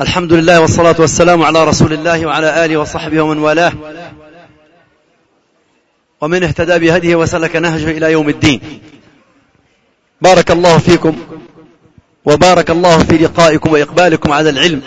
الحمد 0.00 0.32
لله 0.32 0.60
والصلاة 0.60 0.94
والسلام 0.98 1.42
على 1.42 1.64
رسول 1.64 1.92
الله 1.92 2.26
وعلى 2.26 2.64
آله 2.64 2.76
وصحبه 2.76 3.20
ومن 3.20 3.38
والاه. 3.38 3.72
ومن 6.20 6.42
اهتدى 6.42 6.78
بهديه 6.78 7.16
وسلك 7.16 7.56
نهجه 7.56 7.90
إلى 7.90 8.12
يوم 8.12 8.28
الدين. 8.28 8.60
بارك 10.20 10.50
الله 10.50 10.78
فيكم 10.78 11.16
وبارك 12.24 12.70
الله 12.70 12.98
في 12.98 13.18
لقائكم 13.18 13.72
وإقبالكم 13.72 14.32
على 14.32 14.50
العلم. 14.50 14.82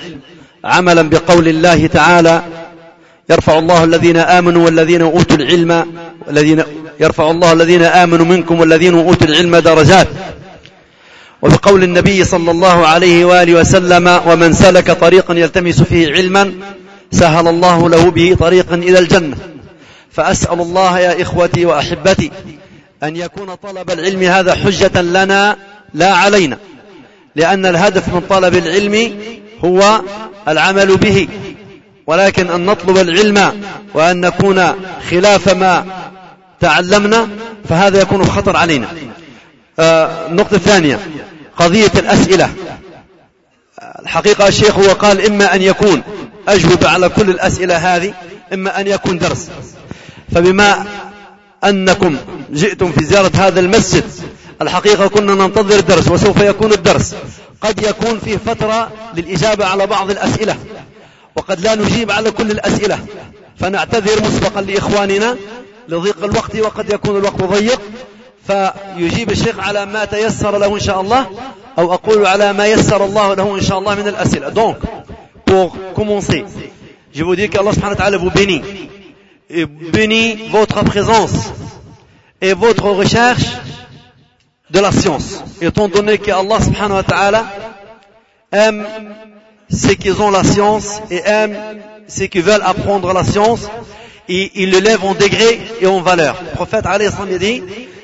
عملا 0.65 1.02
بقول 1.02 1.48
الله 1.48 1.88
تعالى 1.88 2.43
يرفع 3.30 3.59
الله 3.59 3.84
الذين 3.84 4.18
آمنوا 4.18 4.66
والذين 4.66 5.02
أوتوا 5.02 5.38
العلم 5.38 5.93
والذين 6.27 6.64
يرفع 7.00 7.32
الله 7.32 7.54
الذين 7.54 7.84
آمنوا 7.84 8.25
منكم 8.25 8.59
والذين 8.59 8.93
أوتوا 8.93 9.27
العلم 9.27 9.55
درجات. 9.57 10.07
وبقول 11.44 11.84
النبي 11.84 12.23
صلى 12.23 12.52
الله 12.52 12.88
عليه 12.88 13.25
وآله 13.25 13.54
وسلم 13.54 14.21
ومن 14.25 14.54
سلك 14.54 14.92
طريقا 14.92 15.34
يلتمس 15.34 15.82
فيه 15.82 16.12
علما 16.12 16.54
سهل 17.11 17.47
الله 17.47 17.89
له 17.89 18.11
به 18.11 18.38
طريقا 18.39 18.75
إلى 18.75 19.00
الجنة. 19.00 19.38
فأسأل 20.11 20.61
الله 20.61 21.00
يا 21.00 21.21
إخوتي 21.21 21.65
وأحبتي 21.65 22.32
أن 23.04 23.15
يكون 23.15 23.56
طلب 23.56 23.92
العلم 23.92 24.24
هذا 24.24 24.56
حجة 24.56 25.01
لنا 25.01 25.57
لا 25.93 26.14
علينا. 26.14 26.57
لأن 27.36 27.65
الهدف 27.65 28.07
من 28.07 28.21
طلب 28.29 28.56
العلم 28.56 29.18
هو 29.65 30.01
العمل 30.48 30.98
به. 30.98 31.28
ولكن 32.08 32.50
أن 32.50 32.66
نطلب 32.66 32.98
العلم 32.98 33.62
وأن 33.94 34.22
نكون 34.22 34.73
خلاف 35.12 35.50
ما 35.50 35.86
تعلمنا 36.59 37.28
فهذا 37.70 38.02
يكون 38.02 38.25
خطر 38.25 38.58
علينا. 38.58 38.88
آه، 39.80 40.28
النقطة 40.28 40.56
الثانية. 40.56 41.00
قضية 41.58 41.92
الأسئلة. 41.95 42.53
الحقيقة 44.00 44.48
الشيخ 44.48 44.80
هو 44.80 44.94
قال 44.94 45.25
إما 45.25 45.56
أن 45.56 45.62
يكون 45.62 46.02
أجوبة 46.48 46.89
على 46.89 47.09
كل 47.09 47.30
الأسئلة 47.30 47.78
هذه 47.78 48.14
إما 48.53 48.80
أن 48.80 48.88
يكون 48.88 49.18
درس. 49.18 49.50
فبما 50.32 50.86
أنكم 51.64 52.18
جئتم 52.52 52.92
في 52.92 53.06
زيارة 53.06 53.32
هذا 53.36 53.60
المسجد 53.60 54.04
الحقيقة 54.62 55.08
كنا 55.08 55.36
ننتظر 55.36 55.80
الدرس 55.80 56.08
وسوف 56.08 56.42
يكون 56.42 56.72
الدرس. 56.72 57.16
قد 57.62 57.84
يكون 57.84 58.20
فيه 58.20 58.38
فترة 58.38 58.92
للإجابة 59.16 59.66
على 59.66 59.88
بعض 59.88 60.12
الأسئلة 60.12 60.56
وقد 61.36 61.60
لا 61.60 61.76
نجيب 61.76 62.12
على 62.12 62.32
كل 62.32 62.52
الأسئلة. 62.52 63.00
فنعتذر 63.60 64.23
مسبقا 64.23 64.62
لإخواننا 64.62 65.38
لضيق 65.90 66.23
الوقت 66.23 66.56
وقد 66.56 66.94
يكون 66.94 67.17
الوقت 67.17 67.44
ضيق. 67.44 67.82
فيجيب 68.47 69.31
الشيخ 69.31 69.59
على 69.59 69.87
ما 69.87 70.05
تيسر 70.05 70.59
له 70.59 70.75
إن 70.75 70.81
شاء 70.81 71.01
الله 71.01 71.27
أو 71.78 71.95
أقول 71.95 72.27
على 72.27 72.53
ما 72.53 72.67
يسر 72.67 73.05
الله 73.05 73.34
له 73.34 73.55
إن 73.55 73.61
شاء 73.61 73.78
الله 73.78 73.95
من 73.95 74.09
الأسئلة 74.09 74.51
donc 74.51 74.77
pour 75.45 75.77
commencer 75.95 76.45
je 77.12 77.25
vous 77.25 77.37
dis 77.37 77.48
que 77.48 77.59
Allah 77.59 77.73
subhanahu 77.73 77.97
wa 77.97 78.03
ta'ala 78.05 78.17
vous 78.19 78.31
bénit 78.31 78.62
et 79.51 79.67
bénit 79.67 80.48
votre 80.51 80.83
présence 80.84 81.53
et 82.41 82.55
votre 82.55 82.91
recherche 82.91 83.47
de 84.70 84.81
la 84.81 84.92
science 84.92 85.42
étant 85.61 85.89
donné 85.89 86.19
que 86.19 86.31
Allah 86.31 86.61
subhanahu 86.61 86.97
wa 86.97 87.03
ta'ala 87.03 87.45
aime 88.53 88.87
ceux 89.70 89.95
qui 89.95 90.11
ont 90.11 90.31
la 90.31 90.45
science 90.45 91.03
et 91.11 91.20
aime 91.25 91.56
ceux 92.06 92.27
qui 92.27 92.41
veulent 92.41 92.62
apprendre 92.64 93.12
la 93.12 93.25
science 93.25 93.69
et 94.28 94.51
il 94.62 94.70
le 94.70 94.78
lève 94.81 95.05
en 95.05 95.14
degré 95.14 95.61
et 95.81 95.87
en 95.87 96.01
valeur. 96.01 96.37
Le 96.45 96.51
prophète 96.55 96.84
alayhi 96.87 97.11
dit 97.39 97.62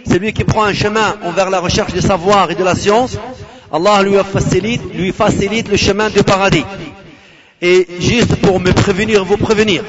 c'est 0.09 0.17
lui 0.19 0.33
qui 0.33 0.43
prend 0.43 0.63
un 0.63 0.73
chemin 0.73 1.15
envers 1.23 1.49
la 1.49 1.59
recherche 1.59 1.93
du 1.93 2.01
savoir 2.01 2.49
et 2.49 2.55
de 2.55 2.63
la 2.63 2.73
science, 2.75 3.17
Allah 3.71 4.01
lui 4.01 4.17
facilite, 5.13 5.69
le 5.69 5.77
chemin 5.77 6.09
du 6.09 6.23
paradis. 6.23 6.65
Et 7.61 7.85
juste 7.99 8.35
pour 8.37 8.59
me 8.59 8.71
prévenir, 8.71 9.23
vous 9.23 9.37
prévenir, 9.37 9.83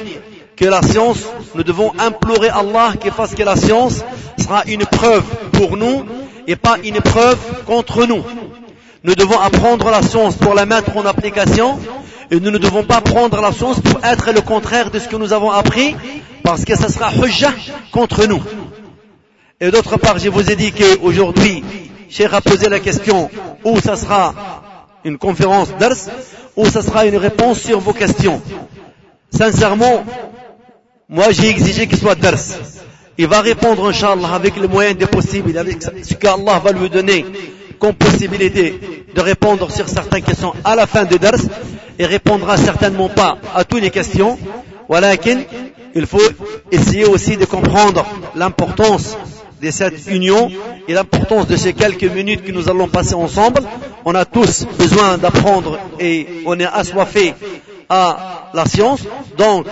que 0.57 0.67
la 0.67 0.83
science, 0.83 1.25
nous 1.55 1.63
devons 1.63 1.93
implorer 1.99 2.51
Allah 2.51 2.93
qu'il 3.01 3.13
fasse 3.13 3.35
que 3.35 3.43
la 3.43 3.57
science 3.57 4.03
sera 4.39 4.63
une 4.67 4.85
preuve 4.85 5.25
pour 5.53 5.79
nous 5.79 6.05
et 6.47 6.57
pas 6.57 6.77
une 6.85 7.01
preuve 7.01 7.39
contre 7.65 8.05
nous. 8.05 8.23
Nous 9.03 9.15
devons 9.15 9.41
apprendre 9.41 9.89
la 9.91 10.03
science 10.03 10.37
pour 10.37 10.53
la 10.53 10.67
mettre 10.67 10.95
en 10.99 11.07
application 11.07 11.79
et 12.31 12.39
nous 12.39 12.51
ne 12.51 12.59
devons 12.59 12.85
pas 12.85 13.01
prendre 13.01 13.41
la 13.41 13.53
science 13.53 13.81
pour 13.81 14.05
être 14.05 14.33
le 14.33 14.43
contraire 14.43 14.91
de 14.91 14.99
ce 14.99 15.09
que 15.09 15.17
nous 15.17 15.33
avons 15.33 15.51
appris 15.51 15.97
parce 16.43 16.67
que 16.67 16.77
ça 16.77 16.91
sera 16.91 17.11
hujjah 17.15 17.55
contre 17.91 18.27
nous. 18.27 18.43
Et 19.63 19.71
d'autre 19.71 19.99
part, 19.99 20.19
je 20.19 20.31
vous 20.31 20.51
ai 20.51 20.57
dit 20.57 20.73
qu'aujourd'hui, 20.73 21.63
Cheikh 22.09 22.33
a 22.33 22.41
posé 22.41 22.71
la 22.71 22.81
question 22.81 23.31
où 23.63 23.79
ça 23.79 23.95
sera 23.95 24.35
une 25.05 25.19
conférence 25.19 25.69
d'Ars, 25.79 26.09
où 26.57 26.65
ça 26.65 26.81
sera 26.81 27.05
une 27.05 27.19
réponse 27.19 27.61
sur 27.61 27.79
vos 27.79 27.93
questions. 27.93 28.41
Sincèrement, 29.31 30.03
moi 31.11 31.27
j'ai 31.33 31.51
exigé 31.51 31.87
qu'il 31.87 31.99
soit 31.99 32.15
d'Ars. 32.15 32.39
Il 33.19 33.27
va 33.27 33.43
répondre, 33.43 33.87
Inch'Allah, 33.87 34.33
avec 34.33 34.57
les 34.57 34.67
moyens 34.67 34.97
des 34.97 35.05
possibles, 35.05 35.59
avec 35.59 35.83
ce 35.83 36.15
qu'Allah 36.15 36.59
va 36.59 36.73
lui 36.73 36.89
donner 36.89 37.27
comme 37.79 37.93
possibilité 37.93 38.81
de 39.15 39.21
répondre 39.21 39.71
sur 39.71 39.91
certaines 39.91 40.23
questions 40.23 40.55
à 40.65 40.75
la 40.75 40.87
fin 40.87 41.05
de 41.05 41.19
Dars, 41.19 41.35
et 41.99 42.07
répondra 42.07 42.57
certainement 42.57 43.11
pas 43.11 43.37
à 43.55 43.65
toutes 43.65 43.83
les 43.83 43.91
questions. 43.91 44.39
Voilà 44.89 45.17
il 45.95 46.07
faut 46.07 46.19
essayer 46.73 47.05
aussi 47.05 47.37
de 47.37 47.45
comprendre 47.45 48.07
l'importance 48.35 49.19
de 49.61 49.71
cette 49.71 50.07
union 50.09 50.51
et 50.89 50.95
l'importance 50.95 51.47
de 51.47 51.57
ces 51.57 51.73
quelques 51.73 52.05
minutes 52.05 52.45
que 52.45 52.53
nous 52.53 52.69
allons 52.69 52.89
passer 52.89 53.15
ensemble. 53.15 53.61
On 54.05 54.15
a 54.15 54.25
tous 54.25 54.67
besoin 54.79 55.19
d'apprendre 55.19 55.79
et 55.99 56.27
on 56.47 56.59
est 56.59 56.67
assoiffé 56.67 57.35
à 57.89 58.51
la 58.55 58.65
science. 58.65 59.01
Donc, 59.37 59.67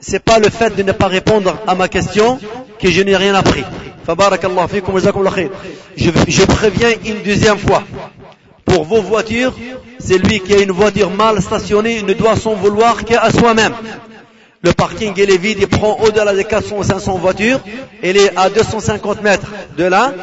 c'est 0.00 0.24
pas 0.24 0.38
le 0.38 0.50
fait 0.50 0.74
de 0.74 0.82
ne 0.82 0.92
pas 0.92 1.06
répondre 1.06 1.56
à 1.66 1.74
ma 1.74 1.88
question 1.88 2.38
que 2.80 2.90
je 2.90 3.02
n'ai 3.02 3.16
rien 3.16 3.34
appris. 3.34 3.64
Je, 5.96 6.44
préviens 6.44 6.90
une 7.04 7.22
deuxième 7.22 7.58
fois. 7.58 7.84
Pour 8.64 8.84
vos 8.84 9.00
voitures, 9.02 9.54
c'est 9.98 10.18
lui 10.18 10.40
qui 10.40 10.54
a 10.54 10.60
une 10.60 10.72
voiture 10.72 11.10
mal 11.10 11.40
stationnée 11.40 12.02
ne 12.02 12.12
doit 12.14 12.36
s'en 12.36 12.54
vouloir 12.54 13.04
qu'à 13.04 13.30
soi-même. 13.30 13.74
Le 14.64 14.72
parking 14.72 15.12
est 15.18 15.36
vide, 15.38 15.58
il 15.60 15.66
prend 15.66 15.98
au-delà 16.00 16.32
des 16.34 16.44
400 16.44 16.76
ou 16.78 16.84
500 16.84 17.18
voitures, 17.18 17.60
il 18.00 18.16
est 18.16 18.36
à 18.36 18.48
250 18.48 19.20
mètres 19.20 19.50
de 19.76 19.84
là. 19.84 20.14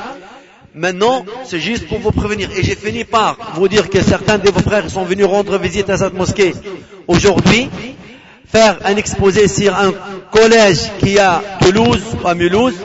Maintenant, 0.74 1.26
c'est 1.46 1.60
juste 1.60 1.90
pour 1.90 2.00
vous 2.00 2.12
prévenir. 2.12 2.50
Et 2.56 2.64
j'ai 2.64 2.76
fini 2.76 3.04
par 3.04 3.36
vous 3.56 3.68
dire 3.68 3.90
que 3.90 4.02
certains 4.02 4.38
de 4.38 4.50
vos 4.50 4.62
frères 4.62 4.90
sont 4.90 5.04
venus 5.04 5.26
rendre 5.26 5.58
visite 5.58 5.90
à 5.90 5.98
cette 5.98 6.14
mosquée 6.14 6.54
aujourd'hui, 7.06 7.70
faire 8.48 8.80
un 8.86 8.96
exposé 8.96 9.50
sur 9.50 9.76
un 9.78 9.92
collège 10.32 10.90
qui 11.00 11.20
a 11.20 11.42
Toulouse, 11.62 12.02
à 12.24 12.34
Mulhouse, 12.34 12.76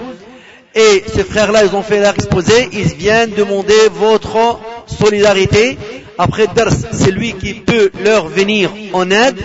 et 0.75 1.05
ces 1.15 1.23
frères-là, 1.23 1.65
ils 1.65 1.77
ont 1.77 1.83
fait 1.83 2.01
leur 2.01 2.15
exposé, 2.15 2.69
ils 2.73 2.95
viennent 2.95 3.31
demander 3.31 3.75
votre 3.93 4.59
solidarité. 4.87 5.79
Après 6.19 6.49
Ders, 6.49 6.73
c'est 6.93 7.13
lui 7.13 7.35
qui 7.35 7.55
peut 7.55 7.93
leur 8.03 8.27
venir 8.27 8.71
en 8.93 9.09
aide 9.13 9.37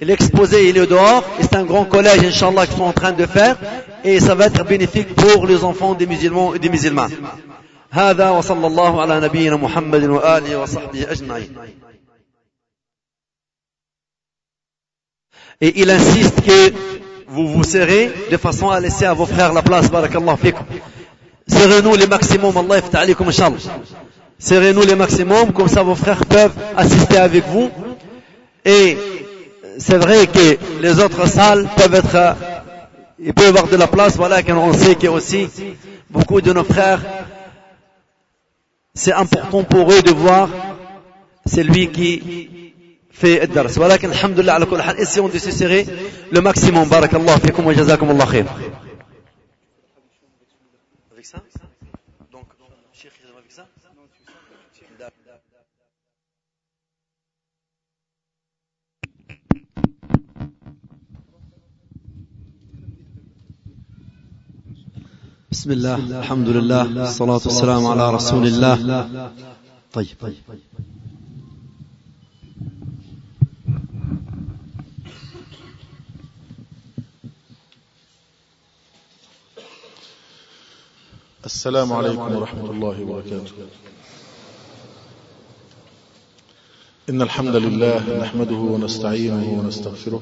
l'exposé 0.00 0.68
il 0.68 0.76
est 0.78 0.86
dehors 0.86 1.24
et 1.38 1.42
c'est 1.42 1.56
un 1.56 1.64
grand 1.64 1.84
collège 1.84 2.20
Inch'Allah 2.24 2.66
qu'ils 2.66 2.76
sont 2.76 2.84
en 2.84 2.92
train 2.92 3.12
de 3.12 3.26
faire 3.26 3.56
et 4.04 4.20
ça 4.20 4.34
va 4.34 4.46
être 4.46 4.64
bénéfique 4.64 5.14
pour 5.14 5.46
les 5.46 5.64
enfants 5.64 5.94
des 5.94 6.06
musulmans 6.06 6.54
et 6.54 6.58
des 6.58 6.68
musulmans 6.68 7.08
هذا 7.92 8.30
وصلى 8.30 8.66
الله 8.66 9.00
على 9.00 9.20
نبينا 9.20 9.56
محمد 9.56 10.04
وآله 10.04 10.62
وصحبه 10.62 11.12
أجمعين 11.12 11.54
Et 15.62 15.82
il 15.82 15.90
insiste 15.90 16.40
que 16.40 16.72
vous 17.28 17.46
vous 17.46 17.64
serrez 17.64 18.10
de 18.30 18.36
façon 18.38 18.70
à 18.70 18.80
laisser 18.80 19.04
à 19.04 19.12
vos 19.12 19.26
frères 19.26 19.52
la 19.52 19.60
place, 19.60 19.90
barakallah 19.90 20.38
fikum. 20.38 20.64
Serrez-nous 21.46 21.96
les 21.96 22.06
maximum, 22.06 22.56
Allah 22.56 22.76
yaftah 22.76 23.00
alaykum, 23.00 23.28
inshallah. 23.28 23.58
Serrez-nous 24.38 24.86
les 24.86 24.94
maximum, 24.94 25.52
comme 25.52 25.68
ça 25.68 25.82
vos 25.82 25.94
frères 25.94 26.24
peuvent 26.24 26.56
assister 26.76 27.18
avec 27.18 27.44
vous. 27.48 27.70
Et 28.64 28.96
c'est 29.77 29.97
vrai 29.97 30.27
que 30.27 30.57
les 30.81 30.99
autres 30.99 31.27
salles 31.27 31.67
peuvent 31.75 31.95
être, 31.95 32.35
il 33.19 33.33
peut 33.33 33.43
y 33.43 33.47
avoir 33.47 33.67
de 33.67 33.75
la 33.75 33.87
place, 33.87 34.15
voilà, 34.15 34.43
qu'on 34.43 34.73
sait 34.73 34.95
qu'il 34.95 35.05
y 35.05 35.07
a 35.07 35.11
aussi 35.11 35.47
beaucoup 36.09 36.41
de 36.41 36.53
nos 36.53 36.63
frères, 36.63 37.01
c'est 38.93 39.13
important 39.13 39.63
pour 39.63 39.91
eux 39.91 40.01
de 40.01 40.11
voir 40.11 40.49
celui 41.45 41.89
qui 41.89 42.71
fait 43.11 43.47
dars. 43.47 43.67
Voilà 43.75 43.97
qu'alhamdulillah, 43.97 44.59
essayons 44.97 45.27
de 45.27 45.37
se 45.37 45.51
serrer 45.51 45.85
le 46.31 46.41
maximum. 46.41 46.87
Barakallah. 46.87 47.37
بسم 65.65 65.73
الله 65.73 66.19
الحمد 66.19 66.49
لله 66.49 66.81
الصلاة 67.03 67.41
والسلام 67.45 67.87
على 67.87 68.11
رسول 68.13 68.47
الله 68.47 69.31
طيب 69.93 70.07
السلام 81.45 81.93
عليكم 81.93 82.35
ورحمة 82.35 82.69
الله 82.71 83.01
وبركاته 83.01 83.51
إن 87.09 87.21
الحمد 87.21 87.55
لله 87.55 88.19
نحمده 88.21 88.55
ونستعينه 88.55 89.59
ونستغفره 89.59 90.21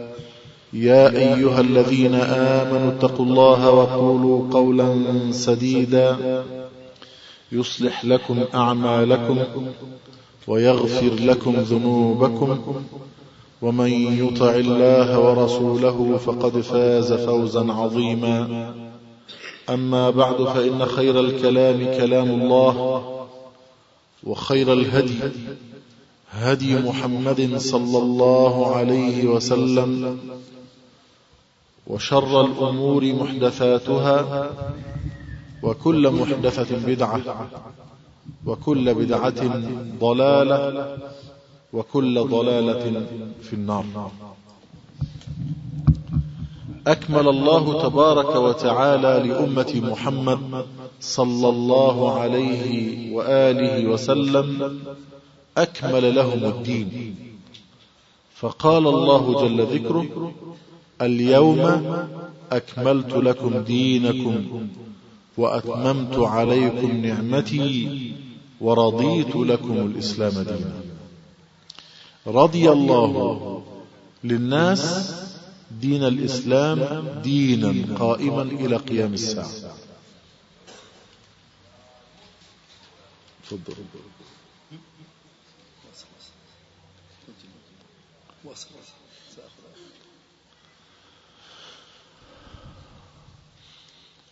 يا 0.73 1.09
أيها 1.17 1.61
الذين 1.61 2.15
آمنوا 2.15 2.91
اتقوا 2.91 3.25
الله 3.25 3.69
وقولوا 3.71 4.51
قولا 4.51 4.95
سديدا 5.31 6.17
يصلح 7.51 8.05
لكم 8.05 8.39
أعمالكم 8.55 9.37
ويغفر 10.47 11.13
لكم 11.13 11.55
ذنوبكم 11.55 12.59
ومن 13.61 13.91
يطع 14.25 14.55
الله 14.55 15.19
ورسوله 15.19 16.17
فقد 16.25 16.61
فاز 16.61 17.13
فوزا 17.13 17.71
عظيما 17.73 18.73
أما 19.69 20.09
بعد 20.09 20.43
فإن 20.43 20.85
خير 20.85 21.19
الكلام 21.19 21.85
كلام 21.97 22.41
الله 22.41 23.03
وخير 24.23 24.73
الهدي 24.73 25.19
هدي 26.31 26.75
محمد 26.75 27.57
صلى 27.57 27.97
الله 27.97 28.75
عليه 28.75 29.25
وسلم 29.27 30.17
وشر 31.91 32.41
الأمور 32.45 33.13
محدثاتها 33.13 34.49
وكل 35.63 36.11
محدثة 36.11 36.71
بدعة 36.87 37.49
وكل 38.45 38.93
بدعة 38.93 39.41
ضلالة 39.99 40.97
وكل 41.73 42.23
ضلالة 42.27 43.05
في 43.41 43.53
النار. 43.53 44.11
أكمل 46.87 47.27
الله 47.27 47.81
تبارك 47.81 48.35
وتعالى 48.35 49.13
لأمة 49.27 49.81
محمد 49.91 50.65
صلى 51.01 51.49
الله 51.49 52.19
عليه 52.19 52.61
وآله 53.15 53.87
وسلم 53.87 54.47
أكمل 55.57 56.15
لهم 56.15 56.45
الدين. 56.45 57.15
فقال 58.35 58.87
الله 58.87 59.41
جل 59.41 59.59
ذكره 59.75 60.33
اليوم 61.01 61.61
أكملت 62.51 63.13
لكم 63.13 63.63
دينكم 63.63 64.67
وأتممت 65.37 66.19
عليكم 66.19 67.05
نعمتي 67.05 68.13
ورضيت 68.61 69.35
لكم 69.35 69.77
الإسلام 69.77 70.31
دينا. 70.31 70.81
رضي 72.27 72.71
الله 72.71 73.63
للناس 74.23 75.11
دين 75.81 76.03
الإسلام 76.03 76.79
دينا 77.23 77.95
قائما 77.95 78.41
إلى 78.41 78.75
قيام 78.75 79.13
الساعة. 79.13 79.49
تفضل. 83.49 83.73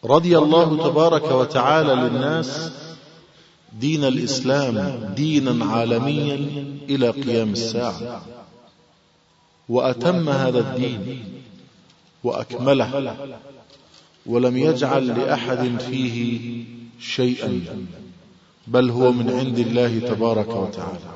رضي 0.06 0.38
الله 0.38 0.88
تبارك 0.88 1.32
وتعالى 1.32 1.94
للناس 1.96 2.72
دين 3.80 4.04
الإسلام 4.04 5.04
دينا 5.16 5.66
عالميا 5.66 6.36
إلى 6.90 7.10
قيام 7.10 7.52
الساعة. 7.52 8.22
وأتم 9.70 10.30
هذا 10.30 10.60
الدين 10.60 11.24
وأكمله 12.24 13.16
ولم 14.26 14.58
يجعل 14.58 15.08
لأحد 15.08 15.80
فيه 15.80 16.50
شيئا 17.00 17.62
بل 18.68 18.90
هو 18.90 19.12
من 19.12 19.30
عند 19.30 19.60
الله 19.60 20.00
تبارك 20.00 20.56
وتعالى. 20.56 21.10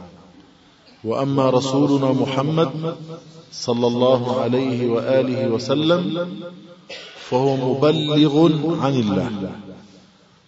وأما 1.04 1.50
رسولنا 1.50 2.12
محمد 2.12 2.96
صلى 3.52 3.88
الله 3.88 4.42
عليه 4.42 4.88
وآله 4.88 5.48
وسلم 5.48 6.30
فهو 7.34 7.74
مبلغ 7.76 8.36
عن 8.86 8.94
الله 8.94 9.52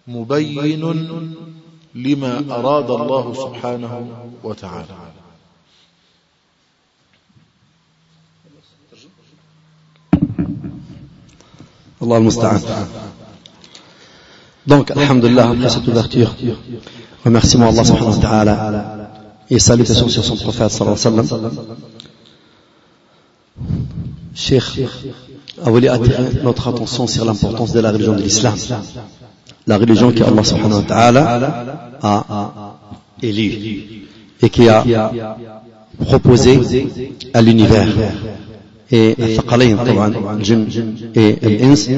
مبين 0.08 0.84
لما 1.96 2.34
أراد 2.60 2.90
الله 2.92 3.34
سبحانه 3.34 3.94
وتعالى 4.44 4.98
Allah 12.02 12.18
المستعان 12.18 12.62
Donc, 14.68 14.92
Alhamdulillah, 14.92 15.50
après 15.50 15.70
cette 15.70 15.88
ouverture, 15.88 16.36
remerciement 17.24 17.70
Allah 17.70 17.84
subhanahu 17.84 18.16
wa 18.16 18.22
ta'ala 18.22 18.56
et 19.50 19.60
salutations 19.60 20.10
sur 20.10 20.24
son 20.26 20.38
prophète 20.38 20.70
sallallahu 20.72 21.08
alayhi 21.08 21.20
wa 21.20 21.24
sallam. 21.24 21.78
Cheikh 24.36 24.70
a 25.65 25.71
voulu 25.71 25.89
attirer 25.89 26.43
notre 26.43 26.69
attention 26.69 27.07
sur 27.07 27.25
l'importance 27.25 27.73
de 27.73 27.81
la 27.81 27.91
religion 27.93 28.15
de 28.15 28.23
l'islam. 28.23 28.55
La 29.67 29.77
religion 29.79 30.13
que 30.13 30.23
Allah 30.23 30.45
subhanahu 30.45 30.79
wa 30.79 30.83
ta'ala 30.83 31.41
a 32.03 32.77
élue 33.23 34.07
et 34.43 34.49
qui 34.51 34.69
a 34.69 34.85
proposé 36.07 36.61
à 37.35 37.43
l'univers. 37.43 37.89
Et 38.93 39.15
الثقلين 39.19 39.77
طبعا 39.77 40.35
الجن 40.41 40.67
et 41.15 41.37
الإنس 41.47 41.91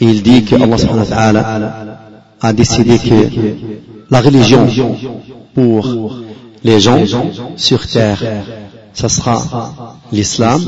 il 0.00 0.22
dit 0.22 0.42
que 0.42 0.56
Allah 0.56 0.78
subhanahu 0.78 1.04
wa 1.08 1.16
ta'ala 1.16 1.98
a 2.40 2.52
décidé 2.52 2.98
que 2.98 3.14
la 4.10 4.20
religion 4.20 4.66
pour 5.54 6.16
les 6.64 6.80
gens 6.80 7.04
sur 7.56 7.86
terre 7.86 8.20
ça 8.94 9.08
sera 9.08 9.96
l'islam 10.10 10.60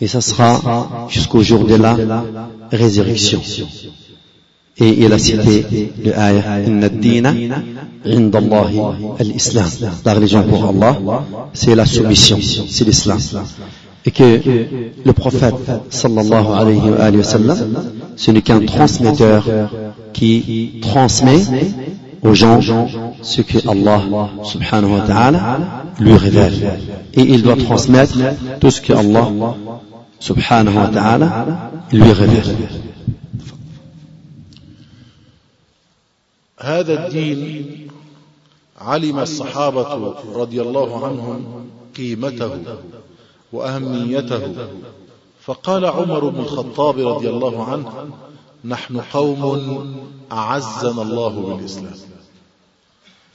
et 0.00 0.06
ça 0.06 0.20
sera 0.20 1.06
jusqu'au 1.08 1.42
jour 1.42 1.64
de 1.64 1.74
la 1.74 1.96
résurrection. 2.70 3.40
Et 4.80 5.04
il 5.04 5.12
a 5.12 5.18
cité 5.18 5.92
le 6.04 6.12
ayah 6.16 6.60
inna 6.60 6.88
al-islam. 9.18 9.70
La 10.04 10.14
religion 10.14 10.42
pour 10.44 10.64
Allah 10.68 11.24
c'est 11.52 11.74
la 11.74 11.84
soumission 11.84 12.38
c'est 12.68 12.84
l'islam. 12.84 13.18
Et 14.04 14.10
que 14.12 14.40
le 15.04 15.12
prophète 15.12 15.70
sallallahu 15.90 16.46
alayhi 16.60 17.16
wa 17.16 17.22
sallam 17.24 17.58
ce 18.16 18.30
n'est 18.30 18.42
qu'un 18.42 18.60
transmetteur 18.64 19.44
qui 20.12 20.80
transmet 20.80 21.40
aux 22.22 22.34
gens 22.34 22.60
ce 23.22 23.42
que 23.42 23.58
Allah 23.68 24.00
subhanahu 24.44 24.92
wa 24.92 25.00
ta'ala 25.00 25.58
lui 25.98 26.14
révèle. 26.14 26.78
Et 27.14 27.22
il 27.22 27.42
doit 27.42 27.56
transmettre 27.56 28.18
tout 28.60 28.70
ce 28.70 28.80
que 28.80 28.92
Allah 28.92 29.28
ta'ala 30.20 31.70
lui 31.92 32.12
révèle 32.12 32.88
هذا 36.60 37.06
الدين 37.06 37.88
علم 38.80 39.18
الصحابة 39.18 40.14
رضي 40.34 40.62
الله 40.62 41.06
عنهم 41.06 41.68
قيمته 41.96 42.50
وأهميته. 43.52 44.54
فقال 45.40 45.84
عمر 45.84 46.28
بن 46.28 46.40
الخطاب 46.40 46.98
رضي 46.98 47.30
الله 47.30 47.64
عنه 47.64 48.10
نحن 48.64 49.00
قوم 49.00 49.42
أعزنا 50.32 51.02
الله 51.02 51.28
بالإسلام. 51.28 51.96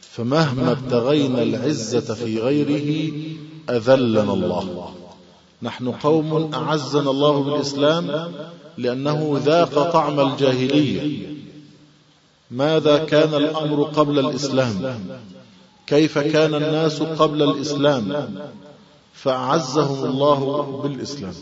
فمهما 0.02 0.72
ابتغينا 0.72 1.44
العزة 1.44 2.14
في 2.14 2.40
غيره 2.40 3.14
أذلنا 3.70 4.34
الله. 4.34 4.94
نحن 5.64 5.92
قوم 5.92 6.54
أعزنا 6.54 7.12
الله 7.12 7.44
بالإسلام 7.44 8.32
لأنه 8.78 9.42
ذاق 9.46 9.92
طعم 9.92 10.20
الجاهلية. 10.20 11.28
ماذا 12.52 12.98
كان 12.98 13.34
الأمر 13.34 13.84
قبل 13.84 14.20
الإسلام؟ 14.20 14.96
كيف 15.88 16.18
كان 16.18 16.56
الناس 16.56 17.02
قبل 17.02 17.44
الإسلام؟ 17.44 18.30
فأعزهم 19.14 20.06
الله 20.06 20.62
بالإسلام. 20.84 21.34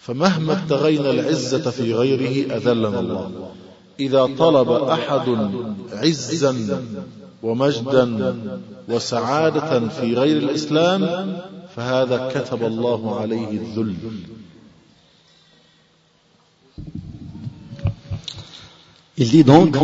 فمهما 0.00 0.52
ابتغينا 0.52 1.10
العزة 1.10 1.70
في 1.70 1.94
غيره 1.94 2.56
أذلنا 2.56 3.00
الله. 3.00 3.30
إذا 4.00 4.28
طلب 4.38 4.70
أحد 4.70 5.50
عزا 5.92 6.82
ومجدا 7.42 8.36
وسعادة 8.88 9.88
في 9.88 10.14
غير 10.14 10.36
الإسلام 10.36 11.02
فهذا 11.77 12.29
كتب 12.35 12.63
الله 12.63 13.19
عليه 13.19 13.47
الذل 13.51 13.95
Il 19.17 19.29
dit 19.29 19.43
donc, 19.43 19.75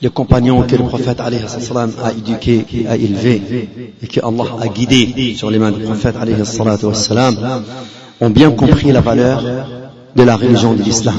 les 0.00 0.08
compagnons 0.08 0.62
que 0.62 0.76
le 0.76 0.84
prophète 0.84 1.18
a 1.20 2.12
éduqués, 2.12 2.64
a 2.88 2.96
élevés, 2.96 3.68
et 4.02 4.06
que 4.06 4.20
Allah 4.20 4.44
a 4.60 4.68
guidés 4.68 5.34
sur 5.34 5.50
les 5.50 5.58
mains 5.58 5.72
du 5.72 5.82
prophète 5.82 6.14
ont 8.20 8.30
bien 8.30 8.50
compris 8.52 8.92
la 8.92 9.00
valeur 9.00 9.42
de 10.14 10.22
la 10.22 10.36
religion 10.36 10.74
de 10.74 10.82
l'islam. 10.82 11.16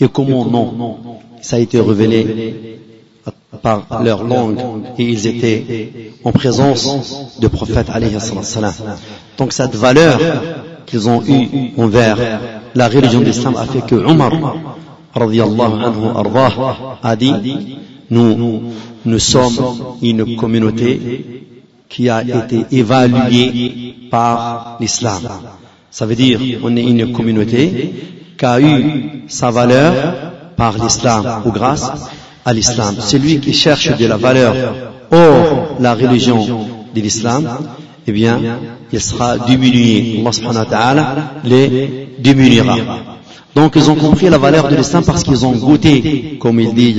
Et 0.00 0.08
comment 0.08 0.44
non 0.44 0.98
Ça 1.40 1.56
a 1.56 1.58
été 1.60 1.80
révélé 1.80 2.73
par 3.61 4.01
leur 4.03 4.23
langue 4.23 4.57
et 4.97 5.03
ils 5.03 5.27
étaient 5.27 6.11
en 6.23 6.31
présence 6.31 7.37
du 7.39 7.49
prophète 7.49 7.87
Donc 9.37 9.53
cette 9.53 9.75
valeur 9.75 10.19
qu'ils 10.85 11.09
ont 11.09 11.21
eue 11.23 11.71
envers 11.77 12.17
la 12.75 12.87
religion 12.87 13.19
de 13.19 13.25
l'islam 13.25 13.55
a 13.57 13.65
fait 13.65 13.85
que 13.85 13.95
Omar 13.95 14.33
a 17.03 17.15
dit 17.15 17.77
nous, 18.09 18.61
nous 19.05 19.19
sommes 19.19 19.53
une 20.01 20.35
communauté 20.35 21.43
qui 21.89 22.09
a 22.09 22.21
été 22.21 22.65
évaluée 22.71 23.95
par 24.11 24.77
l'islam. 24.79 25.21
Ça 25.89 26.05
veut 26.05 26.15
dire 26.15 26.39
on 26.63 26.75
est 26.75 26.83
une 26.83 27.13
communauté 27.13 27.93
qui 28.37 28.45
a 28.45 28.59
eu 28.59 29.23
sa 29.27 29.49
valeur 29.49 29.93
par 30.57 30.77
l'islam 30.77 31.43
ou 31.45 31.51
grâce 31.51 31.89
à 32.45 32.53
l'islam. 32.53 32.95
Celui 32.99 33.39
qui 33.39 33.53
cherche 33.53 33.97
de 33.97 34.05
la 34.05 34.17
valeur 34.17 34.53
hors 35.11 35.75
la 35.79 35.95
religion 35.95 36.45
de 36.93 37.01
l'islam, 37.01 37.47
eh 38.07 38.11
bien, 38.11 38.39
il 38.93 39.01
sera 39.01 39.37
diminué. 39.39 40.19
Allah 40.19 40.31
subhanahu 40.31 40.65
wa 40.65 40.65
ta'ala 40.65 41.15
les 41.43 42.09
diminuera. 42.19 42.77
Donc 43.55 43.73
ils 43.75 43.89
ont 43.89 43.95
compris 43.95 44.29
la 44.29 44.37
valeur 44.37 44.67
de 44.67 44.75
l'islam 44.75 45.03
parce 45.03 45.23
qu'ils 45.23 45.45
ont 45.45 45.53
goûté, 45.53 46.37
comme 46.39 46.59
il 46.59 46.73
dit, 46.73 46.95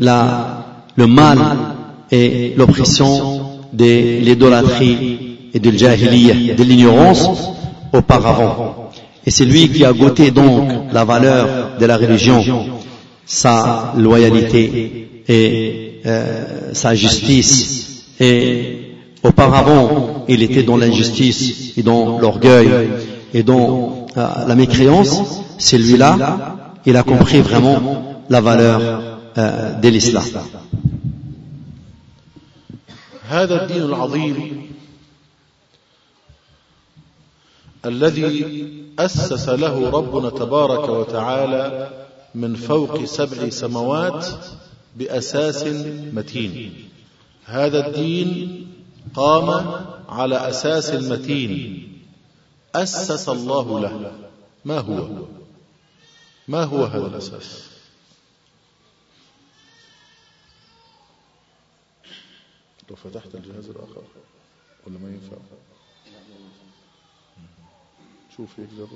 la, 0.00 0.64
le 0.96 1.06
mal 1.06 1.38
et 2.10 2.54
l'oppression 2.56 3.42
de 3.72 4.20
l'idolâtrie 4.20 5.38
et 5.52 5.58
de 5.58 5.70
l'jahiliyyah, 5.70 6.54
de 6.54 6.62
l'ignorance 6.62 7.28
auparavant. 7.92 8.90
Et 9.26 9.30
c'est 9.30 9.44
lui 9.44 9.68
qui 9.68 9.84
a 9.84 9.92
goûté 9.92 10.30
donc 10.30 10.68
la 10.92 11.04
valeur 11.04 11.70
de 11.78 11.86
la 11.86 11.96
religion, 11.96 12.42
sa 13.25 13.93
loyauté 13.97 15.23
et 15.27 16.01
euh, 16.05 16.73
sa 16.73 16.95
justice. 16.95 18.05
Et 18.19 18.95
auparavant, 19.23 20.25
il 20.27 20.41
était 20.41 20.63
dans 20.63 20.77
l'injustice 20.77 21.77
et 21.77 21.83
dans 21.83 22.19
l'orgueil 22.19 22.69
et 23.33 23.43
dans 23.43 24.07
euh, 24.17 24.27
la 24.47 24.55
mécréance. 24.55 25.21
Celui-là, 25.57 26.71
il 26.85 26.95
a 26.95 27.03
compris 27.03 27.41
vraiment 27.41 28.23
la 28.29 28.41
valeur 28.41 28.81
euh, 29.37 29.73
de 29.73 29.89
l'islam. 29.89 30.23
هذا 33.29 33.63
الدين 33.63 33.83
العظيم 33.83 34.67
الذي 37.85 38.45
أسس 38.99 39.49
له 39.49 39.89
ربنا 39.89 40.29
تبارك 40.29 40.89
وتعالى 40.89 41.89
من 42.34 42.56
فوق 42.56 43.04
سبع 43.04 43.48
سماوات 43.48 44.26
بأساس 44.96 45.64
متين. 46.14 46.88
هذا 47.44 47.86
الدين 47.86 48.68
قام 49.14 49.50
على 50.08 50.36
أساس 50.48 50.90
متين 50.90 51.92
أسس 52.74 53.28
الله 53.28 53.80
له. 53.80 54.18
ما 54.64 54.78
هو؟ 54.78 55.26
ما 56.48 56.64
هو؟ 56.64 56.84
هذا 56.84 57.06
الأساس؟ 57.06 57.72
لو 62.90 62.96
فتحت 62.96 63.34
الجهاز 63.34 63.68
الآخر 63.68 64.02
ولا 64.86 64.98
ما 64.98 65.08
ينفع؟ 65.08 65.36
شوف 68.36 68.60
جرب 68.60 68.88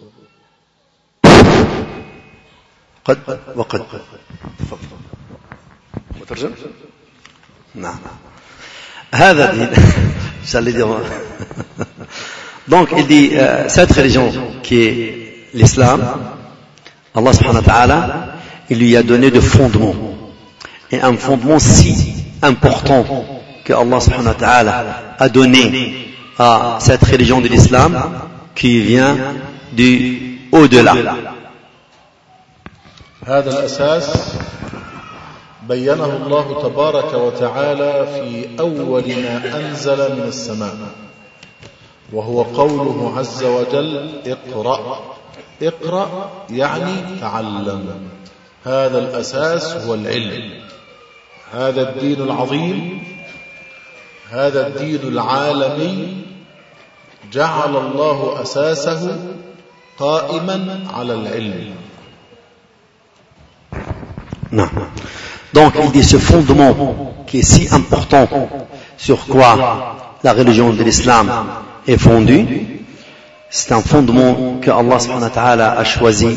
قد 3.05 3.17
وقد 3.55 3.83
تفضل 4.59 4.97
مترجم 6.21 6.51
نعم 7.75 7.99
هذا 9.13 9.51
دين 9.51 9.69
j'allais 10.45 10.73
dire 10.73 10.87
donc 12.67 12.89
il 12.97 13.07
dit 13.07 13.29
euh, 13.33 13.67
cette 13.69 13.91
religion 13.93 14.31
qui 14.63 14.83
est 14.83 15.47
l'islam 15.53 16.01
Allah 17.15 17.33
subhanahu 17.33 17.57
wa 17.57 17.61
ta'ala 17.73 18.25
il 18.69 18.79
lui 18.79 18.95
a 18.97 19.03
donné 19.03 19.31
de 19.31 19.39
fondements 19.39 19.95
et 20.91 20.99
un 21.01 21.15
fondement 21.17 21.59
si 21.59 22.13
important 22.41 23.05
que 23.63 23.73
Allah 23.73 23.99
subhanahu 23.99 24.27
wa 24.27 24.33
ta'ala 24.33 25.15
a 25.19 25.29
donné 25.29 26.13
à 26.37 26.77
cette 26.79 27.03
religion 27.03 27.41
de 27.41 27.47
l'islam 27.47 27.93
qui 28.55 28.81
vient 28.81 29.15
du 29.73 30.39
au-delà. 30.51 30.95
هذا 33.26 33.58
الأساس 33.58 34.36
بينه 35.68 36.16
الله 36.16 36.62
تبارك 36.62 37.14
وتعالى 37.14 38.06
في 38.06 38.60
أول 38.60 39.02
ما 39.08 39.60
أنزل 39.60 40.16
من 40.16 40.22
السماء 40.28 40.76
وهو 42.12 42.42
قوله 42.42 43.18
عز 43.18 43.44
وجل 43.44 44.10
اقرأ 44.26 45.00
اقرأ 45.62 46.30
يعني 46.50 46.94
تعلم. 47.20 48.08
هذا 48.64 48.98
الأساس 48.98 49.72
هو 49.72 49.94
العلم. 49.94 50.50
هذا 51.52 51.90
الدين 51.90 52.22
العظيم 52.22 53.02
هذا 54.30 54.66
الدين 54.66 55.00
العالمي 55.02 56.16
جعل 57.32 57.76
الله 57.76 58.42
أساسه 58.42 59.18
قائما 59.98 60.86
على 60.94 61.14
العلم. 61.14 61.85
Donc 65.52 65.74
il 65.82 65.90
dit 65.90 66.04
ce 66.04 66.18
fondement 66.18 67.14
qui 67.26 67.38
est 67.40 67.42
si 67.42 67.68
important 67.72 68.28
sur 68.96 69.26
quoi 69.26 69.96
la 70.22 70.32
religion 70.32 70.70
de 70.70 70.82
l'islam 70.82 71.30
est 71.86 71.98
fondue, 71.98 72.46
c'est 73.50 73.72
un 73.72 73.80
fondement 73.80 74.58
que 74.60 74.70
Allah 74.70 74.98
subhanahu 74.98 75.30
wa 75.36 75.70
a 75.78 75.84
choisi 75.84 76.36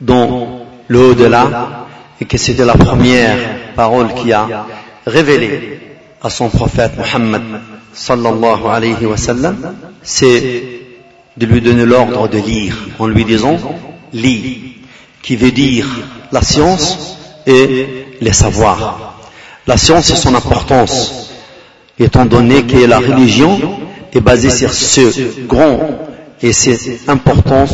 dans 0.00 0.64
le 0.86 0.98
au-delà 1.10 1.86
et 2.20 2.24
que 2.24 2.38
c'était 2.38 2.64
la 2.64 2.74
première 2.74 3.36
parole 3.74 4.14
qui 4.14 4.32
a 4.32 4.66
révélé 5.06 5.80
à 6.22 6.30
son 6.30 6.48
prophète 6.48 6.92
Muhammad 6.96 7.42
sallallahu 7.92 8.66
alayhi 8.70 9.06
wa 9.06 9.16
sallam, 9.16 9.74
c'est 10.02 10.64
de 11.36 11.46
lui 11.46 11.60
donner 11.60 11.84
l'ordre 11.84 12.28
de 12.28 12.38
lire 12.38 12.76
en 12.98 13.06
lui 13.06 13.24
disant 13.24 13.56
lis, 14.12 14.74
qui 15.22 15.36
veut 15.36 15.52
dire 15.52 15.86
la 16.32 16.42
science 16.42 17.17
et 17.47 18.05
les 18.21 18.33
savoirs. 18.33 19.15
La 19.67 19.77
science 19.77 20.09
et 20.09 20.15
son 20.15 20.35
importance, 20.35 21.29
étant 21.99 22.25
donné 22.25 22.63
que 22.63 22.85
la 22.85 22.99
religion 22.99 23.59
est 24.11 24.21
basée 24.21 24.49
sur 24.49 24.73
ce 24.73 25.45
grand 25.45 25.79
et 26.41 26.53
cette 26.53 27.09
importance, 27.09 27.73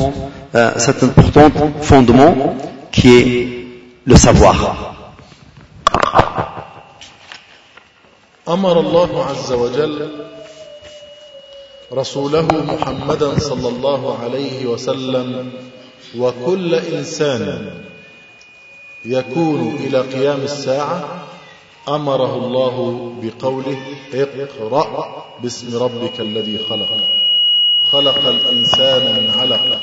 euh, 0.56 0.72
cet 0.78 1.04
important 1.04 1.52
fondement 1.82 2.56
qui 2.92 3.18
est 3.18 3.48
le 4.06 4.16
savoir. 4.16 4.86
أمر 8.50 8.80
الله 8.80 9.26
عز 9.26 9.52
وجل 9.52 10.10
رسوله 11.94 12.48
محمدا 12.52 13.40
صلى 13.40 13.68
الله 13.68 14.18
عليه 14.24 14.66
وسلم 14.66 15.50
وكل 16.18 16.76
إنسان 16.76 17.72
يكون 19.05 19.77
إلى 19.77 20.01
قيام 20.01 20.41
الساعة 20.41 21.27
أمره 21.89 22.47
الله 22.47 22.77
بقوله 23.23 23.79
اقرأ 24.15 25.25
باسم 25.43 25.77
ربك 25.77 26.21
الذي 26.21 26.59
خلق. 26.59 26.89
خلق 27.91 28.29
الإنسان 28.29 29.23
من 29.23 29.31
علق. 29.31 29.81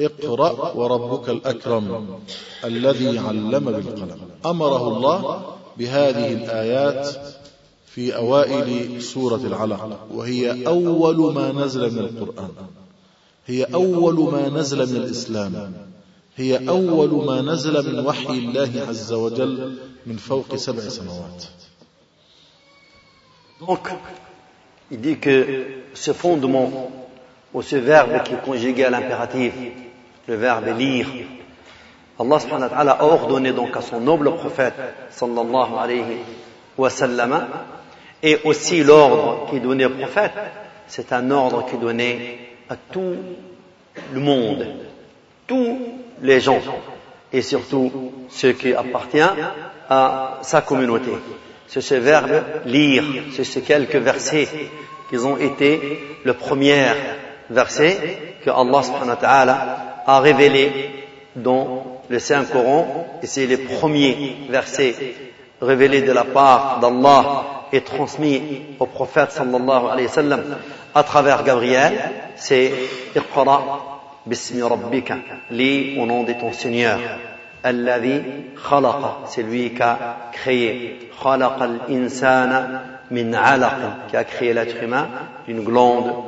اقرأ 0.00 0.72
وربك 0.72 1.28
الأكرم 1.28 2.18
الذي 2.64 3.18
علم 3.18 3.64
بالقلم. 3.64 4.18
أمره 4.46 4.88
الله 4.88 5.42
بهذه 5.78 6.32
الآيات 6.32 7.08
في 7.86 8.16
أوائل 8.16 9.02
سورة 9.02 9.40
العلق 9.44 9.98
وهي 10.14 10.66
أول 10.66 11.34
ما 11.34 11.52
نزل 11.52 11.92
من 11.92 11.98
القرآن. 11.98 12.50
هي 13.46 13.64
أول 13.64 14.32
ما 14.32 14.48
نزل 14.48 14.78
من 14.90 14.96
الإسلام. 14.96 15.72
هي 16.37 16.69
أول 16.69 17.25
ما 17.25 17.41
نزل 17.41 17.93
من 17.93 18.05
وحي 18.05 18.29
الله 18.29 18.85
عز 18.87 19.13
وجل 19.13 19.77
من 20.05 20.15
فوق 20.17 20.55
سبع 20.55 20.81
سماوات 20.81 21.43
Donc, 23.59 23.89
il 24.89 25.01
dit 25.01 25.17
que 25.17 25.65
ce 25.93 26.13
fondement, 26.13 26.91
ou 27.53 27.61
ce 27.61 27.75
verbe 27.75 28.23
qui 28.23 28.33
est 28.33 28.41
conjugué 28.41 28.85
à 28.85 28.89
l'impératif, 28.89 29.51
le 30.27 30.35
verbe 30.35 30.77
lire, 30.77 31.07
Allah 32.17 32.39
subhanahu 32.39 32.63
wa 32.63 32.69
ta'ala 32.69 32.91
a 32.93 33.03
ordonné 33.03 33.51
donc 33.51 33.75
à 33.75 33.81
son 33.81 33.99
noble 33.99 34.33
prophète, 34.35 34.75
sallallahu 35.09 35.73
alayhi 35.77 36.19
wa 36.77 36.89
sallam, 36.89 37.47
et 38.23 38.39
aussi 38.45 38.81
l'ordre 38.83 39.47
qui 39.49 39.57
est 39.57 39.61
donné 39.61 39.85
au 39.85 39.89
prophète, 39.89 40.31
c'est 40.87 41.11
un 41.11 41.29
ordre 41.31 41.65
qui 41.65 41.75
est 41.75 41.79
donné 41.79 42.39
à 42.69 42.77
tout 42.77 43.15
le 44.13 44.19
monde, 44.19 44.65
tous 45.47 45.77
les 46.22 46.40
gens, 46.40 46.60
et 47.32 47.42
surtout 47.42 48.12
ceux 48.28 48.52
qui 48.52 48.72
appartiennent 48.74 49.50
à 49.88 50.38
sa 50.42 50.62
communauté. 50.62 51.10
C'est 51.66 51.80
ce 51.80 51.94
verbe 51.94 52.42
lire, 52.66 53.04
c'est 53.34 53.44
ces 53.44 53.62
quelques 53.62 53.96
versets 53.96 54.48
qui 55.08 55.16
ont 55.18 55.36
été 55.38 55.98
le 56.24 56.34
premier 56.34 56.84
verset 57.50 58.36
que 58.44 58.50
Allah 58.50 58.82
subhanahu 58.82 59.08
wa 59.08 59.16
ta'ala 59.16 59.78
a 60.06 60.20
révélé 60.20 60.90
dans 61.36 62.00
le 62.08 62.18
Saint-Coran, 62.18 63.18
et 63.22 63.26
c'est 63.26 63.46
les 63.46 63.56
premiers 63.56 64.36
versets 64.48 64.94
révélés 65.60 66.02
de 66.02 66.12
la 66.12 66.24
part 66.24 66.80
d'Allah 66.80 67.44
et 67.72 67.80
transmis 67.80 68.62
au 68.78 68.86
prophète 68.86 69.32
sallallahu 69.32 70.42
à 70.94 71.02
travers 71.02 71.42
Gabriel, 71.42 71.98
c'est 72.36 72.72
باسم 74.26 74.64
ربك 74.64 75.18
لي 75.50 75.96
سينيور 76.52 77.18
الذي 77.66 78.44
خلق 78.56 79.26
سلويك 79.28 79.96
كخيي 80.32 80.96
خلق 81.18 81.62
الإنسان 81.62 82.80
من 83.10 83.34
علق 83.34 83.98
كخيي 84.12 84.52
لا 84.52 84.64
تخيما 84.64 85.08
اون 85.48 85.66
غلوند 85.66 86.24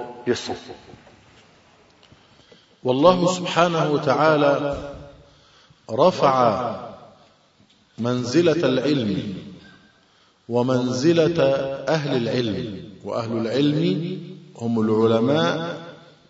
والله 2.84 3.26
سبحانه 3.26 3.90
وتعالى 3.90 4.76
رفع 5.90 6.74
منزلة 7.98 8.68
العلم 8.68 9.34
ومنزلة 10.48 11.44
أهل 11.88 12.16
العلم 12.16 12.84
وأهل 13.04 13.32
العلم 13.32 14.20
هم 14.56 14.80
العلماء 14.80 15.80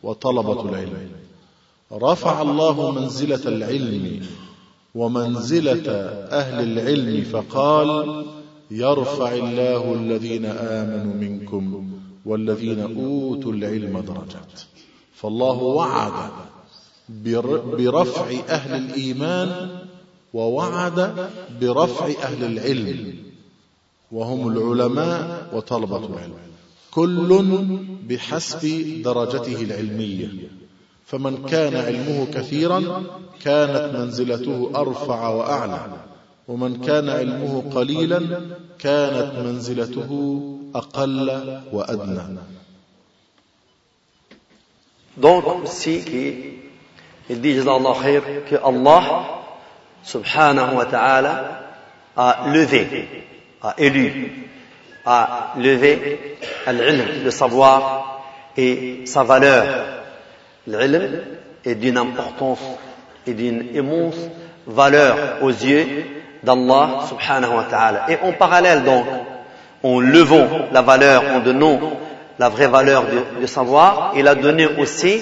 وطلبة 0.02 0.60
العلم. 0.62 1.10
رفع 1.92 2.42
الله 2.42 2.90
منزلة 2.90 3.40
العلم 3.46 4.26
ومنزلة 4.94 5.92
أهل 6.40 6.78
العلم 6.78 7.24
فقال 7.24 8.24
يرفع 8.70 9.32
الله 9.34 9.94
الذين 9.94 10.44
آمنوا 10.44 11.14
منكم 11.14 11.90
والذين 12.24 12.80
أوتوا 12.80 13.52
العلم 13.52 13.98
درجات. 13.98 14.60
فالله 15.14 15.62
وعد 15.62 16.30
برفع 17.78 18.30
أهل 18.48 18.74
الإيمان 18.74 19.68
ووعد 20.34 21.28
برفع 21.60 22.06
أهل 22.22 22.44
العلم 22.44 23.14
وهم 24.12 24.48
العلماء 24.48 25.50
وطلبة 25.54 26.06
العلم 26.06 26.38
كل 26.90 27.44
بحسب 28.08 28.62
درجته 29.02 29.62
العلمية. 29.62 30.28
فمن 31.06 31.46
كان 31.46 31.76
علمه 31.76 32.26
كثيرا 32.34 33.02
كانت 33.44 33.96
منزلته 33.96 34.72
أرفع 34.76 35.28
وأعلى 35.28 35.80
ومن 36.48 36.80
كان 36.80 37.08
علمه 37.08 37.70
قليلا 37.74 38.20
كانت 38.78 39.32
منزلته 39.38 40.10
أقل 40.74 41.60
وأدنى 41.72 42.38
Donc, 45.18 45.66
si 45.66 46.02
il 47.30 47.40
dit, 47.40 47.58
Allah 47.60 47.94
khair, 48.02 48.22
que 48.44 48.56
Allah, 48.56 49.24
subhanahu 50.02 50.76
wa 50.76 50.84
ta'ala, 50.84 51.60
a 52.14 52.50
levé, 52.52 53.08
a 53.62 53.74
élu, 53.78 54.30
a 55.06 55.54
levé 55.56 56.36
le 56.66 57.30
savoir 57.30 58.22
et 58.58 59.06
sa 59.06 59.22
valeur. 59.22 59.95
L'ilm 60.66 61.20
est 61.64 61.74
d'une 61.74 61.98
importance 61.98 62.60
et 63.26 63.34
d'une 63.34 63.66
immense 63.74 64.16
valeur 64.66 65.38
aux 65.42 65.50
yeux 65.50 66.04
d'Allah 66.42 67.00
subhanahu 67.08 67.56
wa 67.56 67.64
ta'ala. 67.64 68.06
Et 68.08 68.18
en 68.22 68.32
parallèle 68.32 68.82
donc, 68.84 69.06
en 69.82 70.00
levant 70.00 70.48
la 70.72 70.82
valeur, 70.82 71.22
en 71.34 71.40
donnant 71.40 71.78
la 72.38 72.48
vraie 72.48 72.68
valeur 72.68 73.04
de, 73.40 73.46
savoir, 73.46 74.12
il 74.16 74.26
a 74.28 74.34
donné 74.34 74.66
aussi 74.78 75.20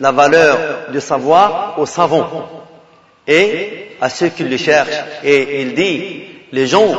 la 0.00 0.12
valeur 0.12 0.58
de 0.92 1.00
savoir 1.00 1.74
aux 1.78 1.86
savants 1.86 2.48
et 3.26 3.96
à 4.00 4.08
ceux 4.08 4.28
qui 4.28 4.44
le 4.44 4.56
cherchent. 4.56 5.04
Et 5.24 5.62
il 5.62 5.74
dit, 5.74 6.24
les 6.52 6.66
gens 6.66 6.94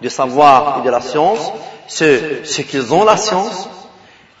du 0.00 0.10
savoir 0.10 0.80
et 0.80 0.86
de 0.86 0.90
la 0.90 1.00
science, 1.00 1.52
ceux, 1.88 2.40
ceux 2.44 2.62
qui 2.62 2.78
ont 2.92 3.04
la 3.04 3.16
science, 3.16 3.68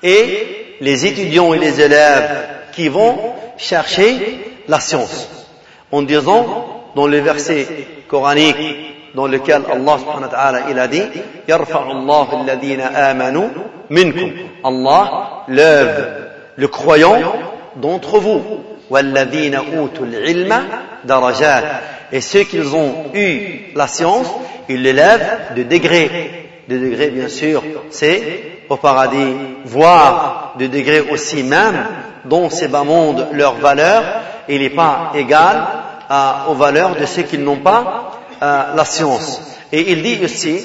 et 0.02 0.76
les 0.80 1.06
étudiants 1.06 1.54
et 1.54 1.58
les 1.58 1.80
élèves 1.80 2.53
qui 2.74 2.88
vont 2.88 3.16
chercher 3.56 4.56
la 4.68 4.80
science. 4.80 5.28
En 5.92 6.02
disant, 6.02 6.82
dans 6.94 7.06
le 7.06 7.18
verset 7.18 7.66
coranique 8.08 8.56
dans 9.14 9.26
lequel 9.26 9.62
Allah 9.70 9.98
subhanahu 9.98 10.22
wa 10.22 10.28
ta'ala 10.28 10.58
il 10.70 10.78
a 10.78 10.88
dit 10.88 11.02
Allah 14.64 15.44
lève 15.48 16.30
le 16.56 16.68
croyant 16.68 17.16
d'entre 17.76 18.18
vous 18.18 18.42
et 22.12 22.20
ceux 22.20 22.42
qui 22.44 22.60
ont 22.60 22.94
eu 23.14 23.72
la 23.74 23.86
science 23.86 24.26
ils 24.68 24.82
l'élèvent 24.82 25.54
de 25.56 25.62
degré 25.62 26.50
de 26.68 26.78
degré 26.78 27.10
bien 27.10 27.28
sûr 27.28 27.62
c'est 27.90 28.54
au 28.68 28.76
paradis. 28.76 29.34
Voire 29.64 30.54
de 30.58 30.66
degré 30.66 31.00
aussi 31.00 31.42
même 31.42 31.86
dont 32.24 32.50
ces 32.50 32.68
bas 32.68 32.84
mondes 32.84 33.28
leur 33.32 33.54
valeur 33.54 34.02
il 34.48 34.60
n'est 34.60 34.70
pas 34.70 35.12
égal 35.14 35.66
aux 36.48 36.54
valeurs 36.54 36.96
de 36.96 37.06
ceux 37.06 37.22
qui 37.22 37.38
n'ont 37.38 37.56
pas 37.56 38.12
la 38.40 38.84
science. 38.84 39.40
Et 39.72 39.92
il 39.92 40.02
dit 40.02 40.20
aussi 40.22 40.60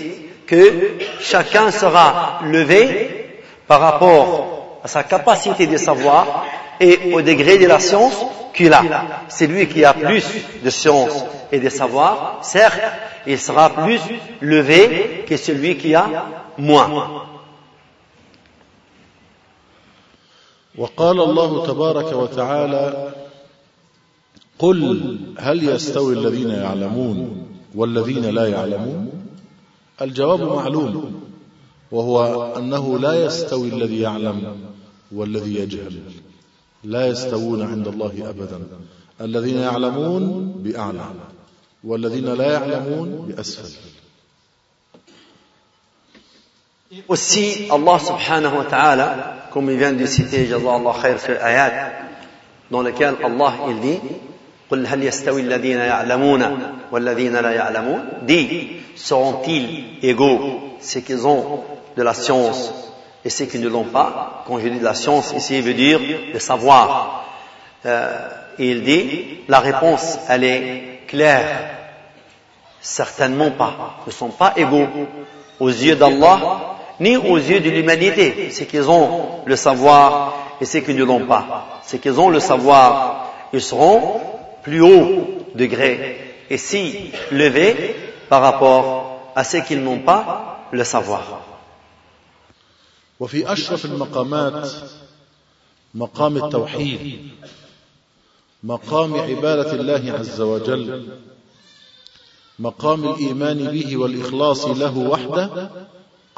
que 0.46 0.98
chacun 1.20 1.72
sera 1.72 2.40
levé 2.44 3.42
par 3.68 3.80
rapport 3.80 4.80
à 4.84 4.88
sa 4.88 5.04
capacité 5.04 5.68
de 5.68 5.78
savoir 5.78 6.46
et 6.80 7.14
au 7.14 7.22
degré 7.22 7.58
de 7.58 7.68
la 7.68 7.80
science 7.80 8.26
qu'il 8.54 8.74
a. 8.74 8.84
C'est 9.28 9.48
lui 9.48 9.68
qui 9.68 9.86
a 9.86 9.94
plus 9.94 10.26
de 10.64 10.70
science 10.70 11.26
et 11.52 11.60
de 11.60 11.70
savoir, 11.70 12.40
certes, 12.42 12.80
il 13.28 13.40
sera 13.40 13.70
plus 13.70 14.00
levé 14.42 15.26
que 15.28 15.38
celui 15.38 15.78
qui 15.78 15.94
a 15.96 16.08
moins. 16.58 17.28
وقال 20.78 21.22
الله 21.22 21.68
تبارك 21.68 22.14
وتعالى 22.14 23.14
قل 24.60 25.18
هل 25.38 25.70
يستوي 25.70 26.14
الذين 26.14 26.50
يعلمون 26.50 27.48
والذين 27.76 28.26
لا 28.26 28.48
يعلمون؟ 28.48 29.12
الجواب 30.02 30.42
معلوم 30.42 31.22
وهو 31.92 32.44
أنه 32.58 33.00
لا 33.00 33.26
يستوي 33.26 33.70
الذي 33.70 34.00
يعلم 34.00 34.56
والذي 35.12 35.56
يجهل 35.56 36.00
لا 36.84 37.08
يستوون 37.08 37.62
عند 37.62 37.88
الله 37.88 38.30
أبدا 38.30 38.60
الذين 39.22 39.58
يعلمون 39.58 40.54
بأعلى 40.64 41.06
والذين 41.84 42.26
لا 42.26 42.54
يعلمون 42.54 43.26
بأسفل. 43.28 43.99
Aussi, 47.09 47.69
Allah 47.71 47.99
subhanahu 47.99 48.59
wa 48.59 48.65
ta'ala, 48.65 49.35
comme 49.51 49.71
il 49.71 49.79
vient 49.79 49.93
de 49.93 50.07
citer, 50.07 50.47
Jazallah 50.47 50.95
khair, 51.01 51.21
sur 51.21 51.43
ayat, 51.43 51.93
dans 52.71 52.83
lequel 52.83 53.15
Allah, 53.23 53.53
il 53.69 53.81
dit, 53.81 54.01
قل 54.71 54.87
هل 54.87 55.05
يستوي 55.05 55.41
الذين 55.41 55.79
يعلمون 55.79 56.73
والذين 56.93 57.37
لا 57.37 57.51
يعلمون 57.51 58.09
Dis, 58.27 58.81
seront-ils 58.97 59.99
égaux 60.03 60.61
ceux 60.81 61.01
qui 61.01 61.15
ont 61.15 61.65
de 61.97 62.03
la 62.03 62.15
science 62.15 62.73
et 63.25 63.31
ceux 63.31 63.45
qui 63.47 63.59
ne 63.59 63.69
l'ont 63.69 63.85
pas 63.85 64.43
Quand 64.47 64.59
je 64.59 64.69
dis 64.69 64.79
de 64.79 64.85
la 64.85 64.95
science, 64.95 65.33
ici 65.37 65.61
veut 65.61 65.75
dire 65.75 66.01
le 66.33 66.39
savoir. 66.39 67.25
Euh, 67.87 68.29
et 68.59 68.71
il 68.71 68.83
dit, 68.83 69.41
la 69.49 69.61
réponse, 69.61 70.19
elle 70.29 70.45
est 70.45 71.01
claire. 71.09 71.71
Certainement 72.81 73.51
pas. 73.51 73.97
Ils 74.07 74.11
ne 74.11 74.13
sont 74.13 74.29
pas 74.29 74.53
égaux 74.57 74.87
aux 75.61 75.69
yeux 75.69 75.97
d'Allah, 75.97 76.77
ni 77.01 77.17
aux 77.17 77.37
yeux 77.37 77.61
de 77.61 77.71
l'humanité. 77.71 78.51
C'est 78.51 78.67
qu'ils 78.67 78.89
ont 78.89 79.43
le 79.45 79.57
savoir 79.57 80.35
et 80.61 80.65
ceux 80.65 80.81
qui 80.81 80.95
ne 80.95 81.05
l'ont 81.05 81.27
pas. 81.27 81.81
C'est 81.83 81.99
qu'ils 81.99 82.19
ont 82.21 82.31
le 82.31 82.41
savoir, 82.41 83.33
ils 83.53 83.63
seront 83.63 84.21
plus 84.63 84.81
haut 84.81 85.25
degré 85.55 86.37
et 86.51 86.57
si 86.57 87.11
levés 87.31 87.95
par 88.29 88.43
rapport 88.43 89.33
à 89.35 89.45
ceux 89.45 89.61
qui 89.61 89.77
n'ont 89.77 90.01
pas 90.01 90.69
le 90.73 90.85
savoir. 90.85 91.41
وفي 93.21 93.53
أشرف 93.53 93.85
المقامات 93.85 94.69
مقام 95.95 96.37
التوحيد 96.37 97.31
مقام 98.63 99.15
عبادة 99.15 99.73
الله 99.73 100.13
عز 100.13 100.41
وجل 100.41 101.09
مقام 102.59 103.05
الإيمان 103.05 103.71
به 103.71 103.97
والإخلاص 103.97 104.67
له 104.67 104.99
وحده 104.99 105.71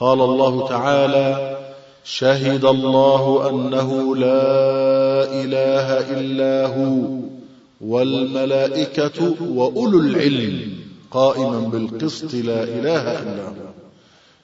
قال 0.01 0.21
الله 0.21 0.67
تعالى 0.69 1.57
شهد 2.03 2.65
الله 2.65 3.49
أنه 3.49 4.15
لا 4.15 5.23
إله 5.43 6.19
إلا 6.19 6.75
هو 6.75 7.19
والملائكة 7.81 9.35
وأولو 9.53 9.99
العلم 9.99 10.69
قائما 11.11 11.59
بالقسط 11.59 12.33
لا 12.33 12.63
إله 12.63 13.21
إلا 13.21 13.47
هو 13.47 13.71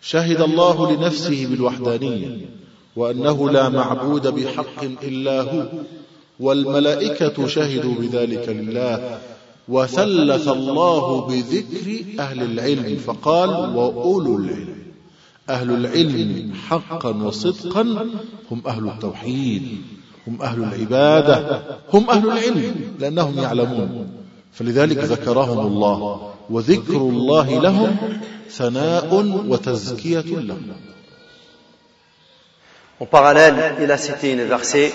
شهد 0.01 0.41
الله 0.41 0.91
لنفسه 0.91 1.47
بالوحدانية 1.47 2.49
وأنه 2.95 3.49
لا 3.49 3.69
معبود 3.69 4.27
بحق 4.27 4.83
إلا 5.03 5.41
هو 5.41 5.65
والملائكة 6.39 7.47
شهدوا 7.47 7.93
بذلك 7.93 8.49
لله 8.49 9.19
وثلث 9.69 10.47
الله 10.47 11.27
بذكر 11.27 12.05
أهل 12.19 12.43
العلم 12.43 12.97
فقال 12.97 13.49
وأولو 13.49 14.37
العلم 14.37 14.76
أهل 15.49 15.71
العلم 15.71 16.53
حقا 16.69 17.09
وصدقا 17.09 17.81
هم 18.51 18.61
أهل 18.67 18.87
التوحيد 18.87 19.81
هم 20.27 20.41
أهل 20.41 20.63
العبادة 20.63 21.61
هم 21.93 22.09
أهل 22.09 22.27
العلم 22.27 22.95
لأنهم 22.99 23.39
يعلمون 23.39 24.09
فلذلك 24.53 24.97
ذكرهم 24.97 25.59
الله 25.59 26.33
وذكر 26.49 26.97
الله 26.97 27.61
لهم 27.61 27.97
ثناء 28.49 29.15
وتزكية 29.47 30.21
لهم 30.21 30.73
En 32.99 33.05
parallèle, 33.05 33.75
il 33.79 33.91
a 33.91 33.97
cité 33.97 34.33
un 34.33 34.45
verset 34.45 34.91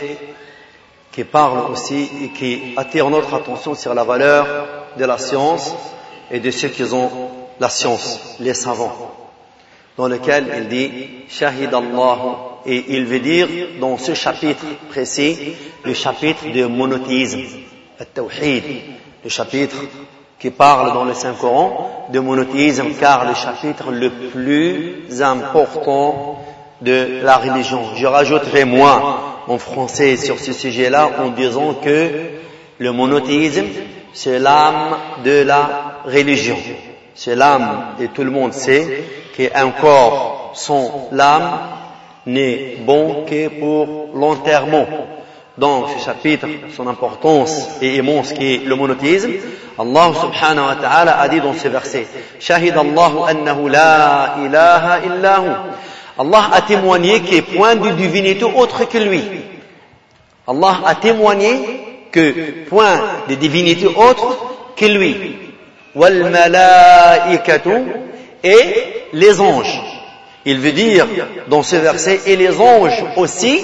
qui 1.13 1.23
parle 1.23 1.71
aussi 1.71 2.09
et 2.25 2.33
qui 2.33 2.75
attire 2.77 3.09
notre 3.09 3.33
attention 3.33 3.77
sur 3.77 3.95
la 3.95 4.03
valeur 4.03 4.67
de 4.99 5.05
la 5.05 5.19
science 5.19 5.73
et 6.29 6.41
de 6.41 6.51
ceux 6.51 6.67
qui 6.67 6.83
ont 6.93 7.09
la 7.61 7.69
science, 7.69 8.19
les 8.41 8.55
savants, 8.55 9.22
dans 9.97 10.09
lequel 10.09 10.47
il 10.59 10.69
dit 10.69 10.91
Shahid 11.29 11.73
Allah 11.75 12.19
et 12.67 12.85
il 12.89 13.05
veut 13.07 13.21
dire 13.21 13.49
dans 13.81 13.99
ce 13.99 14.15
chapitre 14.15 14.65
précis, 14.89 15.55
le 15.85 15.95
chapitre 15.95 16.47
de 16.53 16.65
monothéisme, 16.67 17.41
le 19.25 19.29
chapitre 19.31 19.77
qui 20.39 20.51
parle 20.51 20.93
dans 20.93 21.05
le 21.05 21.15
Saint-Coran 21.15 22.09
de 22.13 22.19
monothéisme, 22.21 22.95
car 22.99 23.27
le 23.29 23.35
chapitre 23.35 23.91
le 23.91 24.11
plus 24.11 25.23
important 25.23 26.39
de 26.81 27.21
la 27.23 27.37
religion. 27.37 27.95
Je 27.95 28.07
rajouterai 28.07 28.65
moi 28.65 29.43
en 29.47 29.59
français 29.59 30.17
sur 30.17 30.39
ce 30.41 30.53
sujet-là 30.53 31.11
en 31.21 31.29
disant 31.31 31.75
que 31.75 32.11
le 32.79 32.93
monothéisme, 32.93 33.67
c'est 34.13 34.39
l'âme 34.39 34.97
de 35.25 35.43
la 35.43 36.01
religion. 36.05 36.57
C'est 37.15 37.37
l'âme, 37.37 37.95
et 38.01 38.09
tout 38.09 38.25
le 38.25 38.31
monde 38.31 38.53
sait, 38.53 39.05
qu'un 39.37 39.71
corps 39.71 40.53
sans 40.55 41.09
l'âme 41.13 41.59
n'est 42.27 42.77
bon 42.85 43.25
que 43.29 43.49
pour 43.49 44.09
l'enterrement. 44.15 44.87
Donc, 45.59 45.87
ce 45.97 46.05
chapitre, 46.05 46.47
son 46.75 46.87
importance 46.87 47.69
est 47.83 47.97
immense 47.97 48.33
qui 48.33 48.55
est 48.55 48.65
le 48.65 48.75
monothéisme. 48.75 49.33
Allah 49.79 50.13
subhanahu 50.19 50.67
wa 50.67 50.77
ta'ala 50.77 51.21
a 51.21 51.29
dit 51.29 51.41
dans 51.41 51.55
ce 51.55 51.69
verset, 51.69 52.07
Shahid 52.41 52.75
Allahu 52.77 53.19
annahu 53.29 53.69
la 53.69 54.37
ilaha 54.45 55.01
illahu. 55.05 55.51
Allah 56.19 56.51
a 56.53 56.61
témoigné 56.63 57.21
qu'il 57.21 57.37
n'y 57.37 57.43
point 57.43 57.75
de 57.75 57.91
divinité 57.91 58.45
autre 58.45 58.85
que 58.89 58.99
lui. 58.99 59.23
Allah 60.47 60.81
a 60.87 60.95
témoigné 60.95 62.09
que 62.11 62.65
point 62.69 63.01
de 63.29 63.35
divinité 63.35 63.87
autre 63.87 64.39
que 64.77 64.87
lui. 64.87 65.17
Et 68.45 68.59
les 69.13 69.41
anges. 69.41 69.81
Il 70.45 70.59
veut 70.59 70.73
dire 70.73 71.07
dans 71.49 71.63
ce 71.63 71.77
verset, 71.77 72.21
et 72.27 72.37
les 72.37 72.61
anges 72.61 73.05
aussi 73.17 73.61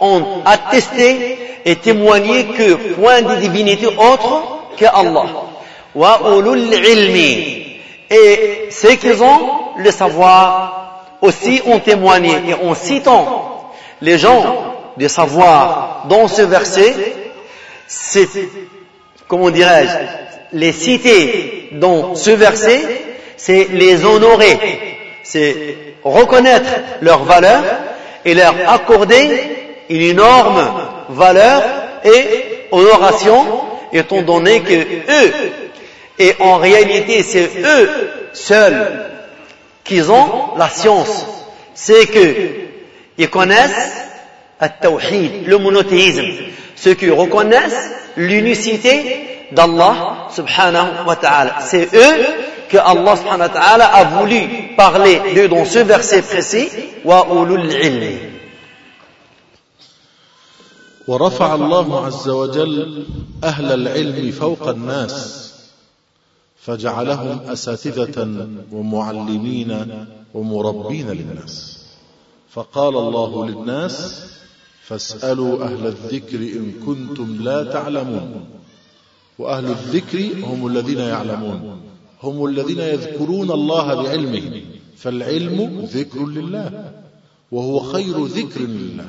ont 0.00 0.42
attesté 0.44 1.38
et 1.64 1.76
témoigné 1.76 2.46
que 2.46 2.74
point 2.94 3.22
de 3.22 3.34
divinité 3.36 3.86
autre 3.86 4.42
que 4.76 4.84
Allah. 4.86 5.26
Wa. 5.94 6.20
Et 8.10 8.68
ceux 8.70 8.94
qui 8.96 9.10
ont 9.22 9.48
le 9.78 9.90
savoir 9.90 11.04
aussi 11.20 11.60
ont 11.66 11.80
témoigné. 11.80 12.32
Et 12.48 12.54
en 12.54 12.74
citant 12.74 13.72
les 14.00 14.18
gens 14.18 14.76
de 14.96 15.08
savoir 15.08 16.06
dans 16.08 16.28
ce 16.28 16.42
verset, 16.42 16.94
c'est, 17.86 18.28
comment 19.26 19.50
dirais-je, 19.50 20.58
les 20.58 20.72
citer 20.72 21.63
dans 21.74 22.14
ce 22.14 22.30
verset, 22.30 22.80
c'est 23.36 23.68
les 23.72 24.04
honorer, 24.04 24.58
c'est 25.22 25.54
reconnaître 26.02 26.70
leur 27.00 27.24
valeur 27.24 27.62
et 28.24 28.34
leur 28.34 28.54
accorder 28.68 29.40
une 29.88 30.00
énorme 30.02 30.64
valeur 31.10 31.62
et 32.04 32.66
honoration, 32.70 33.44
étant 33.92 34.22
donné 34.22 34.60
que 34.60 34.72
eux, 34.74 35.32
et 36.18 36.34
en 36.40 36.56
réalité 36.56 37.22
c'est 37.22 37.50
eux 37.64 37.90
seuls 38.32 39.04
qui 39.84 40.00
ont 40.02 40.56
la 40.56 40.68
science, 40.68 41.26
c'est 41.74 42.06
que 42.06 42.34
ils 43.18 43.30
connaissent 43.30 43.90
le 44.60 45.46
le 45.46 45.58
monothéisme, 45.58 46.24
ceux 46.76 46.94
qui 46.94 47.10
reconnaissent 47.10 47.90
l'unicité 48.16 49.33
d'Allah 49.54 50.28
subhanahu 50.30 51.06
wa 51.06 51.16
ta'ala. 51.16 51.60
C'est 51.60 51.88
eux 51.94 52.16
que 52.68 52.78
Allah 52.78 53.16
subhanahu 53.16 53.48
wa 53.48 53.54
ta'ala 53.60 53.86
a 53.86 54.04
voulu 54.04 54.74
parler 54.76 55.20
d'eux 55.34 55.48
dans 55.48 55.64
ce 55.64 55.78
verset 55.78 56.22
précis, 56.22 56.68
wa 57.04 57.26
ulul 57.30 57.70
ilmi. 57.72 58.34
ورفع 61.08 61.54
الله 61.54 62.06
عز 62.06 62.28
وجل 62.28 63.04
أهل 63.44 63.72
العلم 63.72 64.30
فوق 64.30 64.68
الناس 64.68 65.52
فجعلهم 66.56 67.40
أساتذة 67.40 68.48
ومعلمين 68.72 70.06
ومربين 70.34 71.10
للناس 71.10 71.84
فقال 72.50 72.96
الله 72.96 73.46
للناس 73.46 74.24
فاسألوا 74.84 75.64
أهل 75.64 75.86
الذكر 75.86 76.38
إن 76.38 76.72
كنتم 76.86 77.36
لا 77.40 77.64
تعلمون 77.64 78.44
وأهل 79.38 79.66
الذكر 79.66 80.46
هم 80.46 80.66
الذين 80.66 80.98
يعلمون. 80.98 81.80
هم 82.22 82.46
الذين 82.46 82.80
يذكرون 82.80 83.50
الله 83.50 83.94
بعلمه. 83.94 84.62
فالعلم 84.96 85.80
ذكر 85.84 86.26
لله. 86.26 86.92
وهو 87.52 87.80
خير 87.80 88.24
ذكر 88.24 88.60
لله. 88.60 89.08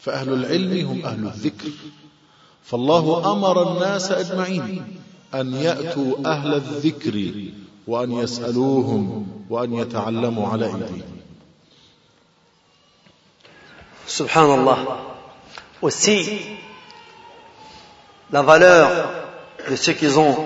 فأهل 0.00 0.32
العلم 0.32 0.86
هم 0.86 1.06
أهل 1.06 1.24
الذكر. 1.26 1.70
فالله 2.62 3.32
أمر 3.32 3.72
الناس 3.72 4.10
أجمعين. 4.10 4.84
أن 5.34 5.54
يأتوا 5.54 6.14
أهل 6.26 6.54
الذكر 6.54 7.32
وأن 7.86 8.12
يسألوهم 8.12 9.26
وأن 9.50 9.74
يتعلموا 9.74 10.48
على 10.48 10.66
أيديهم. 10.66 11.02
سبحان 14.06 14.60
الله. 14.60 14.86
Aussi, 15.82 16.38
la 18.30 18.42
valeur 18.42 19.21
de 19.70 19.76
ceux 19.76 19.92
qui 19.92 20.08
ont 20.18 20.36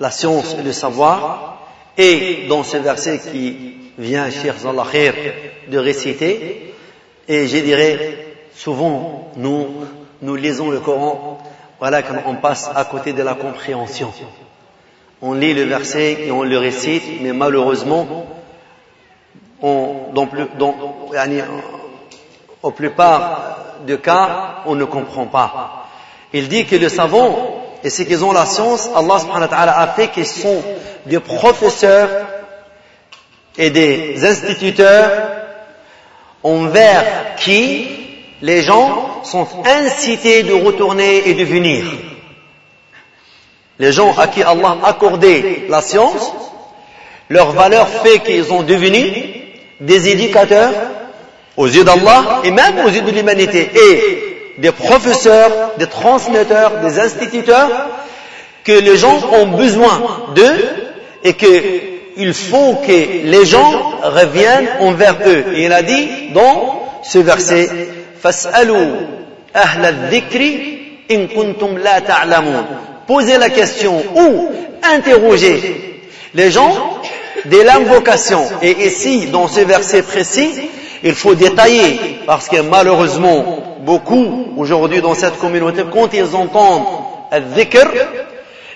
la 0.00 0.10
science 0.10 0.54
et 0.58 0.62
le 0.62 0.72
savoir, 0.72 1.58
et 1.96 2.46
dans 2.48 2.62
ce 2.62 2.76
verset 2.76 3.18
qui 3.18 3.74
vient, 3.98 4.30
cher 4.30 4.56
Zalahir, 4.58 5.14
de 5.68 5.78
réciter, 5.78 6.74
et 7.26 7.46
je 7.46 7.58
dirais, 7.58 8.26
souvent, 8.54 9.32
nous, 9.36 9.66
nous 10.22 10.36
lisons 10.36 10.70
le 10.70 10.80
Coran 10.80 11.38
voilà 11.78 12.02
qu'on 12.02 12.34
passe 12.34 12.68
à 12.74 12.84
côté 12.84 13.12
de 13.12 13.22
la 13.22 13.34
compréhension. 13.34 14.12
On 15.22 15.32
lit 15.32 15.54
le 15.54 15.62
verset 15.62 16.24
et 16.26 16.32
on 16.32 16.42
le 16.42 16.58
récite, 16.58 17.04
mais 17.20 17.32
malheureusement, 17.32 18.26
on, 19.62 20.12
dans, 20.12 20.28
dans, 20.58 20.74
au 22.62 22.70
plupart 22.72 23.58
des 23.86 23.98
cas, 23.98 24.56
on 24.66 24.74
ne 24.74 24.84
comprend 24.84 25.26
pas. 25.26 25.86
Il 26.32 26.48
dit 26.48 26.66
que 26.66 26.76
les 26.76 26.88
savants, 26.88 27.64
et 27.84 27.90
ceux 27.90 28.04
qui 28.04 28.16
ont 28.16 28.32
la 28.32 28.46
science, 28.46 28.88
Allah 28.94 29.18
subhanahu 29.20 29.42
wa 29.42 29.48
ta'ala 29.48 29.78
a 29.78 29.86
fait 29.88 30.08
qu'ils 30.08 30.26
sont 30.26 30.62
des 31.06 31.20
professeurs 31.20 32.08
et 33.56 33.70
des 33.70 34.24
instituteurs 34.24 35.10
envers 36.42 37.36
qui 37.36 37.88
les 38.42 38.62
gens 38.62 39.22
sont 39.24 39.46
incités 39.64 40.42
de 40.44 40.52
retourner 40.52 41.28
et 41.28 41.34
de 41.34 41.44
venir. 41.44 41.84
Les 43.78 43.92
gens 43.92 44.16
à 44.16 44.26
qui 44.26 44.42
Allah 44.42 44.76
a 44.82 44.88
accordé 44.88 45.66
la 45.68 45.80
science, 45.82 46.32
leur 47.28 47.52
valeur 47.52 47.88
fait 47.88 48.20
qu'ils 48.20 48.52
ont 48.52 48.62
devenu 48.62 49.12
des 49.80 50.08
éducateurs 50.08 50.72
aux 51.56 51.66
yeux 51.66 51.84
d'Allah 51.84 52.40
et 52.44 52.50
même 52.50 52.78
aux 52.84 52.88
yeux 52.88 53.02
de 53.02 53.10
l'humanité 53.10 53.70
des 54.58 54.72
professeurs, 54.72 55.72
des 55.78 55.86
transmetteurs, 55.86 56.80
des 56.82 56.98
instituteurs 56.98 57.70
que 58.64 58.72
les 58.72 58.96
gens 58.96 59.20
ont 59.32 59.46
besoin 59.46 60.26
d'eux 60.34 60.64
et 61.24 61.34
qu'il 61.34 62.34
faut 62.34 62.74
que 62.86 63.24
les 63.24 63.46
gens 63.46 63.72
reviennent 64.02 64.68
envers 64.80 65.16
eux. 65.26 65.44
Et 65.54 65.64
il 65.64 65.72
a 65.72 65.82
dit 65.82 66.08
dans 66.34 66.82
ce 67.02 67.18
verset, 67.18 67.70
Posez 73.06 73.38
la 73.38 73.48
question 73.48 74.02
ou 74.14 74.48
interrogez 74.82 76.02
les 76.34 76.50
gens 76.50 77.00
de 77.44 77.58
l'invocation. 77.58 78.44
Et 78.60 78.86
ici, 78.86 79.26
dans 79.26 79.48
ce 79.48 79.60
verset 79.60 80.02
précis, 80.02 80.50
il 81.02 81.14
faut 81.14 81.34
détailler, 81.34 82.18
parce 82.26 82.48
que 82.48 82.60
malheureusement, 82.60 83.67
beaucoup 83.88 84.52
aujourd'hui 84.58 85.00
dans 85.00 85.14
cette 85.14 85.38
communauté, 85.38 85.82
quand 85.90 86.12
ils 86.12 86.36
entendent 86.36 86.84
le 87.32 87.40
dhikr, 87.54 87.86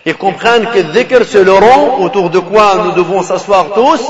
ils 0.07 0.17
comprennent 0.17 0.67
que 0.73 0.79
le 0.79 0.85
dhikr 0.85 1.21
c'est 1.29 1.45
le 1.45 1.53
rang 1.53 1.99
autour 2.01 2.31
de 2.31 2.39
quoi 2.39 2.77
nous 2.83 2.93
devons 2.93 3.23
s'asseoir 3.23 3.67
tous 3.75 4.01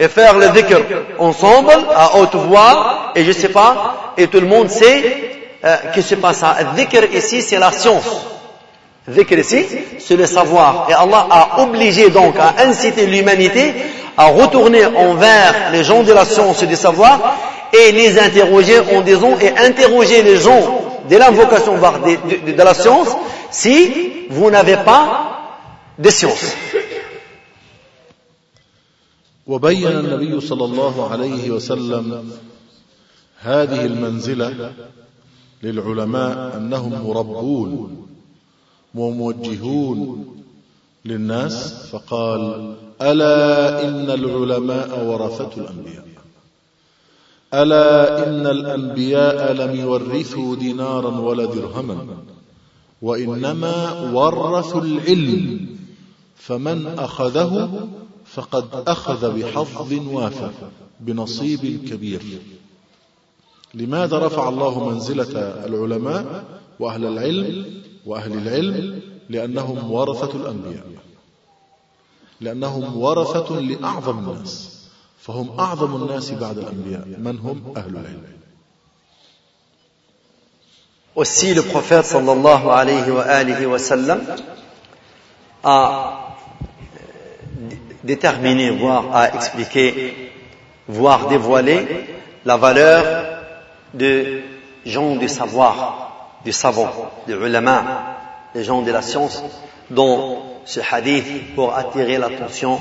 et 0.00 0.08
faire 0.08 0.38
le 0.38 0.48
dhikr 0.48 0.80
ensemble, 1.18 1.76
à 1.94 2.16
haute 2.16 2.36
voix, 2.36 3.12
et 3.14 3.22
je 3.24 3.32
sais 3.32 3.50
pas, 3.50 4.14
et 4.16 4.28
tout 4.28 4.40
le 4.40 4.46
monde 4.46 4.70
sait 4.70 5.02
euh, 5.62 5.76
que 5.94 6.00
c'est 6.00 6.16
pas 6.16 6.32
ça. 6.32 6.56
Le 6.60 6.76
dhikr 6.78 7.04
ici 7.14 7.42
c'est 7.42 7.58
la 7.58 7.70
science. 7.70 8.26
Le 9.06 9.12
dhikr 9.12 9.38
ici 9.38 9.66
c'est 9.98 10.16
le 10.16 10.24
savoir. 10.24 10.86
Et 10.88 10.94
Allah 10.94 11.26
a 11.30 11.60
obligé 11.64 12.08
donc 12.08 12.34
à 12.38 12.62
inciter 12.66 13.04
l'humanité 13.04 13.74
à 14.16 14.28
retourner 14.28 14.86
envers 14.86 15.70
les 15.70 15.84
gens 15.84 16.02
de 16.02 16.14
la 16.14 16.24
science 16.24 16.62
et 16.62 16.66
du 16.66 16.76
savoir 16.76 17.20
et 17.78 17.92
les 17.92 18.18
interroger 18.18 18.80
en 18.94 19.00
disant 19.02 19.38
et 19.38 19.50
interroger 19.56 20.22
les 20.22 20.36
gens 20.36 20.64
de 21.10 21.16
l'invocation 21.16 21.74
de, 21.76 22.46
de, 22.46 22.52
de 22.52 22.62
la 22.62 22.74
science 22.74 23.08
si 23.50 24.26
vous 24.30 24.50
n'avez 24.50 24.76
pas 24.76 25.04
de 25.98 26.10
science. 26.10 26.54
وبين 29.46 29.86
النبي 29.86 30.40
صلى 30.40 30.64
الله 30.64 31.10
عليه 31.10 31.50
وسلم 31.50 32.30
هذه 33.40 33.86
المنزلة 33.86 34.72
للعلماء 35.62 36.56
أنهم 36.56 37.06
مربون 37.06 38.06
وموجهون 38.94 40.26
للناس 41.04 41.86
فقال 41.92 42.74
ألا 43.02 43.82
إن 43.88 44.10
العلماء 44.10 45.04
ورثة 45.04 45.50
الأنبياء 45.56 46.04
ألا 47.62 48.28
إن 48.28 48.46
الأنبياء 48.46 49.52
لم 49.52 49.80
يورثوا 49.80 50.56
دينارا 50.56 51.20
ولا 51.20 51.44
درهما 51.44 52.06
وإنما 53.02 54.10
ورثوا 54.12 54.80
العلم 54.80 55.66
فمن 56.36 56.86
أخذه 56.86 57.88
فقد 58.24 58.64
أخذ 58.88 59.38
بحظ 59.38 59.92
وافر 60.12 60.52
بنصيب 61.00 61.84
كبير. 61.88 62.22
لماذا 63.74 64.18
رفع 64.18 64.48
الله 64.48 64.88
منزلة 64.88 65.38
العلماء 65.66 66.44
وأهل 66.80 67.04
العلم 67.04 67.64
وأهل 68.06 68.32
العلم؟ 68.32 69.00
لأنهم 69.28 69.90
ورثة 69.90 70.36
الأنبياء 70.36 70.86
لأنهم 72.40 72.96
ورثة 72.96 73.60
لأعظم 73.60 74.18
الناس. 74.18 74.75
فهم 75.25 75.59
أعظم 75.59 75.95
الناس 75.95 76.31
بعد 76.31 76.57
الأنبياء 76.57 77.05
من 77.17 77.39
هم 77.39 77.73
أهل 77.77 77.91
العلم 77.91 78.41
Aussi 81.13 81.53
le 81.53 81.61
prophète 81.61 82.05
sallallahu 82.05 82.69
alayhi 82.69 83.11
wa 83.11 83.23
alihi 83.23 83.65
wa 83.65 83.77
sallam 83.77 84.21
a 85.61 86.37
déterminé, 88.05 88.69
voire 88.69 89.13
a 89.13 89.35
expliqué, 89.35 90.31
voire 90.87 91.27
dévoilé 91.27 91.85
la 92.45 92.55
valeur 92.55 93.43
de 93.93 94.41
gens 94.85 95.17
du 95.17 95.27
savoir, 95.27 96.37
du 96.45 96.53
savant, 96.53 96.91
des 97.27 97.33
ulama, 97.33 98.15
des 98.55 98.63
gens 98.63 98.81
de 98.81 98.91
la 98.91 99.01
science, 99.01 99.43
dont 99.89 100.41
ce 100.63 100.79
hadith 100.79 101.55
pour 101.55 101.75
attirer 101.75 102.19
l'attention 102.19 102.79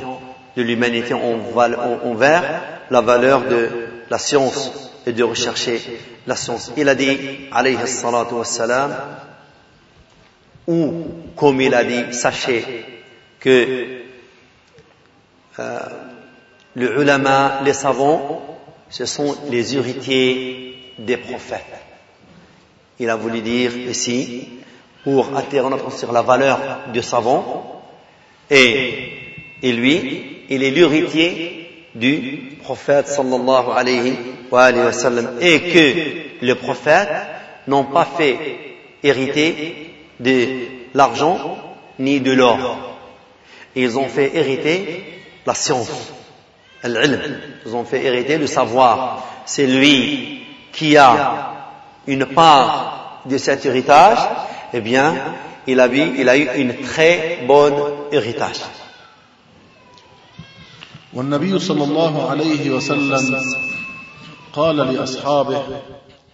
de 0.55 0.61
l'humanité 0.61 1.13
envers 1.13 2.61
la 2.89 3.01
valeur 3.01 3.41
de 3.41 3.69
la 4.09 4.17
science 4.17 4.71
et 5.05 5.11
de 5.11 5.23
rechercher 5.23 5.81
la 6.25 6.35
science. 6.35 6.71
Il 6.77 6.89
a 6.89 6.95
dit, 6.95 7.17
alayhi 7.51 7.87
salatu 7.87 8.35
wassalam, 8.35 8.95
ou 10.67 11.05
comme 11.35 11.61
il 11.61 11.73
a 11.73 11.83
dit, 11.83 12.13
sachez 12.13 12.85
que 13.39 14.01
euh, 15.59 15.79
les 16.75 16.85
ulama, 16.85 17.61
les 17.63 17.73
savants, 17.73 18.41
ce 18.89 19.05
sont 19.05 19.35
les 19.49 19.75
héritiers 19.75 20.93
des 20.97 21.17
prophètes. 21.17 21.61
Il 22.99 23.09
a 23.09 23.15
voulu 23.15 23.41
dire 23.41 23.77
ici, 23.77 24.49
pour 25.03 25.35
attirer 25.37 25.69
notre 25.69 25.91
sur 25.91 26.11
la 26.11 26.21
valeur 26.21 26.59
du 26.91 27.01
savant, 27.03 27.83
et, 28.49 29.14
et 29.65 29.71
lui, 29.71 30.43
il 30.47 30.61
est 30.63 30.69
l'héritier 30.69 31.87
du 31.95 32.55
prophète 32.61 33.07
sallallahu 33.07 33.71
alayhi 33.75 34.13
wa, 34.51 34.93
sallam. 34.93 35.39
Et 35.41 35.59
que 35.59 36.45
les 36.45 36.53
prophètes 36.53 37.09
n'ont 37.67 37.85
pas 37.85 38.07
fait 38.15 38.37
hériter 39.01 39.91
de 40.19 40.37
l'argent 40.93 41.57
ni 41.97 42.19
de 42.19 42.31
l'or. 42.33 42.77
Ils 43.75 43.97
ont 43.97 44.07
fait 44.07 44.35
hériter 44.35 45.03
la 45.47 45.55
science. 45.55 46.13
Ils 46.83 47.75
ont 47.75 47.85
fait 47.85 48.03
hériter 48.05 48.37
le 48.37 48.45
savoir. 48.45 49.25
C'est 49.47 49.65
lui 49.65 50.43
qui 50.73 50.95
a 50.95 51.53
une 52.05 52.27
part 52.27 53.23
de 53.25 53.39
cet 53.39 53.65
héritage, 53.65 54.19
eh 54.73 54.81
bien, 54.81 55.15
il 55.65 55.79
a, 55.79 55.87
eu, 55.87 56.13
il 56.19 56.29
a 56.29 56.37
eu 56.37 56.47
une 56.55 56.75
très 56.75 57.39
bonne 57.47 57.81
héritage. 58.11 58.61
والنبي 61.15 61.59
صلى 61.59 61.83
الله 61.83 62.29
عليه 62.29 62.71
وسلم 62.71 63.41
قال 64.53 64.75
لأصحابه 64.75 65.63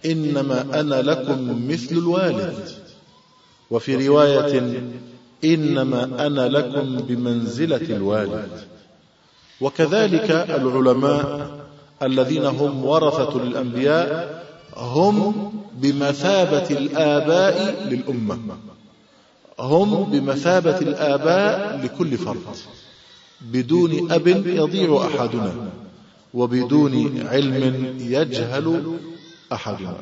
إنما 0.06 0.80
أنا 0.80 1.02
لكم 1.02 1.68
مثل 1.68 1.96
الوالد. 1.96 2.68
وفي 3.70 4.08
رواية 4.08 4.82
إنما 5.44 6.26
أنا 6.26 6.48
لكم 6.48 6.96
بمنزلة 6.96 7.96
الوالد. 7.96 8.48
وكذلك 9.60 10.30
العلماء 10.30 11.50
الذين 12.02 12.44
هم 12.44 12.84
ورثة 12.84 13.38
للأنبياء 13.44 14.42
هم 14.76 15.52
بمثابة 15.74 16.70
الآباء 16.70 17.86
للأمة. 17.88 18.38
هم 19.60 20.04
بمثابة 20.04 20.78
الآباء 20.78 21.80
لكل 21.84 22.18
فرد. 22.18 22.56
بدون 23.41 24.11
أب 24.11 24.27
يضيع 24.27 25.07
أحدنا 25.07 25.53
وبدون 26.33 27.27
علم 27.27 27.95
يجهل 27.99 28.97
أحدنا 29.53 29.97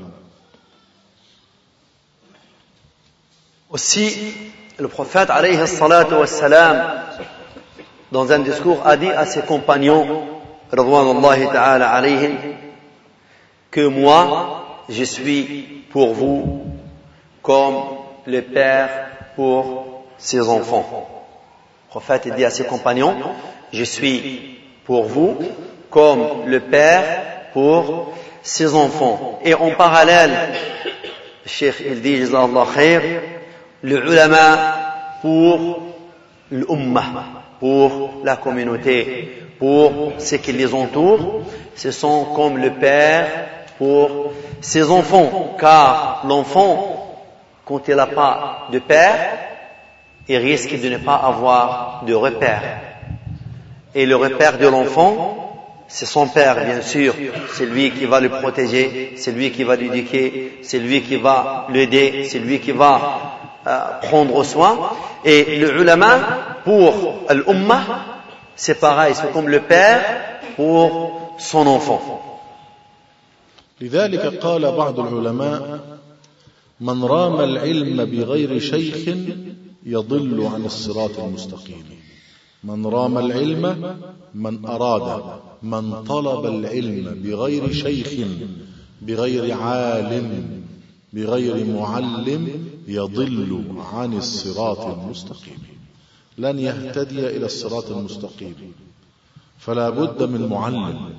Aussi, 3.72 4.16
le 4.80 4.88
prophète 4.88 5.30
alayhi 5.30 5.68
salatu 5.68 6.14
wassalam, 6.14 7.02
dans 8.12 8.32
un 8.32 8.40
discours, 8.40 8.80
a 8.86 8.96
dit 8.96 9.10
à 9.10 9.26
ses 9.26 9.42
compagnons, 9.42 10.24
ta'ala 10.72 11.90
alayhim, 11.90 12.38
que 13.72 13.86
moi, 13.88 14.84
je 14.88 15.04
suis 15.04 15.84
pour 15.90 16.14
vous 16.14 16.64
comme 17.42 17.76
le 18.28 18.42
père 18.44 18.90
pour 19.36 20.04
ses 20.18 20.48
enfants. 20.48 21.19
Le 21.91 21.99
prophète 21.99 22.33
dit 22.37 22.45
à 22.45 22.51
ses 22.51 22.63
compagnons, 22.63 23.17
je 23.73 23.83
suis 23.83 24.61
pour 24.85 25.07
vous 25.07 25.39
comme 25.91 26.47
le 26.47 26.61
père 26.61 27.03
pour 27.53 28.13
ses 28.45 28.77
enfants. 28.77 29.41
Et 29.45 29.55
en 29.55 29.73
parallèle, 29.73 30.31
le 31.45 31.49
cheikh 31.51 31.81
il 31.85 32.01
dit, 32.01 32.17
le 33.83 34.07
ulama 34.07 34.77
pour 35.21 35.83
l'ummah, 36.53 37.25
pour 37.59 38.21
la 38.23 38.37
communauté, 38.37 39.49
pour 39.59 40.13
ceux 40.19 40.37
qui 40.37 40.53
les 40.53 40.73
entourent, 40.73 41.43
ce 41.75 41.91
sont 41.91 42.27
comme 42.37 42.57
le 42.59 42.71
père 42.71 43.27
pour 43.79 44.31
ses 44.61 44.89
enfants, 44.89 45.57
car 45.59 46.23
l'enfant, 46.25 47.17
quand 47.65 47.89
il 47.89 47.97
n'a 47.97 48.07
pas 48.07 48.69
de 48.71 48.79
père, 48.79 49.50
il 50.30 50.38
risque 50.38 50.80
de 50.80 50.90
ne 50.90 50.98
pas 50.98 51.16
avoir 51.16 52.04
de 52.06 52.14
repère. 52.14 52.80
Et 53.94 54.06
le 54.06 54.16
repère 54.16 54.58
de 54.58 54.68
l'enfant, 54.68 55.46
c'est 55.88 56.06
son 56.06 56.28
père, 56.28 56.56
bien 56.66 56.82
sûr. 56.82 57.14
C'est 57.54 57.66
lui 57.66 57.92
qui 57.92 58.06
va 58.06 58.20
le 58.20 58.30
protéger, 58.30 59.14
c'est 59.18 59.32
lui 59.32 59.52
qui 59.52 59.64
va 59.64 59.76
l'éduquer, 59.76 60.60
c'est 60.64 60.80
lui 60.80 61.02
qui 61.02 61.18
va 61.18 61.68
l'aider, 61.70 62.26
c'est 62.28 62.40
lui 62.40 62.60
qui 62.60 62.72
va 62.72 63.42
euh, 63.68 63.80
prendre 64.02 64.44
soin. 64.44 64.92
Et 65.24 65.58
le 65.58 65.82
ulama, 65.82 66.20
pour 66.64 67.26
l'umma, 67.30 67.84
c'est 68.56 68.80
pareil, 68.80 69.14
c'est 69.16 69.32
comme 69.32 69.48
le 69.48 69.62
père 69.62 70.02
pour 70.56 71.34
son 71.38 71.68
enfant. 71.68 72.22
لذلك 73.82 74.40
قال 74.40 74.72
بعض 74.72 75.00
العلماء 75.00 75.80
من 76.80 77.04
رام 77.04 77.42
العلم 77.42 78.06
بغير 78.06 78.60
شيخ 78.60 79.16
يضل 79.87 80.47
عن 80.47 80.65
الصراط 80.65 81.19
المستقيم. 81.19 81.85
من 82.65 82.87
رام 82.87 83.19
العلم 83.19 83.97
من 84.35 84.67
أراد 84.67 85.41
من 85.63 86.05
طلب 86.05 86.47
العلم 86.47 87.21
بغير 87.25 87.73
شيخ 87.73 88.29
بغير 89.03 89.55
عالم 89.55 90.63
بغير 91.13 91.65
معلم 91.65 92.67
يضل 92.89 93.65
عن 93.93 94.17
الصراط 94.17 94.99
المستقيم. 94.99 95.59
لن 96.39 96.59
يهتدي 96.59 97.27
إلى 97.37 97.47
الصراط 97.47 97.91
المستقيم. 97.91 98.73
فلا 99.59 99.91
بد 99.91 100.23
من 100.23 100.49
معلم. 100.49 101.15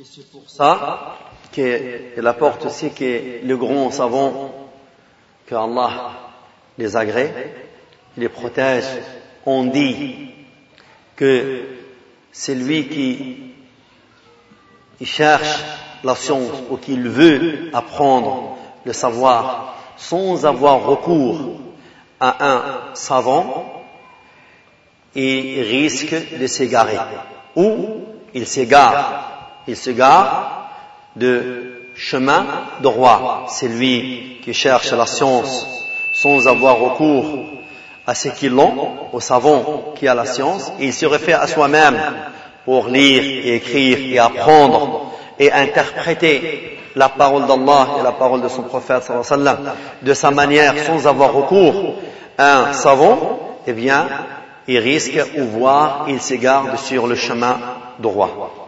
Et 0.00 0.04
c'est 0.04 0.28
pour 0.32 0.48
ça 0.48 1.16
qu'il 1.52 2.26
apporte 2.26 2.66
aussi 2.66 2.90
que 2.90 3.44
le 3.44 3.56
grand 3.56 3.90
savant, 3.92 4.61
que 5.46 5.54
Allah 5.54 6.12
les 6.78 6.96
agrée, 6.96 7.32
les 8.16 8.28
protège, 8.28 8.84
on 9.46 9.64
dit 9.64 10.30
que 11.16 11.62
c'est 12.30 12.54
lui 12.54 12.88
qui 12.88 13.54
cherche 15.04 15.60
la 16.04 16.14
science 16.14 16.62
ou 16.70 16.76
qu'il 16.76 17.08
veut 17.08 17.70
apprendre 17.72 18.56
le 18.84 18.92
savoir 18.92 19.76
sans 19.96 20.46
avoir 20.46 20.84
recours 20.84 21.60
à 22.20 22.46
un 22.48 22.94
savant, 22.94 23.84
il 25.14 25.62
risque 25.62 26.38
de 26.38 26.46
s'égarer. 26.46 26.98
Ou 27.56 28.04
il 28.34 28.46
s'égare 28.46 29.32
il 29.66 29.76
se 29.76 29.90
gare 29.90 30.70
de 31.16 31.71
chemin 31.94 32.46
droit. 32.80 33.46
C'est 33.48 33.68
lui 33.68 34.38
qui 34.42 34.54
cherche 34.54 34.92
la 34.92 35.06
science 35.06 35.66
sans 36.12 36.46
avoir 36.46 36.78
recours 36.78 37.44
à 38.06 38.14
ceux 38.14 38.30
qui 38.30 38.48
l'ont, 38.48 39.08
au 39.12 39.20
savant 39.20 39.92
qui 39.94 40.08
a 40.08 40.14
la 40.14 40.26
science, 40.26 40.72
il 40.80 40.92
se 40.92 41.06
réfère 41.06 41.40
à 41.40 41.46
soi-même 41.46 42.00
pour 42.64 42.88
lire 42.88 43.22
et 43.22 43.56
écrire 43.56 43.98
et 43.98 44.18
apprendre 44.18 45.12
et 45.38 45.52
interpréter 45.52 46.78
la 46.94 47.08
parole 47.08 47.46
d'Allah 47.46 47.88
et 48.00 48.02
la 48.02 48.12
parole 48.12 48.42
de 48.42 48.48
son 48.48 48.62
prophète 48.62 49.10
de 50.02 50.14
sa 50.14 50.30
manière 50.30 50.74
sans 50.84 51.06
avoir 51.06 51.32
recours 51.32 51.94
à 52.36 52.58
un 52.58 52.72
savant, 52.72 53.56
eh 53.66 53.72
bien, 53.72 54.08
il 54.66 54.78
risque 54.78 55.18
ou 55.36 55.44
voire 55.44 56.06
il 56.08 56.20
s'égare 56.20 56.78
sur 56.78 57.06
le 57.06 57.14
chemin 57.14 57.58
droit. 57.98 58.61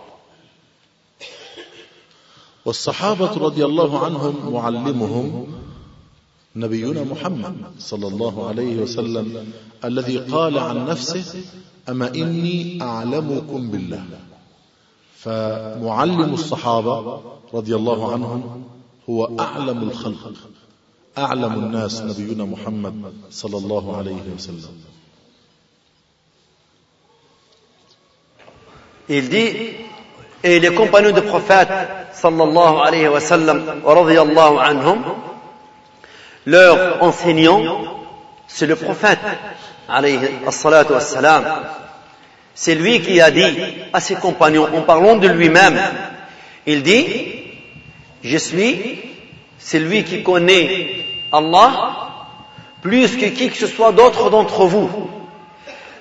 والصحابة 2.64 3.32
رضي 3.32 3.64
الله 3.64 4.04
عنهم 4.04 4.52
معلمهم 4.52 5.46
نبينا 6.56 7.04
محمد 7.04 7.56
صلى 7.78 8.06
الله 8.08 8.48
عليه 8.48 8.76
وسلم 8.76 9.52
الذي 9.84 10.18
قال 10.18 10.58
عن 10.58 10.86
نفسه 10.86 11.44
أما 11.88 12.14
إني 12.14 12.82
أعلمكم 12.82 13.70
بالله. 13.70 14.04
فمعلم 15.18 16.34
الصحابة 16.34 17.20
رضي 17.54 17.74
الله 17.76 18.12
عنهم 18.12 18.64
هو 19.10 19.40
أعلم 19.40 19.82
الخلق 19.82 20.32
أعلم 21.18 21.52
الناس 21.52 22.00
نبينا 22.00 22.44
محمد 22.44 23.12
صلى 23.30 23.58
الله 23.58 23.96
عليه 23.96 24.22
وسلم. 24.36 24.74
Il 29.08 29.28
dit 29.28 29.52
et 30.44 30.60
les 30.60 30.74
compagnons 30.74 31.10
du 31.10 31.22
prophète 31.22 31.70
sallallahu 32.12 32.76
alayhi 32.84 33.08
wa 33.08 33.18
sallam 33.18 33.64
anhum 34.60 35.02
leur 36.44 37.02
enseignant 37.02 37.60
c'est 38.46 38.66
le 38.66 38.76
prophète 38.76 39.18
alayhi 39.88 40.18
salatu 40.50 40.92
wassalam. 40.92 41.44
C'est 42.54 42.74
lui 42.74 43.00
qui 43.00 43.20
a 43.20 43.30
dit 43.30 43.56
à 43.92 44.00
ses 44.00 44.16
compagnons 44.16 44.68
en 44.76 44.82
parlant 44.82 45.16
de 45.16 45.28
lui-même 45.28 45.80
il 46.66 46.82
dit 46.82 47.16
je 48.22 48.36
suis 48.36 49.00
celui 49.58 50.04
qui 50.04 50.22
connaît 50.22 50.90
Allah 51.32 51.94
plus 52.82 53.16
que 53.16 53.24
qui 53.26 53.48
que 53.48 53.56
ce 53.56 53.66
soit 53.66 53.92
d'autre 53.92 54.28
d'entre 54.28 54.66
vous. 54.66 54.90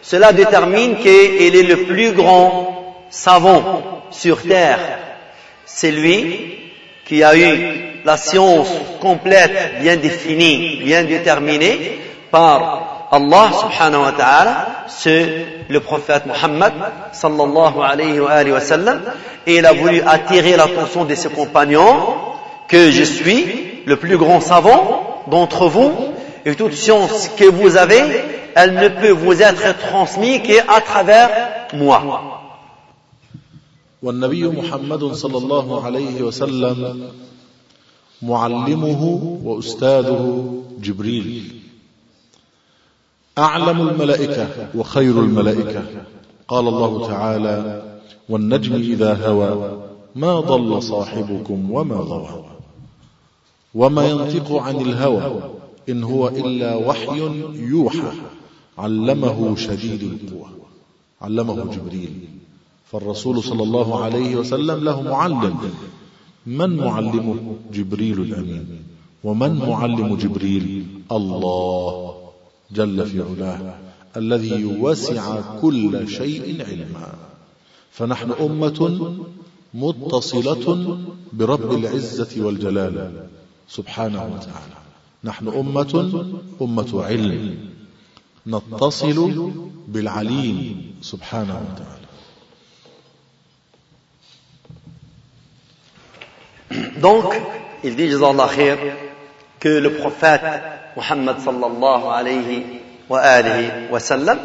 Cela 0.01 0.33
détermine 0.33 0.97
qu'il 0.97 1.55
est 1.55 1.63
le 1.63 1.85
plus 1.85 2.11
grand 2.11 3.05
savant 3.09 4.02
sur 4.13 4.41
terre, 4.41 4.79
c'est 5.65 5.91
lui 5.91 6.59
qui 7.05 7.23
a 7.23 7.35
eu 7.35 8.01
la 8.05 8.17
science 8.17 8.69
complète, 9.01 9.81
bien 9.81 9.97
définie, 9.97 10.77
bien 10.83 11.03
déterminée 11.03 11.99
par 12.31 13.07
Allah 13.11 13.51
subhanahu 13.53 14.01
wa 14.01 14.11
ta'ala, 14.11 14.67
c'est 14.87 15.45
le 15.69 15.79
prophète 15.79 16.25
Muhammad 16.25 16.73
sallallahu 17.11 17.79
alayhi 17.81 18.19
wa, 18.19 18.59
sallam, 18.59 19.01
et 19.45 19.57
il 19.57 19.65
a 19.65 19.73
voulu 19.73 20.01
attirer 20.05 20.55
l'attention 20.55 21.05
de 21.05 21.13
ses 21.15 21.29
compagnons 21.29 22.15
que 22.67 22.89
je 22.89 23.03
suis 23.03 23.83
le 23.85 23.97
plus 23.97 24.17
grand 24.17 24.41
savant 24.41 25.23
d'entre 25.27 25.67
vous, 25.67 25.91
et 26.45 26.55
toute 26.55 26.73
science 26.73 27.29
que 27.37 27.45
vous 27.45 27.77
avez, 27.77 28.01
elle 28.55 28.73
ne 28.73 28.87
peut 28.87 29.11
vous 29.11 29.41
être 29.41 29.77
transmise 29.77 30.41
qu'à 30.41 30.81
travers 30.81 31.29
moi. 31.73 32.42
والنبي 34.03 34.47
محمد 34.47 35.03
صلى 35.13 35.37
الله 35.37 35.83
عليه 35.83 36.21
وسلم 36.21 37.09
معلمه 38.21 39.03
وأستاذه 39.43 40.53
جبريل. 40.81 41.53
أعلم 43.37 43.87
الملائكة 43.87 44.47
وخير 44.75 45.19
الملائكة. 45.19 45.83
قال 46.47 46.67
الله 46.67 47.07
تعالى 47.07 47.83
والنجم 48.29 48.75
إذا 48.75 49.27
هوى 49.27 49.83
ما 50.15 50.39
ضل 50.39 50.83
صاحبكم 50.83 51.71
وما 51.71 51.95
غوى. 51.95 52.45
وما 53.75 54.09
ينطق 54.09 54.51
عن 54.51 54.75
الهوى 54.75 55.41
إن 55.89 56.03
هو 56.03 56.27
إلا 56.27 56.75
وحي 56.75 57.31
يوحى. 57.53 58.11
علمه 58.77 59.55
شديد 59.55 60.03
القوى 60.03 60.49
علمه 61.21 61.65
جبريل. 61.75 62.42
فالرسول 62.93 63.43
صلى 63.43 63.63
الله 63.63 64.03
عليه 64.03 64.35
وسلم 64.35 64.83
له 64.83 65.01
معلم. 65.01 65.57
من 66.45 66.77
معلمه 66.77 67.55
جبريل 67.73 68.21
الأمين؟ 68.21 68.65
ومن 69.23 69.55
معلم 69.69 70.15
جبريل؟ 70.15 70.65
الله 71.11 72.15
جل 72.71 73.05
في 73.05 73.21
علاه 73.21 73.75
الذي 74.17 74.65
وسع 74.65 75.41
كل 75.61 76.07
شيء 76.07 76.65
علما. 76.67 77.07
فنحن 77.91 78.31
أمة 78.31 78.79
متصلة 79.73 80.97
برب 81.33 81.71
العزة 81.71 82.45
والجلال 82.45 83.27
سبحانه 83.69 84.23
وتعالى. 84.23 84.79
نحن 85.23 85.47
أمة 85.47 86.25
أمة 86.61 87.03
علم. 87.03 87.55
نتصل 88.47 89.51
بالعليم 89.87 90.81
سبحانه 91.01 91.57
وتعالى. 91.65 92.02
Donc, 96.97 97.33
il 97.83 97.95
dit, 97.95 98.09
khir, 98.09 98.77
que 99.59 99.69
le 99.69 99.93
prophète 99.93 100.41
Muhammad 100.95 101.39
sallallahu 101.39 102.03
alayhi 102.13 102.63
wa 103.09 103.19
alihi 103.19 103.89
wa 103.89 103.99
sallam, 103.99 104.39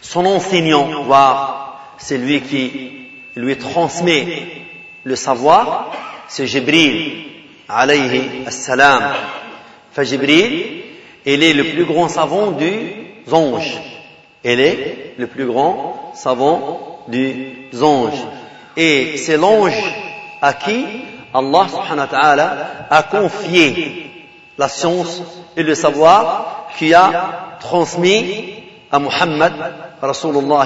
son 0.00 0.26
enseignant, 0.26 1.02
voire 1.04 1.94
c'est 1.98 2.18
lui 2.18 2.40
qui 2.40 3.08
lui 3.36 3.56
transmet 3.56 4.48
le 5.04 5.16
savoir, 5.16 5.92
c'est 6.28 6.46
Jibril 6.46 7.24
alayhi 7.68 8.44
salam. 8.50 9.14
Fa 9.92 10.04
Jibril, 10.04 10.82
il 11.24 11.42
est 11.42 11.52
le 11.52 11.64
plus 11.64 11.84
grand 11.84 12.08
savant 12.08 12.50
des 12.50 13.06
anges. 13.30 13.80
Il 14.44 14.60
est 14.60 15.14
le 15.18 15.26
plus 15.26 15.46
grand 15.46 16.12
savant 16.14 17.04
des 17.08 17.68
anges. 17.80 18.26
Et 18.76 19.16
c'est 19.18 19.36
l'ange 19.36 19.80
à 20.41 20.53
qui 20.53 20.85
Allah 21.33 21.67
subhanahu 21.69 21.99
wa 21.99 22.07
ta'ala 22.07 22.57
a 22.89 23.03
confié 23.03 24.11
la 24.57 24.67
science 24.67 25.21
et 25.55 25.63
le 25.63 25.75
savoir 25.75 26.67
qui 26.77 26.93
a 26.93 27.57
transmis 27.59 28.53
à 28.91 28.99
Muhammad 28.99 29.53
Rasulullah 30.01 30.65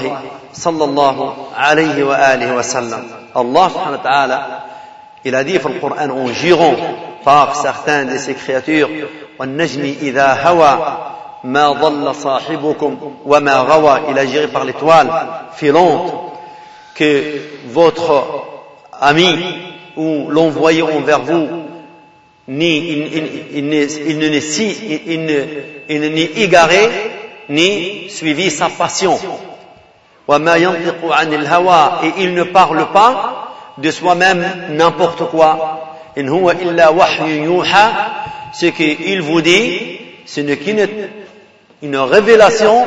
sallallahu 0.52 1.24
alayhi 1.58 2.04
wa 2.04 2.16
alihi 2.16 2.52
wa 2.52 2.64
sallam. 2.64 3.04
Allah 3.34 3.70
subhanahu 3.70 3.98
wa 3.98 4.04
ta'ala, 4.04 4.64
il 5.26 5.36
a 5.36 5.44
dit 5.44 5.58
dans 5.58 5.70
le 5.70 5.80
Coran 5.80 6.10
en 6.10 6.28
jurant 6.28 6.76
par 7.24 7.56
certains 7.56 8.06
de 8.06 8.18
ses 8.18 8.34
créatures, 8.34 8.90
وَالنَّجْمِ 9.40 9.84
إِذَا 10.02 10.48
هَوَى 10.48 10.98
مَا 11.44 11.72
ضَلَّ 11.72 12.16
صَاحِبُكُمْ 12.16 12.98
وَمَا 13.26 13.58
غَوَى 13.58 14.02
Il 14.10 14.20
a 14.20 14.26
géré 14.26 14.48
par 14.48 14.64
l'étoile 14.66 15.10
filante 15.54 16.14
que 16.94 17.42
votre 17.68 18.44
ami 19.01 19.37
ou 19.97 20.29
l'envoyé 20.31 20.83
envers 20.83 21.23
vous 21.23 21.49
ni 22.49 22.93
il, 23.55 23.69
ne 23.69 24.29
n'est 26.09 26.31
égaré 26.37 26.89
ni 27.49 28.09
suivi 28.11 28.51
sa 28.51 28.69
passion. 28.69 29.19
Et 30.29 30.33
il 32.19 32.35
ne 32.35 32.43
parle 32.45 32.87
pas 32.93 33.53
de 33.79 33.91
soi-même 33.91 34.45
n'importe 34.71 35.29
quoi. 35.31 35.83
Ce 38.53 38.67
qu'il 38.67 39.23
vous 39.23 39.41
dit, 39.41 40.01
ce 40.25 40.41
n'est 40.41 40.57
qu'une 40.57 41.97
révélation 41.97 42.85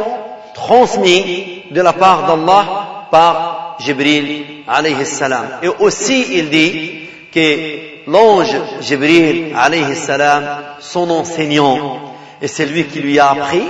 transmise 0.53 1.71
de 1.71 1.81
la 1.81 1.93
part 1.93 2.25
d'Allah 2.25 2.65
par 3.11 3.68
Jibril 3.79 4.63
alayhi 4.67 5.05
salam. 5.05 5.45
Et 5.63 5.67
aussi 5.67 6.25
il 6.37 6.49
dit 6.49 7.09
que 7.33 8.09
l'ange 8.09 8.55
Jibril 8.81 9.55
alayhi 9.55 9.95
salam, 9.95 10.43
son 10.79 11.09
enseignant, 11.09 11.99
et 12.41 12.47
c'est 12.47 12.65
lui 12.65 12.85
qui 12.85 12.99
lui 12.99 13.19
a 13.19 13.31
appris, 13.31 13.63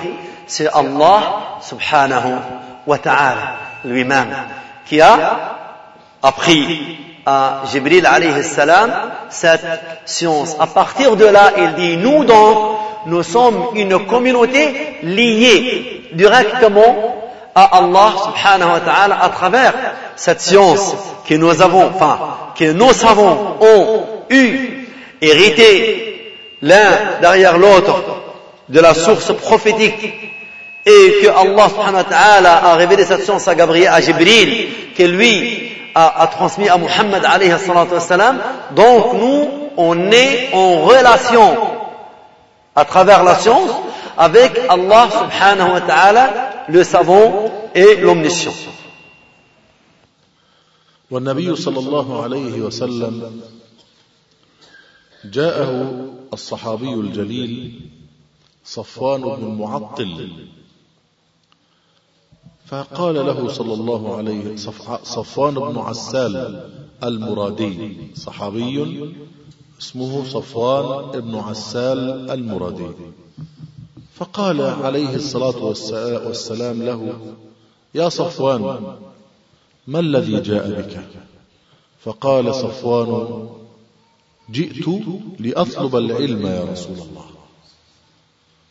c'est 0.47 0.67
Allah 0.67 1.59
subhanahu 1.61 2.39
wa 2.85 2.97
ta'ala 2.97 3.55
lui-même, 3.85 4.35
qui 4.85 4.99
a 5.01 5.55
appris 6.21 6.97
à 7.25 7.61
Jibril 7.71 8.05
alayhi 8.05 8.43
salam 8.43 8.91
cette 9.29 9.65
science. 10.05 10.55
À 10.59 10.67
partir 10.67 11.15
de 11.15 11.25
là, 11.25 11.51
il 11.57 11.73
dit, 11.75 11.97
nous 11.97 12.23
donc, 12.23 12.77
nous 13.05 13.23
sommes 13.23 13.69
une 13.75 14.05
communauté 14.05 14.97
liée 15.03 16.09
directement 16.13 17.28
à 17.55 17.77
Allah 17.77 18.13
subhanahu 18.23 18.71
wa 18.71 18.79
ta'ala 18.79 19.21
à 19.21 19.29
travers 19.29 19.73
cette 20.15 20.41
science 20.41 20.95
que 21.27 21.35
nous 21.35 21.61
avons, 21.61 21.87
enfin, 21.87 22.19
que 22.57 22.71
nos 22.71 22.93
savants 22.93 23.57
ont 23.59 24.03
eu, 24.29 24.87
hérité 25.21 26.35
l'un 26.61 27.19
derrière 27.21 27.57
l'autre 27.57 28.03
de 28.69 28.79
la 28.79 28.93
source 28.93 29.33
prophétique 29.33 30.13
et 30.85 31.13
que 31.21 31.27
Allah 31.27 31.69
subhanahu 31.69 31.95
wa 31.95 32.03
ta'ala 32.03 32.65
a 32.65 32.75
révélé 32.75 33.05
cette 33.05 33.23
science 33.23 33.47
à 33.47 33.55
Gabriel, 33.55 33.91
à 33.93 34.01
Jibril, 34.01 34.93
que 34.95 35.03
lui 35.03 35.69
a, 35.95 36.27
transmis 36.27 36.69
à 36.69 36.77
Muhammad 36.77 37.25
alayhi. 37.25 37.51
Donc 38.71 39.13
nous, 39.13 39.49
on 39.77 40.11
est 40.11 40.49
en 40.53 40.81
relation 40.81 41.57
à 42.75 42.85
travers 42.85 43.23
la 43.23 43.35
science 43.35 43.71
avec 44.19 44.57
Allah 44.67 45.09
subhanahu 45.09 45.71
wa 45.71 45.81
ta'ala, 45.81 46.65
le 46.67 46.83
savant 46.83 47.49
et 47.73 47.95
l'omniscient. 47.95 48.53
والنبي 51.11 51.55
صلى 51.55 51.79
الله 51.79 52.23
عليه 52.23 52.61
وسلم 52.61 53.41
جاءه 55.25 55.69
الصحابي 56.33 56.93
الجليل 56.93 57.81
صفوان 58.65 59.21
بن 59.21 59.43
المعطل 59.43 60.29
فقال 62.65 63.15
له 63.15 63.47
صلى 63.47 63.73
الله 63.73 64.15
عليه 64.17 64.55
صفوان 65.03 65.53
بن 65.53 65.77
عسال 65.77 66.69
المرادي 67.03 67.97
صحابي 68.15 68.75
اسمه 69.81 70.23
صفوان 70.23 71.19
بن 71.21 71.35
عسال 71.35 72.31
المرادي 72.31 72.91
فقال 74.19 74.61
عليه 74.61 75.15
الصلاة 75.15 75.63
والسلام 76.25 76.83
له 76.83 77.13
يا 77.95 78.09
صفوان 78.09 78.95
ما 79.87 79.99
الذي 79.99 80.39
جاء 80.39 80.81
بك? 80.81 81.03
فقال 82.03 82.55
صفوان 82.55 83.49
جئت 84.51 84.85
لأطلب 85.39 85.95
العلم 85.95 86.45
يا 86.47 86.63
رسول 86.63 86.97
الله. 86.97 87.25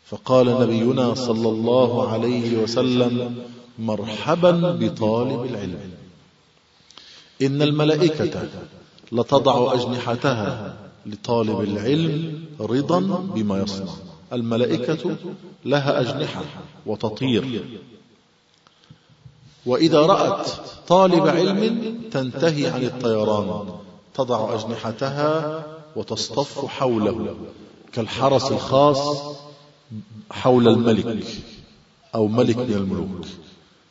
فقال 0.06 0.60
نبينا 0.60 1.14
صلى 1.14 1.48
الله 1.48 2.08
عليه 2.08 2.56
وسلم 2.56 3.44
مرحبا 3.78 4.50
بطالب 4.50 5.44
العلم. 5.44 5.90
إن 7.42 7.62
الملائكة 7.62 8.48
لتضع 9.12 9.74
أجنحتها 9.74 10.76
لطالب 11.06 11.60
العلم 11.60 12.44
رضا 12.60 13.00
بما 13.34 13.62
يصنع. 13.62 14.07
الملائكة 14.32 15.16
لها 15.64 16.00
أجنحة 16.00 16.44
وتطير. 16.86 17.64
وإذا 19.66 20.00
رأت 20.00 20.50
طالب 20.88 21.26
علم 21.26 21.94
تنتهي 22.10 22.66
عن 22.66 22.82
الطيران 22.82 23.68
تضع 24.14 24.54
أجنحتها 24.54 25.64
وتصطف 25.96 26.66
حوله 26.66 27.36
كالحرس 27.92 28.52
الخاص 28.52 29.18
حول 30.30 30.68
الملك 30.68 31.26
أو 32.14 32.28
ملك 32.28 32.56
من 32.56 32.72
الملوك. 32.72 33.26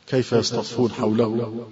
كيف 0.07 0.31
يصطفون 0.31 0.91
حوله؟ 0.91 1.65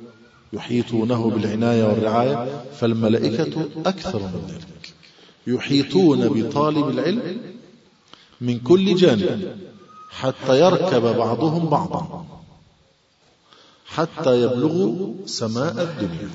يحيطونه 0.54 1.30
بالعناية 1.30 1.84
والرعاية 1.84 2.64
فالملائكة 2.80 3.70
أكثر 3.86 4.20
من 4.20 4.48
ذلك. 4.50 4.94
يحيطون 5.48 6.28
بطالب 6.28 6.90
العلم 6.90 7.55
من 8.42 8.60
كل 8.60 8.96
جانب 8.96 9.56
حتى 10.10 10.60
يركب 10.60 11.02
بعضهم 11.02 11.70
بعضا 11.70 12.26
حتى 13.86 14.42
يبلغوا 14.42 15.14
سماء 15.26 15.84
الدنيا. 15.84 16.30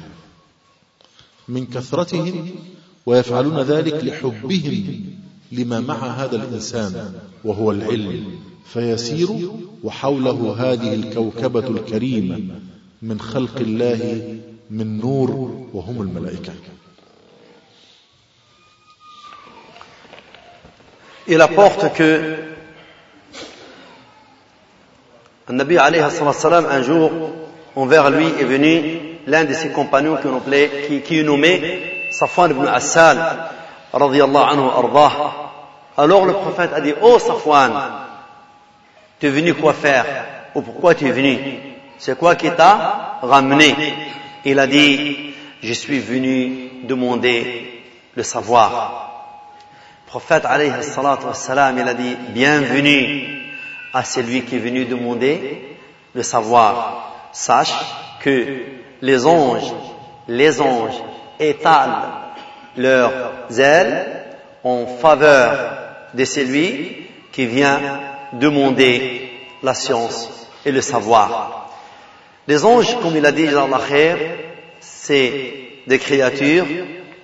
من 1.49 1.67
كثرتهم 1.67 2.51
ويفعلون 3.07 3.61
ذلك 3.61 4.05
لحبهم 4.05 5.05
لما 5.53 5.81
مع 5.81 6.07
هذا 6.07 6.37
الإنسان 6.37 7.13
وهو 7.45 7.71
العلم 7.71 8.25
فيسير 8.67 9.51
وحوله 9.85 10.55
هذه 10.59 10.95
الكوكبة 10.95 11.69
الكريمة 11.69 12.61
من 13.03 13.21
خلق 13.21 13.57
الله 13.57 14.39
من 14.71 14.99
نور 14.99 15.31
وهم 15.73 16.03
الملائكة. 16.03 16.53
Il 21.33 21.41
apporte 21.41 21.93
que 21.93 22.35
un 25.49 25.53
Nabi 25.53 25.79
un 25.79 26.83
jour 26.83 27.13
envers 27.77 28.11
lui 28.11 28.27
est 28.27 28.45
venu 28.45 29.01
l'un 29.29 29.45
de 29.45 29.53
ses 29.53 29.69
compagnons 29.69 30.17
qui, 30.89 31.03
qui, 31.03 31.21
est 31.21 31.23
nommé 31.23 32.09
Safwan 32.11 32.51
ibn 32.51 32.67
Assal 32.67 33.17
anhu 33.93 34.21
ardah. 34.21 35.13
Alors 35.97 36.27
le 36.27 36.33
prophète 36.33 36.73
a 36.75 36.81
dit 36.81 36.95
Oh 37.01 37.21
Safwan, 37.21 37.75
tu 39.21 39.29
es 39.29 39.31
venu 39.31 39.55
quoi 39.55 39.73
faire 39.73 40.07
Ou 40.57 40.63
pourquoi 40.63 40.97
tu 40.97 41.07
es 41.07 41.13
venu? 41.13 41.39
C'est 41.97 42.19
quoi 42.19 42.35
qui 42.35 42.51
t'a 42.51 43.21
ramené? 43.23 43.77
Il 44.45 44.59
a 44.59 44.67
dit 44.67 45.33
Je 45.63 45.73
suis 45.75 46.01
venu 46.01 46.71
demander 46.83 47.85
le 48.17 48.23
savoir. 48.25 49.10
Prophète 50.11 50.45
alayhi 50.45 50.73
salam, 50.83 51.79
il 51.79 51.87
a 51.87 51.95
dit 51.95 52.17
Bienvenue 52.31 53.53
à 53.95 54.03
celui 54.03 54.43
qui 54.43 54.57
est 54.57 54.59
venu 54.59 54.85
demander 54.85 55.77
le 56.17 56.25
savoir 56.25 57.29
sache 57.33 57.73
que 58.21 58.45
les 59.01 59.25
anges, 59.25 59.73
les 60.27 60.61
anges 60.61 61.01
étalent 61.39 62.33
leurs 62.77 63.61
ailes 63.61 64.25
en 64.65 64.85
faveur 64.87 65.79
de 66.13 66.25
celui 66.25 67.07
qui 67.31 67.47
vient 67.47 67.79
demander 68.33 69.31
la 69.63 69.75
science 69.75 70.51
et 70.67 70.73
le 70.73 70.81
savoir. 70.81 71.71
Les 72.49 72.65
anges, 72.65 72.99
comme 73.01 73.17
il 73.17 73.25
a 73.25 73.31
dit 73.31 73.47
c'est 74.81 75.55
des 75.87 75.99
créatures 76.01 76.67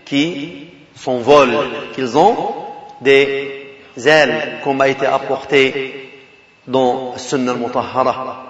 qui 0.04 0.68
s'envolent, 0.94 1.66
qu'ils 1.92 2.16
ont 2.16 2.55
des 3.00 3.78
ailes 4.06 4.60
comme 4.64 4.80
a 4.80 4.88
été 4.88 5.06
apporté 5.06 6.20
dans 6.66 7.16
Sunnah 7.16 7.52
al-Mutahhara 7.52 8.42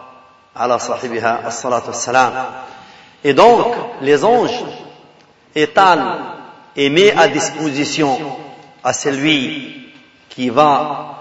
ala 0.55 0.79
sahibiha 0.79 1.41
as-salatu 1.47 1.93
salam 1.93 2.33
Et 3.25 3.35
donc, 3.35 3.67
les 4.01 4.25
anges 4.25 4.65
étalent 5.55 6.19
et 6.77 6.91
mettent 6.91 7.19
à 7.19 7.29
disposition 7.29 8.19
à 8.83 8.93
celui 8.93 9.93
qui 10.29 10.51
va 10.51 11.17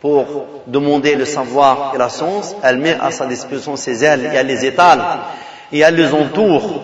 pour 0.00 0.46
demander 0.66 1.16
le 1.16 1.24
savoir 1.24 1.92
et 1.94 1.98
la 1.98 2.08
science, 2.08 2.54
elle 2.62 2.78
met 2.78 2.96
à 3.00 3.10
sa 3.10 3.26
disposition 3.26 3.76
ses 3.76 4.04
ailes 4.04 4.30
et 4.32 4.36
elle 4.36 4.46
les 4.46 4.64
étale 4.64 5.02
et 5.72 5.80
elle 5.80 5.96
les 5.96 6.14
entoure 6.14 6.82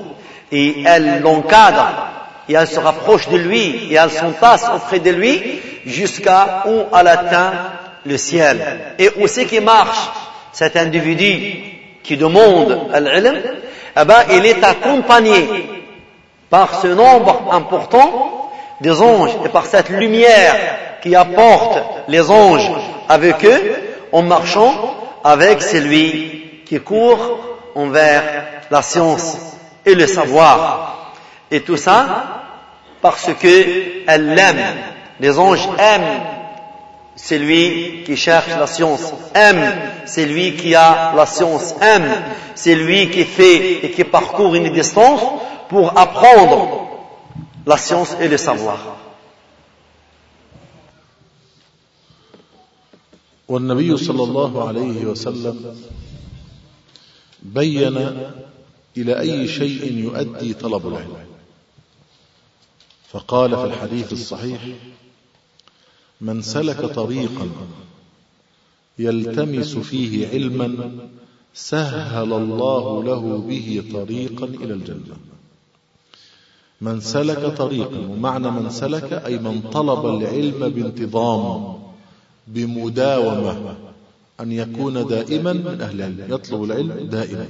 et 0.51 0.83
elle 0.85 1.21
l'encadre 1.21 2.09
et 2.49 2.55
elle 2.55 2.67
se 2.67 2.81
rapproche 2.81 3.29
de 3.29 3.37
lui 3.37 3.89
et 3.91 3.95
elle 3.95 4.11
s'entasse 4.11 4.67
auprès 4.75 4.99
de 4.99 5.11
lui 5.11 5.61
jusqu'à 5.87 6.65
où 6.67 6.85
elle 6.97 7.09
atteint 7.09 7.53
le 8.05 8.17
ciel. 8.17 8.95
Et 8.99 9.11
où 9.17 9.27
c'est 9.27 9.47
qui 9.47 9.61
marche 9.61 10.11
cet 10.53 10.77
individu 10.77 11.55
qui 12.03 12.17
demande 12.17 12.89
l'ilm? 12.95 13.37
Eh 13.97 14.05
ben, 14.05 14.25
il 14.31 14.45
est 14.47 14.63
accompagné 14.65 15.67
par 16.51 16.81
ce 16.81 16.89
nombre 16.89 17.49
important 17.53 18.51
des 18.81 19.01
anges 19.01 19.37
et 19.45 19.49
par 19.49 19.67
cette 19.67 19.89
lumière 19.89 20.55
qui 21.03 21.15
apporte 21.15 21.79
les 22.09 22.29
anges 22.31 22.71
avec 23.09 23.45
eux 23.45 23.75
en 24.13 24.23
marchant 24.23 24.95
avec 25.23 25.63
celui 25.63 26.63
qui 26.67 26.81
court 26.81 27.41
envers 27.75 28.23
la 28.71 28.83
science 28.83 29.37
et 29.85 29.95
le 29.95 30.07
savoir. 30.07 31.13
Et 31.51 31.61
tout 31.61 31.77
ça 31.77 32.07
parce 33.01 33.33
que 33.35 34.05
elle 34.07 34.35
l'aime. 34.35 34.94
Les 35.20 35.38
anges 35.38 35.68
aiment 35.78 36.22
celui 37.16 38.04
qui 38.04 38.16
cherche 38.16 38.48
la 38.58 38.68
science, 38.68 39.14
aime 39.34 39.74
celui 40.06 40.56
qui 40.56 40.74
a 40.76 41.14
la 41.16 41.26
science, 41.26 41.76
aime 41.82 42.24
celui 42.56 43.10
qui 43.10 43.26
fait 43.26 43.86
et 43.86 43.92
qui 43.92 44.04
parcourt 44.06 44.56
une 44.56 44.72
distance 44.72 45.22
pour 45.68 45.98
apprendre 45.98 46.88
la 47.66 47.78
science 47.78 48.16
et 48.22 48.28
le 48.28 48.38
savoir. 48.38 48.96
والنبي 53.50 53.98
صلى 53.98 54.24
الله 54.24 54.68
عليه 54.68 55.06
وسلم 55.06 55.76
بين 57.42 57.98
إلى 58.98 59.20
أي 59.20 59.48
شيء 59.48 59.94
يؤدي 59.94 60.54
طلب 60.54 60.88
العلم 60.88 61.26
فقال 63.12 63.58
في 63.58 63.64
الحديث 63.64 64.14
الصحيح 64.14 64.62
من 66.21 66.43
سلك 66.43 66.85
طريقا 66.85 67.49
يلتمس 68.99 69.77
فيه 69.77 70.29
علما 70.29 70.91
سهل 71.55 72.33
الله 72.33 73.05
له 73.05 73.39
به 73.49 73.83
طريقا 73.93 74.47
إلى 74.47 74.75
الجنة. 74.75 75.17
من 76.81 77.01
سلك 77.01 77.57
طريقا 77.57 77.99
ومعنى 78.11 78.51
من 78.51 78.71
سلك 78.71 79.13
أي 79.13 79.39
من 79.39 79.61
طلب 79.61 80.07
العلم 80.07 80.69
بانتظام 80.69 81.75
بمداومة 82.49 83.77
أن 84.41 84.53
يكون 84.53 85.07
دائما 85.07 85.53
من 85.53 85.81
أهل 85.81 86.03
العلم 86.03 86.35
يطلب 86.35 86.65
العلم 86.65 87.09
دائما 87.11 87.47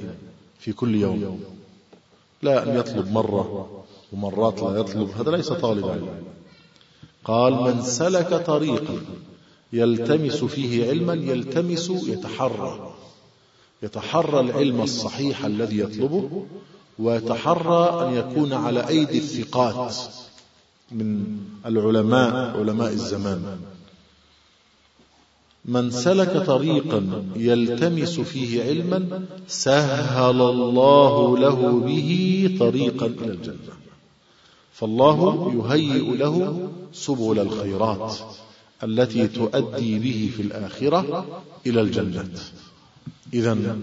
في 0.58 0.72
كل 0.72 0.94
يوم. 0.94 1.40
لا 2.42 2.62
أن 2.62 2.78
يطلب 2.78 3.12
مرة 3.12 3.84
ومرات 4.12 4.62
لا 4.62 4.76
يطلب 4.80 5.10
هذا 5.10 5.30
ليس 5.30 5.48
طالب 5.48 5.86
علم. 5.88 6.33
قال 7.24 7.52
من 7.52 7.82
سلك 7.82 8.34
طريقا 8.46 8.98
يلتمس 9.72 10.44
فيه 10.44 10.88
علما 10.88 11.14
يلتمس 11.14 11.90
يتحرى. 11.90 12.94
يتحرى 13.82 14.40
العلم 14.40 14.80
الصحيح 14.80 15.44
الذي 15.44 15.78
يطلبه 15.78 16.46
ويتحرى 16.98 18.08
أن 18.08 18.14
يكون 18.14 18.52
على 18.52 18.88
أيدي 18.88 19.18
الثقات 19.18 19.96
من 20.92 21.24
العلماء 21.66 22.60
علماء 22.60 22.92
الزمان. 22.92 23.58
من 25.64 25.90
سلك 25.90 26.46
طريقا 26.46 27.24
يلتمس 27.36 28.20
فيه 28.20 28.62
علما 28.62 29.26
سهل 29.48 30.40
الله 30.40 31.38
له 31.38 31.80
به 31.80 32.56
طريقا 32.60 33.06
إلى 33.06 33.32
الجنة. 33.32 33.83
فالله 34.74 35.52
يهيئ 35.54 36.16
له 36.16 36.70
سبل 36.92 37.38
الخيرات 37.38 38.14
التي 38.84 39.28
تؤدي 39.28 39.98
به 39.98 40.30
في 40.36 40.42
الآخرة 40.42 41.26
إلى 41.66 41.80
الجنة. 41.80 42.30
إذا 43.34 43.78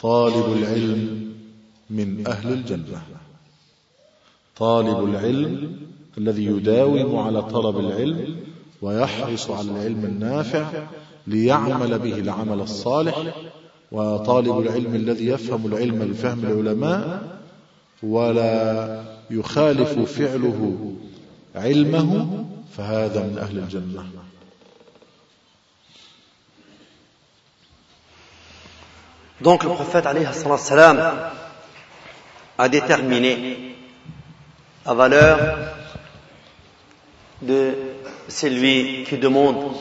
طالب 0.00 0.56
العلم 0.58 1.32
من 1.90 2.26
أهل 2.26 2.52
الجنة. 2.52 3.02
طالب 4.56 5.04
العلم 5.04 5.76
الذي 6.18 6.44
يداوم 6.44 7.16
على 7.16 7.42
طلب 7.42 7.78
العلم 7.78 8.36
ويحرص 8.82 9.50
على 9.50 9.70
العلم 9.70 10.04
النافع 10.04 10.86
ليعمل 11.26 11.98
به 11.98 12.18
العمل 12.18 12.60
الصالح. 12.60 13.34
وطالب 13.92 14.58
العلم 14.58 14.94
الذي 14.94 15.26
يفهم 15.26 15.66
العلم 15.66 15.98
بفهم 15.98 16.44
العلماء 16.44 17.41
ولا 18.03 19.03
يخالف 19.29 19.99
فعله 20.19 20.93
علمه 21.55 22.45
فهذا 22.77 23.19
من 23.23 23.37
أهل 23.37 23.57
الجنة 23.57 24.05
Donc 29.39 29.63
le 29.63 29.69
prophète 29.69 30.05
salam 30.57 30.99
a 32.57 32.69
déterminé 32.69 33.75
la 34.83 34.93
valeur 34.95 35.37
de 37.43 37.75
celui 38.27 39.03
qui 39.03 39.17
demande 39.19 39.73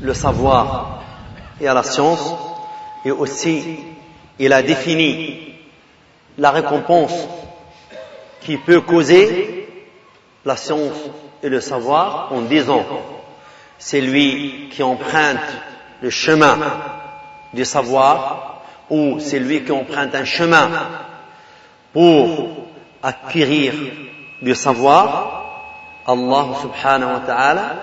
le 0.00 0.14
savoir 0.14 1.02
et 1.60 1.68
à 1.68 1.74
la 1.74 1.82
science 1.82 2.34
et 3.04 3.10
aussi 3.10 3.80
il 4.38 4.52
a 4.54 4.62
défini 4.62 5.37
la 6.39 6.51
récompense 6.51 7.27
qui 8.41 8.57
peut 8.57 8.81
causer 8.81 9.67
la 10.45 10.55
science 10.55 10.95
et 11.43 11.49
le 11.49 11.59
savoir 11.59 12.31
en 12.31 12.41
disant 12.41 12.85
c'est 13.77 14.01
lui 14.01 14.69
qui 14.71 14.81
emprunte 14.81 15.39
le 16.01 16.09
chemin 16.09 16.57
du 17.53 17.65
savoir 17.65 18.61
ou 18.89 19.19
c'est 19.19 19.39
lui 19.39 19.63
qui 19.63 19.71
emprunte 19.71 20.15
un 20.15 20.25
chemin 20.25 20.69
pour 21.93 22.67
acquérir 23.03 23.73
du 24.41 24.55
savoir, 24.55 25.45
Allah 26.07 26.45
subhanahu 26.61 27.13
wa 27.13 27.19
ta'ala, 27.19 27.75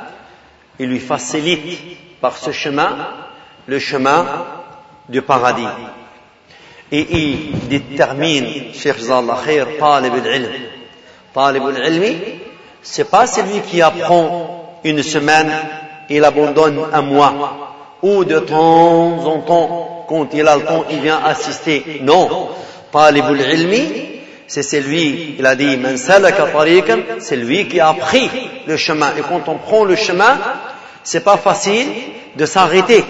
il 0.78 0.88
lui 0.88 1.00
facilite 1.00 2.20
par 2.20 2.36
ce 2.36 2.50
chemin 2.50 2.96
le 3.66 3.78
chemin 3.78 4.24
du 5.08 5.22
paradis. 5.22 5.66
Et 6.92 7.06
il 7.10 7.68
détermine, 7.68 8.72
Cheikh 8.72 8.98
Zallah 8.98 9.38
Khair, 9.44 9.66
talib 9.78 10.12
al-ilm. 10.14 10.50
Talib 11.34 11.62
al-ilmi, 11.64 12.16
c'est 12.82 13.10
pas 13.10 13.26
celui 13.26 13.60
qui 13.60 13.82
apprend 13.82 14.80
une 14.84 15.02
semaine, 15.02 15.50
il 16.08 16.24
abandonne 16.24 16.80
un 16.92 17.02
mois, 17.02 17.98
ou 18.02 18.24
de 18.24 18.38
temps 18.38 19.26
en 19.26 19.40
temps, 19.40 20.06
quand 20.08 20.28
il 20.32 20.46
a 20.46 20.56
le 20.56 20.64
temps, 20.64 20.84
il 20.90 21.00
vient 21.00 21.20
assister. 21.24 22.00
Non. 22.02 22.50
Talib 22.92 23.24
al-ilmi, 23.24 24.06
c'est 24.46 24.62
celui, 24.62 25.34
il 25.38 25.46
a 25.46 25.56
dit, 25.56 25.76
c'est 25.96 27.36
lui 27.36 27.66
qui 27.66 27.80
a 27.80 27.92
pris 27.94 28.30
le 28.66 28.76
chemin. 28.76 29.10
Et 29.18 29.22
quand 29.22 29.48
on 29.48 29.58
prend 29.58 29.84
le 29.84 29.96
chemin, 29.96 30.38
c'est 31.02 31.24
pas 31.24 31.36
facile 31.36 31.88
de 32.36 32.46
s'arrêter 32.46 33.04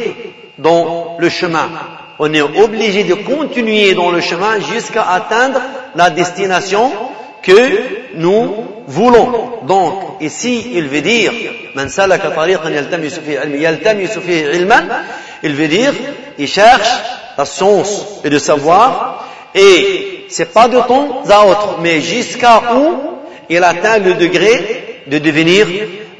dans 0.59 1.17
le 1.19 1.29
chemin. 1.29 1.69
On 2.19 2.33
est 2.33 2.43
obligé 2.43 3.05
de 3.05 3.15
continuer 3.15 3.95
dans 3.95 4.11
le 4.11 4.21
chemin 4.21 4.59
jusqu'à 4.61 5.03
atteindre 5.03 5.61
la 5.95 6.11
destination 6.11 6.91
que 7.43 8.15
nous 8.15 8.55
voulons. 8.87 9.61
Donc, 9.67 10.17
ici, 10.21 10.73
il 10.75 10.89
veut 10.89 11.03
dire, 11.03 11.33
il 15.43 15.55
veut 15.55 15.69
dire, 15.69 15.93
il 16.39 16.49
cherche 16.49 16.89
la 17.37 17.45
science 17.45 18.07
et 18.25 18.31
le 18.31 18.39
savoir, 18.39 19.29
et 19.55 20.27
c'est 20.29 20.53
pas 20.53 20.69
de 20.69 20.79
temps 20.81 21.23
à 21.29 21.47
autre, 21.47 21.79
mais 21.81 22.01
jusqu'à 22.01 22.63
où 22.75 22.95
il 23.49 23.63
atteint 23.63 23.99
le 23.99 24.15
degré 24.15 25.03
de 25.07 25.19
devenir 25.19 25.67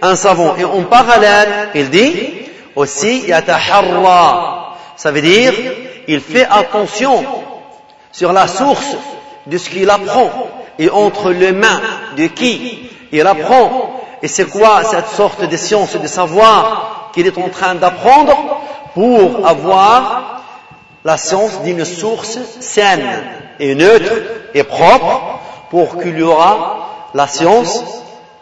un 0.03 0.15
savant. 0.15 0.57
Et 0.59 0.65
en 0.65 0.83
parallèle, 0.83 1.71
il 1.75 1.91
dit 1.91 2.13
aussi 2.75 3.27
yataharra. 3.27 4.77
Ça 4.97 5.11
veut 5.11 5.21
dire, 5.21 5.53
il 6.09 6.21
fait 6.21 6.47
attention 6.49 7.25
sur 8.13 8.33
la 8.33 8.47
source 8.47 8.97
de 9.47 9.59
ce 9.59 9.71
qu'il 9.71 9.91
apprend 9.91 10.31
et 10.79 10.91
entre 10.91 11.31
les 11.31 11.53
mains 11.53 11.81
de 12.17 12.27
qui 12.27 12.91
il 13.13 13.27
apprend. 13.27 14.01
Et 14.23 14.29
c'est 14.29 14.47
quoi 14.47 14.83
cette 14.85 15.09
sorte 15.09 15.45
de 15.45 15.57
science, 15.57 15.97
de 15.97 16.07
savoir 16.07 17.11
qu'il 17.15 17.27
est 17.27 17.39
en 17.39 17.49
train 17.49 17.75
d'apprendre 17.75 18.61
pour 18.95 19.47
avoir 19.47 20.43
la 21.05 21.17
science 21.17 21.63
d'une 21.63 21.85
source 21.85 22.39
saine 22.61 23.23
et 23.61 23.75
neutre 23.75 24.13
et 24.55 24.65
propre 24.65 25.39
pour 25.71 25.99
qu'il 26.03 26.19
y 26.19 26.23
aura 26.23 27.11
la 27.15 27.27
science 27.27 27.85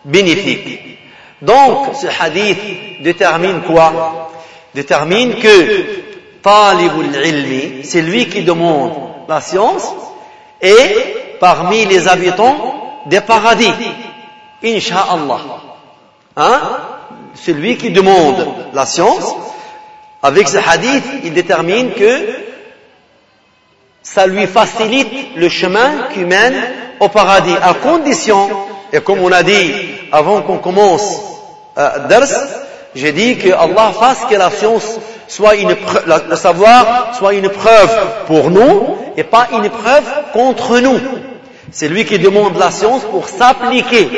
bénéfique. 0.04 0.98
Donc, 1.42 1.94
ce 2.00 2.06
hadith 2.06 3.02
détermine 3.02 3.62
quoi? 3.62 4.30
Détermine 4.74 5.34
que 5.34 6.13
c'est 7.84 8.02
lui 8.02 8.28
qui 8.28 8.42
demande 8.42 8.92
la 9.28 9.40
science, 9.40 9.94
et 10.60 11.36
parmi 11.40 11.86
les 11.86 12.06
habitants 12.06 13.00
des 13.06 13.20
paradis. 13.20 13.72
Inch'Allah. 14.62 15.40
Hein? 16.36 16.60
Celui 17.34 17.76
qui 17.76 17.90
demande 17.90 18.46
la 18.72 18.86
science, 18.86 19.34
avec 20.22 20.48
ce 20.48 20.58
hadith, 20.58 21.04
il 21.24 21.32
détermine 21.32 21.92
que 21.92 22.28
ça 24.02 24.26
lui 24.26 24.46
facilite 24.46 25.36
le 25.36 25.48
chemin 25.48 26.08
qui 26.12 26.20
mène 26.20 26.54
au 27.00 27.08
paradis, 27.08 27.56
à 27.62 27.74
condition, 27.74 28.48
et 28.92 29.00
comme 29.00 29.20
on 29.20 29.32
a 29.32 29.42
dit 29.42 29.72
avant 30.12 30.42
qu'on 30.42 30.58
commence 30.58 31.20
euh, 31.76 32.06
Dars, 32.06 32.28
j'ai 32.94 33.12
dit 33.12 33.36
que 33.38 33.48
Allah 33.50 33.92
fasse 33.98 34.24
que 34.30 34.34
la 34.36 34.50
science 34.50 34.98
soit 35.27 35.55
une 35.55 35.75
preuve, 35.75 36.05
le 36.29 36.35
savoir 36.35 37.15
soit 37.17 37.33
une 37.33 37.49
preuve 37.49 37.91
pour 38.27 38.49
nous 38.49 38.97
et 39.17 39.23
pas 39.23 39.47
une 39.51 39.69
preuve 39.69 40.05
contre 40.33 40.79
nous. 40.79 40.99
C'est 41.71 41.87
lui 41.87 42.05
qui 42.05 42.17
demande 42.19 42.57
la 42.57 42.71
science 42.71 43.03
pour 43.03 43.27
s'appliquer 43.27 44.09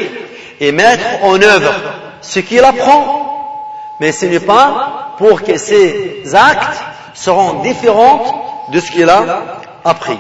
et 0.60 0.72
mettre 0.72 1.06
en 1.24 1.42
œuvre 1.42 1.74
ce 2.22 2.40
qu'il 2.40 2.64
apprend, 2.64 3.98
mais 4.00 4.12
ce 4.12 4.26
n'est 4.26 4.40
pas 4.40 5.16
pour 5.18 5.42
que 5.42 5.58
ses 5.58 6.24
actes 6.34 6.80
seront 7.14 7.62
différents 7.62 8.68
de 8.72 8.80
ce 8.80 8.92
qu'il 8.92 9.10
a 9.10 9.24
appris. 9.84 10.20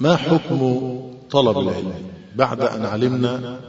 ما 0.00 0.16
حكم 0.16 0.60
طلب 1.30 1.58
العلم 1.58 1.92
بعد 2.34 2.60
أن 2.60 2.86
علمنا 2.86 3.60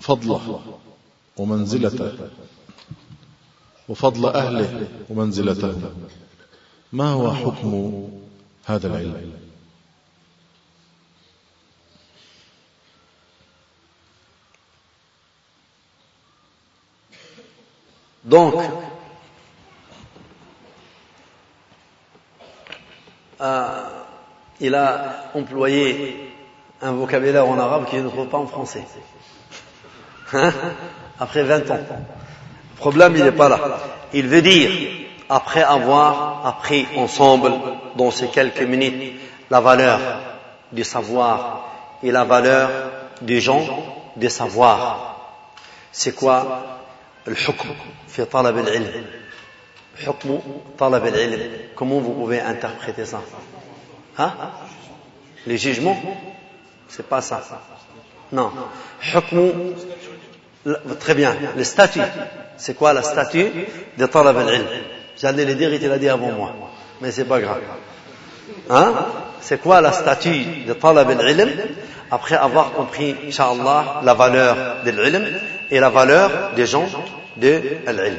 فضله 0.00 0.60
ومنزلته 1.36 2.12
وفضل 3.88 4.26
أهله 4.26 4.88
ومنزلته 5.10 5.74
ما 6.92 7.08
هو 7.12 7.32
حكم 7.32 8.08
هذا 8.66 8.86
العلم 8.86 9.40
Donc, 18.22 18.54
euh, 23.40 23.84
il 24.60 24.74
a 24.74 25.30
employé 25.34 26.32
un 26.82 26.92
vocabulaire 26.92 27.48
en 27.48 27.58
arabe 27.58 27.86
qu'il 27.86 28.04
ne 28.04 28.08
trouve 28.08 28.28
pas 28.28 28.38
en 28.38 28.46
français. 28.46 28.84
Hein? 30.32 30.52
Après 31.18 31.42
20 31.42 31.70
ans. 31.70 31.78
Le 31.78 32.76
problème, 32.76 33.14
il 33.16 33.24
n'est 33.24 33.32
pas 33.32 33.48
là. 33.48 33.58
Il 34.12 34.26
veut 34.28 34.42
dire, 34.42 34.70
après 35.28 35.62
avoir 35.62 36.46
appris 36.46 36.86
ensemble, 36.96 37.52
dans 37.96 38.10
ces 38.10 38.28
quelques 38.28 38.62
minutes, 38.62 39.20
la 39.50 39.60
valeur 39.60 40.00
du 40.72 40.84
savoir 40.84 41.68
et 42.02 42.10
la 42.10 42.24
valeur 42.24 42.70
des 43.20 43.40
gens 43.40 43.66
des 44.16 44.28
savoirs. 44.28 45.18
C'est 45.92 46.14
quoi 46.14 46.80
le 47.26 47.34
hukm 47.34 47.68
fi 48.08 48.26
talab 48.26 48.56
al-ilm? 48.58 49.04
Hukm 50.06 50.40
talab 50.76 51.04
al-ilm. 51.04 51.40
Comment 51.74 51.98
vous 51.98 52.12
pouvez 52.12 52.40
interpréter 52.40 53.04
ça? 53.04 53.20
Hein? 54.18 54.32
Les 55.46 55.58
jugements? 55.58 56.00
C'est 56.88 57.08
pas 57.08 57.20
ça. 57.20 57.42
Non. 58.32 58.52
Hukm 59.14 59.74
Très 60.99 61.13
bien. 61.13 61.35
Le 61.55 61.63
statut. 61.63 62.01
C'est 62.57 62.73
quoi 62.73 62.93
le 62.93 63.01
statut 63.01 63.51
de 63.97 64.05
talab 64.05 64.37
al-ilm 64.37 64.65
J'allais 65.21 65.45
le 65.45 65.55
dire, 65.55 65.73
il 65.73 65.79
te 65.79 65.85
l'a 65.85 65.97
dit 65.97 66.09
avant 66.09 66.31
moi. 66.31 66.53
Mais 67.01 67.11
c'est 67.11 67.25
pas 67.25 67.39
grave. 67.39 67.61
Hein 68.69 68.93
C'est 69.41 69.61
quoi 69.61 69.81
le 69.81 69.91
statut 69.91 70.45
de 70.67 70.73
talab 70.73 71.09
al-ilm 71.09 71.49
Après 72.11 72.35
avoir 72.35 72.71
compris, 72.71 73.15
Inch'Allah, 73.27 74.01
la 74.03 74.13
valeur 74.13 74.83
de 74.85 74.91
l'ilm 74.91 75.25
et 75.71 75.79
la 75.79 75.89
valeur 75.89 76.53
des 76.55 76.65
gens 76.65 76.87
de 77.37 77.61
l'ilm. 77.87 78.17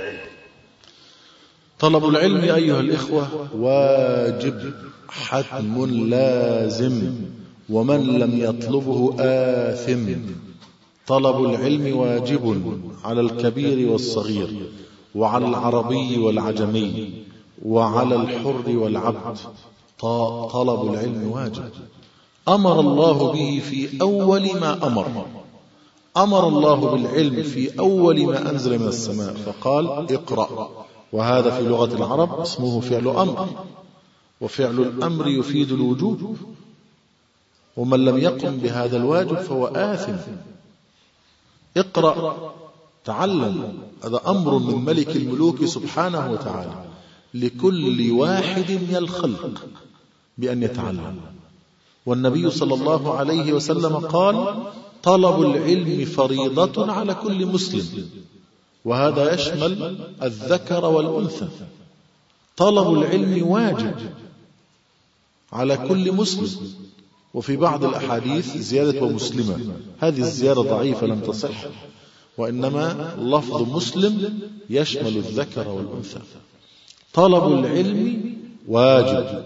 طلب 1.78 2.08
العلم 2.08 2.40
أيها 2.40 2.80
الإخوة 2.80 3.48
واجب 3.54 4.72
حتم 5.08 6.06
لازم 6.08 7.14
ومن 7.68 8.18
لم 8.18 8.38
يطلبه 8.38 9.16
آثم 9.18 10.06
طلب 11.11 11.45
العلم 11.45 11.97
واجب 11.97 12.79
على 13.03 13.21
الكبير 13.21 13.91
والصغير 13.91 14.69
وعلى 15.15 15.47
العربي 15.47 16.17
والعجمي 16.17 17.13
وعلى 17.65 18.15
الحر 18.15 18.63
والعبد. 18.67 19.37
طلب 20.53 20.93
العلم 20.93 21.31
واجب. 21.31 21.69
أمر 22.47 22.79
الله 22.79 23.31
به 23.31 23.61
في 23.69 24.01
أول 24.01 24.59
ما 24.59 24.87
أمر. 24.87 25.25
أمر 26.17 26.47
الله 26.47 26.75
بالعلم 26.75 27.43
في 27.43 27.79
أول 27.79 28.25
ما 28.25 28.49
أنزل 28.51 28.79
من 28.79 28.87
السماء. 28.87 29.33
فقال 29.33 29.87
اقرأ. 30.13 30.69
وهذا 31.13 31.49
في 31.49 31.63
لغة 31.63 31.95
العرب 31.95 32.39
اسمه 32.39 32.79
فعل 32.79 33.07
أمر. 33.07 33.47
وفعل 34.41 34.79
الأمر 34.79 35.27
يفيد 35.27 35.71
الوجوب. 35.71 36.35
ومن 37.77 38.05
لم 38.05 38.17
يقم 38.17 38.57
بهذا 38.57 38.97
الواجب 38.97 39.35
فهو 39.35 39.65
آثم. 39.67 40.50
اقرأ. 41.77 42.53
تعلم. 43.05 43.73
هذا 44.03 44.21
أمر 44.27 44.57
من 44.57 44.85
ملك 44.85 45.15
الملوك 45.15 45.65
سبحانه 45.65 46.31
وتعالى. 46.31 46.85
لكل 47.33 48.11
واحد 48.11 48.71
من 48.71 48.95
الخلق 48.95 49.61
بأن 50.37 50.63
يتعلم. 50.63 51.19
والنبي 52.05 52.49
صلى 52.49 52.73
الله 52.73 53.17
عليه 53.17 53.53
وسلم 53.53 53.97
قال 53.97 54.63
طلب 55.03 55.41
العلم 55.41 56.05
فريضة 56.05 56.91
على 56.91 57.13
كل 57.13 57.45
مسلم. 57.45 58.09
وهذا 58.85 59.33
يشمل 59.33 59.97
الذكر 60.23 60.85
والأنثى. 60.85 61.47
طلب 62.57 62.93
العلم 62.93 63.47
واجب 63.47 63.95
على 65.53 65.77
كل 65.77 66.11
مسلم. 66.11 66.73
وفي 67.33 67.55
بعض 67.55 67.83
الأحاديث 67.85 68.57
زيادة 68.57 69.03
ومسلمة. 69.03 69.59
هذه 69.99 70.19
الزيادة 70.19 70.61
ضعيفة 70.61 71.07
لم 71.07 71.19
تصح 71.19 71.65
وإنما 72.37 73.15
لفظ 73.19 73.75
مسلم 73.75 74.39
يشمل 74.69 75.17
الذكر 75.17 75.67
والأنثى. 75.67 76.19
طلب 77.13 77.47
العلم 77.47 78.33
واجب 78.67 79.43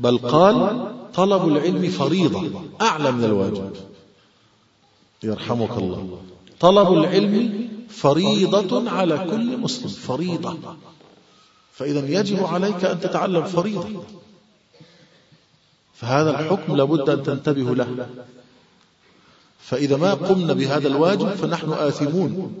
بل 0.00 0.18
قال 0.18 0.88
طلب 1.14 1.48
العلم 1.48 1.90
فريضة 1.90 2.50
أعلى 2.80 3.12
من 3.12 3.24
الواجب. 3.24 3.72
يرحمك 5.22 5.78
الله. 5.78 6.18
طلب 6.60 6.92
العلم 6.92 7.68
فريضة 7.88 8.90
على 8.90 9.18
كل 9.30 9.58
مسلم 9.58 9.88
فريضة. 9.88 10.56
فإذا 11.72 12.20
يجب 12.20 12.44
عليك 12.44 12.84
أن 12.84 13.00
تتعلم 13.00 13.44
فريضة. 13.44 13.88
فهذا 16.02 16.30
الحكم 16.30 16.76
لابد 16.76 17.10
أن 17.10 17.22
تنتبه 17.22 17.74
له. 17.74 18.06
فإذا 19.58 19.96
ما 19.96 20.14
قمنا 20.14 20.52
بهذا 20.52 20.88
الواجب 20.88 21.28
فنحن 21.28 21.72
آثمون 21.72 22.52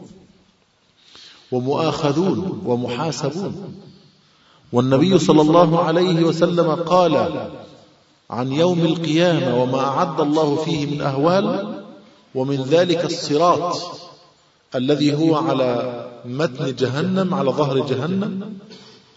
ومؤاخذون 1.52 2.62
ومحاسبون. 2.66 3.74
والنبي 4.72 5.18
صلى 5.18 5.40
الله 5.40 5.82
عليه 5.82 6.24
وسلم 6.24 6.70
قال 6.70 7.46
عن 8.30 8.52
يوم 8.52 8.80
القيامة 8.80 9.62
وما 9.62 9.80
أعد 9.80 10.20
الله 10.20 10.56
فيه 10.56 10.86
من 10.86 11.00
أهوال 11.00 11.74
ومن 12.34 12.62
ذلك 12.62 13.04
الصراط 13.04 13.82
الذي 14.74 15.14
هو 15.14 15.36
على 15.36 16.00
متن 16.24 16.74
جهنم 16.74 17.34
على 17.34 17.50
ظهر 17.50 17.78
جهنم. 17.78 18.58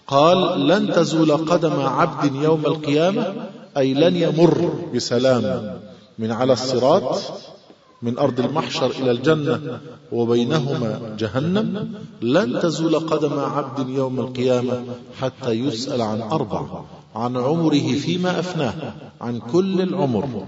قال 0.07 0.67
لن 0.67 0.93
تزول 0.93 1.31
قدم 1.31 1.81
عبد 1.81 2.35
يوم 2.35 2.65
القيامة 2.65 3.44
أي 3.77 3.93
لن 3.93 4.15
يمر 4.15 4.71
بسلام 4.95 5.79
من 6.19 6.31
على 6.31 6.53
الصراط 6.53 7.21
من 8.01 8.17
أرض 8.17 8.39
المحشر 8.39 8.91
إلى 8.91 9.11
الجنة 9.11 9.79
وبينهما 10.11 11.15
جهنم 11.19 11.93
لن 12.21 12.59
تزول 12.59 12.99
قدم 12.99 13.39
عبد 13.39 13.89
يوم 13.89 14.19
القيامة 14.19 14.83
حتى 15.21 15.51
يسأل 15.51 16.01
عن 16.01 16.21
أربع 16.21 16.65
عن 17.15 17.37
عمره 17.37 17.93
فيما 17.93 18.39
أفناه 18.39 18.93
عن 19.21 19.39
كل 19.39 19.81
العمر 19.81 20.45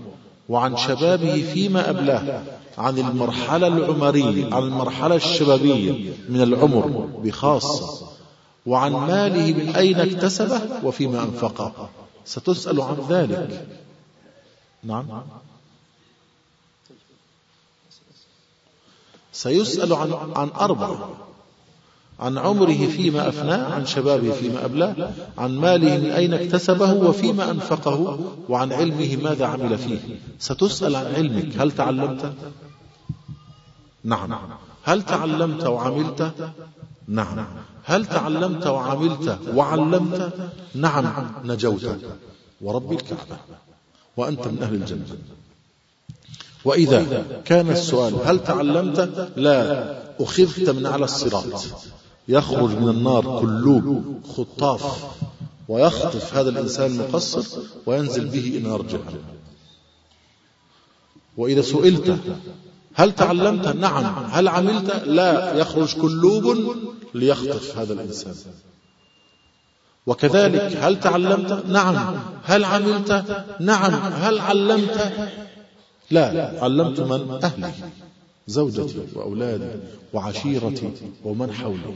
وعن 0.50 0.78
شبابه 0.78 1.46
فيما 1.54 1.90
أبلاه 1.90 2.42
عن 2.78 2.98
المرحلة 2.98 3.68
العمرية 3.68 4.54
عن 4.56 4.64
المرحلة 4.64 5.16
الشبابية 5.16 6.14
من 6.30 6.42
العمر 6.42 7.08
بخاصة 7.24 8.08
وعن 8.66 8.92
ماله 8.92 9.54
من 9.54 9.76
أين 9.76 10.00
اكتسبه 10.00 10.62
وفيما 10.84 11.24
أنفقه. 11.24 11.90
ستسأل 12.28 12.82
عن 12.82 12.98
ذلك. 13.10 13.68
نعم. 14.84 15.22
سيسأل 19.34 19.94
عن 19.94 20.14
عن 20.36 20.50
أربع. 20.50 20.98
عن 22.20 22.38
عمره 22.38 22.88
فيما 22.88 23.30
أفناه 23.30 23.74
عن 23.74 23.86
شبابه 23.86 24.32
فيما 24.32 24.66
أبلاه 24.66 25.12
عن 25.38 25.58
ماله 25.58 25.98
من 25.98 26.12
أين 26.12 26.34
اكتسبه 26.34 26.94
وفيما 26.94 27.52
أنفقه 27.52 28.20
وعن 28.50 28.74
علمه 28.74 29.16
ماذا 29.16 29.46
عمل 29.46 29.78
فيه. 29.78 30.00
ستسأل 30.40 30.96
عن 30.96 31.06
علمك. 31.06 31.58
هل 31.58 31.72
تعلمت؟ 31.72 32.34
نعم. 34.04 34.40
هل 34.84 35.04
تعلمت 35.04 35.64
وعملت؟ 35.66 36.34
نعم. 37.08 37.46
هل 37.88 38.06
تعلمت 38.06 38.68
وعملت؟ 38.68 39.40
وعلمت. 39.56 40.34
نعم 40.76 41.32
نجوت. 41.46 42.00
ورب 42.62 42.92
الكعبة. 42.92 43.38
وأنت 44.18 44.48
من 44.48 44.64
أهل 44.64 44.74
الجنة. 44.74 45.18
وإذا 46.66 47.26
كان 47.46 47.70
السؤال 47.70 48.16
هل 48.26 48.44
تعلمت؟ 48.44 49.30
لا. 49.36 49.58
أخذت 50.20 50.70
من 50.70 50.86
على 50.86 51.06
الصراط. 51.06 51.66
يخرج 52.28 52.70
من 52.70 52.90
النار 52.90 53.40
كلوب 53.42 54.22
خطاف. 54.38 55.06
ويخطف 55.68 56.36
هذا 56.38 56.50
الإنسان 56.50 56.92
المقصر 56.92 57.60
وينزل 57.86 58.28
به 58.28 58.40
إلى 58.40 58.60
نار 58.60 58.82
جهنم. 58.82 59.24
وإذا 61.38 61.62
سئلت 61.62 62.20
هل 62.98 63.12
تعلمت؟ 63.12 63.68
نعم. 63.68 64.26
هل 64.32 64.48
عملت؟ 64.48 65.04
لا. 65.06 65.58
يخرج 65.58 65.94
كلوب 65.94 66.76
ليخطف 67.14 67.78
هذا 67.78 67.94
الإنسان. 67.94 68.36
وكذلك 70.06 70.78
هل 70.82 71.00
تعلمت؟ 71.00 71.66
نعم. 71.66 72.16
هل 72.44 72.64
عملت؟ 72.66 73.26
نعم. 73.60 73.94
هل 73.94 74.40
علمت؟ 74.40 75.14
لا. 76.12 76.54
علمت 76.64 77.00
من؟ 77.00 77.40
أهلي 77.44 77.72
زوجتي 78.48 79.00
وأولادي 79.16 79.70
وعشيرتي 80.14 80.92
ومن 81.24 81.54
حولي. 81.54 81.96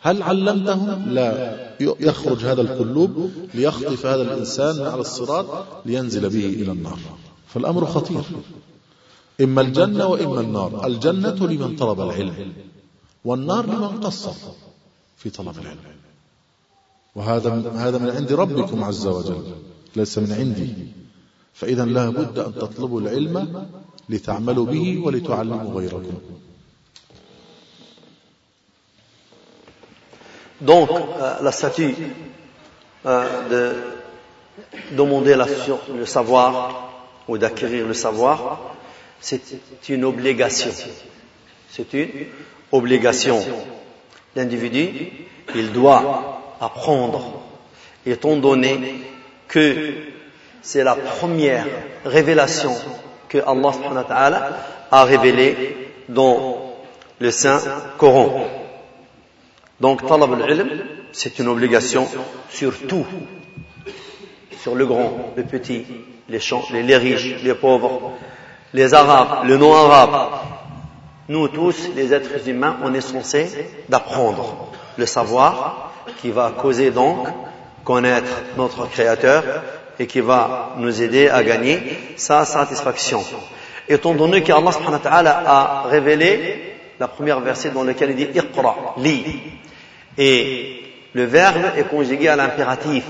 هل 0.00 0.22
علمتهم؟ 0.22 1.04
لا. 1.08 1.56
يخرج 1.80 2.44
هذا 2.44 2.60
القلوب 2.60 3.30
ليخطف 3.54 4.06
هذا 4.06 4.22
الإنسان 4.22 4.86
على 4.86 5.00
الصراط 5.00 5.46
لينزل 5.86 6.28
به 6.28 6.46
إلى 6.46 6.72
النار. 6.72 6.98
فالأمر 7.48 7.86
خطير. 7.86 8.22
إما 9.40 9.60
الجنة 9.60 10.06
وإما 10.06 10.40
النار. 10.40 10.86
الجنة 10.86 11.46
لمن 11.46 11.76
طلب 11.76 12.00
العلم 12.00 12.52
والنار 13.24 13.66
لمن 13.66 14.00
قصر 14.00 14.32
في 15.16 15.30
طلب 15.30 15.58
العلم. 15.58 15.78
وهذا 17.14 17.72
هذا 17.74 17.98
من 17.98 18.10
عند 18.10 18.32
ربكم 18.32 18.84
عز 18.84 19.06
وجل 19.06 19.44
ليس 19.96 20.18
من 20.18 20.32
عندي. 20.32 20.74
فإذا 21.54 21.84
لا 21.84 22.08
بد 22.08 22.38
أن 22.38 22.54
تطلبوا 22.54 23.00
العلم 23.00 23.66
لتعملوا 24.08 24.66
به 24.66 25.02
ولتعلموا 25.04 25.80
غيركم. 25.80 26.14
Donc, 30.60 30.88
euh, 30.90 31.42
la 31.42 31.52
statue 31.52 31.94
euh, 33.06 33.48
de 33.50 34.96
demander 34.96 35.34
la, 35.34 35.46
le 35.94 36.06
savoir 36.06 36.90
ou 37.28 37.36
d'acquérir 37.38 37.86
le 37.86 37.94
savoir, 37.94 38.74
c'est 39.20 39.88
une 39.88 40.04
obligation. 40.04 40.70
C'est 41.70 41.92
une 41.94 42.08
obligation. 42.72 43.40
L'individu, 44.36 45.10
il 45.54 45.72
doit 45.72 46.56
apprendre, 46.60 47.42
étant 48.06 48.36
donné 48.36 48.78
que 49.48 49.94
c'est 50.62 50.82
la 50.82 50.94
première 50.94 51.66
révélation 52.04 52.74
que 53.28 53.38
Allah 53.38 54.58
a 54.90 55.04
révélée 55.04 55.90
dans 56.08 56.74
le 57.18 57.30
Saint 57.30 57.60
Coran. 57.98 58.44
Donc, 59.80 60.06
talab 60.06 60.32
al-ilm, 60.34 60.84
c'est 61.12 61.38
une 61.38 61.48
obligation 61.48 62.08
sur 62.50 62.78
tout. 62.86 63.06
Sur 64.60 64.74
le 64.74 64.86
grand, 64.86 65.34
le 65.36 65.44
petit, 65.44 65.84
les, 66.28 66.38
les, 66.72 66.82
les 66.82 66.96
riches, 66.96 67.42
les 67.42 67.54
pauvres, 67.54 68.12
les 68.74 68.92
arabes, 68.92 69.46
les 69.46 69.56
non-arabes. 69.56 70.40
Nous 71.28 71.48
tous, 71.48 71.88
les 71.94 72.12
êtres 72.12 72.46
humains, 72.46 72.76
on 72.82 72.92
est 72.92 73.00
censés 73.00 73.48
d'apprendre 73.88 74.72
le 74.98 75.06
savoir 75.06 75.92
qui 76.20 76.30
va 76.30 76.50
causer 76.50 76.90
donc 76.90 77.26
connaître 77.84 78.42
notre 78.58 78.86
Créateur 78.90 79.42
et 79.98 80.06
qui 80.06 80.20
va 80.20 80.74
nous 80.76 81.00
aider 81.00 81.28
à 81.28 81.42
gagner 81.42 81.98
sa 82.16 82.44
satisfaction. 82.44 83.22
Étant 83.88 84.14
donné 84.14 84.42
qu'Allah 84.42 85.42
a 85.46 85.84
révélé 85.88 86.74
la 86.98 87.08
première 87.08 87.40
verset 87.40 87.70
dans 87.70 87.84
lequel 87.84 88.10
il 88.10 88.16
dit 88.16 88.38
Iqra, 88.38 88.94
lis. 88.98 89.40
Et 90.18 90.82
le 91.12 91.24
verbe 91.24 91.64
est 91.76 91.88
conjugué 91.88 92.28
à 92.28 92.36
l'impératif. 92.36 93.04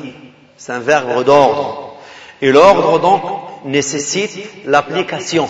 C'est 0.57 0.73
un 0.73 0.81
verbe 0.81 1.25
d'ordre. 1.25 1.97
Et 2.43 2.53
l'ordre 2.53 2.99
donc 2.99 3.23
nécessite 3.65 4.39
l'application. 4.67 5.49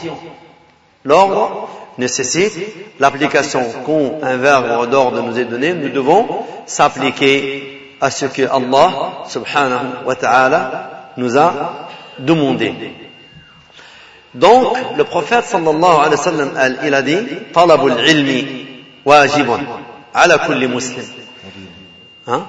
L'ordre 1.04 1.68
nécessite 1.98 2.58
l'application. 2.98 3.62
Quand 3.84 4.18
un 4.22 4.36
verbe 4.36 4.90
d'ordre 4.90 5.22
nous 5.22 5.38
est 5.38 5.44
donné, 5.44 5.74
nous 5.74 5.90
devons 5.90 6.26
s'appliquer 6.66 7.96
à 8.00 8.10
ce 8.10 8.26
que 8.26 8.42
Allah 8.42 9.24
subhanahu 9.28 10.04
wa 10.06 10.14
ta'ala 10.14 11.10
nous 11.16 11.38
a 11.38 11.88
demandé. 12.18 12.72
Donc, 14.34 14.76
le 14.96 15.04
prophète 15.04 15.44
sallallahu 15.44 15.96
alayhi 15.98 16.16
wa 16.16 16.16
sallam, 16.16 16.50
il 16.84 16.94
a 16.94 17.02
dit, 17.02 17.18
talabul 17.52 17.94
ilmi 18.04 18.66
wajibun 19.04 19.60
ala 20.12 20.38
kulli 20.38 20.66
muslim. 20.66 21.04
Hein? 22.26 22.42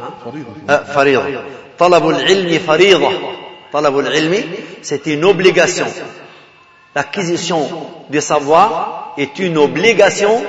Euh, 0.69 0.79
farida. 0.85 1.21
Talabul 1.77 2.15
ilmi 2.27 2.59
farida. 2.59 3.07
Ilmi, 3.73 4.43
c'est 4.81 5.05
une 5.07 5.25
obligation. 5.25 5.85
L'acquisition 6.95 7.67
des 8.09 8.21
savoirs 8.21 9.13
est 9.17 9.39
une 9.39 9.57
obligation 9.57 10.43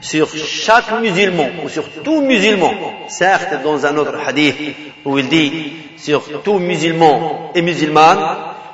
sur 0.00 0.28
chaque 0.34 1.00
musulman 1.00 1.48
ou 1.64 1.68
sur 1.68 1.88
tout 2.02 2.20
musulman. 2.22 2.72
Certes, 3.08 3.62
dans 3.62 3.86
un 3.86 3.96
autre 3.96 4.16
hadith 4.26 4.56
où 5.04 5.18
il 5.18 5.28
dit 5.28 5.72
sur 5.96 6.42
tout 6.42 6.58
musulman 6.58 7.52
et 7.54 7.62
musulmane, 7.62 8.18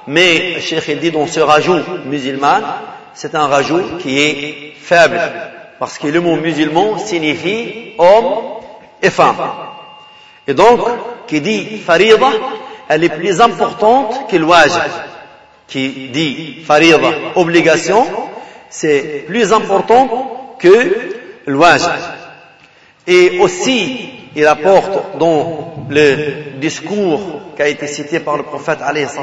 mais 0.07 0.55
le 0.55 0.61
Cheikh 0.61 0.99
dit 1.01 1.11
dans 1.11 1.27
ce 1.27 1.41
rajout 1.41 1.83
musulman, 2.07 2.61
c'est 3.15 3.35
un 3.35 3.47
rajout 3.47 3.99
qui 3.99 4.19
est 4.19 4.73
faible. 4.81 5.21
Parce 5.79 5.99
que 5.99 6.07
le 6.07 6.21
mot 6.21 6.37
musulman 6.37 6.99
signifie 6.99 7.95
homme 7.99 8.59
et 9.03 9.11
femme. 9.11 9.37
Et 10.47 10.55
donc, 10.55 10.81
qui 11.27 11.41
dit 11.41 11.79
farida 11.79 12.31
elle 12.89 13.05
est 13.05 13.11
plus 13.11 13.41
importante 13.41 14.29
que 14.29 14.37
l'ouajib. 14.37 14.83
Qui 15.67 16.09
dit 16.09 16.63
farida, 16.65 16.99
obligation, 17.35 18.07
c'est 18.71 19.25
plus 19.27 19.53
important 19.53 20.57
que 20.59 21.13
l'ouajib. 21.47 21.91
Et 23.07 23.39
aussi, 23.41 24.11
il 24.35 24.47
apporte 24.47 25.19
dans 25.19 25.87
le 25.91 26.59
discours 26.59 27.21
qui 27.57 27.63
a 27.63 27.69
été 27.69 27.87
cité 27.87 28.21
par 28.21 28.37
le 28.37 28.45
prophète 28.45 28.79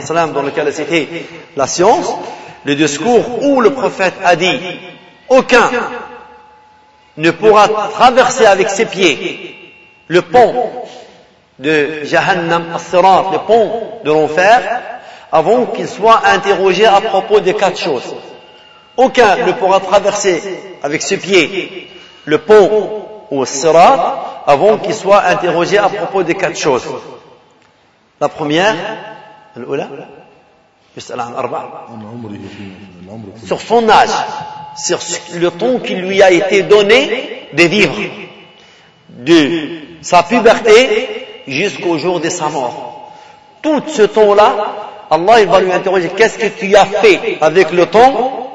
salam 0.05 0.33
dans 0.33 0.41
lequel 0.43 0.67
a 0.67 0.71
cité 0.71 1.25
la 1.55 1.67
science, 1.67 2.13
le 2.63 2.75
discours 2.75 3.43
où 3.43 3.61
le 3.61 3.71
prophète 3.71 4.15
a 4.23 4.35
dit 4.35 4.59
aucun 5.29 5.69
ne 7.17 7.31
pourra 7.31 7.67
traverser 7.67 8.45
avec 8.45 8.69
ses 8.69 8.85
pieds 8.85 9.55
le 10.07 10.21
pont 10.21 10.69
de 11.59 12.03
Jahannam 12.03 12.73
As-Sirat, 12.75 13.29
le 13.31 13.39
pont 13.39 13.99
de 14.03 14.11
l'enfer, 14.11 14.81
avant 15.31 15.65
qu'il 15.67 15.87
soit 15.87 16.21
interrogé 16.27 16.85
à 16.85 17.01
propos 17.01 17.39
de 17.39 17.51
quatre 17.51 17.79
choses. 17.79 18.15
Aucun 18.97 19.45
ne 19.45 19.51
pourra 19.53 19.79
traverser 19.79 20.41
avec 20.83 21.01
ses 21.01 21.17
pieds 21.17 21.89
le 22.25 22.37
pont 22.39 23.05
ou 23.31 23.43
As-Sirat 23.43 24.43
avant 24.47 24.77
qu'il 24.77 24.93
soit 24.93 25.23
interrogé 25.25 25.77
à 25.77 25.89
propos 25.89 26.23
de 26.23 26.33
quatre 26.33 26.57
choses. 26.57 26.85
La 28.19 28.29
première, 28.29 28.75
sur 33.45 33.61
son 33.61 33.89
âge, 33.89 34.09
sur 34.77 34.99
le 35.35 35.51
temps 35.51 35.79
qui 35.79 35.95
lui 35.95 36.21
a 36.21 36.31
été 36.31 36.63
donné 36.63 37.49
de 37.53 37.63
vivre, 37.63 37.95
de 39.09 39.79
sa 40.01 40.23
puberté 40.23 41.24
jusqu'au 41.47 41.97
jour 41.97 42.19
de 42.19 42.29
sa 42.29 42.49
mort. 42.49 43.11
Tout 43.61 43.81
ce 43.87 44.03
temps-là, 44.03 44.53
Allah 45.09 45.45
va 45.45 45.61
lui 45.61 45.71
interroger 45.71 46.09
qu'est-ce 46.09 46.37
que 46.37 46.47
tu 46.47 46.75
as 46.75 46.85
fait 46.85 47.37
avec 47.41 47.71
le 47.71 47.85
temps 47.85 48.49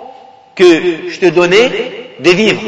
que 0.54 1.08
je 1.10 1.18
te 1.18 1.26
donnais 1.26 1.70
de 2.20 2.30
vivre? 2.30 2.60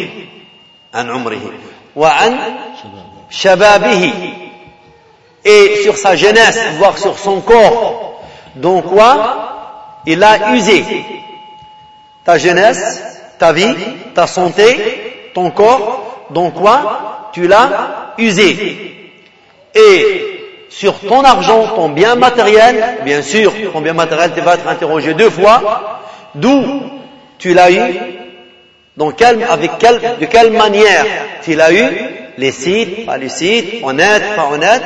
et 5.45 5.77
sur 5.83 5.97
sa 5.97 6.15
jeunesse, 6.17 6.61
voire 6.79 6.99
sur 6.99 7.19
son 7.19 7.41
corps. 7.41 8.21
Donc 8.57 8.87
quoi? 8.87 10.01
Il 10.07 10.23
a 10.23 10.55
usé 10.55 10.85
ta 12.25 12.39
jeunesse, 12.39 13.03
ta 13.39 13.53
vie, 13.53 13.75
ta 14.15 14.27
santé, 14.27 15.31
ton 15.35 15.51
corps. 15.51 16.27
Donc 16.31 16.55
quoi? 16.55 17.31
Tu 17.33 17.49
l'as 17.49 18.15
usé. 18.19 19.02
Et 19.75 20.43
sur 20.69 20.99
ton 21.01 21.23
argent, 21.23 21.69
ton 21.75 21.89
bien 21.91 22.15
matériel, 22.15 22.99
bien 23.05 23.23
sûr, 23.23 23.53
ton 23.73 23.81
bien 23.81 23.93
matériel, 23.93 24.33
tu 24.35 24.41
vas 24.41 24.55
être 24.55 24.69
interrogé 24.69 25.15
deux 25.15 25.31
fois. 25.31 26.01
D'où 26.35 26.83
tu 27.39 27.53
l'as 27.55 27.71
eu 27.71 27.95
de 28.97 30.27
quelle 30.27 30.53
manière 30.53 31.05
tu 31.43 31.55
l'as 31.55 31.73
eu 31.73 31.85
Licite, 32.39 33.05
pas 33.05 33.19
licite, 33.19 33.85
honnête, 33.85 34.23
pas 34.35 34.49
honnête. 34.51 34.83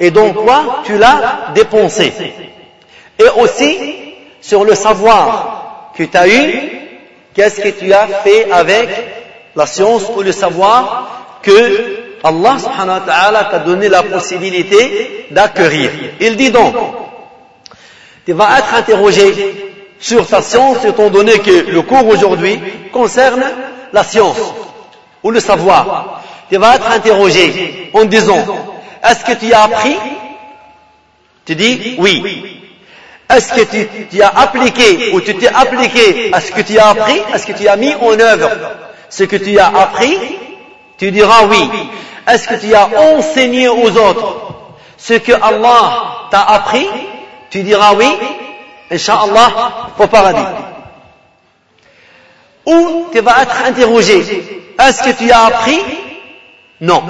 Et 0.00 0.10
donc 0.10 0.34
quoi 0.34 0.82
Tu 0.84 0.96
l'as 0.96 1.48
dépensé. 1.54 2.10
Et 3.18 3.28
aussi, 3.38 3.78
sur 4.40 4.64
le 4.64 4.74
savoir 4.74 5.92
que 5.96 6.04
tu 6.04 6.16
as 6.16 6.26
eu, 6.26 6.70
qu'est-ce 7.34 7.60
que 7.60 7.68
tu 7.68 7.92
as 7.92 8.06
fait 8.24 8.50
avec 8.50 8.88
la 9.54 9.66
science 9.66 10.04
ou 10.16 10.22
le 10.22 10.32
savoir 10.32 11.38
que 11.42 12.05
Allah 12.24 12.58
subhanahu 12.58 13.00
wa 13.00 13.06
ta'ala 13.06 13.44
t'a 13.44 13.58
donné 13.60 13.88
la 13.88 14.02
possibilité 14.02 15.26
d'acquérir. 15.30 15.90
Il 16.20 16.36
dit 16.36 16.50
donc, 16.50 16.74
tu 18.24 18.32
vas 18.32 18.58
être 18.58 18.74
interrogé 18.74 19.34
sur 19.98 20.26
ta 20.26 20.42
science 20.42 20.84
étant 20.84 21.10
donné 21.10 21.38
que 21.38 21.70
le 21.70 21.82
cours 21.82 22.06
aujourd'hui 22.06 22.58
concerne 22.92 23.44
la 23.92 24.02
science 24.02 24.38
ou 25.22 25.30
le 25.30 25.40
savoir. 25.40 26.22
Tu 26.50 26.56
vas 26.56 26.76
être 26.76 26.90
interrogé 26.90 27.90
en 27.92 28.04
disant, 28.04 28.44
est-ce 29.02 29.24
que 29.24 29.38
tu 29.38 29.52
as 29.52 29.62
appris? 29.64 29.96
Tu 31.44 31.54
dis 31.54 31.94
oui. 31.98 32.62
Est-ce 33.28 33.52
que 33.52 33.60
tu, 33.62 34.06
tu, 34.08 34.22
as 34.22 34.28
appliqué 34.28 35.10
ou 35.12 35.20
tu 35.20 35.34
t'es 35.34 35.48
appliqué 35.48 36.30
à 36.32 36.40
ce 36.40 36.52
que 36.52 36.60
tu 36.60 36.78
as 36.78 36.88
appris 36.90 37.20
Est-ce 37.34 37.46
que 37.46 37.52
tu 37.52 37.66
as 37.66 37.76
mis 37.76 37.92
en 37.94 38.18
œuvre? 38.18 38.50
Ce 39.10 39.24
que 39.24 39.36
tu 39.36 39.58
as 39.58 39.66
appris 39.66 40.16
Tu 40.98 41.10
diras 41.10 41.44
oui. 41.48 41.68
Est-ce 42.26 42.48
que 42.48 42.54
tu 42.54 42.74
as 42.74 42.88
enseigné 43.14 43.68
aux 43.68 43.90
autres 43.96 44.36
ce 44.96 45.14
que 45.14 45.32
Allah 45.32 46.28
t'a 46.30 46.42
appris 46.42 46.86
Tu 47.50 47.62
diras 47.62 47.94
oui. 47.94 48.08
Inch'Allah, 48.90 49.90
au 49.98 50.06
paradis. 50.06 50.40
Ou 52.66 53.06
tu 53.12 53.20
vas 53.20 53.42
être 53.42 53.56
interrogé. 53.66 54.18
Est-ce 54.78 55.02
que 55.02 55.10
tu 55.10 55.30
as 55.30 55.44
appris 55.44 55.80
Non. 56.80 57.02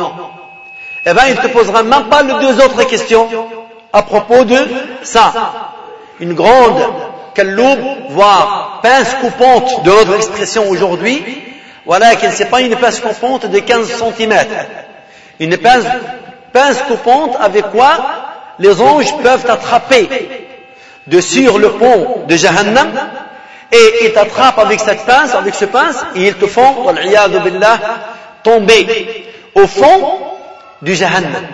Eh 1.04 1.12
bien, 1.12 1.28
il 1.28 1.36
te 1.36 1.46
posera 1.48 1.82
même 1.82 2.04
pas 2.04 2.22
les 2.22 2.34
deux 2.34 2.62
autres 2.64 2.82
questions 2.84 3.28
à 3.92 4.02
propos 4.02 4.44
de 4.44 4.58
ça. 5.02 5.32
Une 6.20 6.34
grande 6.34 6.82
calloube, 7.34 7.78
voire 8.10 8.80
pince 8.82 9.14
coupante 9.20 9.84
de 9.84 9.90
notre 9.90 10.14
expression 10.16 10.68
aujourd'hui, 10.68 11.22
voilà 11.86 12.16
qu'elle 12.16 12.32
n'est 12.36 12.44
pas 12.46 12.60
une 12.60 12.76
pince 12.76 13.00
coupante 13.00 13.46
de 13.46 13.58
15 13.60 13.88
cm. 13.88 14.34
Une 15.38 15.56
pince, 15.56 15.86
coupante 16.88 17.36
avec 17.40 17.70
quoi 17.70 17.98
les 18.58 18.80
anges 18.80 19.16
peuvent 19.22 19.48
attraper 19.48 20.08
de 21.06 21.20
sur 21.20 21.58
le 21.58 21.70
pont 21.70 22.24
de 22.26 22.36
Jahannam 22.36 22.90
et 23.70 24.04
ils 24.04 24.12
t'attrapent 24.12 24.58
avec 24.58 24.80
cette 24.80 25.04
pince, 25.04 25.34
avec 25.34 25.54
ce 25.54 25.64
pince, 25.64 26.04
et 26.14 26.28
ils 26.28 26.34
te 26.34 26.46
font, 26.46 26.92
billah, 26.92 27.78
tomber 28.42 29.26
au 29.54 29.66
fond 29.66 30.18
du 30.82 30.94
Jahannam. 30.94 31.46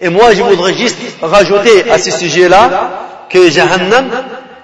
Et 0.00 0.08
moi, 0.08 0.34
je 0.34 0.42
voudrais 0.42 0.74
juste 0.74 0.98
rajouter 1.20 1.90
à 1.90 1.98
ce 1.98 2.10
sujet-là 2.10 2.70
que 3.28 3.50
Jahannam, 3.50 4.10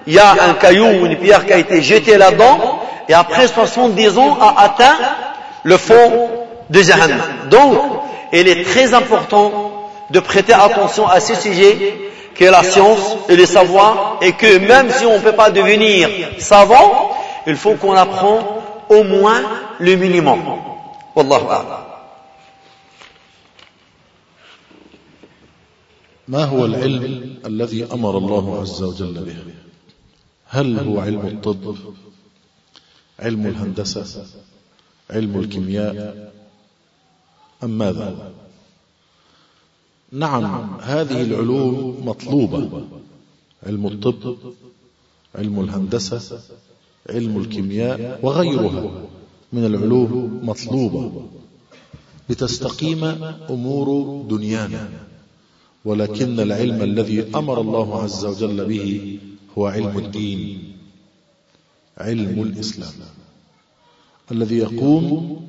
il 0.07 0.13
y 0.13 0.19
a 0.19 0.31
un 0.49 0.53
caillou 0.53 0.85
ou 0.85 1.05
une 1.05 1.17
pierre 1.17 1.45
qui 1.45 1.53
a 1.53 1.57
été 1.57 1.81
jetée 1.81 2.17
là-dedans, 2.17 2.74
et 3.08 3.14
après 3.14 3.48
70 3.48 4.18
ans 4.18 4.38
a 4.40 4.62
atteint 4.62 4.96
le 5.62 5.76
fond 5.76 6.30
de 6.70 6.82
Jahannam. 6.82 7.20
Donc, 7.50 7.78
il 8.32 8.48
est 8.48 8.64
très 8.64 8.94
important 8.94 9.90
de 10.10 10.20
prêter 10.20 10.52
attention 10.52 11.06
à 11.06 11.20
ce 11.20 11.34
sujet 11.34 11.94
que 12.34 12.44
la 12.44 12.62
science 12.62 13.16
et 13.28 13.36
le 13.36 13.46
savoir, 13.46 14.18
et 14.22 14.32
que 14.32 14.58
même 14.58 14.90
si 14.90 15.04
on 15.04 15.14
ne 15.14 15.22
peut 15.22 15.32
pas 15.32 15.50
devenir 15.50 16.08
savant, 16.38 17.12
il 17.46 17.56
faut 17.56 17.74
qu'on 17.74 17.94
apprend 17.94 18.62
au 18.88 19.04
moins 19.04 19.42
le 19.78 19.96
minimum. 19.96 20.40
Wallahu 21.14 21.46
a'lam. 21.48 21.86
ما 26.30 26.44
هو 26.44 26.64
العلم 26.64 27.34
الذي 27.46 27.84
أمر 27.92 28.18
الله 28.18 28.60
عز 28.60 28.82
وجل 28.82 29.24
به 29.24 29.36
هل 30.48 30.78
هو 30.78 31.00
علم 31.00 31.26
الطب 31.26 31.76
علم 33.19 33.47
الهندسة 33.47 34.25
علم 35.09 35.39
الكيمياء. 35.39 36.33
أم 37.63 37.77
ماذا؟ 37.77 38.31
نعم 40.11 40.77
هذه 40.81 41.21
العلوم 41.21 42.01
مطلوبة. 42.05 42.83
علم 43.63 43.87
الطب 43.87 44.35
علم 45.35 45.59
الهندسة 45.59 46.39
علم 47.09 47.37
الكيمياء 47.37 48.19
وغيرها 48.23 48.91
من 49.53 49.65
العلوم 49.65 50.39
مطلوبة 50.43 51.25
لتستقيم 52.29 53.03
أمور 53.49 54.21
دنيانا. 54.29 54.89
ولكن 55.85 56.39
العلم 56.39 56.81
الذي 56.81 57.35
أمر 57.35 57.61
الله 57.61 58.03
عز 58.03 58.25
وجل 58.25 58.65
به 58.65 59.19
هو 59.57 59.67
علم 59.67 59.97
الدين. 59.97 60.74
علم 61.97 62.43
الإسلام 62.43 62.93
الذي 64.31 64.57
يقوم 64.57 65.41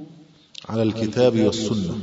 على 0.69 0.83
الكتاب 0.83 1.41
والسنة 1.41 1.99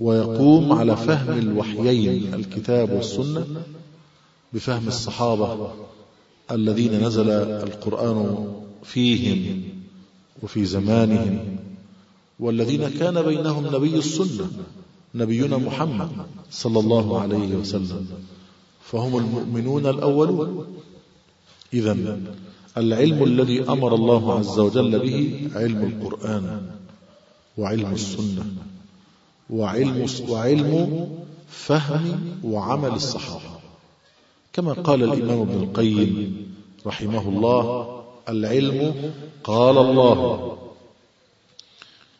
ويقوم 0.00 0.72
على 0.72 0.96
فهم 0.96 1.38
الوحيين 1.38 2.34
الكتاب 2.34 2.90
والسنة 2.90 3.62
بفهم 4.52 4.88
الصحابة 4.88 5.72
الذين 6.50 7.04
نزل 7.06 7.30
القرآن 7.30 8.48
فيهم 8.84 9.62
وفي 10.42 10.64
زمانهم 10.64 11.56
والذين 12.40 12.88
كان 12.88 13.22
بينهم 13.22 13.66
نبي 13.76 13.98
السنة 13.98 14.50
نبينا 15.14 15.56
محمد 15.56 16.10
صلى 16.50 16.80
الله 16.80 17.20
عليه 17.20 17.56
وسلم 17.56 18.06
فهم 18.82 19.16
المؤمنون 19.16 19.86
الأولون 19.86 20.77
إذا 21.72 22.18
العلم 22.76 23.24
الذي 23.24 23.62
أمر 23.62 23.94
الله 23.94 24.38
عز 24.38 24.58
وجل 24.58 24.98
به 24.98 25.48
علم 25.54 25.84
القرآن 25.84 26.70
وعلم 27.58 27.92
السنة 27.92 28.46
وعلم, 29.50 30.06
وعلم 30.28 31.08
فهم 31.48 32.40
وعمل 32.44 32.90
الصحابة. 32.90 33.58
كما 34.52 34.72
قال 34.72 35.02
الإمام 35.02 35.40
ابن 35.40 35.62
القيم 35.62 36.36
رحمه 36.86 37.28
الله 37.28 37.94
العلم 38.28 39.12
قال 39.44 39.78
الله 39.78 40.58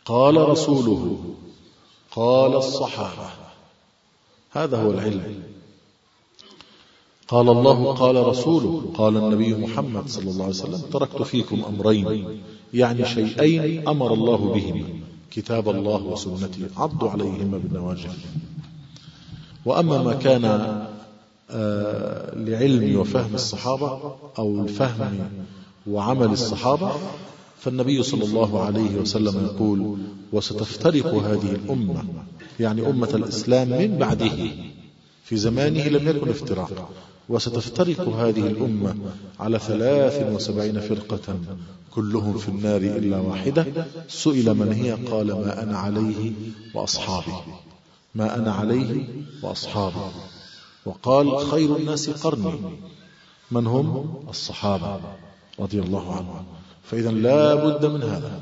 قال 0.04 0.48
رسوله 0.48 1.18
قال 2.10 2.56
الصحابة. 2.56 3.30
هذا 4.50 4.82
هو 4.82 4.90
العلم. 4.90 5.42
قال 7.28 7.48
الله 7.48 7.92
قال 7.94 8.26
رسوله 8.26 8.82
قال 8.94 9.16
النبي 9.16 9.54
محمد 9.54 10.08
صلى 10.08 10.30
الله 10.30 10.44
عليه 10.44 10.54
وسلم 10.54 10.80
تركت 10.92 11.22
فيكم 11.22 11.62
أمرين 11.64 12.24
يعني 12.74 13.04
شيئين 13.04 13.88
أمر 13.88 14.14
الله 14.14 14.36
بهما 14.36 14.84
كتاب 15.30 15.68
الله 15.68 16.02
وسنته 16.02 16.68
عضوا 16.76 17.10
عليهما 17.10 17.58
بالنواجذ. 17.58 18.10
وأما 19.64 20.02
ما 20.02 20.14
كان 20.14 20.42
لعلم 22.48 23.00
وفهم 23.00 23.34
الصحابة 23.34 24.14
أو 24.38 24.62
الفهم 24.62 25.28
وعمل 25.86 26.26
الصحابة 26.32 26.90
فالنبي 27.58 28.02
صلى 28.02 28.24
الله 28.24 28.62
عليه 28.62 28.96
وسلم 28.96 29.44
يقول 29.44 29.96
وستفترق 30.32 31.06
هذه 31.14 31.52
الأمة 31.52 32.04
يعني 32.60 32.90
أمة 32.90 33.10
الإسلام 33.14 33.68
من 33.68 33.98
بعده 33.98 34.50
في 35.24 35.36
زمانه 35.36 35.84
لم 35.88 36.08
يكن 36.16 36.30
افتراق 36.30 36.90
وستفترق 37.28 38.00
هذه 38.00 38.46
الأمة 38.46 38.94
على 39.40 39.58
ثلاث 39.58 40.34
وسبعين 40.34 40.80
فرقة 40.80 41.38
كلهم 41.90 42.38
في 42.38 42.48
النار 42.48 42.80
إلا 42.80 43.18
واحدة. 43.18 43.66
سئل 44.08 44.54
من 44.54 44.72
هي؟ 44.72 44.92
قال 44.92 45.26
ما 45.26 45.62
أنا 45.62 45.78
عليه 45.78 46.32
وأصحابي 46.74 47.32
ما 48.14 48.36
أنا 48.36 48.52
عليه 48.52 49.08
وأصحابي 49.42 50.10
وقال 50.86 51.38
خير 51.38 51.76
الناس 51.76 52.10
قرني. 52.10 52.60
من 53.50 53.66
هم؟ 53.66 54.16
الصحابة 54.28 55.00
رضي 55.60 55.80
الله 55.80 56.14
عنهم. 56.16 56.44
فإذا 56.84 57.10
لا 57.10 57.54
بد 57.54 57.86
من 57.86 58.02
هذا. 58.02 58.40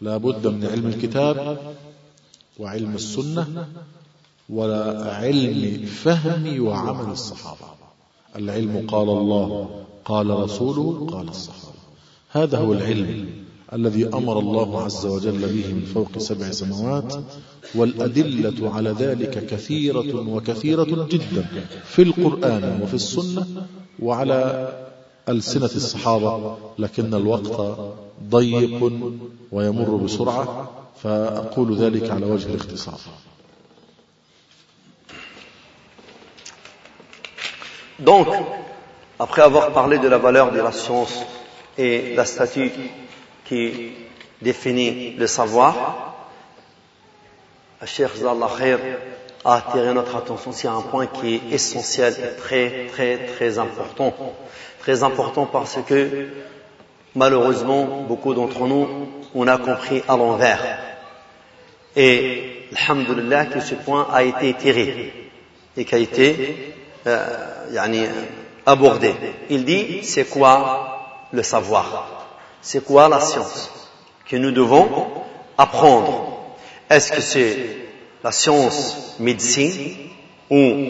لا 0.00 0.16
بد 0.16 0.46
من 0.46 0.66
علم 0.66 0.86
الكتاب 0.86 1.58
وعلم 2.58 2.94
السنة 2.94 3.66
وعلم 4.48 5.86
فهم 5.86 6.60
وعمل 6.60 7.12
الصحابة. 7.12 7.75
العلم 8.36 8.86
قال 8.88 9.08
الله 9.08 9.68
قال 10.04 10.30
رسوله 10.30 11.06
قال 11.10 11.28
الصحابة. 11.28 11.76
هذا 12.30 12.58
هو 12.58 12.72
العلم 12.72 13.26
الذي 13.72 14.06
أمر 14.06 14.38
الله 14.38 14.82
عز 14.82 15.06
وجل 15.06 15.38
به 15.38 15.74
من 15.74 15.84
فوق 15.94 16.18
سبع 16.18 16.50
سماوات 16.50 17.14
والأدلة 17.74 18.70
على 18.70 18.90
ذلك 18.90 19.46
كثيرة 19.46 20.30
وكثيرة 20.34 21.06
جدا 21.10 21.46
في 21.84 22.02
القرآن 22.02 22.80
وفي 22.82 22.94
السنة 22.94 23.46
وعلى 24.02 24.68
ألسنة 25.28 25.64
الصحابة 25.64 26.56
لكن 26.78 27.14
الوقت 27.14 27.78
ضيق 28.30 28.92
ويمر 29.52 29.96
بسرعة 29.96 30.70
فأقول 31.02 31.76
ذلك 31.76 32.10
على 32.10 32.26
وجه 32.26 32.46
الاختصار. 32.46 33.00
Donc, 37.98 38.28
après 39.18 39.42
avoir 39.42 39.72
parlé 39.72 39.98
de 39.98 40.08
la 40.08 40.18
valeur 40.18 40.52
de 40.52 40.60
la 40.60 40.72
science 40.72 41.24
et 41.78 42.14
la 42.14 42.24
statue 42.24 42.70
qui 43.44 43.92
définit 44.42 45.12
le 45.16 45.26
savoir, 45.26 46.14
Cheikh 47.84 48.14
Zallah 48.16 48.48
a 49.44 49.54
attiré 49.54 49.94
notre 49.94 50.16
attention 50.16 50.52
sur 50.52 50.72
un 50.72 50.82
point 50.82 51.06
qui 51.06 51.34
est 51.36 51.40
essentiel 51.52 52.14
et 52.18 52.36
très 52.40 52.86
très 52.86 53.18
très 53.26 53.58
important. 53.58 54.12
Très 54.80 55.02
important 55.02 55.46
parce 55.46 55.78
que 55.86 56.28
malheureusement 57.14 58.04
beaucoup 58.08 58.34
d'entre 58.34 58.66
nous 58.66 58.88
on 59.34 59.46
a 59.46 59.58
compris 59.58 60.02
à 60.08 60.16
l'envers. 60.16 60.78
Et 61.94 62.66
alhamdulillah 62.76 63.46
que 63.46 63.60
ce 63.60 63.74
point 63.74 64.08
a 64.12 64.24
été 64.24 64.52
tiré 64.54 65.30
et 65.76 65.84
qui 65.84 65.94
a 65.94 65.98
été 65.98 66.74
euh, 67.06 68.06
abordé. 68.64 69.14
Il 69.50 69.64
dit 69.64 70.00
c'est 70.02 70.24
quoi 70.24 71.26
le 71.32 71.42
savoir? 71.42 72.26
C'est 72.60 72.84
quoi 72.84 73.08
la 73.08 73.20
science 73.20 73.70
que 74.28 74.36
nous 74.36 74.50
devons 74.50 74.88
apprendre? 75.56 76.38
Est-ce 76.90 77.12
que 77.12 77.20
c'est 77.20 77.76
la 78.22 78.32
science 78.32 79.16
médecine 79.18 79.96
ou 80.50 80.88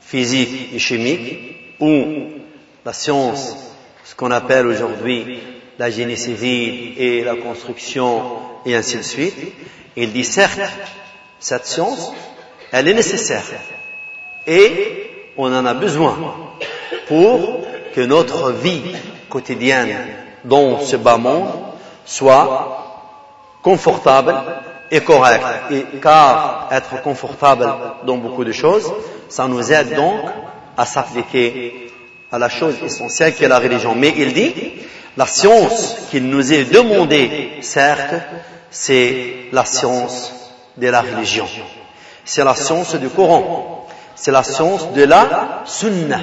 physique 0.00 0.74
et 0.74 0.78
chimique 0.78 1.76
ou 1.80 2.30
la 2.84 2.92
science, 2.92 3.56
ce 4.04 4.14
qu'on 4.14 4.30
appelle 4.30 4.66
aujourd'hui 4.66 5.38
la 5.78 5.90
génie 5.90 6.16
civile 6.16 6.94
et 7.00 7.24
la 7.24 7.36
construction 7.36 8.22
et 8.66 8.74
ainsi 8.74 8.96
de 8.96 9.02
suite? 9.02 9.36
Il 9.96 10.12
dit 10.12 10.24
certes, 10.24 10.60
cette 11.40 11.66
science, 11.66 12.12
elle 12.72 12.88
est 12.88 12.94
nécessaire 12.94 13.44
et 14.46 15.07
on 15.38 15.54
en 15.54 15.64
a 15.64 15.74
besoin 15.74 16.18
pour 17.06 17.60
que 17.94 18.00
notre 18.02 18.50
vie 18.52 18.82
quotidienne 19.30 19.96
dans 20.44 20.80
ce 20.80 20.96
bas 20.96 21.16
monde 21.16 21.48
soit 22.04 22.84
confortable 23.62 24.34
et 24.90 25.00
correcte. 25.00 25.44
Et 25.70 25.84
car 26.02 26.68
être 26.70 27.00
confortable 27.02 27.66
dans 28.04 28.16
beaucoup 28.16 28.44
de 28.44 28.52
choses, 28.52 28.92
ça 29.28 29.46
nous 29.46 29.72
aide 29.72 29.94
donc 29.94 30.20
à 30.76 30.84
s'appliquer 30.84 31.90
à 32.30 32.38
la 32.38 32.48
chose 32.48 32.74
essentielle 32.84 33.34
qui 33.34 33.44
est 33.44 33.48
la 33.48 33.58
religion. 33.58 33.94
Mais 33.94 34.14
il 34.16 34.32
dit, 34.32 34.54
la 35.16 35.26
science 35.26 35.96
qu'il 36.10 36.28
nous 36.28 36.52
est 36.52 36.64
demandée, 36.64 37.58
certes, 37.62 38.14
c'est 38.70 39.48
la 39.52 39.64
science 39.64 40.32
de 40.76 40.88
la 40.88 41.00
religion. 41.00 41.46
C'est 42.24 42.44
la 42.44 42.54
science 42.54 42.94
du 42.96 43.08
Coran. 43.08 43.77
C'est 44.20 44.32
la 44.32 44.42
science 44.42 44.92
de 44.94 45.04
la 45.04 45.62
Sunna. 45.64 46.18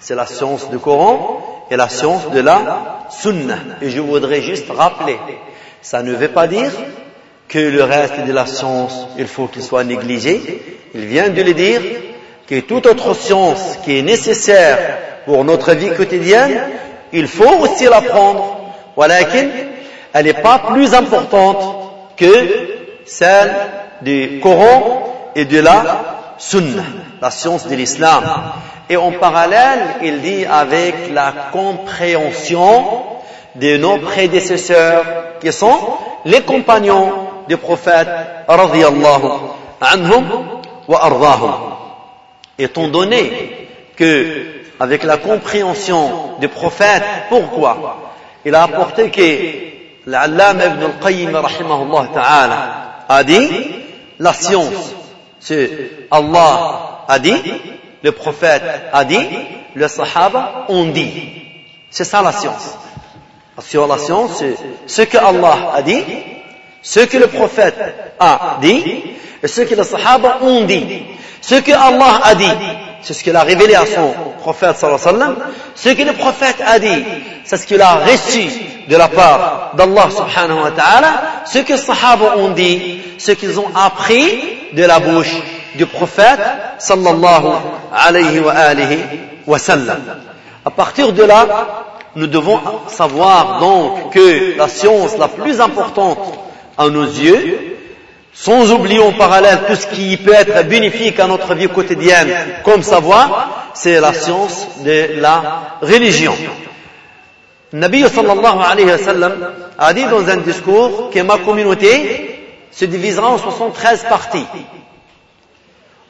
C'est 0.00 0.16
la 0.16 0.26
science 0.26 0.68
du 0.68 0.78
Coran 0.78 1.64
et 1.70 1.76
la 1.76 1.88
science 1.88 2.28
de 2.32 2.40
la 2.40 3.06
Sunna. 3.08 3.54
Et 3.80 3.90
je 3.90 4.00
voudrais 4.00 4.42
juste 4.42 4.66
rappeler, 4.68 5.16
ça 5.80 6.02
ne 6.02 6.12
veut 6.12 6.28
pas 6.28 6.48
dire 6.48 6.72
que 7.46 7.58
le 7.58 7.84
reste 7.84 8.24
de 8.26 8.32
la 8.32 8.46
science, 8.46 9.06
il 9.16 9.28
faut 9.28 9.46
qu'il 9.46 9.62
soit 9.62 9.84
négligé. 9.84 10.60
Il 10.92 11.04
vient 11.06 11.28
de 11.28 11.40
le 11.40 11.54
dire 11.54 11.80
que 12.48 12.58
toute 12.60 12.86
autre 12.86 13.14
science 13.14 13.78
qui 13.84 13.98
est 13.98 14.02
nécessaire 14.02 14.98
pour 15.24 15.44
notre 15.44 15.72
vie 15.74 15.90
quotidienne, 15.90 16.60
il 17.12 17.28
faut 17.28 17.60
aussi 17.60 17.84
l'apprendre. 17.84 18.72
Voilà 18.96 19.20
elle 20.12 20.24
n'est 20.24 20.34
pas 20.34 20.58
plus 20.58 20.92
importante 20.94 21.92
que 22.16 22.48
celle 23.06 23.54
du 24.02 24.40
Coran 24.42 25.30
et 25.36 25.44
de 25.44 25.60
la 25.60 26.19
Sunna, 26.40 26.82
la 27.20 27.30
science 27.30 27.66
de 27.66 27.74
l'islam. 27.74 28.24
Et 28.88 28.96
en 28.96 29.12
parallèle, 29.12 29.96
il 30.02 30.22
dit 30.22 30.46
avec 30.46 31.12
la 31.12 31.32
compréhension 31.52 33.02
de 33.56 33.76
nos 33.76 33.98
prédécesseurs, 33.98 35.04
qui 35.40 35.52
sont 35.52 35.78
les 36.24 36.40
compagnons 36.40 37.12
du 37.46 37.58
prophète, 37.58 38.08
radiyallahu 38.48 39.22
anhum 39.82 40.24
wa 40.88 41.04
ardahum. 41.04 41.52
Étant 42.58 42.88
donné 42.88 43.68
que, 43.96 44.46
avec 44.80 45.04
la 45.04 45.18
compréhension 45.18 46.38
des 46.40 46.48
prophètes, 46.48 47.04
pourquoi? 47.28 47.98
Il 48.46 48.54
a 48.54 48.62
apporté 48.62 49.10
que 49.10 50.10
l'Allam 50.10 50.58
ibn 50.58 50.84
al-Qayyim, 50.84 51.32
a 53.08 53.24
dit, 53.24 53.50
la 54.18 54.32
science, 54.32 54.94
Allah 56.10 57.04
a 57.08 57.18
dit, 57.18 57.42
le 58.02 58.12
prophète 58.12 58.62
a 58.92 59.04
dit, 59.04 59.28
le 59.74 59.88
sahaba 59.88 60.66
ont 60.68 60.86
dit. 60.86 61.10
C'est 61.90 62.04
ça 62.04 62.22
la 62.22 62.32
science. 62.32 62.76
La 63.56 63.98
science, 63.98 64.38
c'est 64.38 64.56
ce 64.86 65.02
que 65.02 65.18
Allah 65.18 65.72
a 65.74 65.82
dit, 65.82 66.02
ce 66.82 67.00
que 67.00 67.16
le 67.18 67.26
prophète 67.26 67.76
a 68.18 68.58
dit, 68.60 69.02
et 69.42 69.48
ce 69.48 69.62
que 69.62 69.74
les 69.74 69.84
sahaba 69.84 70.38
ont 70.42 70.64
dit. 70.64 71.02
Ce 71.40 71.56
que 71.56 71.72
Allah 71.72 72.20
a 72.22 72.34
dit, 72.34 72.50
c'est 73.02 73.14
ce 73.14 73.24
qu'il 73.24 73.36
a 73.36 73.42
révélé 73.42 73.74
à 73.74 73.86
son 73.86 74.12
prophète 74.40 74.76
sallallahu 74.76 75.00
alayhi 75.06 75.30
wa. 75.30 75.46
Ce 75.74 75.88
que 75.90 76.02
le 76.02 76.12
prophète 76.12 76.56
a 76.66 76.78
dit, 76.78 77.04
c'est 77.44 77.56
ce 77.56 77.66
qu'il 77.66 77.80
a 77.80 77.94
reçu 77.96 78.48
de 78.88 78.96
la 78.96 79.08
part 79.08 79.72
d'Allah 79.76 80.08
subhanahu 80.10 80.62
wa 80.62 80.70
ta'ala. 80.70 81.22
Ce 81.46 81.58
que 81.58 81.72
les 81.72 81.78
sahaba 81.78 82.36
ont 82.36 82.50
dit, 82.50 83.00
ce 83.18 83.32
qu'ils 83.32 83.58
ont 83.58 83.70
appris 83.74 84.40
de 84.72 84.84
la 84.84 84.98
bouche 84.98 85.34
du 85.76 85.86
prophète 85.86 86.40
sallallahu 86.78 87.46
alayhi 87.94 88.40
wa 88.40 88.52
alihi 88.52 88.98
wa 89.46 89.58
sallam. 89.58 90.00
À 90.64 90.70
partir 90.70 91.12
de 91.12 91.22
là, 91.22 91.46
nous 92.16 92.26
devons 92.26 92.60
savoir 92.88 93.60
donc 93.60 94.12
que 94.12 94.56
la 94.58 94.68
science 94.68 95.16
la 95.18 95.28
plus 95.28 95.60
importante 95.60 96.18
à 96.76 96.88
nos 96.88 97.04
yeux, 97.04 97.69
sans 98.42 98.72
oublier 98.72 99.00
en 99.00 99.12
parallèle 99.12 99.64
tout 99.66 99.74
ce 99.74 99.86
qui 99.86 100.16
peut 100.16 100.32
être 100.32 100.66
bénéfique 100.66 101.20
à 101.20 101.26
notre 101.26 101.54
vie 101.54 101.68
quotidienne 101.68 102.34
comme 102.64 102.82
savoir, 102.82 103.70
c'est 103.74 104.00
la 104.00 104.14
science 104.14 104.66
de 104.82 105.20
la 105.20 105.76
religion. 105.82 106.34
Nabi 107.74 108.02
sallallahu 108.08 108.58
alayhi 108.66 108.88
wa 108.90 108.98
sallam 108.98 109.34
a 109.76 109.92
dit 109.92 110.06
dans 110.06 110.26
un 110.26 110.38
discours 110.38 111.10
que 111.10 111.20
ma 111.20 111.36
communauté 111.36 112.40
se 112.70 112.86
divisera 112.86 113.28
en 113.28 113.36
73 113.36 114.04
parties. 114.08 114.46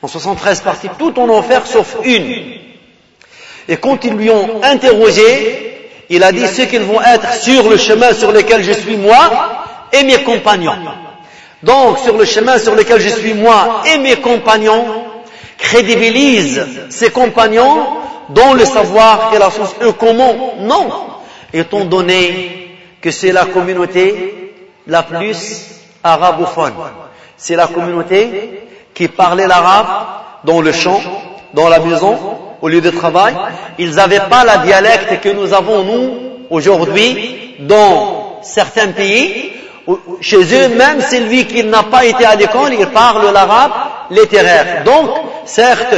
En 0.01 0.07
73 0.07 0.61
parties, 0.61 0.89
tout 0.97 1.19
en 1.19 1.29
enfer 1.31 1.67
sauf 1.67 1.97
une. 2.05 2.61
Et 3.69 3.77
quand 3.77 4.05
ils 4.05 4.15
lui 4.15 4.31
ont 4.31 4.63
interrogé, 4.63 5.91
il 6.09 6.23
a 6.23 6.31
dit 6.31 6.47
ceux 6.47 6.67
qui 6.67 6.79
vont 6.79 7.01
être 7.03 7.35
sur 7.43 7.69
le 7.69 7.77
chemin 7.77 8.13
sur 8.13 8.31
lequel 8.31 8.63
je 8.63 8.73
suis 8.73 8.97
moi 8.97 9.19
et 9.93 10.05
mes 10.05 10.23
compagnons. 10.23 10.77
Donc, 11.63 11.99
sur 11.99 12.17
le 12.17 12.25
chemin 12.25 12.59
sur 12.59 12.75
lequel 12.75 13.01
je 13.01 13.09
suis 13.09 13.35
moi 13.35 13.83
et 13.87 13.99
mes 13.99 14.17
compagnons, 14.17 14.85
crédibilisent 15.59 16.67
ces 16.89 17.11
compagnons 17.11 17.87
dont 18.31 18.55
le 18.55 18.65
savoir 18.65 19.33
et 19.35 19.39
la 19.39 19.51
science 19.51 19.75
eux 19.83 19.93
comment 19.93 20.55
Non. 20.61 20.89
Étant 21.53 21.85
donné 21.85 22.77
que 23.01 23.11
c'est 23.11 23.33
la 23.33 23.45
communauté 23.45 24.55
la 24.87 25.03
plus 25.03 25.67
arabophone. 26.03 26.75
C'est 27.37 27.57
la 27.57 27.67
communauté 27.67 28.63
qui 28.95 29.09
parlait 29.09 29.47
l'arabe 29.47 29.87
dans 30.45 30.61
le 30.61 30.73
champ, 30.73 31.01
dans 31.53 31.69
la 31.69 31.81
maison 31.81 32.17
au 32.63 32.69
lieu 32.69 32.81
de 32.81 32.91
travail, 32.91 33.35
ils 33.79 33.95
n'avaient 33.95 34.29
pas 34.29 34.45
la 34.45 34.59
dialecte 34.59 35.21
que 35.21 35.31
nous 35.31 35.53
avons, 35.55 35.83
nous, 35.83 36.11
aujourd'hui, 36.51 37.57
dans 37.61 38.41
certains 38.43 38.89
pays. 38.89 39.53
Chez 40.21 40.37
eux, 40.37 40.69
même 40.77 41.01
celui 41.01 41.47
qui 41.47 41.65
n'a 41.65 41.83
pas 41.85 42.05
été 42.05 42.25
à 42.25 42.35
l'école, 42.35 42.75
il 42.79 42.87
parle 42.87 43.33
l'arabe 43.33 43.73
littéraire. 44.11 44.83
Donc, 44.85 45.11
certes, 45.45 45.95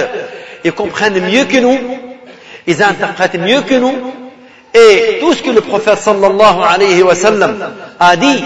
ils 0.64 0.72
comprennent 0.72 1.20
mieux 1.20 1.45
que 1.45 1.59
nous, 1.59 1.78
ils 2.66 2.82
interprètent 2.82 3.38
mieux 3.38 3.62
que 3.62 3.74
nous, 3.74 3.95
et 4.74 5.18
tout 5.20 5.34
ce 5.34 5.43
que 5.43 5.51
le 5.51 5.61
prophète 5.61 5.99
sallallahu 5.99 6.62
alayhi 6.66 7.03
wa 7.03 7.14
sallam 7.14 7.59
a 7.99 8.16
dit 8.16 8.43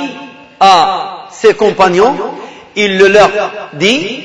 à 0.58 1.26
ses 1.30 1.54
compagnons, 1.54 2.16
il 2.74 2.98
le 2.98 3.08
leur 3.08 3.30
dit 3.74 4.24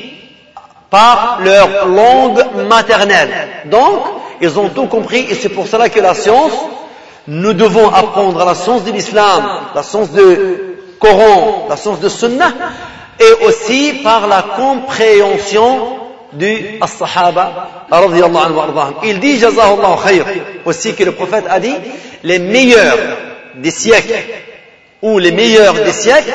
par 0.89 1.39
leur 1.43 1.87
langue 1.87 2.43
maternelle. 2.67 3.29
Donc, 3.65 4.01
ils 4.41 4.57
ont 4.57 4.69
tout 4.69 4.87
compris 4.87 5.27
et 5.29 5.35
c'est 5.35 5.49
pour 5.49 5.67
cela 5.67 5.89
que 5.89 5.99
la 5.99 6.13
science, 6.15 6.53
nous 7.27 7.53
devons 7.53 7.89
apprendre 7.89 8.43
la 8.43 8.55
science 8.55 8.83
de 8.83 8.91
l'islam, 8.91 9.43
la 9.75 9.83
science 9.83 10.09
du 10.11 10.70
Coran, 11.01 11.65
la 11.67 11.75
science 11.75 11.99
de 11.99 12.09
Sunnah 12.09 12.53
et 13.19 13.45
aussi 13.45 13.93
par 14.03 14.27
la 14.27 14.43
compréhension 14.55 15.97
du 16.33 16.79
As-Sahaba 16.79 17.87
Il 19.03 19.19
dit, 19.19 19.37
Jazahullah 19.39 19.97
khayr, 20.03 20.25
aussi 20.65 20.93
que 20.93 21.03
le 21.03 21.11
prophète 21.11 21.45
a 21.49 21.59
dit, 21.59 21.75
les 22.23 22.39
meilleurs 22.39 22.97
des 23.55 23.71
siècles, 23.71 24.13
ou 25.01 25.19
les 25.19 25.31
meilleurs 25.31 25.73
des 25.73 25.91
siècles, 25.91 26.33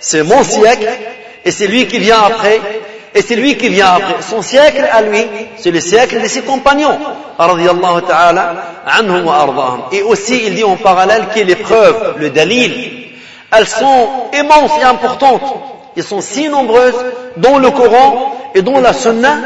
c'est 0.00 0.22
mon 0.22 0.44
siècle, 0.44 0.88
et 1.44 1.50
c'est 1.50 1.66
lui 1.66 1.86
qui 1.86 1.98
vient 1.98 2.22
après, 2.24 2.60
et 3.14 3.22
c'est 3.22 3.36
lui 3.36 3.56
qui 3.56 3.68
vient 3.68 3.94
après. 3.94 4.16
Son 4.28 4.42
siècle 4.42 4.86
à 4.92 5.00
lui, 5.00 5.24
c'est 5.56 5.70
le 5.70 5.80
siècle 5.80 6.20
de 6.20 6.28
ses 6.28 6.42
compagnons. 6.42 6.98
Et 9.92 10.02
aussi, 10.02 10.42
il 10.46 10.54
dit 10.54 10.64
en 10.64 10.76
parallèle 10.76 11.26
que 11.34 11.40
les 11.40 11.56
preuves, 11.56 12.16
le 12.18 12.30
dalil, 12.30 13.07
elles 13.51 13.67
sont 13.67 14.07
immenses 14.33 14.71
et 14.79 14.83
importantes. 14.83 15.41
Elles 15.95 16.03
sont 16.03 16.21
si 16.21 16.49
nombreuses 16.49 17.05
dans 17.37 17.59
le 17.59 17.69
Coran 17.71 18.51
et 18.55 18.61
dans 18.61 18.79
la 18.79 18.93
Sunna 18.93 19.37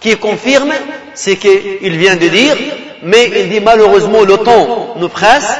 qui 0.00 0.16
confirment 0.16 0.74
ce 1.14 1.30
qu'il 1.30 1.96
vient 1.96 2.16
de 2.16 2.28
dire, 2.28 2.56
mais 3.02 3.30
il 3.36 3.48
dit 3.48 3.60
malheureusement 3.60 4.22
le 4.22 4.38
temps 4.38 4.94
nous 4.96 5.08
presse, 5.08 5.52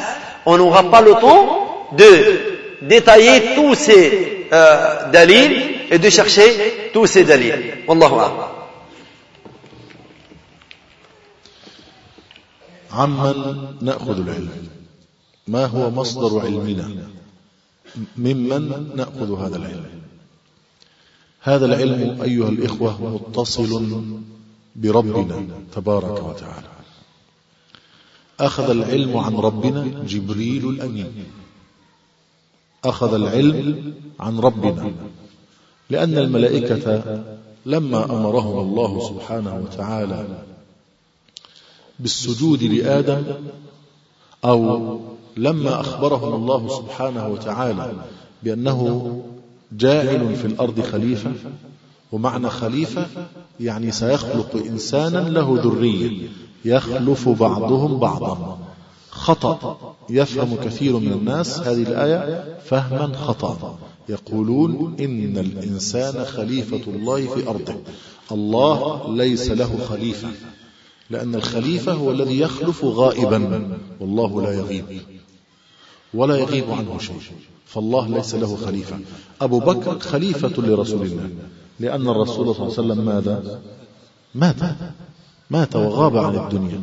on 0.44 0.58
n'aura 0.58 0.82
pas 0.84 1.00
le 1.00 1.12
temps 1.12 1.86
de 1.92 2.52
détailler 2.82 3.54
tous 3.54 3.74
ces 3.74 4.48
euh, 4.52 5.10
dalils 5.12 5.86
et 5.90 5.98
de 5.98 6.10
chercher 6.10 6.90
tous 6.92 7.06
ces 7.06 7.24
dalils. 7.24 7.84
Wallahu 7.86 8.14
a'lam. 8.14 8.48
عمن 12.92 13.56
نأخذ 13.80 14.18
العلم 14.20 14.68
ما 15.48 15.64
هو 15.66 15.90
مصدر 15.90 16.40
علمنا 16.40 17.08
ممن 18.17 18.89
نأخذ 18.95 19.39
هذا 19.39 19.57
العلم. 19.57 20.01
هذا 21.41 21.65
العلم 21.65 22.21
أيها 22.21 22.49
الإخوة 22.49 23.13
متصل 23.13 24.01
بربنا 24.75 25.47
تبارك 25.73 26.23
وتعالى. 26.23 26.67
أخذ 28.39 28.69
العلم 28.69 29.17
عن 29.17 29.35
ربنا 29.35 30.03
جبريل 30.03 30.69
الأمين. 30.69 31.25
أخذ 32.85 33.13
العلم 33.13 33.93
عن 34.19 34.39
ربنا 34.39 34.91
لأن 35.89 36.17
الملائكة 36.17 37.23
لما 37.65 38.05
أمرهم 38.05 38.59
الله 38.59 39.09
سبحانه 39.09 39.55
وتعالى 39.55 40.43
بالسجود 41.99 42.63
لآدم 42.63 43.23
أو 44.45 44.99
لما 45.37 45.79
أخبرهم 45.79 46.33
الله 46.33 46.67
سبحانه 46.77 47.27
وتعالى 47.27 47.91
بأنه 48.43 49.21
جاعل 49.71 50.35
في 50.35 50.45
الأرض 50.45 50.81
خليفة 50.81 51.31
ومعنى 52.11 52.49
خليفة 52.49 53.05
يعني 53.59 53.91
سيخلق 53.91 54.55
إنسانا 54.55 55.29
له 55.29 55.59
ذرية 55.63 56.27
يخلف 56.65 57.29
بعضهم 57.29 57.99
بعضا. 57.99 58.59
خطأ. 59.09 59.77
يفهم 60.09 60.55
كثير 60.63 60.97
من 60.97 61.11
الناس 61.11 61.59
هذه 61.59 61.81
الآية 61.81 62.57
فهما 62.65 63.15
خطأ. 63.17 63.77
يقولون 64.09 64.95
إن 64.99 65.37
الإنسان 65.37 66.25
خليفة 66.25 66.91
الله 66.91 67.27
في 67.27 67.49
أرضه. 67.49 67.75
الله 68.31 69.05
ليس 69.15 69.51
له 69.51 69.77
خليفة 69.89 70.27
لأن 71.09 71.35
الخليفة 71.35 71.93
هو 71.93 72.11
الذي 72.11 72.39
يخلف 72.39 72.85
غائبا 72.85 73.77
والله 73.99 74.41
لا 74.41 74.53
يغيب. 74.53 74.85
ولا 76.13 76.35
يغيب 76.35 76.71
عنه 76.71 76.97
شيء. 76.99 77.21
فالله 77.65 78.07
ليس 78.07 78.35
له 78.35 78.55
خليفة. 78.55 78.99
أبو 79.41 79.59
بكر 79.59 79.99
خليفة 79.99 80.61
لرسول 80.61 81.01
الله. 81.05 81.29
لأن 81.79 82.07
الرسول 82.07 82.55
صلى 82.55 82.65
الله 82.65 82.77
عليه 82.77 82.93
وسلم 82.93 83.05
ماذا؟ 83.05 83.61
مات. 84.35 84.55
مات 85.49 85.75
وغاب 85.75 86.17
عن 86.17 86.35
الدنيا. 86.35 86.81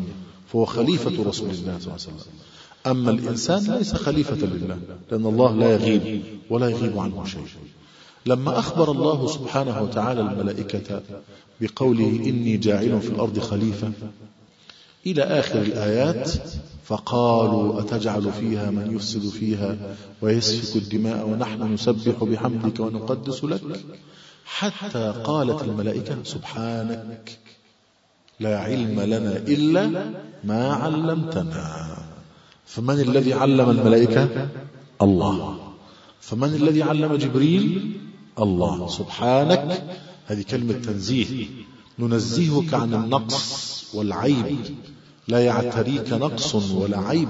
فهو 0.52 0.64
خليفة 0.64 1.10
رسول 1.10 1.50
الله 1.50 1.54
صلى 1.54 1.68
الله 1.68 1.78
عليه 1.82 1.94
وسلم. 1.94 2.16
أما 2.86 3.10
الإنسان 3.10 3.76
ليس 3.76 3.94
خليفة 3.94 4.46
لله 4.46 4.78
لأن 5.10 5.26
الله 5.26 5.54
لا 5.56 5.72
يغيب 5.72 6.22
ولا 6.50 6.68
يغيب 6.68 6.98
عنه 6.98 7.24
شيء. 7.24 7.46
لما 8.26 8.58
أخبر 8.58 8.90
الله 8.90 9.26
سبحانه 9.26 9.82
وتعالى 9.82 10.20
الملائكة 10.20 11.02
بقوله 11.60 12.06
إني 12.06 12.56
جاعل 12.56 13.00
في 13.00 13.08
الأرض 13.08 13.38
خليفة 13.38 13.92
إلى 15.06 15.22
آخر 15.22 15.62
الآيات 15.62 16.32
فقالوا 16.84 17.80
أتجعل 17.80 18.32
فيها 18.32 18.70
من 18.70 18.96
يفسد 18.96 19.28
فيها 19.28 19.96
ويسفك 20.22 20.76
الدماء 20.76 21.28
ونحن 21.28 21.74
نسبح 21.74 22.24
بحمدك 22.24 22.80
ونقدس 22.80 23.44
لك؟ 23.44 23.84
حتى 24.44 25.14
قالت 25.24 25.62
الملائكة 25.62 26.16
سبحانك 26.24 27.38
لا 28.40 28.58
علم 28.58 29.00
لنا 29.00 29.36
إلا 29.36 30.12
ما 30.44 30.72
علمتنا. 30.72 31.96
فمن 32.66 33.00
الذي 33.00 33.32
علم 33.32 33.70
الملائكة؟ 33.70 34.48
الله. 35.02 35.58
فمن 36.20 36.54
الذي 36.54 36.82
علم 36.82 37.14
جبريل؟ 37.16 37.92
الله. 38.38 38.88
سبحانك. 38.88 39.98
هذه 40.26 40.42
كلمة 40.42 40.72
تنزيه. 40.72 41.46
ننزهك 41.98 42.74
عن 42.74 42.94
النقص 42.94 43.84
والعيب. 43.94 44.56
لا 45.28 45.44
يعتريك 45.44 46.12
نقص 46.12 46.54
ولا 46.54 46.98
عيب. 46.98 47.28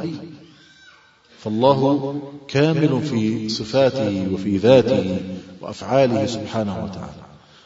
فالله 1.38 2.22
كامل 2.48 3.02
في 3.02 3.48
صفاته 3.48 4.28
وفي 4.32 4.56
ذاته 4.56 5.20
وأفعاله 5.60 6.26
سبحانه 6.26 6.84
وتعالى. 6.84 7.24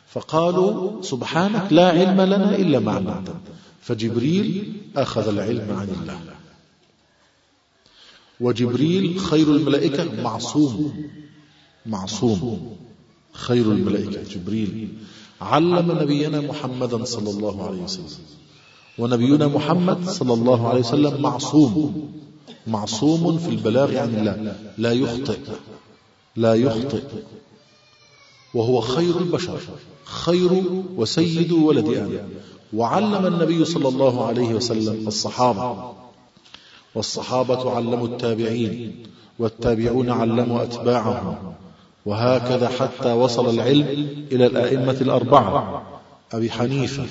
فقالوا 0.09 1.03
سبحانك 1.03 1.73
لا 1.73 1.89
علم 1.89 2.21
لنا 2.21 2.57
إلا 2.57 2.79
ما 2.79 2.93
علمتنا. 2.93 3.41
فجبريل 3.81 4.73
أخذ 4.97 5.29
العلم 5.29 5.77
عن 5.77 5.89
الله. 5.89 6.21
وجبريل 8.41 9.21
خير 9.21 9.47
الملائكة 9.47 10.23
معصوم. 10.23 11.11
معصوم. 11.87 12.77
خير 13.33 13.65
الملائكة. 13.65 14.23
جبريل 14.23 14.89
علم 15.41 15.93
نبينا 16.03 16.41
محمدا 16.41 17.05
صلى 17.05 17.31
الله 17.31 17.67
عليه 17.67 17.83
وسلم. 17.83 18.38
ونبينا 18.99 19.47
محمد 19.47 20.09
صلى 20.09 20.35
الله 20.35 20.69
عليه 20.69 20.81
وسلم 20.81 21.23
معصوم. 21.23 22.13
معصوم 22.67 23.39
في 23.39 23.49
البلاغ 23.49 23.97
عن 23.97 24.15
الله. 24.15 24.57
لا 24.79 24.93
يخطئ. 24.93 25.39
لا 26.37 26.55
يخطئ. 26.55 27.03
وهو 28.55 28.81
خير 28.81 29.19
البشر. 29.19 29.59
خير 30.05 30.63
وسيد 30.97 31.53
ولد 31.53 31.89
آدم. 31.89 32.29
وعلم 32.73 33.27
النبي 33.27 33.65
صلى 33.65 33.89
الله 33.89 34.27
عليه 34.27 34.55
وسلم 34.55 35.09
الصحابة. 35.09 35.93
والصحابة 36.95 37.71
علموا 37.71 38.07
التابعين. 38.07 38.93
والتابعون 39.39 40.11
علموا 40.11 40.63
أتباعهم. 40.63 41.55
وهكذا 42.07 42.69
حتى 42.69 43.13
وصل 43.13 43.51
العلم 43.51 44.09
إلى 44.33 44.47
الأئمة 44.47 44.97
الأربعة. 45.01 45.83
أبي 46.33 46.51
حنيفة 46.51 47.07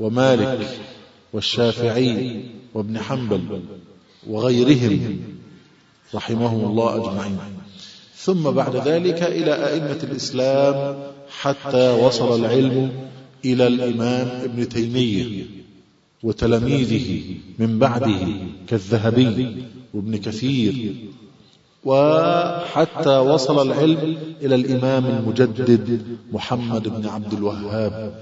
ومالك 0.00 0.78
والشافعي 1.32 2.44
وابن 2.74 2.98
حنبل 2.98 3.62
وغيرهم 4.26 5.20
رحمهم 6.14 6.70
الله 6.70 6.96
أجمعين. 6.96 7.38
ثم 8.16 8.50
بعد 8.50 8.76
ذلك 8.76 9.22
إلى 9.22 9.52
أئمة 9.68 9.98
الإسلام 10.02 11.02
حتى 11.40 11.90
وصل 11.90 12.40
العلم 12.40 12.92
إلى 13.44 13.66
الإمام 13.66 14.28
ابن 14.42 14.68
تيمية 14.68 15.46
وتلاميذه 16.22 17.24
من 17.58 17.78
بعده 17.78 18.26
كالذهبي 18.68 19.64
وابن 19.94 20.16
كثير. 20.16 20.94
وحتى 21.84 23.16
وصل 23.18 23.66
العلم 23.70 24.16
إلى 24.42 24.54
الإمام 24.54 25.06
المجدد 25.06 26.02
محمد 26.32 26.88
بن 26.88 27.08
عبد 27.08 27.32
الوهاب 27.32 28.14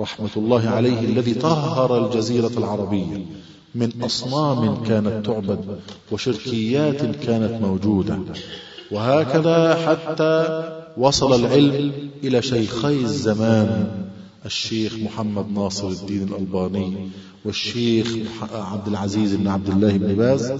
رحمة 0.00 0.30
الله 0.36 0.68
عليه 0.68 1.00
الذي 1.00 1.34
طهر 1.34 2.06
الجزيرة 2.06 2.52
العربية. 2.58 3.26
من 3.74 4.02
أصنام 4.02 4.82
كانت 4.82 5.26
تعبد 5.26 5.80
وشركيات 6.12 7.00
كانت 7.02 7.62
موجودة. 7.62 8.18
وهكذا 8.90 9.74
حتى 9.74 10.64
وصل 10.96 11.44
العلم 11.44 11.92
إلى 12.24 12.42
شيخي 12.42 13.00
الزمان 13.00 13.88
الشيخ 14.46 14.94
محمد 14.94 15.52
ناصر 15.52 15.88
الدين 15.88 16.22
الألباني 16.22 17.08
والشيخ 17.44 18.16
عبد 18.52 18.88
العزيز 18.88 19.34
بن 19.34 19.48
عبد 19.48 19.68
الله 19.68 19.92
بن 19.92 20.14
باز 20.14 20.52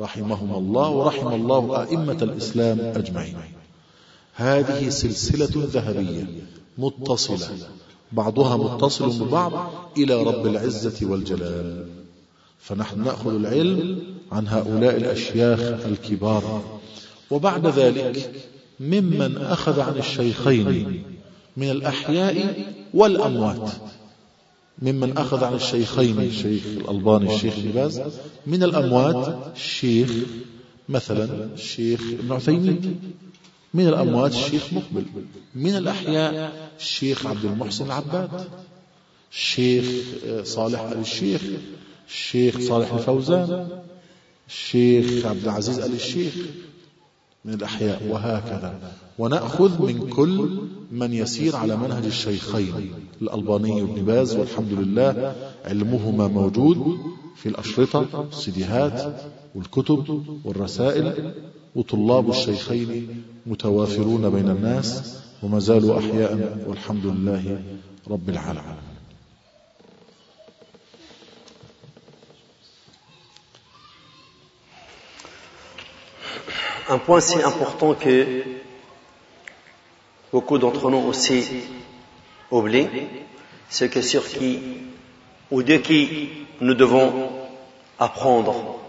رحمهم 0.00 0.54
الله 0.54 0.90
ورحم 0.90 1.28
الله 1.34 1.82
أئمة 1.82 2.18
الإسلام 2.22 2.80
أجمعين. 2.80 3.36
هذه 4.34 4.88
سلسلة 4.88 5.52
ذهبية 5.56 6.26
متصلة 6.78 7.48
بعضها 8.14 8.56
متصل 8.56 9.24
ببعض 9.24 9.72
إلى 9.98 10.22
رب 10.22 10.46
العزة 10.46 11.06
والجلال. 11.10 11.86
فنحن 12.60 13.04
نأخذ 13.04 13.34
العلم 13.34 13.98
عن 14.32 14.48
هؤلاء 14.48 14.96
الأشياخ 14.96 15.60
الكبار. 15.60 16.62
وبعد 17.30 17.66
ذلك 17.66 18.42
ممن 18.80 19.36
أخذ 19.36 19.80
عن 19.80 19.98
الشيخين 19.98 21.02
من 21.56 21.70
الأحياء 21.70 22.64
والأموات. 22.94 23.70
ممن 24.82 25.18
أخذ 25.18 25.44
عن 25.44 25.54
الشيخين 25.54 26.20
الشيخ 26.20 26.62
الألباني 26.66 27.34
الشيخ 27.34 27.58
لباز 27.58 28.02
من 28.46 28.62
الأموات 28.62 29.36
الشيخ 29.56 30.10
مثلا 30.88 31.48
الشيخ 31.54 32.00
ابن 32.20 32.32
عثيمين. 32.32 33.00
من 33.74 33.88
الأموات 33.88 34.32
الشيخ 34.32 34.72
مقبل. 34.72 35.04
من 35.54 35.76
الأحياء 35.76 36.70
الشيخ 36.80 37.26
عبد 37.26 37.44
المحسن 37.44 37.84
العباد. 37.84 38.48
الشيخ 39.32 39.84
صالح 40.42 40.80
آل 40.80 40.98
الشيخ. 40.98 41.42
الشيخ. 42.08 42.60
صالح 42.60 42.92
الفوزان. 42.92 43.68
الشيخ 44.48 45.26
عبد 45.26 45.42
العزيز 45.44 45.78
آل 45.78 45.94
الشيخ. 45.94 46.34
من 47.44 47.54
الأحياء. 47.54 48.02
وهكذا. 48.10 48.92
ونأخذ 49.18 49.82
من 49.82 50.08
كل 50.08 50.58
من 50.90 51.12
يسير 51.12 51.56
على 51.56 51.76
منهج 51.76 52.04
الشيخين. 52.04 52.92
الألباني 53.22 53.82
وابن 53.82 54.04
باز 54.04 54.36
والحمد 54.36 54.72
لله 54.72 55.34
علمهما 55.64 56.28
موجود 56.28 56.98
في 57.36 57.48
الأشرطة 57.48 58.28
السيديهات 58.32 59.22
والكتب 59.54 60.24
والرسائل. 60.44 61.34
وطلاب 61.75 62.29
الشيخين 62.29 63.23
متوافرون 63.45 64.29
بين 64.29 64.49
الناس 64.49 65.19
وما 65.43 65.59
زالوا 65.59 65.99
أحياء 65.99 66.57
والحمد 66.67 67.05
لله 67.05 67.61
رب 68.07 68.29
العالمين 68.29 68.89
Un 76.91 76.97
point 76.97 77.19
si 77.19 77.39
important 77.43 77.93
que 77.93 78.41
beaucoup 80.33 80.57
d'entre 80.57 80.89
nous 80.89 80.97
aussi 80.97 81.45
oublient, 82.49 82.89
c'est 83.69 83.89
que 83.89 84.01
sur 84.01 84.27
qui 84.27 84.59
ou 85.51 85.61
de 85.61 85.77
qui 85.77 86.29
nous 86.61 86.73
devons 86.73 87.29
apprendre 87.99 88.79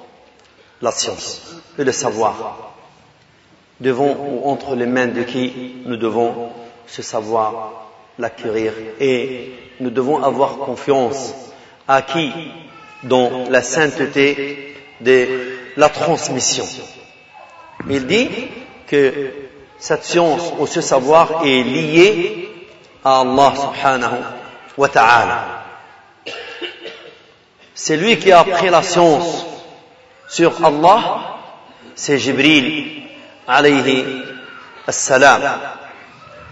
la 0.81 0.93
science 0.93 1.43
et 1.79 1.85
le 1.85 1.93
savoir. 1.93 2.73
Devant 3.82 4.16
ou 4.18 4.50
entre 4.50 4.76
les 4.76 4.86
mains 4.86 5.08
de 5.08 5.24
qui 5.24 5.76
nous 5.86 5.98
devons 5.98 6.50
ce 6.88 7.02
savoir 7.02 7.90
l'acquérir 8.18 8.72
et 9.00 9.52
nous 9.82 9.90
devons 9.90 10.24
avoir 10.24 10.58
confiance 10.60 11.34
à 11.88 12.02
qui 12.02 12.32
dans 13.04 13.50
la 13.50 13.62
sainteté 13.62 14.76
de 15.02 15.28
la 15.76 15.90
transmission. 15.90 16.66
Il 17.90 18.08
dit 18.08 18.30
que 18.88 19.32
cette 19.78 20.06
science 20.06 20.54
ou 20.60 20.68
ce 20.68 20.82
savoir 20.82 21.42
est 21.46 21.64
lié 21.64 22.50
à 23.04 23.20
Allah 23.22 23.54
subhanahu 23.56 24.22
wa 24.78 24.88
ta'ala. 24.88 25.64
C'est 27.74 27.98
lui 27.98 28.18
qui 28.18 28.32
a 28.32 28.40
appris 28.40 28.70
la 28.70 28.82
science 28.82 29.46
sur 30.30 30.66
Allah, 30.66 31.38
c'est 31.94 32.18
Jibril 32.18 32.95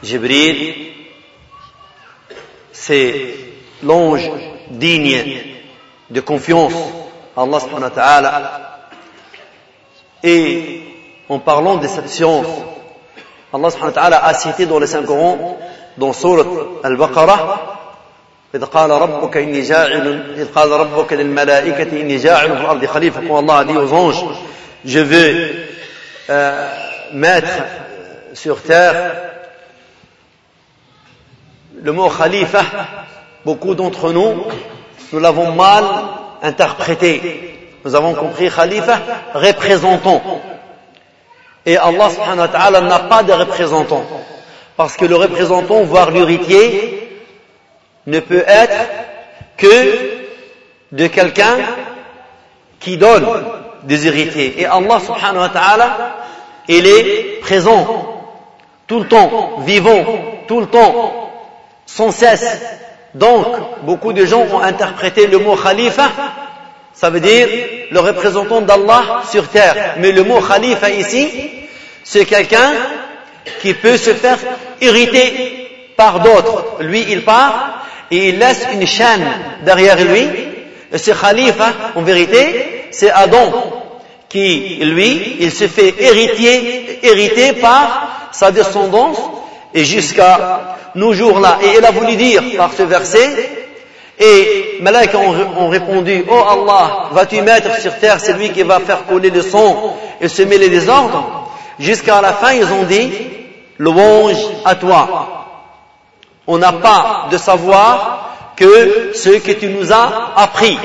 Jibril, 0.03 0.73
c'est 2.71 3.35
l'ange 3.83 4.29
digne 4.69 5.41
de 6.09 6.19
confiance 6.19 6.73
à 7.35 7.41
Allah 7.43 7.59
subhanahu 7.59 7.83
wa 7.83 7.89
ta'ala. 7.89 8.87
Et 10.23 10.81
en 11.29 11.39
parlant 11.39 11.77
de 11.77 11.87
cette 11.87 12.09
science, 12.09 12.45
Allah 13.53 13.69
subhanahu 13.69 13.95
wa 13.95 14.01
ta'ala 14.01 14.25
a 14.25 14.33
cité 14.33 14.65
dans 14.65 14.79
le 14.79 14.85
Saint-Coran, 14.85 15.57
dans 15.97 16.13
Surat 16.13 16.45
Al-Baqarah, 16.83 17.69
إذ 18.55 18.65
قال 18.65 18.91
ربك 18.91 19.37
إني 19.37 19.61
جاعل 19.61 20.35
إذ 20.37 20.53
قال 20.53 20.71
ربك 20.71 21.13
للملائكة 21.13 22.01
إني 22.01 22.17
جاعل 22.17 22.57
في 22.57 22.61
الأرض 22.61 22.85
خليفة 22.85 23.21
Allah 23.39 23.57
a 23.57 23.65
dit 23.65 23.75
aux 23.75 23.91
anges 23.91 24.23
je 24.85 24.99
veux 24.99 25.72
euh, 26.29 26.69
mettre 27.13 27.63
sur 28.33 28.61
terre 28.61 29.11
le 31.81 31.91
mot 31.91 32.09
khalifa 32.09 32.61
beaucoup 33.43 33.75
d'entre 33.75 34.11
nous 34.11 34.45
nous 35.13 35.19
l'avons 35.19 35.51
mal 35.51 35.83
interprété. 36.41 37.53
Nous 37.85 37.93
avons 37.95 38.15
compris 38.15 38.49
khalifa 38.49 38.99
représentant. 39.35 40.21
Et 41.65 41.77
Allah 41.77 42.09
subhanahu 42.09 42.39
wa 42.39 42.47
ta'ala 42.47 42.81
n'a 42.81 42.99
pas 42.99 43.21
de 43.21 43.31
représentant. 43.31 44.03
Parce 44.75 44.97
que 44.97 45.05
le 45.05 45.15
représentant 45.15 45.83
voire 45.83 46.09
l'héritier 46.09 47.21
ne 48.07 48.19
peut 48.19 48.43
être 48.47 48.89
que 49.55 50.09
de 50.91 51.07
quelqu'un 51.07 51.57
qui 52.79 52.97
donne 52.97 53.25
Et 53.89 54.65
Allah 54.65 54.99
subhanahu 54.99 55.41
wa 55.41 55.49
ta'ala, 55.49 56.15
il 56.67 56.87
est 56.87 57.39
présent 57.41 58.23
tout 58.87 58.99
le 58.99 59.07
temps, 59.07 59.59
vivant, 59.65 60.05
tout 60.47 60.59
le 60.59 60.67
temps, 60.67 61.31
sans 61.85 62.11
cesse. 62.11 62.61
Donc, 63.13 63.47
beaucoup 63.83 64.13
de 64.13 64.25
gens 64.25 64.45
ont 64.51 64.59
interprété 64.59 65.27
le 65.27 65.37
mot 65.39 65.55
khalifa, 65.55 66.09
ça 66.93 67.09
veut 67.09 67.19
dire 67.19 67.47
le 67.91 67.99
représentant 67.99 68.61
d'Allah 68.61 69.23
sur 69.29 69.47
terre. 69.49 69.95
Mais 69.99 70.11
le 70.11 70.23
mot 70.23 70.39
khalifa 70.41 70.89
ici, 70.89 71.27
c'est 72.03 72.25
quelqu'un 72.25 72.71
qui 73.61 73.73
peut 73.73 73.97
se 73.97 74.13
faire 74.13 74.37
hériter 74.79 75.91
par 75.95 76.21
d'autres. 76.21 76.77
Lui, 76.81 77.05
il 77.09 77.23
part 77.23 77.85
et 78.09 78.29
il 78.29 78.39
laisse 78.39 78.65
une 78.73 78.87
chaîne 78.87 79.25
derrière 79.63 79.97
lui. 80.03 80.27
Et 80.91 80.97
ce 80.97 81.11
khalifa, 81.11 81.73
en 81.95 82.01
vérité, 82.01 82.82
c'est 82.93 83.11
Adam 83.11 83.51
qui, 84.29 84.77
lui, 84.81 85.37
il 85.41 85.51
se 85.51 85.67
fait 85.67 85.93
hériter, 85.99 86.99
hériter 87.03 87.53
par 87.53 88.29
sa 88.31 88.51
descendance 88.51 89.17
et 89.73 89.83
jusqu'à 89.83 90.77
nos 90.95 91.13
jours-là. 91.13 91.59
Et 91.61 91.77
il 91.77 91.85
a 91.85 91.91
voulu 91.91 92.15
dire 92.15 92.41
par 92.57 92.71
ce 92.73 92.83
verset, 92.83 93.49
et 94.19 94.77
Malaika 94.81 95.17
ont, 95.17 95.69
répondu, 95.69 96.23
Oh 96.29 96.43
Allah, 96.49 97.09
vas-tu 97.11 97.41
mettre 97.41 97.79
sur 97.81 97.97
terre 97.97 98.19
celui 98.19 98.51
qui 98.51 98.63
va 98.63 98.79
faire 98.79 99.05
couler 99.05 99.31
le 99.31 99.41
sang 99.41 99.97
et 100.21 100.27
semer 100.27 100.57
les 100.57 100.69
désordres 100.69 101.49
Jusqu'à 101.79 102.21
la 102.21 102.33
fin, 102.33 102.53
ils 102.53 102.71
ont 102.71 102.83
dit, 102.83 103.11
louange 103.79 104.37
à 104.63 104.75
toi. 104.75 105.47
On 106.45 106.59
n'a 106.59 106.73
pas 106.73 107.27
de 107.31 107.37
savoir 107.37 108.53
que 108.55 109.11
ce 109.15 109.29
que 109.29 109.51
tu 109.53 109.67
nous 109.67 109.91
as 109.91 110.33
appris. 110.35 110.77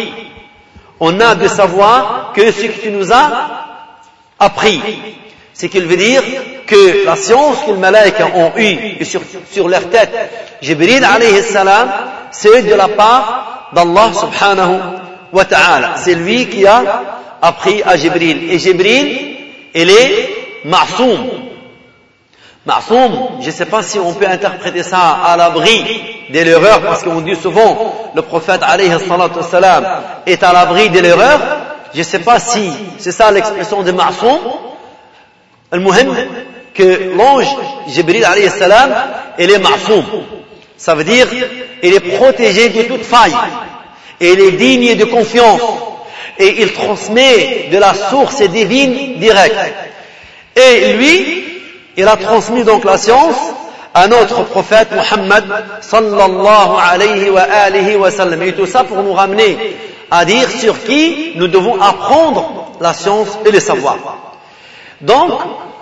On 1.00 1.20
a 1.20 1.34
de 1.34 1.48
savoir 1.48 2.32
que 2.34 2.50
ce 2.50 2.62
que 2.66 2.80
tu 2.80 2.90
nous 2.90 3.12
as 3.12 3.30
appris. 4.38 4.80
Ce 5.54 5.66
qu'il 5.66 5.86
veut 5.86 5.96
dire 5.96 6.22
que 6.66 7.04
la 7.04 7.16
science 7.16 7.58
que 7.66 7.72
les 7.72 7.78
malaïcs 7.78 8.20
ont 8.34 8.52
eue 8.56 9.04
sur, 9.04 9.20
sur 9.50 9.68
leur 9.68 9.88
tête, 9.90 10.12
Jibril 10.60 11.04
alayhi 11.04 11.42
salam, 11.42 11.88
c'est 12.30 12.62
de 12.62 12.74
la 12.74 12.88
part 12.88 13.70
d'Allah 13.72 14.10
subhanahu 14.12 14.80
wa 15.32 15.44
ta'ala. 15.44 15.94
C'est 15.96 16.14
lui 16.14 16.46
qui 16.46 16.66
a 16.66 16.82
appris 17.42 17.82
à 17.82 17.96
Jibril. 17.96 18.50
Et 18.50 18.58
Jibril, 18.58 19.36
il 19.74 19.90
est 19.90 20.30
ma'soum. 20.64 21.28
Ma'soum, 22.66 23.40
je 23.40 23.46
ne 23.46 23.50
sais 23.52 23.66
pas 23.66 23.82
si 23.82 23.98
on 23.98 24.14
peut 24.14 24.28
interpréter 24.28 24.82
ça 24.82 25.18
à 25.24 25.36
l'abri 25.36 26.17
de 26.30 26.40
l'erreur, 26.40 26.82
parce 26.82 27.02
qu'on 27.02 27.20
dit 27.20 27.36
souvent, 27.36 28.10
le 28.14 28.22
prophète 28.22 28.60
alayhi 28.62 28.92
salam 29.50 29.84
est 30.26 30.42
à 30.42 30.52
l'abri 30.52 30.90
de 30.90 31.00
l'erreur. 31.00 31.40
Je 31.94 32.00
ne 32.00 32.04
sais 32.04 32.18
pas 32.18 32.38
si 32.38 32.70
c'est 32.98 33.12
ça 33.12 33.30
l'expression 33.30 33.82
de 33.82 33.92
Ma'soum. 33.92 34.38
Al-Muhim, 35.70 36.14
que 36.74 37.14
l'ange 37.16 37.48
Jibril 37.88 38.24
alayhi 38.24 38.50
salam, 38.50 38.90
il 39.38 39.50
est 39.50 39.58
Ma'soum. 39.58 40.04
Ça 40.76 40.94
veut 40.94 41.04
dire, 41.04 41.26
il 41.82 41.94
est 41.94 42.16
protégé 42.16 42.68
de 42.68 42.82
toute 42.82 43.04
faille. 43.04 43.34
Et 44.20 44.32
il 44.32 44.40
est 44.40 44.52
digne 44.52 44.96
de 44.96 45.04
confiance. 45.04 45.60
Et 46.38 46.62
il 46.62 46.72
transmet 46.72 47.68
de 47.72 47.78
la 47.78 47.94
source 47.94 48.42
divine 48.42 49.18
directe. 49.18 49.56
Et 50.54 50.92
lui, 50.92 51.44
il 51.96 52.06
a 52.06 52.16
transmis 52.16 52.64
donc 52.64 52.84
la 52.84 52.96
science 52.96 53.36
à 53.94 54.06
notre 54.06 54.42
prophète 54.44 54.88
Muhammad 54.92 55.44
sallallahu 55.80 56.76
alayhi 56.92 57.30
wa 57.30 57.42
alihi 57.42 57.96
wa 57.96 58.10
sallam. 58.10 58.42
Et 58.42 58.52
tout 58.52 58.66
ça 58.66 58.84
pour 58.84 59.02
nous 59.02 59.12
ramener 59.12 59.76
à 60.10 60.24
dire 60.24 60.48
sur 60.48 60.82
qui 60.84 61.32
nous 61.36 61.48
devons 61.48 61.80
apprendre 61.80 62.72
la 62.80 62.94
science 62.94 63.38
et 63.44 63.50
le 63.50 63.60
savoir. 63.60 63.96
Donc, 65.00 65.32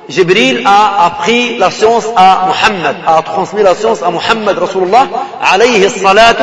Jibril 0.08 0.62
a 0.66 1.06
appris 1.06 1.58
la 1.58 1.70
science 1.70 2.06
à 2.16 2.48
Muhammad, 2.48 2.96
a 3.06 3.22
transmis 3.22 3.62
la 3.62 3.74
science 3.74 4.02
à 4.02 4.10
Muhammad 4.10 4.58
Rasulullah 4.58 5.06
alayhi 5.42 5.88
salatu 5.90 6.42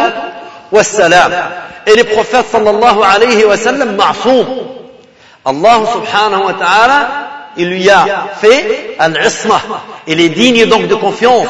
wassalam. 0.72 1.32
Et 1.86 1.96
le 1.96 2.04
prophète 2.04 2.46
sallallahu 2.52 3.00
alayhi 3.04 3.46
wa 3.46 3.58
sallam 3.58 3.96
ma'soum. 3.96 4.46
Allah 5.46 5.80
subhanahu 5.92 6.46
wa 6.46 6.54
ta'ala, 6.54 7.08
il 7.58 7.70
lui 7.70 7.90
a 7.90 8.06
fait 8.40 8.96
al-isma. 9.00 9.62
Il 10.08 10.20
est 10.20 10.30
digne 10.30 10.66
donc 10.66 10.88
de 10.88 10.96
confiance. 10.96 11.48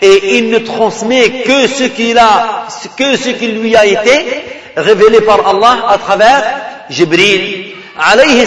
Et 0.00 0.38
il 0.38 0.50
ne 0.50 0.58
transmet 0.58 1.42
que 1.42 1.68
ce 1.68 1.84
qu'il 1.84 2.18
a, 2.18 2.66
que 2.96 3.16
ce 3.16 3.30
qui 3.30 3.48
lui 3.48 3.76
a 3.76 3.86
été 3.86 4.44
révélé 4.76 5.20
par 5.20 5.46
Allah 5.46 5.86
à 5.88 5.98
travers 5.98 6.42
Jibril 6.90 7.74
alayhi. 7.98 8.42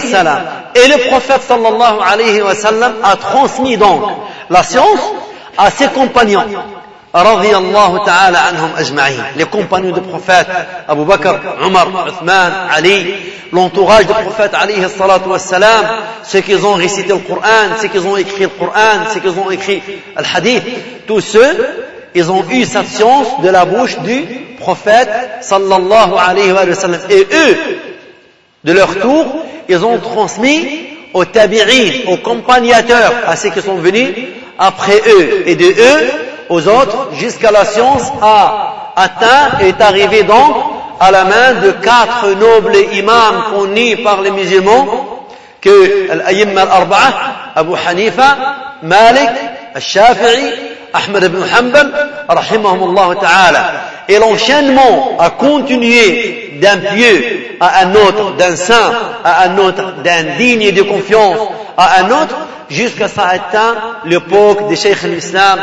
Et 0.76 0.88
le 0.88 1.10
prophète 1.10 1.42
sallallahu 1.48 2.00
alayhi 2.06 2.42
wa 2.42 2.56
sallam 2.56 2.96
a 3.04 3.16
transmis 3.16 3.78
donc 3.78 4.04
la 4.50 4.64
science 4.64 5.00
à 5.58 5.72
ses 5.72 5.88
compagnons. 5.88 6.44
Radiallahu 7.24 8.04
ta'ala 8.06 8.40
anhum 8.50 8.72
ajma'in. 8.76 9.38
Les 9.38 9.46
compagnons 9.46 9.92
du 9.92 10.02
prophète 10.02 10.48
Abu 10.86 11.06
Bakr, 11.06 11.40
Omar, 11.64 11.88
Uthman, 12.10 12.52
Ali, 12.70 13.16
l'entourage 13.54 14.06
du 14.06 14.12
prophète 14.14 14.52
salatu 14.98 15.30
wa 15.30 15.40
salam, 15.40 15.86
ceux 16.24 16.42
qui 16.42 16.56
ont 16.56 16.74
récité 16.74 17.14
le 17.14 17.20
Coran, 17.20 17.78
ceux 17.82 17.88
qui 17.88 18.00
ont 18.00 18.18
écrit 18.18 18.44
le 18.44 18.50
Coran, 18.50 19.06
ceux 19.14 19.22
qui 19.22 19.30
ont 19.30 19.50
écrit 19.50 19.82
le 20.18 20.24
hadith, 20.36 20.64
tous 21.08 21.22
ceux, 21.22 21.58
ils 22.14 22.30
ont 22.30 22.44
eu 22.50 22.66
cette 22.66 22.88
science 22.88 23.28
de 23.42 23.48
la 23.50 23.64
bouche 23.64 23.98
du 24.00 24.26
prophète 24.60 25.10
sallallahu 25.40 26.16
alayhi 26.18 26.52
wa 26.52 26.76
sallam. 26.76 27.00
Et 27.10 27.22
eux, 27.22 27.58
de 28.66 28.74
leur 28.74 28.94
tour, 29.00 29.26
ils 29.70 29.86
ont 29.86 30.00
transmis 30.00 30.90
aux 31.14 31.24
tabi'in, 31.24 32.10
aux 32.12 32.18
compagnateurs, 32.18 33.14
à 33.26 33.38
ceux 33.38 33.52
qui 33.52 33.62
sont 33.62 33.76
venus 33.76 34.10
après 34.60 35.02
eux, 35.08 35.44
et 35.46 35.56
de 35.56 35.66
eux 35.66 36.25
aux 36.50 36.68
autres, 36.68 37.10
jusqu'à 37.14 37.52
la 37.52 37.66
science 37.66 38.12
a 38.22 38.94
atteint 38.96 39.60
et 39.62 39.70
est 39.70 39.82
arrivé 39.82 40.24
donc 40.24 40.56
à 41.00 41.12
la 41.12 41.24
main 41.24 41.54
de 41.64 41.72
quatre 41.72 42.30
nobles 42.40 42.76
imams 42.94 43.44
connus 43.56 43.98
par 43.98 44.22
les 44.22 44.32
musulmans, 44.32 44.86
que 45.62 46.10
l'ayimma 46.26 46.62
al-arba'a, 46.62 47.14
Abu 47.56 47.74
Hanifa, 47.88 48.38
Malik, 48.84 49.30
al-Shafi'i, 49.74 50.54
Ahmed 50.94 51.24
ibn 51.24 51.44
Hanbal, 51.44 51.92
rahimahumullah 52.30 53.16
ta'ala. 53.20 53.72
Et 54.08 54.20
l'enchaînement 54.20 55.18
a 55.20 55.32
continué 55.32 56.60
d'un 56.62 56.78
pieux 56.78 57.58
à 57.60 57.82
un 57.82 57.96
autre, 57.96 58.36
d'un 58.38 58.56
saint 58.56 58.94
à 59.24 59.44
un 59.46 59.58
autre, 59.58 59.96
d'un 60.04 60.38
digne 60.38 60.72
de 60.72 60.84
confiance 60.84 61.40
à 61.76 62.02
un 62.02 62.12
autre, 62.12 62.36
jusqu'à 62.70 63.08
ça 63.08 63.28
atteint 63.28 63.76
l'époque 64.06 64.68
des 64.68 64.76
Cheikh 64.76 65.04
l'Islam, 65.04 65.60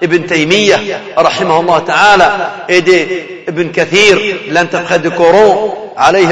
Ibn 0.00 0.22
Taymiyyah, 0.24 0.78
rahimahullah 1.16 1.82
ta'ala, 1.86 2.30
et 2.68 2.82
d'Ibn 2.82 3.70
Kathir, 3.70 4.18
l'interprète 4.50 5.02
du 5.02 5.10
Coran, 5.10 5.92
alayhi 5.96 6.26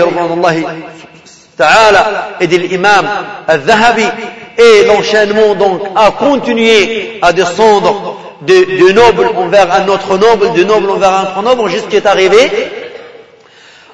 ta'ala, 1.56 2.36
et 2.40 2.46
de 2.46 2.56
l'imam 2.56 3.06
al-Zahabi, 3.46 4.04
et 4.58 4.84
l'enchaînement 4.84 5.54
donc 5.54 5.82
a 5.96 6.10
continué 6.10 7.18
à 7.22 7.32
descendre 7.32 8.18
de, 8.42 8.54
de 8.54 8.92
noble 8.92 9.28
envers 9.36 9.72
un 9.72 9.88
autre 9.88 10.18
noble, 10.18 10.52
de 10.52 10.64
noble 10.64 10.90
envers 10.90 11.12
un 11.14 11.22
autre 11.22 11.42
noble, 11.42 11.70
jusqu'à 11.70 11.98
est 11.98 12.06
arrivé 12.06 12.50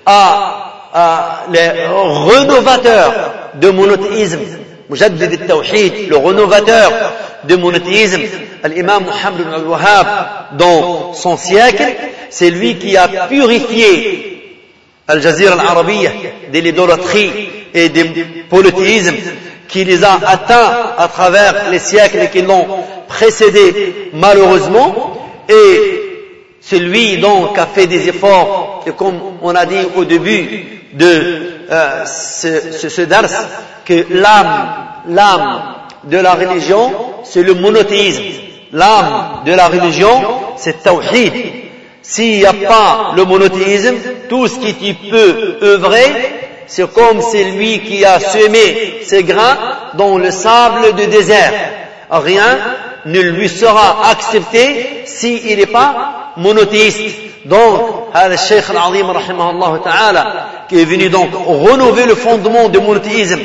à, 0.06 0.90
à 0.92 1.40
les 1.52 1.86
renovateurs 1.86 3.12
de 3.54 3.70
monothéisme, 3.70 4.40
Mujaddid 4.88 5.22
al-Tawhid, 5.42 6.08
le 6.08 6.16
renovateur 6.16 6.92
de 7.44 7.56
monothéisme, 7.56 8.22
l'imam 8.64 9.04
Muhammad 9.04 9.40
ibn 9.40 9.52
al-Wahhab, 9.54 10.06
dans 10.58 11.12
son 11.12 11.36
siècle, 11.36 11.84
c'est 12.30 12.50
lui 12.50 12.76
qui 12.76 12.96
a 12.96 13.08
purifié 13.28 14.34
Al-Jazira 15.06 15.54
al-Arabiya 15.54 16.10
de 16.52 16.58
l'idolâtrie 16.58 17.30
et 17.72 17.88
du 17.88 18.04
polythéisme 18.48 19.14
qui 19.68 19.84
les 19.84 20.04
a 20.04 20.18
atteints 20.26 20.94
à 20.98 21.08
travers 21.08 21.70
les 21.70 21.78
siècles 21.78 22.28
qui 22.32 22.42
l'ont 22.42 22.66
précédé 23.06 24.10
malheureusement. 24.12 25.14
Et 25.48 26.02
celui 26.60 27.16
donc 27.18 27.56
a 27.58 27.66
fait 27.66 27.86
des 27.86 28.08
efforts 28.08 28.84
comme 28.96 29.18
on 29.42 29.54
a 29.54 29.64
dit 29.66 29.76
au 29.96 30.04
début 30.04 30.77
de 30.92 31.66
euh, 31.70 32.04
ce, 32.06 32.72
ce, 32.72 32.88
ce 32.88 33.02
dars 33.02 33.24
que 33.84 34.06
l'âme 34.10 34.74
l'âme 35.08 35.62
de 36.04 36.18
la 36.18 36.34
religion 36.34 36.92
c'est 37.24 37.42
le 37.42 37.54
monothéisme. 37.54 38.22
L'âme 38.72 39.42
de 39.44 39.52
la 39.52 39.68
religion 39.68 40.22
c'est 40.56 40.82
tawhid. 40.82 41.32
S'il 42.02 42.38
n'y 42.38 42.46
a 42.46 42.52
pas 42.52 43.12
le 43.16 43.24
monothéisme 43.24 43.96
tout 44.28 44.48
ce 44.48 44.58
qui 44.58 44.94
peut 44.94 45.58
œuvrer 45.62 46.38
c'est 46.66 46.90
comme 46.92 47.20
celui 47.22 47.80
qui 47.80 48.04
a 48.04 48.20
semé 48.20 49.00
ses 49.02 49.24
grains 49.24 49.56
dans 49.94 50.18
le 50.18 50.30
sable 50.30 50.94
du 50.94 51.06
désert. 51.06 51.52
Rien 52.10 52.58
ne 53.06 53.20
lui 53.20 53.48
sera 53.48 54.10
accepté 54.10 55.02
s'il 55.06 55.56
n'est 55.56 55.66
pas 55.66 56.17
monothéiste. 56.38 57.16
Donc, 57.44 57.80
le 58.14 58.36
Cheikh 58.36 58.64
Al-Azim, 58.70 59.06
qui 60.68 60.80
est 60.80 60.84
venu 60.84 61.08
donc 61.08 61.30
renouveler 61.34 62.06
le 62.06 62.14
fondement 62.14 62.68
du 62.68 62.78
monothéisme 62.78 63.40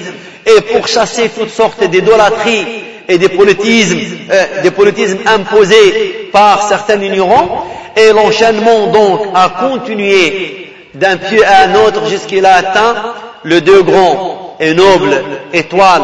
et 0.45 0.61
pour 0.61 0.87
chasser 0.87 1.29
toutes 1.29 1.49
sortes 1.49 1.83
d'idolâtries 1.83 2.65
et 3.07 3.17
des 3.17 3.29
politismes, 3.29 3.99
euh, 4.31 4.61
des 4.61 4.71
politismes 4.71 5.19
imposés 5.25 6.29
par 6.31 6.67
certains 6.67 7.01
ignorants, 7.01 7.67
et 7.95 8.11
l'enchaînement 8.11 8.87
donc 8.87 9.27
a 9.35 9.49
continué 9.49 10.71
d'un 10.93 11.17
pied 11.17 11.43
à 11.43 11.63
un 11.63 11.75
autre 11.85 12.07
jusqu'il 12.07 12.45
a 12.45 12.55
atteint 12.55 12.95
le 13.43 13.61
deux 13.61 13.83
grand 13.83 14.57
et 14.59 14.73
noble 14.73 15.21
étoile 15.53 16.01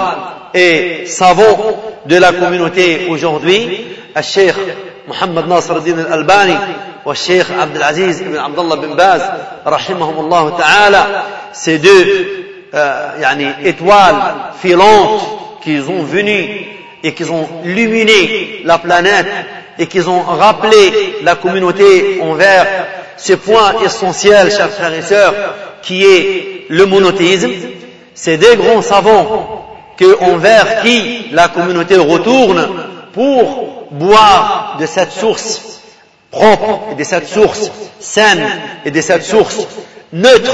et 0.54 1.06
savant 1.06 1.58
de 2.06 2.16
la 2.18 2.32
communauté 2.34 3.08
aujourd'hui, 3.10 3.86
Nasr 5.48 5.72
al-Albani 5.74 6.54
et 6.54 7.10
le 7.10 7.14
Cheikh 7.16 7.46
Abdelaziz 7.60 8.22
ibn 8.22 8.38
Abdullah 8.38 8.76
bin 8.76 8.96
Baz, 8.96 9.22
rahimahumullah 9.66 10.52
ta'ala, 10.58 11.08
ces 11.52 11.80
deux 11.80 12.46
euh, 12.74 13.56
étoiles 13.64 14.16
filantes 14.62 15.22
qui 15.64 15.80
ont 15.88 16.04
venu 16.04 16.66
et 17.04 17.14
qui 17.14 17.24
ont 17.24 17.48
illuminé 17.64 18.62
la 18.66 18.78
planète 18.78 19.28
et 19.78 19.88
qui 19.88 20.02
ont 20.02 20.22
rappelé 20.22 21.16
la 21.24 21.36
communauté 21.36 22.20
envers 22.22 22.68
ce 23.18 23.34
point 23.34 23.74
essentiel, 23.84 24.52
chers 24.52 24.70
frères 24.70 24.94
et 24.94 25.02
sœurs, 25.02 25.34
qui 25.82 26.04
est 26.04 26.66
le 26.70 26.86
monothéisme, 26.86 27.52
c'est 28.14 28.38
des 28.38 28.56
grands 28.56 28.82
savants 28.82 29.66
que, 29.98 30.22
envers 30.22 30.82
qui 30.82 31.28
la 31.32 31.48
communauté 31.48 31.96
retourne 31.98 32.68
pour 33.14 33.79
boire 33.91 34.77
de 34.81 34.87
cette 34.87 35.13
source 35.13 35.81
propre 36.31 36.89
et 36.93 36.95
de 36.95 37.05
cette 37.05 37.29
source 37.29 37.71
saine 38.01 38.47
et 38.85 38.91
de 38.91 39.01
cette 39.01 39.25
source 39.25 39.67
neutre 40.13 40.53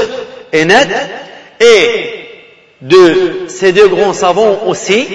et 0.52 0.64
nette 0.64 1.10
et 1.60 2.28
de 2.80 3.46
ces 3.48 3.72
deux 3.72 3.88
grands 3.88 4.12
savants 4.12 4.60
aussi 4.66 5.06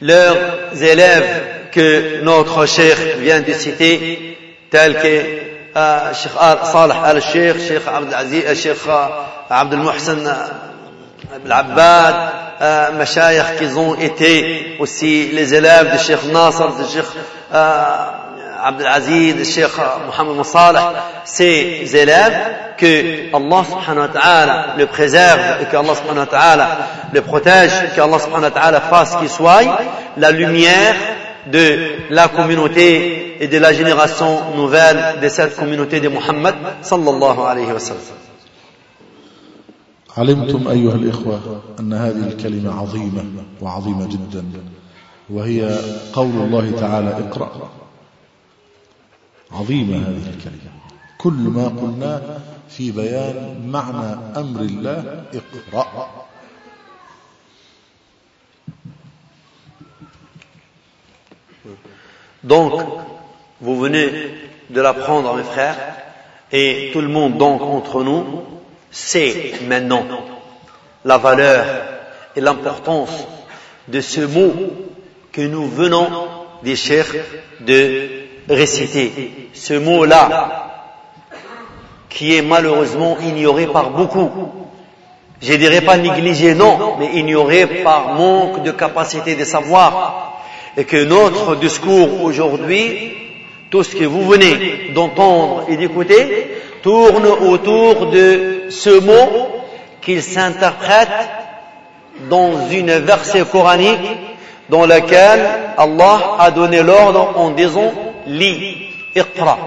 leurs 0.00 0.80
élèves 0.80 1.42
que 1.72 2.20
notre 2.22 2.66
cher 2.66 2.96
vient 3.18 3.40
de 3.40 3.52
citer 3.52 4.36
tels 4.70 4.94
que 5.00 5.48
الشيخ 5.76 6.32
صالح 6.72 7.04
آل 7.04 7.16
الشيخ 7.16 7.56
الشيخ 7.56 7.88
عبد 7.88 8.08
العزيز 8.08 8.44
الشيخ 8.44 8.88
عبد 9.50 9.72
المحسن 9.72 10.36
Al-Abbad, 11.33 12.15
euh, 12.61 13.55
qu'ils 13.57 13.79
ont 13.79 13.95
été, 13.95 14.75
aussi 14.79 15.29
les 15.33 15.53
élèves 15.53 15.93
de 15.93 15.97
Cheikh 15.97 16.31
Nasser, 16.31 16.63
de 16.63 16.87
Cheikh 16.87 17.05
euh, 17.53 17.83
Abdelaziz, 18.63 19.35
de 19.35 19.43
Cheikh 19.43 19.71
euh, 19.79 20.05
Mohamed 20.05 20.45
ces 21.25 21.95
élèves 21.95 22.33
que 22.77 23.35
Allah 23.35 23.63
subhanahu 23.63 24.07
wa 24.07 24.21
ta'ala 24.21 24.65
le 24.77 24.85
préserve, 24.85 25.67
que 25.71 25.75
Allah 25.75 25.95
subhanahu 25.95 26.19
wa 26.19 26.25
ta'ala 26.25 26.67
le 27.11 27.21
protège, 27.21 27.71
que 27.95 28.01
Allah 28.01 28.19
subhanahu 28.19 28.51
wa 28.53 28.59
ta'ala 28.61 28.81
fasse 28.81 29.15
qu'il 29.15 29.29
soit 29.29 29.61
la 30.17 30.31
lumière 30.31 30.95
de 31.47 31.95
la 32.09 32.27
communauté 32.27 33.37
et 33.43 33.47
de 33.47 33.57
la 33.57 33.73
génération 33.73 34.55
nouvelle 34.55 35.19
de 35.21 35.29
cette 35.29 35.55
communauté 35.55 35.99
de 35.99 36.09
Muhammad 36.09 36.55
sallallahu 36.81 37.39
alayhi 37.47 37.71
wa 37.71 37.79
sallam. 37.79 38.32
علمتم 40.17 40.67
أيها 40.67 40.95
الإخوة 40.95 41.61
أن 41.79 41.93
هذه 41.93 42.27
الكلمة 42.27 42.79
عظيمة 42.81 43.25
وعظيمة 43.61 44.05
جدا 44.07 44.45
وهي 45.29 45.79
قول 46.13 46.35
الله 46.35 46.71
تعالى 46.79 47.09
اقرأ. 47.09 47.69
عظيمة 49.51 49.97
هذه 49.97 50.29
الكلمة. 50.37 50.71
كل 51.17 51.33
ما 51.33 51.67
قلناه 51.67 52.21
في 52.69 52.91
بيان 52.91 53.69
معنى 53.71 54.17
أمر 54.37 54.61
الله 54.61 55.25
اقرأ. 55.33 56.07
Donc, 62.43 62.73
vous 63.61 63.79
venez 63.79 64.09
de 64.69 64.81
l'apprendre, 64.81 65.33
mes 65.35 65.43
frères, 65.43 65.77
et 66.51 66.89
tout 66.91 66.99
le 66.99 67.07
monde, 67.07 67.37
donc, 67.37 67.61
entre 67.61 68.03
nous, 68.03 68.43
sait 68.93 69.53
maintenant 69.67 70.05
la 71.03 71.17
valeur 71.17 71.65
et 72.35 72.39
l'importance 72.41 73.27
de 73.87 73.99
ce 73.99 74.21
mot 74.21 74.53
que 75.31 75.41
nous 75.41 75.67
venons 75.67 76.07
des 76.63 76.75
chers 76.75 77.07
de 77.59 78.07
réciter. 78.47 79.49
Ce 79.53 79.73
mot-là, 79.73 80.69
qui 82.07 82.35
est 82.35 82.41
malheureusement 82.43 83.17
ignoré 83.19 83.67
par 83.67 83.89
beaucoup. 83.89 84.29
Je 85.41 85.53
dirais 85.55 85.81
pas 85.81 85.97
négligé, 85.97 86.53
non, 86.53 86.95
mais 86.99 87.09
ignoré 87.15 87.65
par 87.83 88.13
manque 88.13 88.63
de 88.63 88.71
capacité 88.71 89.35
de 89.35 89.43
savoir 89.43 90.41
et 90.77 90.85
que 90.85 91.03
notre 91.03 91.55
discours 91.55 92.23
aujourd'hui, 92.23 93.13
tout 93.69 93.83
ce 93.83 93.95
que 93.95 94.05
vous 94.05 94.23
venez 94.25 94.91
d'entendre 94.93 95.65
et 95.67 95.75
d'écouter, 95.77 96.47
tourne 96.83 97.25
autour 97.25 98.07
de 98.07 98.52
ce 98.69 98.99
mot 98.99 99.47
qu'il 100.01 100.21
s'interprète 100.21 101.09
dans 102.29 102.67
une 102.69 102.91
verset 102.99 103.43
coranique 103.49 104.17
dans 104.69 104.85
lequel 104.85 105.39
Allah 105.77 106.35
a 106.39 106.51
donné 106.51 106.81
l'ordre 106.81 107.33
en 107.35 107.51
disant 107.51 107.91
lis, 108.27 108.87
iqra. 109.15 109.57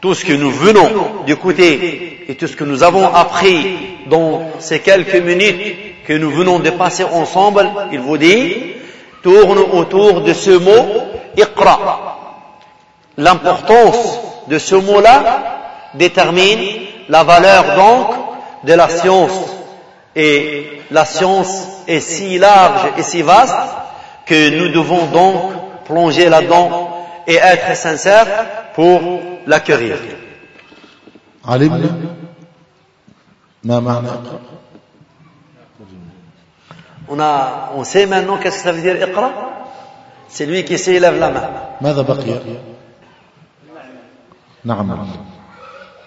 Tout 0.00 0.14
ce 0.14 0.24
que 0.24 0.32
nous 0.32 0.50
venons 0.50 1.24
d'écouter 1.26 2.24
et 2.28 2.34
tout 2.34 2.46
ce 2.46 2.56
que 2.56 2.64
nous 2.64 2.82
avons 2.82 3.06
appris 3.06 3.76
dans 4.06 4.42
ces 4.58 4.80
quelques 4.80 5.14
minutes 5.14 6.04
que 6.06 6.12
nous 6.12 6.30
venons 6.30 6.58
de 6.58 6.70
passer 6.70 7.04
ensemble, 7.04 7.70
il 7.92 8.00
vous 8.00 8.18
dit, 8.18 8.54
tourne 9.22 9.58
autour 9.58 10.22
de 10.22 10.32
ce 10.32 10.50
mot 10.50 10.86
Iqra. 11.36 12.18
L'importance 13.16 14.18
de 14.48 14.58
ce 14.58 14.74
mot-là 14.74 15.60
détermine 15.94 16.58
la 17.08 17.24
valeur 17.24 17.76
donc 17.76 18.08
de 18.64 18.72
la 18.74 18.88
science. 18.88 19.32
Et 20.14 20.82
la 20.90 21.04
science 21.04 21.82
est 21.86 22.00
si 22.00 22.38
large 22.38 22.92
et 22.98 23.02
si 23.02 23.22
vaste 23.22 23.54
que 24.26 24.50
nous 24.50 24.68
devons 24.72 25.06
donc 25.06 25.52
plonger 25.84 26.28
là-dedans 26.28 27.06
et 27.26 27.36
être 27.36 27.76
sincères 27.76 28.26
pour 28.74 29.00
l'acquérir. 29.46 29.96
On, 37.08 37.20
a, 37.20 37.72
on 37.76 37.84
sait 37.84 38.06
maintenant 38.06 38.38
qu'est-ce 38.38 38.58
que 38.58 38.62
ça 38.62 38.72
veut 38.72 38.80
dire 38.80 38.96
Iqra? 39.08 39.30
C'est 40.28 40.46
lui 40.46 40.64
qui 40.64 40.78
s'élève 40.78 41.18
la 41.18 41.30
main. 41.30 41.50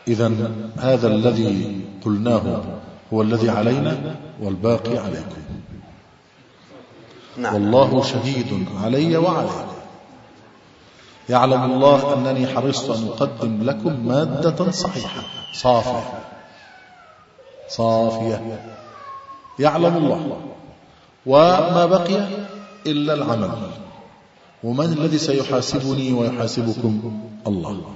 إذا 0.07 0.52
هذا 0.77 1.07
الذي 1.07 1.82
قلناه 2.06 2.64
هو 3.14 3.22
الذي 3.22 3.49
علينا 3.49 4.15
والباقي 4.41 4.98
عليكم. 4.98 5.41
نعم. 7.38 7.53
والله 7.53 8.03
شهيد 8.03 8.65
علي 8.84 9.18
وعليكم 9.18 9.76
يعلم 11.30 11.64
الله 11.64 12.14
أنني 12.14 12.48
حرصت 12.48 12.90
أن 12.90 13.07
أقدم 13.07 13.64
لكم 13.64 14.07
مادة 14.07 14.72
صحيحة 14.72 15.22
صافية. 15.53 16.19
صافية. 17.69 18.60
يعلم 19.60 19.98
الله. 19.98 20.41
وما 21.26 21.86
بقي 21.86 22.27
إلا 22.88 23.14
العمل. 23.14 23.52
ومن 24.64 24.86
الذي 24.86 25.18
سيحاسبني 25.18 26.14
ويحاسبكم؟ 26.14 27.19
الله. 27.48 27.95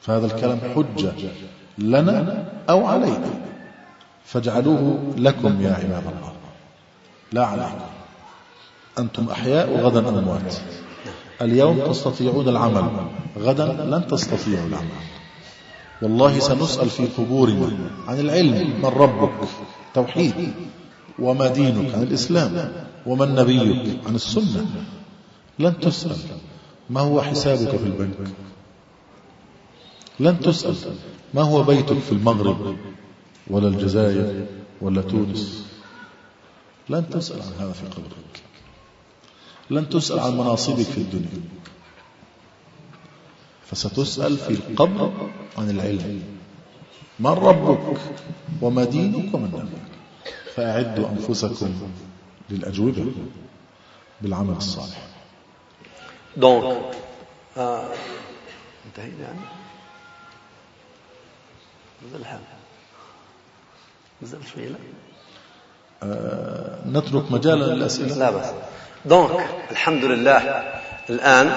فهذا 0.00 0.26
الكلام 0.26 0.58
حجة 0.74 1.12
لنا 1.78 2.44
أو 2.70 2.86
علينا. 2.86 3.30
فاجعلوه 4.24 5.14
لكم 5.16 5.60
يا 5.60 5.72
عباد 5.72 6.04
الله. 6.06 6.32
لا 7.32 7.46
عليكم. 7.46 7.80
أنتم 8.98 9.28
أحياء 9.30 9.70
وغدا 9.70 10.08
أموات. 10.08 10.54
اليوم 11.42 11.80
تستطيعون 11.80 12.48
العمل. 12.48 12.90
غدا 13.38 13.66
لن 13.66 14.06
تستطيعوا 14.06 14.66
العمل. 14.66 14.88
والله 16.02 16.38
سنسأل 16.38 16.90
في 16.90 17.06
قبورنا 17.06 17.70
عن 18.08 18.20
العلم 18.20 18.80
من 18.82 18.88
ربك؟ 18.88 19.48
توحيد. 19.94 20.52
وما 21.18 21.48
دينك 21.48 21.94
عن 21.94 22.02
الإسلام؟ 22.02 22.72
ومن 23.06 23.34
نبيك 23.34 23.98
عن 24.06 24.14
السنة؟ 24.14 24.66
لن 25.58 25.80
تسأل. 25.80 26.16
ما 26.90 27.00
هو 27.00 27.22
حسابك 27.22 27.76
في 27.76 27.84
البنك؟ 27.84 28.16
لن 30.20 30.40
تسأل 30.40 30.76
ما 31.34 31.42
هو 31.42 31.62
بيتك 31.62 31.98
في 31.98 32.12
المغرب 32.12 32.76
ولا 33.50 33.68
الجزائر 33.68 34.46
ولا 34.80 35.02
تونس. 35.02 35.66
لن 36.88 37.10
تسأل 37.10 37.42
عن 37.42 37.52
هذا 37.58 37.72
في 37.72 37.86
قبرك. 37.86 38.42
لن 39.70 39.88
تسأل 39.88 40.18
عن 40.18 40.32
مناصبك 40.38 40.84
في 40.84 40.98
الدنيا. 40.98 41.42
فستسأل 43.66 44.36
في 44.36 44.50
القبر 44.50 45.30
عن 45.58 45.70
العلم. 45.70 46.22
من 47.18 47.30
ربك 47.30 47.98
وما 48.62 48.84
دينك 48.84 49.34
ومن 49.34 49.48
نبيك؟ 49.48 49.90
فأعدوا 50.54 51.08
أنفسكم 51.08 51.72
للأجوبة 52.50 53.06
بالعمل 54.22 54.56
الصالح. 54.56 55.06
Donc, 56.36 56.64
euh, 57.56 57.60
انتهينا. 58.86 59.22
يعني 59.22 59.59
الحال 62.15 62.39
شوية 64.53 64.67
لا 64.67 64.75
آه 66.03 66.79
نترك 66.85 67.31
مجالا 67.31 67.65
للأسئلة 67.65 68.15
لا 68.15 68.29
بس 68.31 68.45
Donc, 69.07 69.29
alhamdulillah, 69.69 70.41
الآن 71.09 71.51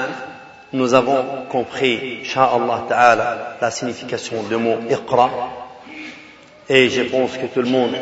nous 0.73 0.93
avons 0.93 1.25
compris, 1.51 2.19
inshallah 2.21 2.85
ta'ala, 2.89 3.57
la 3.61 3.71
signification 3.71 4.43
du 4.43 4.57
mot 4.57 4.77
iqra. 4.91 5.31
Et 6.69 6.91
je 6.91 7.03
pense 7.03 7.39
que 7.39 7.47
tout 7.47 7.63
le 7.63 7.71
monde 7.71 7.95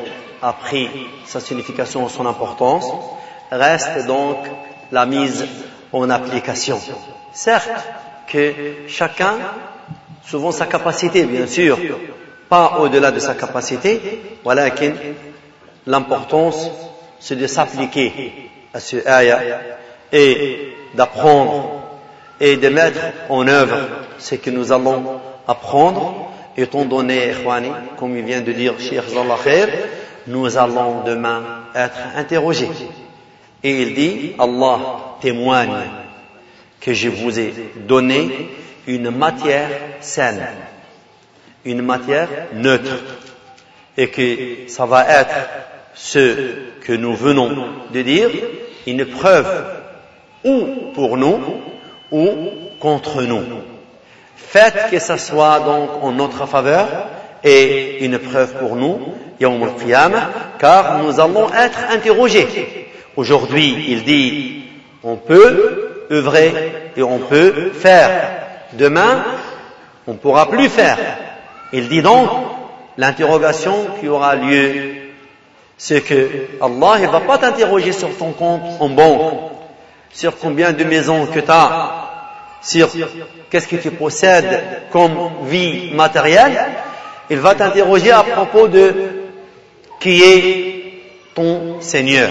a 0.42 0.52
pris 0.52 0.88
sa 1.24 1.38
signification, 1.38 2.08
son 2.08 2.26
importance. 2.26 2.86
Reste 3.52 4.06
donc 4.06 4.38
la 4.90 5.06
mise 5.06 5.46
en 5.92 6.10
application. 6.10 6.80
Certes 7.32 7.70
que 8.26 8.52
chacun, 8.88 9.34
souvent 10.24 10.50
sa 10.50 10.66
capacité, 10.66 11.24
bien 11.24 11.46
sûr, 11.46 11.78
pas 12.51 12.79
au-delà 12.81 13.11
de 13.11 13.19
sa 13.19 13.33
capacité, 13.33 14.01
voilà 14.43 14.67
l'importance, 15.87 16.69
c'est 17.17 17.37
de 17.37 17.47
s'appliquer 17.47 18.49
à 18.73 18.81
ce 18.81 18.97
ayah 19.07 19.39
et 20.11 20.73
d'apprendre 20.93 21.81
et 22.41 22.57
de 22.57 22.67
mettre 22.67 22.99
en 23.29 23.47
œuvre 23.47 23.77
ce 24.17 24.35
que 24.35 24.49
nous 24.49 24.73
allons 24.73 25.21
apprendre, 25.47 26.29
étant 26.57 26.83
donné, 26.83 27.31
comme 27.97 28.17
il 28.17 28.25
vient 28.25 28.41
de 28.41 28.51
dire 28.51 28.73
Cheikh 28.77 29.05
nous 30.27 30.57
allons 30.57 31.03
demain 31.05 31.43
être 31.73 32.01
interrogés. 32.17 32.67
Et 33.63 33.81
il 33.81 33.93
dit, 33.93 34.33
Allah 34.37 34.79
témoigne 35.21 35.87
que 36.81 36.91
je 36.93 37.07
vous 37.07 37.39
ai 37.39 37.53
donné 37.87 38.49
une 38.87 39.09
matière 39.09 39.69
saine, 40.01 40.45
une 41.65 41.81
matière 41.81 42.27
neutre, 42.53 42.97
et 43.97 44.09
que 44.09 44.67
ça 44.67 44.85
va 44.85 45.05
être 45.07 45.35
ce 45.93 46.35
que 46.85 46.93
nous 46.93 47.15
venons 47.15 47.51
de 47.93 48.01
dire, 48.01 48.29
une 48.87 49.05
preuve 49.05 49.65
ou 50.43 50.91
pour 50.93 51.17
nous 51.17 51.39
ou 52.11 52.27
contre 52.79 53.23
nous. 53.23 53.43
Faites 54.35 54.89
que 54.89 54.99
ce 54.99 55.17
soit 55.17 55.59
donc 55.59 56.03
en 56.03 56.11
notre 56.11 56.47
faveur 56.47 56.87
et 57.43 58.03
une 58.03 58.19
preuve 58.19 58.53
pour 58.57 58.75
nous, 58.75 58.99
Yawm 59.39 59.63
al 59.63 60.11
car 60.59 60.99
nous 60.99 61.19
allons 61.19 61.47
être 61.53 61.79
interrogés. 61.91 62.87
Aujourd'hui, 63.15 63.85
il 63.89 64.03
dit, 64.03 64.63
On 65.03 65.15
peut 65.15 66.05
œuvrer 66.11 66.91
et 66.95 67.01
on 67.01 67.19
peut 67.19 67.71
faire. 67.73 68.09
Demain, 68.73 69.23
on 70.07 70.13
ne 70.13 70.17
pourra 70.17 70.49
plus 70.49 70.69
faire. 70.69 70.97
Il 71.73 71.87
dit 71.87 72.01
donc, 72.01 72.29
l'interrogation 72.97 73.87
qui 73.99 74.07
aura 74.07 74.35
lieu, 74.35 74.95
c'est 75.77 76.01
que 76.01 76.47
Allah 76.61 76.99
ne 76.99 77.07
va 77.07 77.21
pas 77.21 77.37
t'interroger 77.37 77.91
sur 77.91 78.15
ton 78.17 78.31
compte 78.31 78.61
en 78.79 78.89
banque, 78.89 79.33
sur 80.13 80.37
combien 80.37 80.73
de 80.73 80.83
maisons 80.83 81.25
que 81.25 81.39
tu 81.39 81.49
as, 81.51 82.09
sur 82.61 82.89
qu'est-ce 83.49 83.67
que 83.67 83.77
tu 83.77 83.91
possèdes 83.91 84.83
comme 84.91 85.31
vie 85.43 85.91
matérielle. 85.93 86.59
Il 87.29 87.39
va 87.39 87.55
t'interroger 87.55 88.11
à 88.11 88.23
propos 88.23 88.67
de 88.67 88.93
qui 89.99 90.21
est 90.21 90.93
ton 91.33 91.79
Seigneur, 91.79 92.29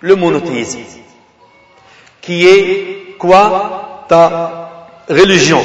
le 0.00 0.16
monothéisme. 0.16 0.80
Qui 2.20 2.46
est 2.46 3.16
quoi 3.18 4.04
ta 4.08 4.94
religion, 5.08 5.62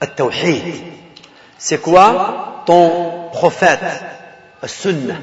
le 0.00 0.06
tawhid 0.06 0.90
c'est 1.60 1.80
quoi 1.80 2.62
ton 2.64 3.28
prophète, 3.32 3.80
sunna. 4.64 5.14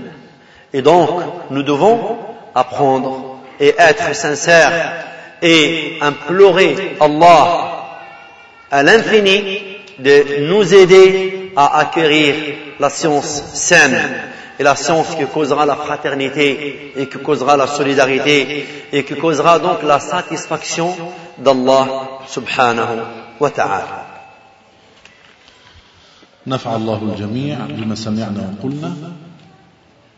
Et 0.72 0.81
donc, 0.84 1.09
nous 1.49 1.64
devons 1.64 2.18
apprendre 2.53 3.39
et 3.59 3.73
être 3.77 4.15
sincères 4.15 4.72
et 5.41 5.97
implorer 5.99 6.95
Allah 6.99 7.97
à 8.69 8.84
l'infini 8.84 9.77
de 9.97 10.47
nous 10.47 10.76
aider 10.76 11.51
à 11.55 11.80
acquérir 11.80 12.35
la 12.80 12.91
science 12.91 13.41
saine 13.53 13.99
et 14.59 14.64
la 14.64 14.76
science 14.76 15.15
qui 15.15 15.26
causera 15.26 15.65
la 15.65 15.76
fraternité 15.76 16.93
et 16.95 17.07
qui 17.07 17.18
causera 17.18 17.57
la 17.57 17.65
solidarité 17.65 18.68
et 18.93 19.03
qui 19.03 19.15
causera 19.15 19.57
donc 19.57 19.81
la 19.84 19.99
satisfaction 19.99 20.95
d'Allah 21.39 21.88
subhanahu 22.27 22.99
wa 23.39 23.49
ta'ala. 23.49 24.06
نفع 26.48 26.76
الله 26.76 27.02
الجميع 27.03 27.57
بما 27.65 27.95
سمعنا 27.95 28.53
وقلنا 28.60 28.95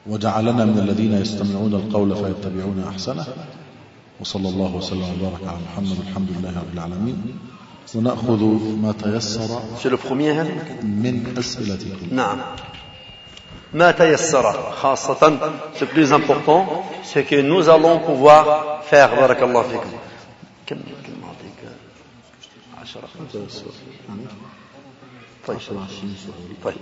وجعلنا 0.08 0.66
من 0.66 0.80
الذين 0.80 1.14
يستمعون 1.14 1.74
القول 1.74 2.16
فيتبعون 2.16 2.84
أحسنه. 2.90 3.26
وصلى 4.20 4.50
الله 4.50 4.76
وسلم 4.76 5.04
وبارك 5.22 5.44
على 5.48 5.58
محمد 5.72 5.98
الحمد 6.08 6.30
لله 6.30 6.54
رب 6.60 6.74
العالمين. 6.74 7.18
ونأخذ 7.96 8.44
ما 8.84 8.92
تيسر 8.92 9.62
من 10.84 11.36
أسئلتكم. 11.38 12.08
نعم. 12.12 12.42
ما 13.74 13.92
تيسر 13.92 14.72
خاصة 14.72 15.52
ce 15.80 15.86
plus 15.86 16.14
important 16.14 16.84
c'est 17.04 17.24
que 17.24 17.42
nous 17.42 17.70
allons 17.70 18.00
pouvoir 18.00 18.46
faire 18.92 19.16
بارك 19.16 19.44
الله 19.44 19.62
فيكم 19.62 19.92
كم 20.68 20.78
كم 20.78 21.18
أعطيك 21.28 21.60
عشرة. 22.82 23.10
طيب. 25.48 25.57
طيب. 26.64 26.76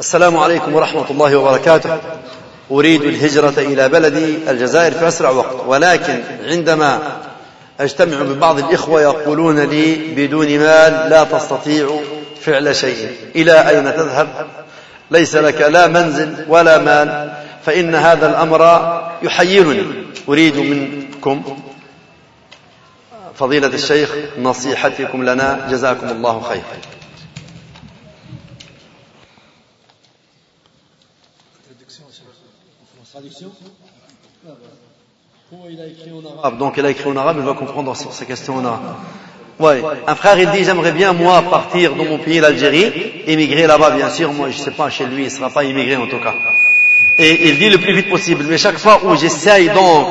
السلام 0.00 0.36
عليكم 0.36 0.74
ورحمة 0.74 1.10
الله 1.10 1.36
وبركاته. 1.36 1.98
أريد 2.70 3.02
الهجرة 3.02 3.54
إلى 3.58 3.88
بلدي 3.88 4.50
الجزائر 4.50 4.92
في 4.92 5.08
أسرع 5.08 5.30
وقت 5.30 5.56
ولكن 5.66 6.22
عندما 6.44 7.18
أجتمع 7.80 8.22
ببعض 8.22 8.58
الإخوة 8.58 9.02
يقولون 9.02 9.60
لي 9.60 9.94
بدون 9.94 10.46
مال 10.46 11.10
لا 11.10 11.24
تستطيع 11.24 12.00
فعل 12.40 12.76
شيء. 12.76 13.16
إلى 13.36 13.68
أين 13.68 13.84
تذهب؟ 13.84 14.46
ليس 15.10 15.36
لك 15.36 15.60
لا 15.60 15.86
منزل 15.86 16.44
ولا 16.48 16.78
مال. 16.78 17.32
فإن 17.64 17.94
هذا 17.94 18.30
الأمر 18.30 18.62
يحيرني. 19.22 20.04
أريد 20.28 20.56
منكم 20.56 21.58
فضيلة 23.34 23.68
الشيخ 23.74 24.14
نصيحتكم 24.38 25.24
لنا. 25.24 25.68
جزاكم 25.70 26.08
الله 26.08 26.40
خير. 26.40 26.62
Donc 36.58 36.76
il 36.76 36.84
a 36.86 36.90
écrit 36.90 37.08
en 37.08 37.16
arabe, 37.16 37.38
il 37.38 37.44
va 37.44 37.54
comprendre 37.54 37.96
sur 37.96 38.12
ces 38.12 38.26
questions 38.26 38.56
en 38.56 38.64
arabe. 38.64 38.94
Ouais. 39.58 39.82
Un 40.06 40.14
frère, 40.14 40.38
il 40.38 40.50
dit, 40.50 40.64
j'aimerais 40.64 40.92
bien, 40.92 41.12
moi, 41.12 41.42
partir 41.42 41.94
dans 41.94 42.04
mon 42.04 42.18
pays, 42.18 42.38
l'Algérie, 42.38 42.92
émigrer 43.26 43.66
là-bas, 43.66 43.90
bien 43.90 44.08
sûr. 44.08 44.32
Moi, 44.32 44.48
je 44.50 44.58
sais 44.58 44.70
pas, 44.70 44.88
chez 44.88 45.04
lui, 45.04 45.24
il 45.24 45.30
sera 45.30 45.50
pas 45.50 45.64
immigré, 45.64 45.96
en 45.96 46.06
tout 46.06 46.18
cas. 46.18 46.34
Et 47.18 47.48
il 47.48 47.58
dit 47.58 47.68
le 47.68 47.78
plus 47.78 47.92
vite 47.92 48.08
possible. 48.08 48.44
Mais 48.48 48.56
chaque 48.58 48.78
fois 48.78 49.00
où 49.04 49.16
j'essaye 49.16 49.68
donc 49.70 50.06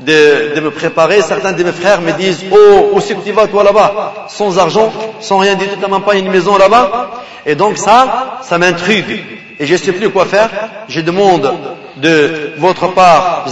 de, 0.00 0.54
de 0.54 0.60
me 0.60 0.70
préparer, 0.70 1.20
certains 1.20 1.52
de 1.52 1.62
mes 1.62 1.72
frères 1.72 2.00
me 2.00 2.12
disent, 2.12 2.44
oh, 2.50 2.90
où 2.92 3.00
c'est 3.00 3.14
que 3.14 3.24
tu 3.24 3.32
vas, 3.32 3.46
toi, 3.46 3.62
là-bas? 3.62 4.26
Sans 4.28 4.58
argent, 4.58 4.90
sans 5.20 5.38
rien 5.38 5.56
du 5.56 5.66
tout, 5.66 5.76
t'as 5.78 5.88
même 5.88 6.02
pas 6.02 6.14
une 6.14 6.30
maison 6.30 6.56
là-bas. 6.56 7.10
Et 7.44 7.54
donc 7.54 7.76
ça, 7.76 8.40
ça 8.42 8.56
m'intrigue. 8.56 9.22
Et 9.58 9.66
je 9.66 9.76
sais 9.76 9.92
plus 9.92 10.08
quoi 10.08 10.24
faire. 10.24 10.50
Je 10.88 11.02
demande 11.02 11.52
de 11.96 12.52
votre 12.58 12.88
part, 12.88 13.46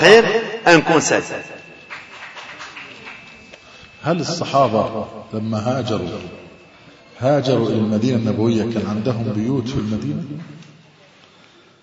khair, 0.00 0.24
un 0.66 0.80
conseil. 0.80 1.22
هل 4.02 4.20
الصحابة 4.20 5.06
لما 5.34 5.58
هاجروا 5.58 6.08
هاجروا 7.18 7.68
إلى 7.68 7.78
المدينة 7.78 8.16
النبوية 8.16 8.72
كان 8.74 8.86
عندهم 8.86 9.32
بيوت 9.32 9.68
في 9.68 9.78
المدينة؟ 9.78 10.24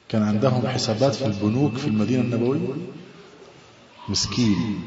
كان 0.10 0.24
عندهم 0.24 0.68
حسابات 0.68 1.16
في 1.16 1.26
البنوك 1.26 1.78
في 1.78 1.88
المدينة 1.88 2.22
النبوية؟ 2.22 2.76
مسكين. 4.10 4.82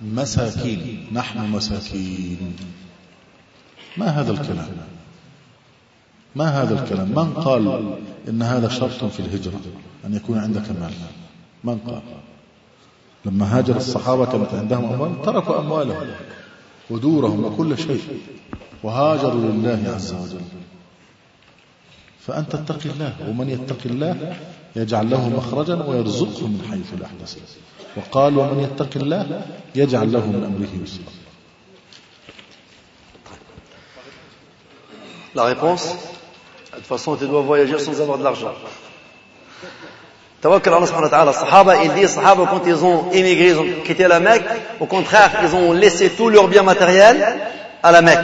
مساكين. 0.00 1.06
نحن 1.12 1.50
مساكين. 1.50 2.56
ما 3.96 4.06
هذا 4.06 4.32
الكلام؟ 4.32 4.68
ما 6.36 6.62
هذا 6.62 6.82
الكلام؟ 6.82 7.08
من 7.08 7.32
قال 7.34 7.94
إن 8.28 8.42
هذا 8.42 8.68
شرط 8.68 9.04
في 9.04 9.20
الهجرة 9.20 9.60
أن 10.04 10.14
يكون 10.14 10.38
عندك 10.38 10.70
مال؟ 10.70 10.92
من 11.64 11.78
قال؟ 11.78 12.02
لما 13.24 13.58
هاجر 13.58 13.76
الصحابة 13.76 14.26
كانت 14.26 14.54
عندهم 14.54 14.92
أموال 14.92 15.22
تركوا 15.22 15.58
أموالهم 15.58 16.06
ودورهم 16.90 17.44
وكل 17.44 17.78
شيء 17.78 18.02
وهاجروا 18.82 19.40
لله 19.40 19.92
عز 19.94 20.14
وجل. 20.14 20.40
فأنت 22.26 22.54
اتق 22.54 22.80
الله 22.84 23.16
ومن 23.28 23.50
يتق 23.50 23.78
الله 23.86 24.36
يجعل 24.76 25.10
له 25.10 25.28
مخرجا 25.28 25.84
ويرزقه 25.84 26.46
من 26.46 26.62
حيث 26.70 27.00
لا 27.00 27.06
يحتسب 27.06 27.40
وقال 27.96 28.38
ومن 28.38 28.60
يتق 28.60 28.96
الله 28.96 29.42
يجعل 29.74 30.12
له 30.12 30.26
من 30.26 30.44
أمره 30.44 30.82
يسرا. 30.82 31.12
La 35.34 35.44
réponse 35.44 35.94
De 36.72 36.76
toute 36.76 36.86
façon, 36.86 37.16
tu 37.16 37.26
dois 37.26 37.42
voyager 37.42 37.78
sans 37.78 38.00
avoir 38.00 38.16
de 38.16 38.22
l'argent. 38.24 38.54
Tawakkal 40.41 40.73
Allah 40.73 40.87
subhanahu 40.87 41.11
wa 41.11 41.17
ta'ala. 41.17 41.33
Sahaba, 41.33 41.83
il 41.83 41.93
dit, 41.93 42.07
Sahaba, 42.07 42.43
quand 42.49 42.61
ils 42.67 42.83
ont 42.83 43.11
émigré, 43.11 43.47
ils 43.49 43.57
ont 43.57 43.65
quitté 43.83 44.07
la 44.07 44.19
Mecque, 44.19 44.43
au 44.79 44.85
contraire, 44.85 45.31
ils 45.43 45.55
ont 45.55 45.71
laissé 45.73 46.09
tous 46.09 46.29
leurs 46.29 46.47
biens 46.47 46.63
matériels 46.63 47.25
à 47.81 47.91
la 47.91 48.01
Mecque. 48.01 48.19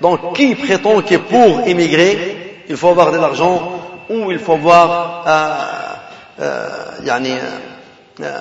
Donc, 0.00 0.34
qui 0.34 0.54
prétend 0.54 1.00
que 1.00 1.16
pour 1.16 1.66
émigrer, 1.66 2.64
il 2.68 2.76
faut 2.76 2.88
avoir 2.88 3.12
de 3.12 3.18
l'argent 3.18 3.72
ou 4.10 4.30
il 4.30 4.38
faut 4.38 4.52
avoir 4.52 5.24
euh, 5.26 6.42
euh, 6.42 6.68
yani, 7.04 7.34
euh, 8.20 8.38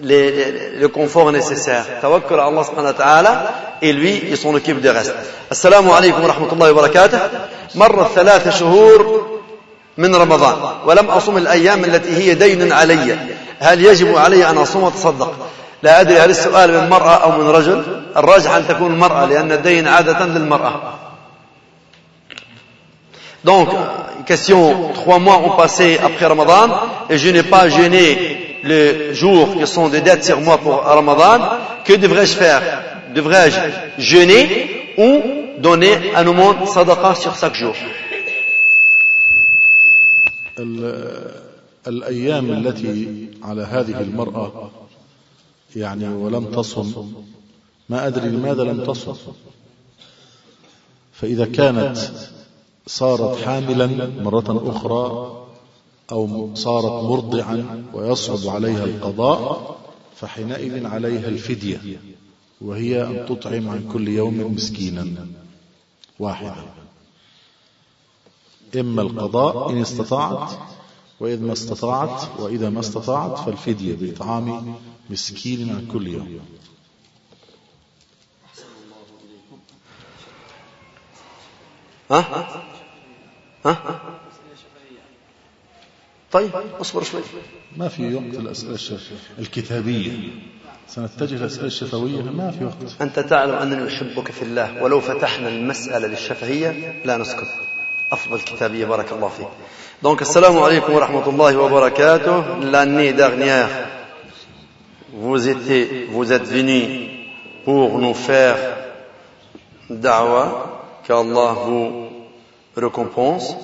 les, 0.00 0.30
les, 0.30 0.70
le 0.78 0.88
confort 0.88 1.30
nécessaire. 1.32 1.84
Tawakkal 2.00 2.40
Allah 2.40 2.64
subhanahu 2.64 2.92
wa 2.92 3.04
ta'ala 3.04 3.52
et 3.82 3.92
lui, 3.92 4.22
il 4.30 4.36
s'en 4.36 4.54
occupe 4.54 4.80
du 4.80 4.88
reste. 4.88 5.14
Assalamu 5.50 5.90
alaikum 5.90 6.22
wa 6.22 6.32
rahmatullahi 6.32 6.72
wa 6.72 6.82
barakatuh. 6.82 7.18
مرت 7.76 8.08
ثلاث 8.14 8.48
شهور 8.58 9.26
من 9.97 10.15
رمضان 10.15 10.55
ولم 10.85 11.05
أصم 11.05 11.37
الأيام 11.37 11.83
التي 11.85 12.17
هي 12.17 12.33
دين 12.33 12.71
علي 12.71 13.17
هل 13.59 13.85
يجب 13.85 14.17
علي 14.17 14.49
أن 14.49 14.57
أصوم 14.57 14.83
وأتصدق 14.83 15.33
لا 15.83 16.01
أدري 16.01 16.19
هل 16.19 16.29
السؤال 16.29 16.81
من 16.81 16.89
مرأة 16.89 17.15
أو 17.23 17.31
من 17.31 17.47
رجل 17.47 17.83
الراجح 18.17 18.51
أن 18.51 18.67
تكون 18.67 18.93
المرأة 18.93 19.25
لأن 19.25 19.51
الدين 19.51 19.87
عادة 19.87 20.25
للمرأة 20.25 20.81
Donc, 23.43 23.69
question, 24.27 24.91
trois 24.93 25.17
mois 25.17 25.37
ont 25.39 25.57
passé 25.57 25.99
après 26.03 26.27
Ramadan 26.27 26.69
et 27.09 27.17
je 27.17 27.27
n'ai 27.29 27.41
pas 27.41 27.69
jeûné 27.69 28.59
les 28.63 29.15
jours 29.15 29.57
qui 29.57 29.65
sont 29.65 29.87
des 29.87 30.01
dettes 30.01 30.23
sur 30.23 30.39
moi 30.39 30.59
pour 30.59 30.83
Ramadan. 30.83 31.39
Que 31.83 31.93
devrais-je 31.93 32.35
faire 32.35 32.61
Devrais-je 33.15 33.57
jeûner 33.97 34.93
ou 34.97 35.21
donner 35.57 36.13
un 36.15 36.27
aumône 36.27 36.67
sadaqa 36.67 37.15
sur 37.15 37.35
chaque 37.35 37.55
jour 37.55 37.73
الأيام 41.87 42.51
التي 42.51 43.27
على 43.43 43.61
هذه 43.61 44.01
المرأة 44.01 44.71
يعني 45.75 46.07
ولم 46.07 46.45
تصم 46.45 47.13
ما 47.89 48.07
أدري 48.07 48.29
لماذا 48.29 48.63
لم 48.63 48.83
تصل 48.83 49.15
فإذا 51.13 51.45
كانت 51.45 51.97
صارت 52.87 53.37
حاملا 53.37 54.07
مرة 54.07 54.63
أخرى 54.69 55.37
أو 56.11 56.49
صارت 56.55 57.03
مرضعا 57.03 57.85
ويصعب 57.93 58.53
عليها 58.55 58.83
القضاء 58.83 59.77
فحينئذ 60.15 60.85
عليها 60.85 61.27
الفدية 61.27 61.99
وهي 62.61 63.03
أن 63.03 63.25
تطعم 63.29 63.69
عن 63.69 63.89
كل 63.93 64.07
يوم 64.07 64.53
مسكينا 64.53 65.27
واحدا. 66.19 66.80
إما 68.79 69.01
القضاء 69.01 69.69
إن 69.69 69.81
استطاعت 69.81 70.51
وإذا 71.19 71.45
ما 71.45 71.53
استطاعت 71.53 72.39
وإذا 72.39 72.69
ما 72.69 72.79
استطاعت 72.79 73.39
فالفدية 73.39 73.95
بإطعام 73.95 74.75
مسكين 75.09 75.69
عن 75.69 75.87
كل 75.91 76.07
يوم. 76.07 76.39
ها؟ 82.11 82.63
ها؟ 83.65 84.01
طيب 86.31 86.51
اصبر 86.81 87.03
شوي. 87.03 87.21
ما 87.77 87.87
في 87.87 88.15
وقت 88.15 88.23
الأسئلة 88.23 88.99
الكتابية. 89.39 90.29
سنتجه 90.87 91.35
للأسئلة 91.35 91.65
الشفوية 91.65 92.21
ما 92.21 92.51
في 92.51 92.65
وقت. 92.65 93.01
أنت 93.01 93.19
تعلم 93.19 93.53
أنني 93.53 93.87
أحبك 93.87 94.31
في 94.31 94.41
الله 94.41 94.83
ولو 94.83 95.01
فتحنا 95.01 95.47
المسألة 95.47 96.07
للشفهية 96.07 97.01
لا 97.05 97.17
نسكت. 97.17 97.47
أفضل 98.11 98.35
الكتابية 98.35 98.85
بارك 98.85 99.11
الله 99.11 99.27
فيك. 99.29 99.47
دونك 100.03 100.21
السلام 100.21 100.59
عليكم 100.59 100.93
ورحمة 100.93 101.29
الله 101.29 101.57
وبركاته. 101.57 102.57
لاني 102.59 103.11
دغنيير 103.11 103.67
vous 105.13 105.47
étiez 105.47 106.07
vous 106.09 106.31
êtes 106.31 106.47
venu 106.47 107.09
pour 107.65 107.99
nous 107.99 108.13
faire 108.13 108.57
دعوة 109.89 110.45
qu'Allah 111.05 111.53
vous 111.65 112.07
récompense. 112.77 113.55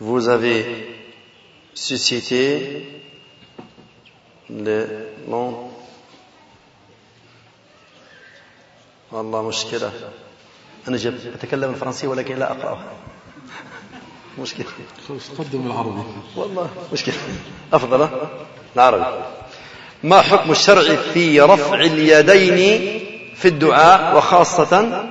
Vous 0.00 0.28
avez 0.28 0.86
suscité 1.74 3.02
le 4.48 5.08
long 5.28 5.70
والله 9.12 9.42
مشكلة 9.48 9.92
أنا 10.88 10.96
جب 10.96 11.14
أتكلم 11.34 11.70
الفرنسية 11.70 12.08
ولكن 12.08 12.36
لا 12.38 12.52
أقرأها. 12.52 12.92
مشكلة. 14.40 14.66
قدم 15.38 15.66
العربي. 15.66 16.02
والله 16.36 16.70
مشكلة. 16.92 17.14
أفضل؟ 17.72 18.08
العربي. 18.76 19.24
ما 20.02 20.20
حكم 20.20 20.50
الشرع 20.50 20.96
في 20.96 21.40
رفع 21.40 21.74
اليدين 21.80 23.00
في 23.34 23.48
الدعاء 23.48 24.16
وخاصة 24.16 25.04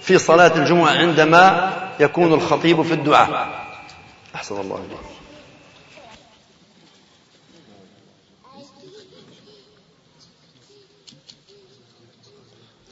في 0.00 0.18
صلاة 0.18 0.56
الجمعة 0.56 0.90
عندما 0.90 1.72
يكون 2.00 2.32
الخطيب 2.34 2.82
في 2.82 2.94
الدعاء؟ 2.94 3.64
أحسن 4.34 4.60
الله 4.60 4.76
إليك. 4.76 4.98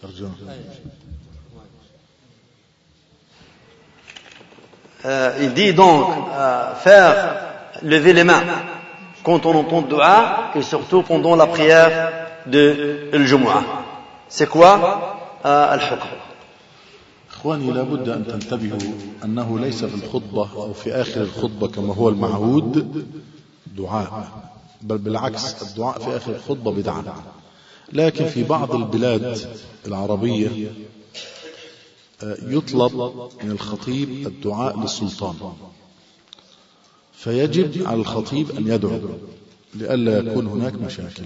ترجمة 0.03 0.31
Euh, 5.05 5.33
il 5.41 5.53
dit 5.53 5.75
donc 5.75 6.07
euh, 6.33 6.75
faire 6.75 7.37
lever 7.83 8.13
les 8.13 8.25
mains. 8.25 8.43
Quand 9.25 9.45
on 9.47 9.55
entend 9.55 9.81
le 9.81 9.89
dua 9.89 10.51
et 10.55 10.63
surtout 10.63 11.03
pendant 11.03 11.37
la 11.37 11.47
prière 11.47 12.13
de 12.47 13.09
الجمعة. 13.13 13.65
C'est 14.29 14.49
quoi? 14.49 15.19
Euh, 15.45 15.75
الحكم 15.75 16.09
إخواني 17.31 17.71
لابد 17.73 18.09
أن 18.09 18.27
تنتبهوا 18.27 18.93
أنه 19.25 19.59
ليس 19.59 19.85
في 19.85 20.05
الخطبة 20.05 20.49
أو 20.57 20.73
في 20.73 20.93
آخر 20.93 21.21
الخطبة 21.21 21.69
كما 21.69 21.95
هو 21.95 22.09
المعهود 22.09 23.07
دعاء 23.67 24.29
بل 24.83 24.99
بالعكس 24.99 25.63
الدعاء 25.63 25.99
في 25.99 26.17
آخر 26.17 26.33
الخطبة 26.33 26.73
بدعة 26.73 27.05
لكن 27.93 28.25
في 28.27 28.45
بعض 28.45 28.75
البلاد 28.75 29.39
العربية 29.87 30.73
يطلب 32.23 32.97
من 33.43 33.51
الخطيب 33.51 34.27
الدعاء 34.27 34.81
للسلطان. 34.81 35.53
فيجب 37.13 37.87
على 37.87 38.01
الخطيب 38.01 38.51
أن 38.51 38.69
يدعو 38.69 39.01
لئلا 39.75 40.19
يكون 40.19 40.47
هناك 40.47 40.75
مشاكل. 40.75 41.25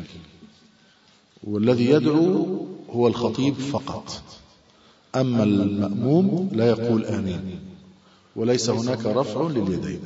والذي 1.44 1.90
يدعو 1.90 2.66
هو 2.90 3.06
الخطيب 3.08 3.54
فقط. 3.54 4.22
أما 5.14 5.42
المأموم 5.42 6.50
لا 6.52 6.66
يقول 6.68 7.04
آمين 7.04 7.60
وليس 8.36 8.70
هناك 8.70 9.06
رفع 9.06 9.48
لليدين. 9.48 10.00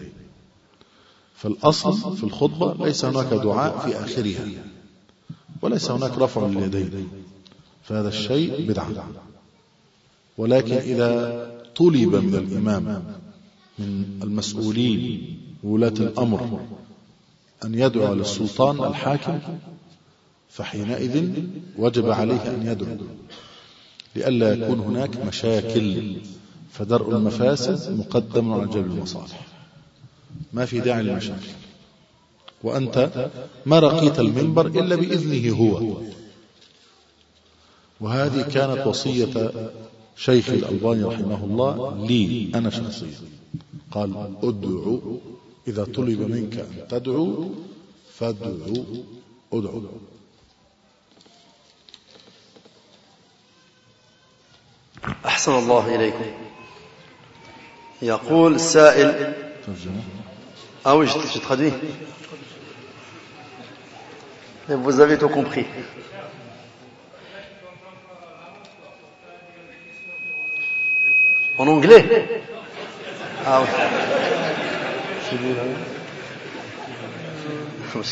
فالأصل 1.34 2.16
في 2.16 2.24
الخطبة 2.24 2.86
ليس 2.86 3.04
هناك 3.04 3.26
دعاء 3.26 3.78
في 3.78 4.04
آخرها 4.04 4.48
وليس 5.62 5.90
هناك 5.90 6.18
رفع 6.18 6.46
لليدين. 6.46 7.08
فهذا 7.82 8.08
الشيء 8.08 8.68
بدعة. 8.68 9.29
ولكن 10.40 10.74
إذا 10.74 11.10
طلب 11.76 12.14
من 12.14 12.34
الإمام 12.34 13.04
من 13.78 14.20
المسؤولين 14.22 15.38
ولاة 15.62 15.88
الأمر 15.88 16.60
أن 17.64 17.74
يدعو 17.74 18.14
للسلطان 18.14 18.84
الحاكم 18.84 19.38
فحينئذ 20.50 21.32
وجب 21.78 22.10
عليه 22.10 22.42
أن 22.54 22.66
يدعو. 22.66 22.96
لئلا 24.16 24.52
يكون 24.52 24.80
هناك 24.80 25.26
مشاكل 25.26 26.16
فدرء 26.72 27.10
المفاسد 27.10 27.98
مقدم 27.98 28.52
على 28.52 28.66
جلب 28.66 28.86
المصالح. 28.86 29.46
ما 30.52 30.64
في 30.64 30.80
داعي 30.80 31.02
للمشاكل. 31.02 31.48
وأنت 32.62 33.28
ما 33.66 33.78
رقيت 33.78 34.18
المنبر 34.20 34.66
إلا 34.66 34.96
بإذنه 34.96 35.56
هو. 35.56 35.96
وهذه 38.00 38.42
كانت 38.42 38.86
وصية 38.86 39.52
شيخ 40.20 40.48
الألباني 40.48 41.04
رحمه 41.04 41.44
الله 41.44 42.06
لي 42.06 42.50
أنا 42.54 42.70
شخصيا 42.70 43.18
قال 43.90 44.36
أدعو 44.42 45.18
إذا 45.68 45.84
طلب 45.84 46.20
منك 46.20 46.54
أن 46.58 46.88
تدعو 46.88 47.50
فادعو 48.14 48.84
أدعو 49.52 49.82
أحسن 55.26 55.52
الله 55.52 55.94
إليكم 55.94 56.24
يقول 58.02 58.54
السائل 58.54 59.34
Ah 60.82 60.96
oui, 60.96 61.06
je, 61.06 61.18
je 61.34 61.38
traduis. 61.38 61.72
Et 64.70 64.74
vous 64.74 64.98
avez 65.00 65.18
tout 65.18 65.28
compris. 65.28 65.66
En 71.60 71.68
anglais 71.68 72.40
Ah 73.46 73.60
oui. 73.60 73.68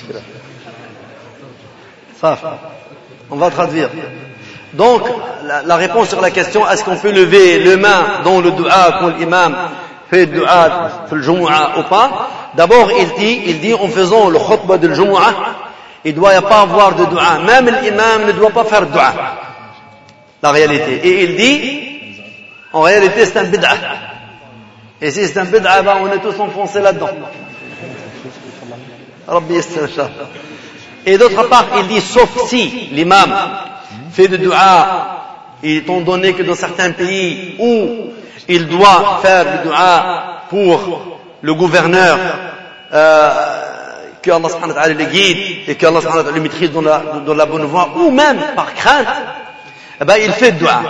Ça, 2.20 2.36
on 3.30 3.36
va 3.36 3.50
traduire. 3.50 3.88
Donc, 4.74 5.00
la, 5.64 5.76
réponse 5.76 6.10
sur 6.10 6.20
la 6.20 6.30
question, 6.30 6.68
est-ce 6.68 6.84
qu'on 6.84 6.96
peut 6.96 7.10
lever 7.10 7.60
les 7.60 7.78
mains 7.78 8.20
dans 8.22 8.42
le 8.42 8.50
dua 8.50 8.98
quand 9.00 9.16
l'imam 9.16 9.56
fait 10.10 10.26
le 10.26 10.40
dua, 10.40 11.06
fait 11.08 11.14
le 11.14 11.22
jumu'ah 11.22 11.78
ou 11.78 11.84
pas? 11.84 12.28
D'abord, 12.54 12.90
il 12.92 13.14
dit, 13.14 13.44
il 13.46 13.60
dit, 13.60 13.72
en 13.72 13.88
faisant 13.88 14.28
le 14.28 14.38
khutbah 14.38 14.76
de 14.76 14.92
jumu'ah, 14.92 15.32
il 16.04 16.12
ne 16.12 16.16
doit 16.18 16.42
pas 16.42 16.60
avoir 16.60 16.94
de 16.96 17.06
dua. 17.06 17.38
Même 17.46 17.74
l'imam 17.82 18.26
ne 18.26 18.32
doit 18.32 18.50
pas 18.50 18.64
faire 18.64 18.84
dua. 18.84 19.14
La 20.42 20.50
réalité. 20.50 21.00
Et 21.02 21.24
il 21.24 21.36
dit, 21.36 21.87
en 22.72 22.80
réalité, 22.82 23.26
c'est 23.26 23.38
un 23.38 23.44
bid'ah. 23.44 23.76
Et 25.00 25.10
si 25.10 25.26
c'est 25.26 25.38
un 25.38 25.44
bid'ah, 25.44 25.82
ben, 25.82 25.96
on 26.02 26.12
est 26.12 26.18
tous 26.18 26.40
enfoncés 26.40 26.80
là-dedans. 26.80 27.10
Et 31.06 31.18
d'autre 31.18 31.48
part, 31.48 31.66
il 31.78 31.86
dit, 31.88 32.00
sauf 32.00 32.48
si 32.48 32.88
l'imam 32.92 33.30
fait 34.12 34.28
de 34.28 34.36
dua, 34.36 35.24
étant 35.62 36.00
donné 36.00 36.32
que 36.32 36.42
dans 36.42 36.54
certains 36.54 36.92
pays 36.92 37.56
où 37.58 38.10
il 38.48 38.66
doit 38.68 39.20
faire 39.22 39.44
du 39.44 39.68
dua 39.68 40.42
pour 40.48 41.20
le 41.42 41.54
gouverneur, 41.54 42.18
euh, 42.92 43.30
que 44.22 44.30
Allah 44.30 44.48
subhanahu 44.48 44.74
wa 44.74 44.82
ta'ala 44.82 44.94
le 44.94 45.04
guide 45.04 45.68
et 45.68 45.74
que 45.74 45.86
Allah 45.86 46.00
subhanahu 46.00 46.18
wa 46.18 46.24
ta'ala 46.24 46.36
le 46.36 46.42
maîtrise 46.42 46.72
dans 46.72 46.82
la, 46.82 47.02
dans 47.24 47.34
la 47.34 47.46
bonne 47.46 47.64
voie, 47.64 47.90
ou 47.96 48.10
même 48.10 48.38
par 48.56 48.74
crainte, 48.74 49.06
eh 50.00 50.04
ben, 50.04 50.16
il 50.22 50.32
fait 50.32 50.52
dua. 50.52 50.80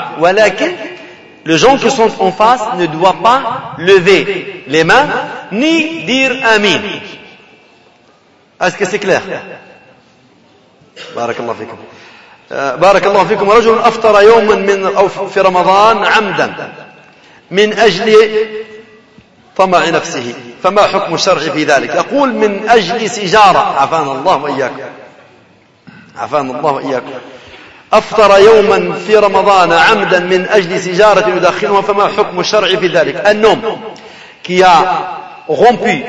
Les 1.49 1.57
gens 1.57 1.79
qui 1.79 1.91
sont 1.91 2.11
en 2.21 2.31
face 2.31 2.61
ne 2.77 2.85
doivent 2.87 3.23
pas 3.23 3.75
lever 3.79 4.65
les 4.67 4.85
mains, 4.85 5.09
ni 5.51 6.05
dire 6.05 6.33
amin. 6.45 6.79
Est-ce 8.61 8.77
que 8.77 8.85
c'est 8.85 8.99
clair? 8.99 9.23
Barakallah 11.17 11.55
fikum. 11.55 11.79
آه، 12.53 12.75
بارك 12.75 13.07
الله 13.07 13.25
فيكم 13.25 13.51
رجل 13.51 13.79
أفطر 13.79 14.23
يوما 14.23 14.55
من 14.55 14.97
أو 14.97 15.09
في 15.09 15.41
رمضان 15.41 16.05
عمدا 16.05 16.73
من 17.51 17.73
أجل 17.73 18.17
طمع 19.57 19.89
نفسه 19.89 20.35
فما 20.63 20.83
حكم 20.83 21.15
الشرع 21.15 21.39
في 21.39 21.65
ذلك 21.65 21.95
يقول 21.95 22.33
من 22.33 22.69
أجل 22.69 23.11
سجارة 23.11 23.59
عافانا 23.59 24.13
الله 24.13 24.37
وإياكم 24.37 24.81
عافانا 26.17 26.59
الله 26.59 26.73
وإياكم 26.73 27.13
أفطر 27.94 28.40
يوما 28.40 28.94
في 29.08 29.16
رمضان 29.16 29.72
عمدا 29.72 30.20
من 30.20 30.46
أجل 30.50 30.80
سجارة 30.80 31.30
يدخنها 31.30 31.82
فما 31.82 32.08
حكم 32.08 32.40
الشرع 32.40 32.68
في 32.68 32.88
ذلك 32.88 33.16
النوم 33.28 33.82
qui 34.44 34.62
a 34.62 34.76
rompu 35.48 36.04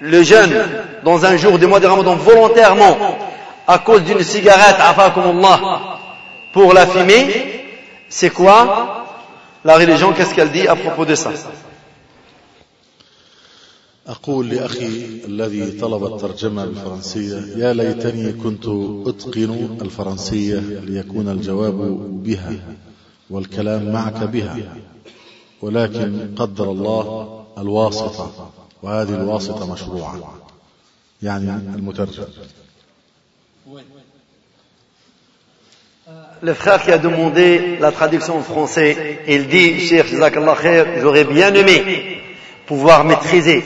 le 0.00 0.22
jeûne 0.22 0.64
dans 1.04 1.24
un 1.24 1.36
jour 1.36 1.58
du 1.58 1.66
mois 1.66 1.80
de 1.80 1.86
Ramadan 1.86 2.14
volontairement 2.16 2.96
à 3.68 3.78
cause 3.78 4.02
d'une 4.02 4.22
cigarette, 4.22 4.76
Allah, 4.80 5.12
pour 6.52 6.72
la 6.72 6.86
fumer, 6.86 7.66
c'est 8.08 8.30
quoi 8.30 9.04
la 9.64 9.74
religion 9.76 10.12
Qu'est-ce 10.12 10.34
qu'elle 10.34 10.50
dit 10.50 10.66
à 10.66 10.74
propos 10.74 11.04
de 11.04 11.14
ça 11.14 11.30
أقول 14.07 14.49
لأخي 14.49 15.05
الذي 15.27 15.71
طلب 15.71 16.13
الترجمة 16.13 16.65
بالفرنسية 16.65 17.37
يا 17.57 17.73
ليتني 17.73 18.33
كنت 18.33 18.65
أتقن 19.07 19.77
الفرنسية 19.81 20.59
ليكون 20.59 21.29
الجواب 21.29 21.73
بها 22.23 22.53
والكلام 23.29 23.93
معك 23.93 24.23
بها 24.23 24.75
ولكن 25.61 26.35
قدر 26.35 26.71
الله 26.71 27.45
الواسطة 27.57 28.51
وهذه 28.83 29.15
الواسطة 29.15 29.73
مشروعة. 29.73 30.33
يعني 31.23 31.49
المترجم. 31.75 32.23
Le 36.41 36.53
frère 36.53 36.83
qui 36.83 36.91
a 36.91 36.97
demandé 36.97 37.77
la 37.79 37.93
traduction 37.93 38.37
en 38.37 38.41
français, 38.43 39.19
il 39.29 39.47
dit, 39.47 39.79
Cheikh 39.79 40.07
Jazakallah 40.07 40.55
khair, 40.61 40.99
j'aurais 41.01 41.23
bien 41.23 41.53
aimé 41.53 42.12
pouvoir 42.73 43.03
maîtriser 43.03 43.63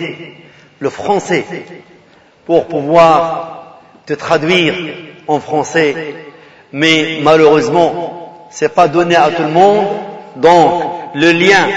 le 0.79 0.89
français 0.89 1.45
pour 2.45 2.65
pouvoir 2.65 3.79
te 4.05 4.13
traduire 4.13 4.75
en 5.29 5.39
français, 5.39 5.95
mais 6.73 7.19
malheureusement, 7.23 8.47
c'est 8.49 8.75
pas 8.75 8.89
donné 8.89 9.15
à 9.15 9.29
tout 9.29 9.43
le 9.43 9.49
monde, 9.61 9.85
donc 10.35 10.83
le 11.15 11.31
lien 11.31 11.67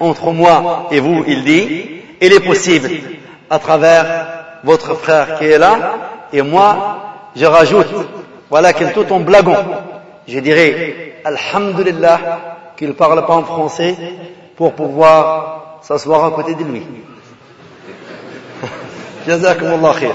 entre 0.00 0.32
moi 0.32 0.88
et 0.90 0.98
vous, 0.98 1.22
il 1.28 1.44
dit, 1.44 2.02
il 2.20 2.32
est 2.32 2.44
possible 2.44 2.90
à 3.48 3.60
travers 3.60 4.04
votre 4.64 4.94
frère 4.94 5.38
qui 5.38 5.44
est 5.44 5.58
là, 5.58 5.74
et 6.32 6.42
moi, 6.42 7.30
je 7.36 7.46
rajoute, 7.46 7.94
voilà 8.50 8.72
qu'il 8.72 8.90
tout 8.92 9.12
en 9.12 9.20
blaguant. 9.20 9.64
Je 10.26 10.40
dirais, 10.40 11.14
Alhamdulillah, 11.24 12.18
qu'il 12.76 12.88
ne 12.88 12.94
parle 12.94 13.24
pas 13.26 13.34
en 13.34 13.44
français 13.44 13.96
pour 14.56 14.72
pouvoir 14.72 15.59
s'asseoir 15.82 16.24
à 16.24 16.30
côté 16.30 16.54
de 16.54 16.64
lui. 16.64 16.82
جزاكم 19.28 19.66
الله 19.66 19.92
خير 19.92 20.12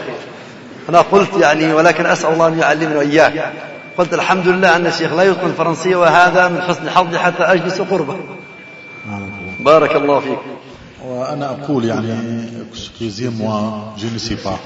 أنا 0.89 1.01
قلت 1.01 1.33
يعني 1.39 1.73
ولكن 1.73 2.05
أسأل 2.05 2.33
الله 2.33 2.47
أن 2.47 2.59
يعلمنا 2.59 2.97
وإياك 2.97 3.53
قلت 3.97 4.13
الحمد 4.13 4.47
لله 4.47 4.75
أن 4.75 4.85
الشيخ 4.87 5.13
لا 5.13 5.23
يتقن 5.23 5.47
الفرنسية 5.47 5.95
وهذا 5.95 6.47
من 6.47 6.61
حسن 6.61 6.89
حظي 6.89 7.19
حتى 7.19 7.43
أجلس 7.43 7.81
قربه 7.81 8.17
بارك 9.59 9.95
الله 9.95 10.19
فيك 10.19 10.39
وأنا 11.05 11.49
أقول 11.51 11.85
يعني 11.85 12.15
excusez-moi 12.73 13.93
je 13.97 14.07
ne 14.13 14.19
sais 14.19 14.35
pas 14.43 14.57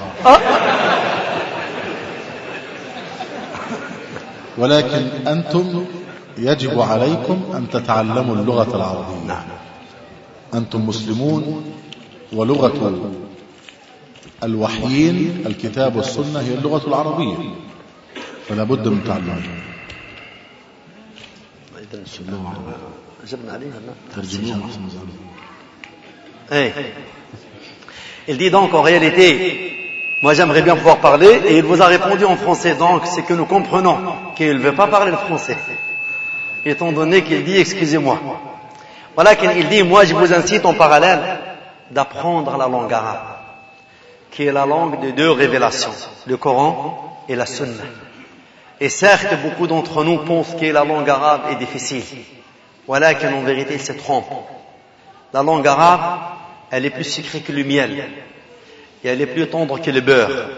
ولكن 4.58 5.08
أنتم 5.28 5.84
يجب 6.38 6.80
عليكم 6.80 7.42
أن 7.54 7.68
تتعلموا 7.72 8.34
اللغة 8.34 8.76
العربية 8.76 9.59
أنتم 10.53 10.87
مسلمون 10.87 11.63
ولغة 12.33 13.11
الوحيين 14.43 15.43
الكتاب 15.45 15.95
والسنة 15.95 16.39
هي 16.39 16.53
اللغة 16.53 16.87
العربية 16.87 17.37
فلا 18.47 18.63
بد 18.63 18.87
من 18.87 19.03
تعلمها 19.03 19.41
جبنا 23.27 23.51
عليها 23.53 23.79
ترجموها 24.15 24.69
Hey. 26.51 26.71
Il 28.27 28.37
dit 28.37 28.51
donc 28.51 28.71
en 28.75 28.83
réalité, 28.83 29.73
moi 30.21 30.35
j'aimerais 30.35 30.61
bien 30.61 30.75
pouvoir 30.75 30.99
parler, 30.99 31.41
et 31.47 31.57
il 31.57 31.63
vous 31.63 31.81
a 31.81 31.87
répondu 31.87 32.23
en 32.23 32.35
français, 32.37 32.75
donc 32.75 33.01
c'est 33.07 33.23
que 33.23 33.33
nous 33.33 33.45
comprenons 33.47 33.97
qu'il 34.35 34.53
ne 34.53 34.59
veut 34.59 34.75
pas 34.75 34.85
parler 34.85 35.09
le 35.09 35.17
français. 35.17 35.57
Étant 36.63 36.91
donné 36.91 37.23
qu'il 37.23 37.43
dit 37.43 37.57
excusez-moi. 37.57 38.19
Voilà 39.22 39.36
qu'il 39.36 39.68
dit, 39.68 39.82
moi 39.82 40.06
je 40.06 40.14
vous 40.14 40.32
incite 40.32 40.64
en 40.64 40.72
parallèle 40.72 41.20
d'apprendre 41.90 42.56
la 42.56 42.66
langue 42.66 42.90
arabe, 42.90 43.36
qui 44.30 44.46
est 44.46 44.50
la 44.50 44.64
langue 44.64 44.98
de 44.98 45.10
deux 45.10 45.30
révélations, 45.30 45.92
le 46.24 46.38
Coran 46.38 47.22
et 47.28 47.36
la 47.36 47.44
Sunna. 47.44 47.82
Et 48.80 48.88
certes, 48.88 49.34
beaucoup 49.42 49.66
d'entre 49.66 50.04
nous 50.04 50.24
pensent 50.24 50.54
que 50.58 50.64
la 50.64 50.86
langue 50.86 51.10
arabe 51.10 51.42
est 51.50 51.56
difficile. 51.56 52.02
Voilà 52.86 53.12
qu'en 53.12 53.42
vérité, 53.42 53.74
il 53.74 53.82
se 53.82 53.92
trompe. 53.92 54.32
La 55.34 55.42
langue 55.42 55.68
arabe, 55.68 56.00
elle 56.70 56.86
est 56.86 56.90
plus 56.90 57.04
sucrée 57.04 57.40
que 57.40 57.52
le 57.52 57.64
miel. 57.64 58.02
Et 59.04 59.08
elle 59.08 59.20
est 59.20 59.26
plus 59.26 59.50
tendre 59.50 59.78
que 59.82 59.90
le 59.90 60.00
beurre. 60.00 60.48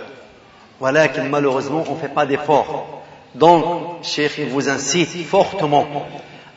Voilà 0.78 1.08
que 1.08 1.20
malheureusement, 1.20 1.82
on 1.88 1.94
ne 1.94 1.98
fait 1.98 2.14
pas 2.14 2.26
d'efforts. 2.26 3.02
Donc, 3.34 4.04
Cheikh, 4.04 4.38
il 4.38 4.50
vous 4.50 4.68
incite 4.68 5.26
fortement 5.26 5.88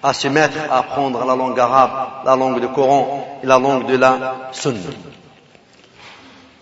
à 0.09 0.13
se 0.13 0.27
mettre 0.27 0.59
à 0.69 0.77
apprendre 0.83 1.19
la 1.25 1.35
langue 1.35 1.59
arabe, 1.59 2.25
la 2.25 2.35
langue 2.35 2.59
du 2.61 2.69
Coran 2.77 3.39
et 3.43 3.47
la 3.47 3.57
langue 3.59 3.87
de 3.91 3.97
la 3.97 4.49
Sunna. 4.51 4.93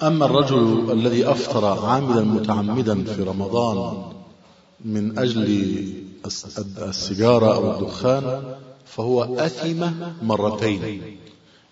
أما 0.03 0.25
الرجل 0.25 0.91
الذي 0.91 1.31
أفطر 1.31 1.65
عاملا 1.85 2.21
متعمدا 2.21 3.03
في 3.03 3.23
رمضان 3.23 4.03
من 4.85 5.19
أجل 5.19 5.47
السيجارة 6.77 7.55
أو 7.55 7.71
الدخان 7.71 8.43
فهو 8.85 9.23
أثم 9.23 9.85
مرتين. 10.21 11.01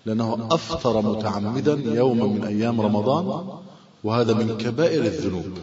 لأنه 0.06 0.48
أفطر 0.52 1.02
متعمدا 1.02 1.81
يوما 1.85 2.26
من 2.26 2.43
أيام 2.43 2.81
رمضان 2.81 3.43
وهذا 4.03 4.34
من 4.34 4.57
كبائر 4.57 5.03
الذنوب. 5.03 5.57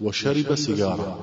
وشرب 0.00 0.54
سيجارة 0.54 1.18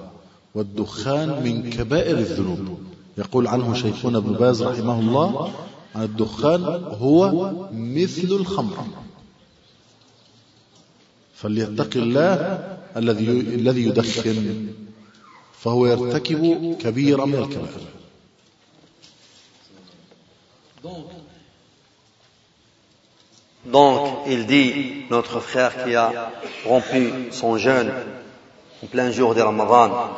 والدخان 0.55 1.43
من 1.43 1.69
كبائر 1.69 2.17
الذنوب. 2.17 2.88
يقول 3.18 3.46
عنه 3.46 3.74
شيخنا 3.74 4.18
ابن 4.18 4.32
باز 4.32 4.62
رحمه 4.62 5.01
الله 5.01 5.52
عن 5.94 6.02
الدخان 6.02 6.64
هو 6.84 7.52
مثل 7.72 8.28
الخمر 8.28 8.86
فليتق 11.34 11.96
الله 11.96 12.34
الذي 12.96 13.30
الذي 13.30 13.86
يدخن 13.86 14.66
فهو 15.60 15.86
يرتكب 15.86 16.76
كبيرة 16.80 17.24
من 17.24 17.34
الكبائر 17.34 17.80
Donc, 23.66 24.18
il 24.26 24.44
dit, 24.46 25.06
notre 25.10 25.40
frère 25.40 25.84
qui 25.84 25.94
a 25.94 26.30
rompu 26.66 27.10
son 27.30 27.56
jeûne 27.56 27.90
en 28.82 28.86
plein 28.86 29.10
jour 29.10 29.34
de 29.34 29.40
Ramadan, 29.40 30.10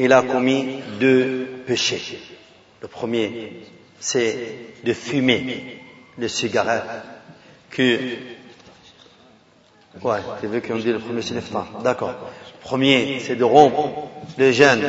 il 0.00 0.12
a 0.12 0.22
commis 0.22 0.80
deux 0.98 1.46
péchés. 1.66 2.18
Le 2.83 2.89
premier, 2.89 3.53
c'est 3.97 4.35
de 4.83 4.91
fumer 4.91 5.79
les 6.17 6.27
cigarettes 6.27 6.83
que... 7.69 7.97
Ouais, 10.01 10.17
tu 10.41 10.47
veux 10.47 10.59
qu'on 10.59 10.75
dise 10.75 10.87
le 10.87 10.99
premier, 10.99 11.21
c'est. 11.21 11.35
D'accord. 11.81 12.09
Le 12.09 12.61
premier, 12.61 13.19
c'est 13.21 13.37
de 13.37 13.43
rompre 13.45 14.09
le 14.37 14.51
jeûne 14.51 14.83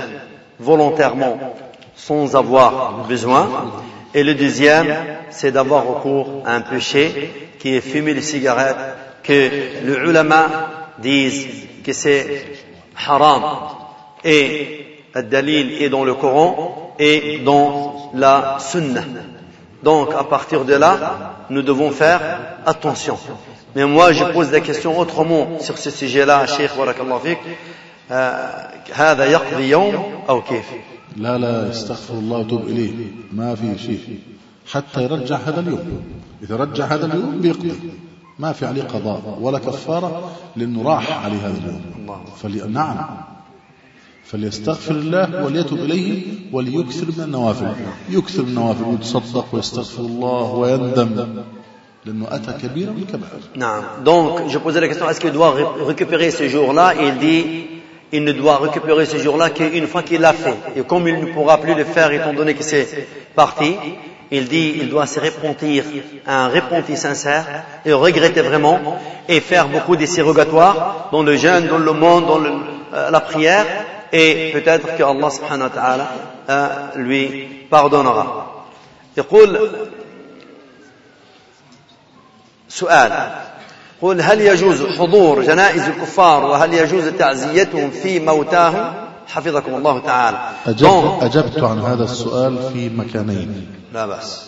volontairement 0.58 1.38
sans 1.94 2.34
avoir 2.34 3.06
besoin. 3.06 3.72
Et 4.12 4.24
le 4.24 4.34
deuxième, 4.34 4.92
c'est 5.30 5.52
d'avoir 5.52 5.86
recours 5.86 6.42
à 6.44 6.56
un 6.56 6.62
péché 6.62 7.30
qui 7.60 7.76
est 7.76 7.80
fumer 7.80 8.12
les 8.12 8.22
cigarettes, 8.22 8.76
que 9.22 9.50
les 9.84 10.08
ulama 10.08 10.90
disent 10.98 11.46
que 11.84 11.92
c'est 11.92 12.44
haram. 13.06 13.44
Et 14.24 15.04
le 15.14 15.22
dalil 15.22 15.80
est 15.80 15.90
dans 15.90 16.02
le 16.02 16.14
Coran 16.14 16.83
et 16.98 17.38
dans 17.44 18.10
la 18.14 18.56
sunna. 18.58 19.02
Donc, 19.82 20.14
à 20.14 20.24
partir 20.24 20.64
de 20.64 20.74
là, 20.74 21.34
nous 21.50 21.62
devons 21.62 21.90
faire 21.90 22.20
attention. 22.64 23.18
Mais 23.76 23.84
moi, 23.84 24.12
je 24.12 24.24
pose 24.24 24.50
la 24.50 24.60
question 24.60 24.98
autrement 24.98 25.58
sur 25.60 25.76
ce 25.78 25.90
sujet-là, 25.90 26.46
Cheikh, 26.46 26.76
barakallahu 26.76 27.20
fik. 27.20 27.38
هذا 28.94 29.24
يقضي 29.24 29.68
يوم 29.70 29.94
أو 30.28 30.42
كيف؟ 30.42 30.64
لا 31.16 31.38
لا 31.38 31.68
يستغفر 31.68 32.14
الله 32.14 32.38
وتوب 32.38 32.62
إليه 32.68 32.92
ما 33.32 33.54
في 33.54 33.78
شيء 33.78 34.18
حتى 34.72 35.02
يرجع 35.02 35.36
هذا 35.36 35.60
اليوم 35.60 36.02
إذا 36.42 36.56
رجع 36.56 36.84
هذا 36.84 37.06
اليوم 37.06 37.40
بيقضي 37.40 37.72
ما 38.38 38.52
في 38.52 38.66
عليه 38.66 38.82
قضاء 38.82 39.38
ولا 39.40 39.58
كفارة 39.58 40.32
لأنه 40.56 40.82
راح 40.82 41.24
عليه 41.24 41.38
هذا 41.38 41.58
اليوم 41.58 42.24
فلي... 42.42 42.62
نعم 44.23 44.41
فليستغفر 44.41 44.91
الله 44.91 45.45
وليتب 45.45 45.77
إليه 45.77 46.21
وليكثر 46.51 47.05
من 47.17 47.23
النوافل 47.23 47.67
يكثر 48.09 48.41
من 48.43 48.49
النوافل 48.49 48.83
ويتصدق 48.83 49.45
ويستغفر 49.53 50.01
الله 50.01 50.53
ويندم 50.55 51.43
لأنه 52.05 52.27
أتى 52.31 52.51
كبيرا 52.67 52.91
من 52.91 53.01
الكبائر 53.01 53.41
Non. 53.55 54.03
Donc, 54.03 54.49
je 54.49 54.57
posais 54.59 54.79
la 54.79 54.87
question, 54.87 55.09
est-ce 55.09 55.19
qu'il 55.19 55.31
doit 55.31 55.51
ré- 55.51 55.65
récupérer 55.85 56.31
ce 56.31 56.47
jour-là 56.47 56.93
Et 56.99 57.07
il 57.07 57.17
dit, 57.17 57.45
il 58.11 58.23
ne 58.23 58.31
doit 58.31 58.57
récupérer 58.57 59.05
ce 59.05 59.17
jour-là 59.17 59.49
qu'une 59.49 59.87
fois 59.87 60.03
qu'il 60.03 60.21
l'a 60.21 60.33
fait. 60.33 60.55
Et 60.75 60.81
comme 60.83 61.07
il 61.07 61.19
ne 61.19 61.25
pourra 61.33 61.57
plus 61.57 61.73
le 61.75 61.83
faire 61.83 62.11
étant 62.11 62.33
donné 62.33 62.53
que 62.53 62.63
c'est 62.63 63.07
parti, 63.35 63.75
il 64.31 64.47
dit, 64.47 64.73
il 64.81 64.89
doit 64.89 65.07
se 65.07 65.19
repentir, 65.19 65.83
un 66.27 66.47
repenti 66.49 66.95
sincère, 66.95 67.45
et 67.85 67.93
regretter 67.93 68.41
vraiment, 68.41 68.79
et 69.27 69.39
faire 69.39 69.67
beaucoup 69.67 69.95
de 69.95 70.05
surrogatoires 70.05 71.09
dans 71.11 71.23
le 71.23 71.35
jeûne, 71.35 71.65
dans 71.67 71.79
le 71.79 71.93
monde, 71.93 72.27
dans 72.27 72.37
le- 72.37 72.51
euh, 72.93 73.09
la 73.11 73.19
prière, 73.19 73.65
et 74.12 74.52
peut-être 74.52 74.96
que 74.96 75.02
Allah 75.02 75.30
subhanahu 75.30 75.68
wa 75.68 75.74
ta'ala 75.74 76.08
euh, 76.48 76.68
lui 76.96 77.66
pardonnera. 77.70 78.50
يقول 79.16 79.70
سؤال. 82.68 83.12
قل 84.02 84.20
هل 84.20 84.40
يجوز 84.40 84.82
حضور 84.98 85.42
جنائز 85.42 85.82
الكفار 85.88 86.44
وهل 86.44 86.74
يجوز 86.74 87.08
تعزيتهم 87.08 87.90
في 87.90 88.20
موتاهم؟ 88.20 88.94
حفظكم 89.26 89.74
الله 89.74 89.98
تعالى. 89.98 90.38
أجب 90.66 90.86
Donc, 90.86 91.24
أجبت 91.24 91.62
عن 91.62 91.78
هذا 91.78 92.04
السؤال 92.04 92.58
في 92.72 92.88
مكانين. 92.88 93.66
لا 93.92 94.06
بأس. 94.06 94.44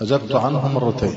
أجبت 0.00 0.34
عنه 0.34 0.68
مرتين. 0.68 1.16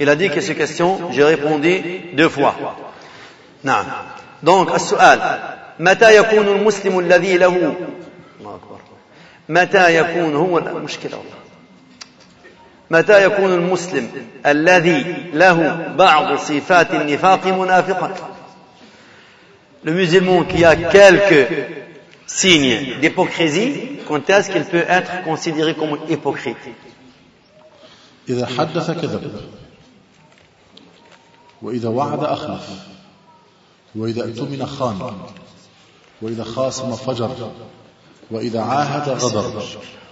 il 0.00 0.08
a 0.08 0.16
dit 0.16 0.30
que 0.30 0.40
ces 0.40 0.54
questions 0.54 1.10
j'ai 1.12 1.24
répondu 1.24 1.82
deux 2.14 2.28
fois 2.28 2.54
نعم 3.64 3.84
donc 4.42 4.74
السؤال 4.74 5.20
متى 5.80 6.16
يكون 6.16 6.48
المسلم 6.48 6.98
الذي 6.98 7.36
له 7.38 7.48
الله 7.48 8.54
أكبر 8.54 8.78
متى 9.48 9.96
يكون 9.96 10.36
هو 10.36 10.58
المشكلة 10.58 11.16
والله 11.16 11.36
متى 12.90 13.24
يكون 13.24 13.52
المسلم 13.52 14.08
الذي 14.46 15.16
له 15.32 15.88
بعض 15.98 16.36
صفات 16.38 16.94
النفاق 16.94 17.46
منافقا 17.46 18.14
le 19.84 19.92
musulman 19.92 20.42
qui 20.44 20.64
a 20.64 20.74
quelques 20.74 21.48
signes 22.26 22.98
d'hypocrisie 23.00 24.00
quand 24.08 24.28
est-ce 24.30 24.50
qu'il 24.50 24.64
peut 24.64 24.84
être 24.88 25.22
considéré 25.22 25.74
comme 25.74 25.98
hypocrite 26.08 26.56
إذا 28.29 28.45
حدث 28.45 28.91
كذب. 28.91 29.41
وإذا 31.61 31.89
وعد 31.89 32.23
أخلف. 32.23 32.69
وإذا 33.95 34.21
اؤتمن 34.21 34.65
خان. 34.65 35.13
وإذا 36.21 36.43
خاصم 36.43 36.95
فجر. 36.95 37.51
وإذا 38.31 38.61
عاهد 38.61 39.09
غدر 39.09 39.63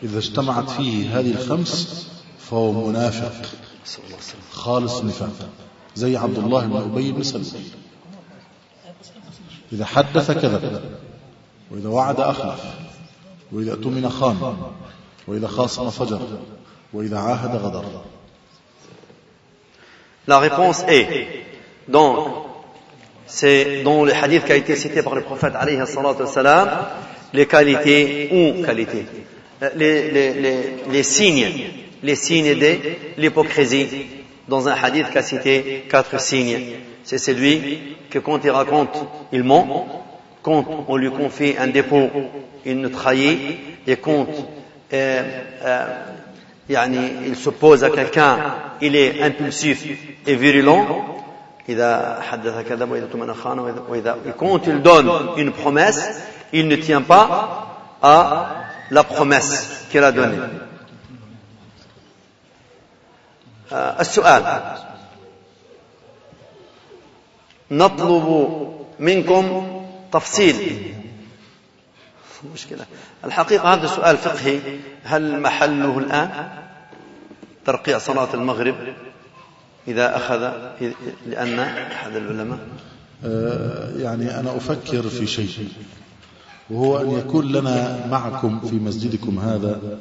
إذا 0.03 0.17
اجتمعت 0.17 0.69
فيه 0.69 1.19
هذه 1.19 1.31
الخمس 1.31 2.07
فهو 2.49 2.87
منافق. 2.87 3.33
خالص 4.51 5.03
نفاق. 5.03 5.49
زي 5.95 6.17
عبد 6.17 6.37
الله 6.37 6.65
بن 6.65 6.77
أبي 6.77 7.11
بن 7.11 7.23
سلول 7.23 7.45
إذا 9.73 9.85
حدث 9.85 10.31
كذب. 10.31 10.81
وإذا 11.71 11.89
وعد 11.89 12.19
أخلف. 12.19 12.61
وإذا 13.51 13.71
اؤتمن 13.71 14.09
خان. 14.09 14.57
وإذا 15.27 15.47
خاصم 15.47 15.89
فجر. 15.89 16.21
La 20.27 20.39
réponse 20.39 20.83
est, 20.87 21.27
donc, 21.87 22.27
c'est 23.25 23.83
dans 23.83 24.03
le 24.03 24.13
hadith 24.13 24.45
qui 24.45 24.51
a 24.51 24.55
été 24.55 24.75
cité 24.75 25.03
par 25.03 25.15
le 25.15 25.21
prophète 25.21 25.53
alayhi 25.55 25.79
les 27.33 27.45
qualités 27.45 28.29
ou 28.31 28.63
qualités, 28.63 29.05
les, 29.75 30.11
les, 30.11 30.33
les, 30.33 30.57
les 30.89 31.03
signes, 31.03 31.67
les 32.01 32.15
signes 32.15 32.57
de 32.57 32.77
l'hypocrisie. 33.17 33.87
Dans 34.47 34.67
un 34.67 34.73
hadith 34.73 35.11
qui 35.11 35.17
a 35.19 35.21
cité 35.21 35.85
quatre 35.87 36.19
signes. 36.19 36.59
C'est 37.03 37.19
celui 37.19 37.95
que 38.09 38.17
quand 38.17 38.43
il 38.43 38.49
raconte, 38.49 39.05
il 39.31 39.43
ment, 39.43 40.05
quand 40.41 40.65
on 40.87 40.95
lui 40.95 41.11
confie 41.11 41.53
un 41.59 41.67
dépôt, 41.67 42.09
il 42.65 42.81
ne 42.81 42.87
trahit, 42.87 43.39
et 43.85 43.95
quand 43.97 44.25
euh, 44.91 45.23
euh, 45.63 45.85
يعني 46.68 47.26
il 47.26 47.36
s'oppose 47.36 47.84
à 47.84 47.90
quelqu'un, 47.90 48.38
il 48.80 48.96
est 48.96 49.22
impulsif 49.22 49.86
et 50.26 50.34
virulent. 50.34 51.10
إذا 51.68 52.20
حدث 52.20 52.68
كذب 52.68 52.90
وإذا 52.90 53.06
تمنى 53.06 53.34
خان 53.34 53.58
وإذا, 53.58 53.82
وإذا 53.88 54.16
et 54.26 54.32
quand 54.36 54.66
il 54.66 54.82
donne 54.82 55.10
une 55.36 55.52
promesse, 55.52 56.22
il 56.52 56.68
ne 56.68 56.76
tient 56.76 57.02
pas 57.02 57.96
à 58.02 58.46
la 58.90 59.04
promesse 59.04 59.86
qu'il 59.90 60.04
a 60.04 60.12
donnée. 60.12 60.38
آه، 63.72 64.00
السؤال 64.00 64.62
نطلب 67.70 68.58
منكم 68.98 69.64
تفصيل 70.12 70.94
مشكلة 72.54 72.86
الحقيقة 73.25 73.73
هذا 73.73 73.87
سؤال 73.87 74.17
فقهي. 74.17 74.59
هل 75.03 75.41
محله 75.41 75.97
الآن 75.97 76.49
ترقيع 77.65 77.97
صلاة 77.97 78.33
المغرب 78.33 78.75
إذا 79.87 80.17
أخذ 80.17 80.51
لأن 81.27 81.59
أحد 81.59 82.15
العلماء 82.15 82.59
آه، 83.23 83.97
يعني 83.97 84.39
أنا 84.39 84.57
أفكر 84.57 85.01
في 85.09 85.27
شيء 85.27 85.67
وهو 86.69 86.97
أن 87.01 87.11
يكون 87.11 87.51
لنا 87.51 88.07
معكم 88.07 88.59
في 88.59 88.75
مسجدكم 88.75 89.39
هذا 89.39 89.99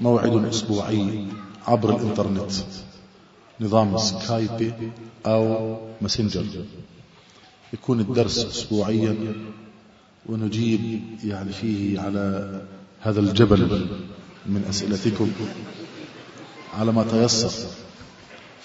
موعد 0.00 0.44
أسبوعي 0.44 1.26
عبر 1.66 1.96
الإنترنت 1.96 2.52
نظام 3.60 3.98
سكايب 3.98 4.74
أو 5.26 5.76
ماسنجر 6.00 6.44
يكون 7.72 8.00
الدرس 8.00 8.44
أسبوعيا. 8.46 9.16
ونجيب 10.26 11.00
يعني 11.24 11.52
فيه 11.52 12.00
على 12.00 12.60
هذا 13.00 13.20
الجبل 13.20 13.86
من 14.46 14.64
أسئلتكم 14.68 15.30
على 16.78 16.92
ما 16.92 17.04
تيسر. 17.04 17.68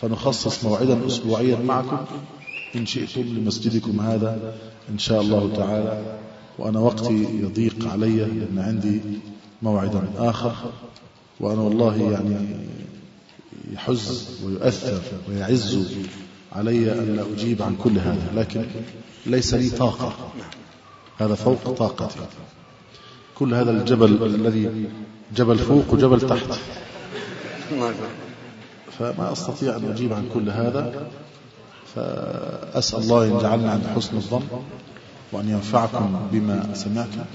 فنخصص 0.02 0.64
موعدا 0.64 1.08
أسبوعيا 1.08 1.58
معكم 1.58 2.06
إن 2.76 2.86
شئتم 2.86 3.22
لمسجدكم 3.22 4.00
هذا 4.00 4.56
إن 4.90 4.98
شاء 4.98 5.22
الله 5.22 5.56
تعالى. 5.56 6.18
وأنا 6.58 6.80
وقتي 6.80 7.24
يضيق 7.42 7.88
علي 7.88 8.18
لأن 8.18 8.60
عندي 8.60 9.02
موعدا 9.62 10.04
آخر. 10.18 10.56
وأنا 11.40 11.62
والله 11.62 12.12
يعني 12.12 12.58
يحز 13.74 14.28
ويؤثر 14.46 15.02
ويعز 15.30 15.78
علي 16.52 16.92
أن 16.92 17.16
لا 17.16 17.26
أجيب 17.36 17.62
عن 17.62 17.76
كل 17.76 17.98
هذا. 17.98 18.32
لكن 18.36 18.66
ليس 19.26 19.54
لي 19.54 19.70
طاقة. 19.70 20.32
هذا 21.20 21.36
فوق 21.36 21.70
طاقتي. 21.70 22.20
كل 23.36 23.54
هذا 23.54 23.72
الجبل 23.72 24.24
الذي 24.24 24.90
جبل 25.36 25.58
فوق 25.58 25.94
وجبل 25.94 26.22
تحت. 26.22 26.60
فما 29.00 29.32
أستطيع 29.32 29.76
أن 29.76 29.92
أجيب 29.92 30.14
عن 30.14 30.30
كل 30.34 30.50
هذا. 30.50 31.08
فأسأل 31.96 33.00
الله 33.00 33.24
أن 33.24 33.36
يجعلنا 33.36 33.72
عند 33.72 33.84
حسن 33.96 34.18
الظن 34.18 34.44
وأن 35.32 35.50
ينفعكم 35.50 36.20
بما 36.32 36.74
سمعتم. 36.74 37.26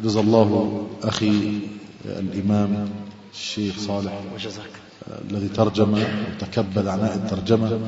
جزا 0.00 0.20
الله 0.20 0.86
أخي 1.02 1.60
الإمام 2.04 2.88
الشيخ 3.34 3.78
صالح 3.78 4.20
الذي 5.30 5.48
ترجم 5.48 6.04
وتكبد 6.34 6.86
عناء 6.86 7.14
الترجمة. 7.14 7.80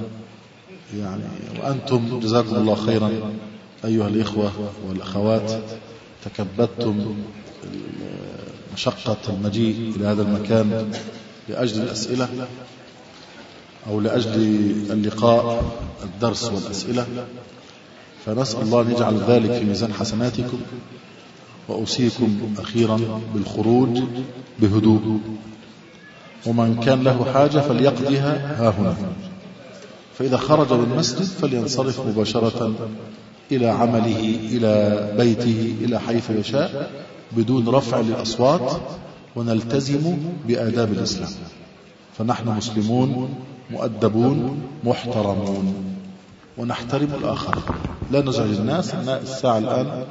يعني 0.96 1.22
وأنتم 1.62 2.20
جزاكم 2.20 2.56
الله 2.56 2.74
خيرا. 2.74 3.10
أيها 3.84 4.08
الإخوة 4.08 4.52
والأخوات 4.88 5.52
تكبدتم 6.24 7.14
مشقة 8.74 9.16
المجيء 9.28 9.92
إلى 9.96 10.06
هذا 10.06 10.22
المكان 10.22 10.90
لأجل 11.48 11.82
الأسئلة 11.82 12.28
أو 13.90 14.00
لأجل 14.00 14.32
اللقاء 14.90 15.64
الدرس 16.02 16.44
والأسئلة. 16.44 17.06
فنسأل 18.26 18.62
الله 18.62 18.80
أن 18.82 18.90
يجعل 18.90 19.16
ذلك 19.28 19.52
في 19.52 19.64
ميزان 19.64 19.92
حسناتكم 19.92 20.60
وأوصيكم 21.68 22.54
أخيرا 22.58 23.20
بالخروج 23.34 24.00
بهدوء. 24.58 25.20
ومن 26.46 26.80
كان 26.80 27.02
له 27.02 27.32
حاجة 27.34 27.58
فليقضيها 27.58 28.56
ها 28.58 28.70
هنا. 28.70 28.96
فإذا 30.18 30.36
خرج 30.36 30.72
من 30.72 30.92
المسجد 30.92 31.22
فلينصرف 31.22 32.06
مباشرة 32.06 32.74
إلى 33.52 33.66
عمله 33.66 34.38
إلى 34.50 34.72
بيته 35.16 35.74
إلى 35.80 36.00
حيث 36.00 36.30
يشاء 36.30 36.90
بدون 37.32 37.68
رفع 37.68 38.00
للأصوات 38.00 38.80
ونلتزم 39.36 40.18
بآداب 40.46 40.92
الإسلام. 40.92 41.30
فنحن 42.18 42.48
مسلمون 42.48 43.34
مؤدبون 43.70 44.62
محترمون. 44.84 45.74
ونحترم 46.58 47.08
الآخر. 47.20 47.58
لا 48.10 48.20
نزعج 48.20 48.50
الناس 48.50 48.94
الساعة 48.94 49.58
الآن 49.58 50.04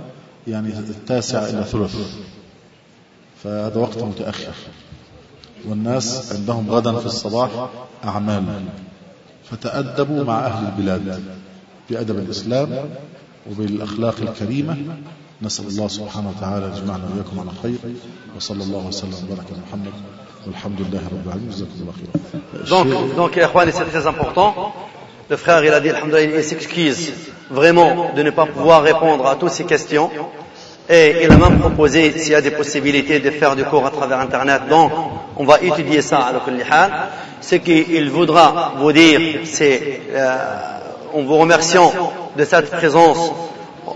يعني 0.48 0.70
التاسعة 0.70 1.50
إلى 1.50 1.64
ثلث. 1.64 1.96
فهذا 3.44 3.78
وقت 3.78 4.04
متأخر. 4.04 4.54
والناس 5.70 6.34
عندهم 6.36 6.72
غدا 6.72 6.94
في 7.00 7.06
الصباح 7.06 7.50
أعمال. 8.04 8.44
فتأدبوا 9.52 10.24
مع 10.24 10.46
أهل 10.46 10.66
البلاد 10.66 11.24
بأدب 11.90 12.18
الإسلام 12.18 12.90
وبالأخلاق 13.51 14.15
الكريمة 14.23 14.77
نسأل 15.43 15.67
الله 15.67 15.89
سبحانه 15.89 16.33
وتعالى 16.37 16.67
يجمعنا 16.77 17.05
وإياكم 17.13 17.41
على 17.41 17.51
خير 17.63 17.79
وصلى 18.37 18.63
الله 18.65 18.87
وسلم 18.87 19.15
وبارك 19.25 19.47
على 19.53 19.61
محمد 19.69 19.93
والحمد 20.47 20.81
لله 20.81 21.01
رب 21.13 21.27
العالمين 21.27 21.51
جزاكم 21.51 21.73
الله 21.81 21.93
خيرا 21.93 22.13
Donc, 22.71 23.17
donc, 23.17 23.39
c'est 23.73 23.85
très 23.91 24.07
important. 24.07 24.73
Le 25.29 25.37
frère, 25.37 25.65
il 25.65 25.73
a 25.73 25.81
dit, 25.81 25.91
il 26.37 26.45
s'excuse 26.45 27.13
vraiment 27.51 28.13
de 28.15 28.23
ne 28.23 28.31
pas 28.31 28.47
pouvoir 28.47 28.83
répondre 28.83 29.27
à 29.27 29.37
toutes 29.37 29.51
ces 29.51 29.65
questions. 29.65 30.11
Et 30.89 31.25
il 31.25 31.33
a 31.33 31.37
même 31.37 31.59
proposé, 31.59 32.13
s'il 32.19 32.33
y 32.33 32.35
a 32.35 32.41
des 32.41 32.51
possibilités, 32.51 33.19
de 33.21 33.31
faire 33.31 33.55
du 33.57 33.65
cours 33.65 33.87
à 33.87 33.91
travers 33.91 34.19
Internet. 34.21 34.63
Donc, 34.69 34.93
on 35.37 35.45
va 35.45 35.61
étudier 35.61 36.03
ça 36.03 36.19
à 36.19 36.33
l'Ukhlihan. 36.33 36.89
Ce 37.41 37.57
qu'il 37.57 38.11
voudra 38.11 38.75
vous 38.79 38.93
dire, 38.93 39.21
c'est, 39.45 40.01
euh, 40.11 40.37
en 41.14 41.22
vous 41.22 41.38
remerciant 41.38 41.92
de 42.38 42.46
cette 42.46 42.72
présence 42.72 43.32
euh, 43.88 43.92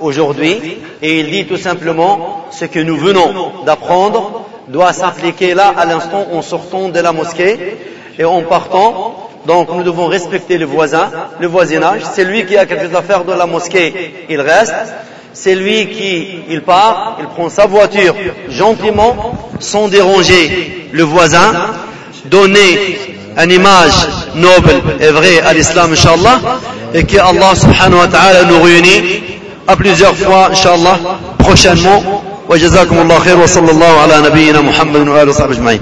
aujourd'hui, 0.00 0.78
et 1.02 1.20
il 1.20 1.30
dit 1.30 1.46
tout 1.46 1.56
simplement, 1.56 2.46
ce 2.50 2.64
que 2.66 2.78
nous 2.80 2.96
venons 2.96 3.64
d'apprendre 3.64 4.44
doit 4.68 4.92
s'appliquer 4.92 5.54
là, 5.54 5.74
à 5.76 5.84
l'instant, 5.84 6.26
en 6.32 6.42
sortant 6.42 6.88
de 6.88 7.00
la 7.00 7.12
mosquée, 7.12 7.76
et 8.18 8.24
en 8.24 8.42
partant, 8.42 9.30
donc 9.46 9.68
nous 9.74 9.82
devons 9.82 10.06
respecter 10.06 10.56
le 10.56 10.66
voisin, 10.66 11.10
le 11.40 11.46
voisinage. 11.46 12.02
C'est 12.12 12.24
lui 12.24 12.46
qui 12.46 12.56
a 12.56 12.64
quelque 12.66 12.86
chose 12.86 12.96
à 12.96 13.02
faire 13.02 13.24
dans 13.24 13.36
la 13.36 13.46
mosquée, 13.46 14.26
il 14.28 14.40
reste. 14.40 14.74
C'est 15.32 15.56
lui 15.56 15.88
qui, 15.88 16.44
il 16.48 16.62
part, 16.62 17.16
il 17.18 17.26
prend 17.26 17.48
sa 17.48 17.66
voiture 17.66 18.14
gentiment, 18.48 19.34
sans 19.58 19.88
déranger 19.88 20.88
le 20.92 21.02
voisin, 21.02 21.52
donner 22.26 22.78
une 23.42 23.50
image 23.50 24.06
noble 24.34 24.82
et 25.00 25.08
vraie 25.08 25.40
à 25.40 25.52
l'islam, 25.52 25.92
Inch'Allah, 25.92 26.40
et 26.94 27.04
que 27.04 27.18
Allah 27.18 27.54
subhanahu 27.54 28.00
wa 28.00 28.08
ta'ala 28.08 28.44
nous 28.44 28.62
réunit 28.62 29.22
à 29.66 29.76
plusieurs 29.76 30.14
fois, 30.14 30.50
Inch'Allah, 30.52 30.98
prochainement. 31.38 32.02
وجزاكم 32.48 32.98
الله 32.98 33.18
خير 33.18 33.38
وصلى 33.38 33.70
الله 33.70 34.00
على 34.00 34.20
نبينا 34.28 34.60
محمد 34.60 35.08
وآله 35.08 35.30
وصحبه 35.30 35.52
أجمعين 35.52 35.80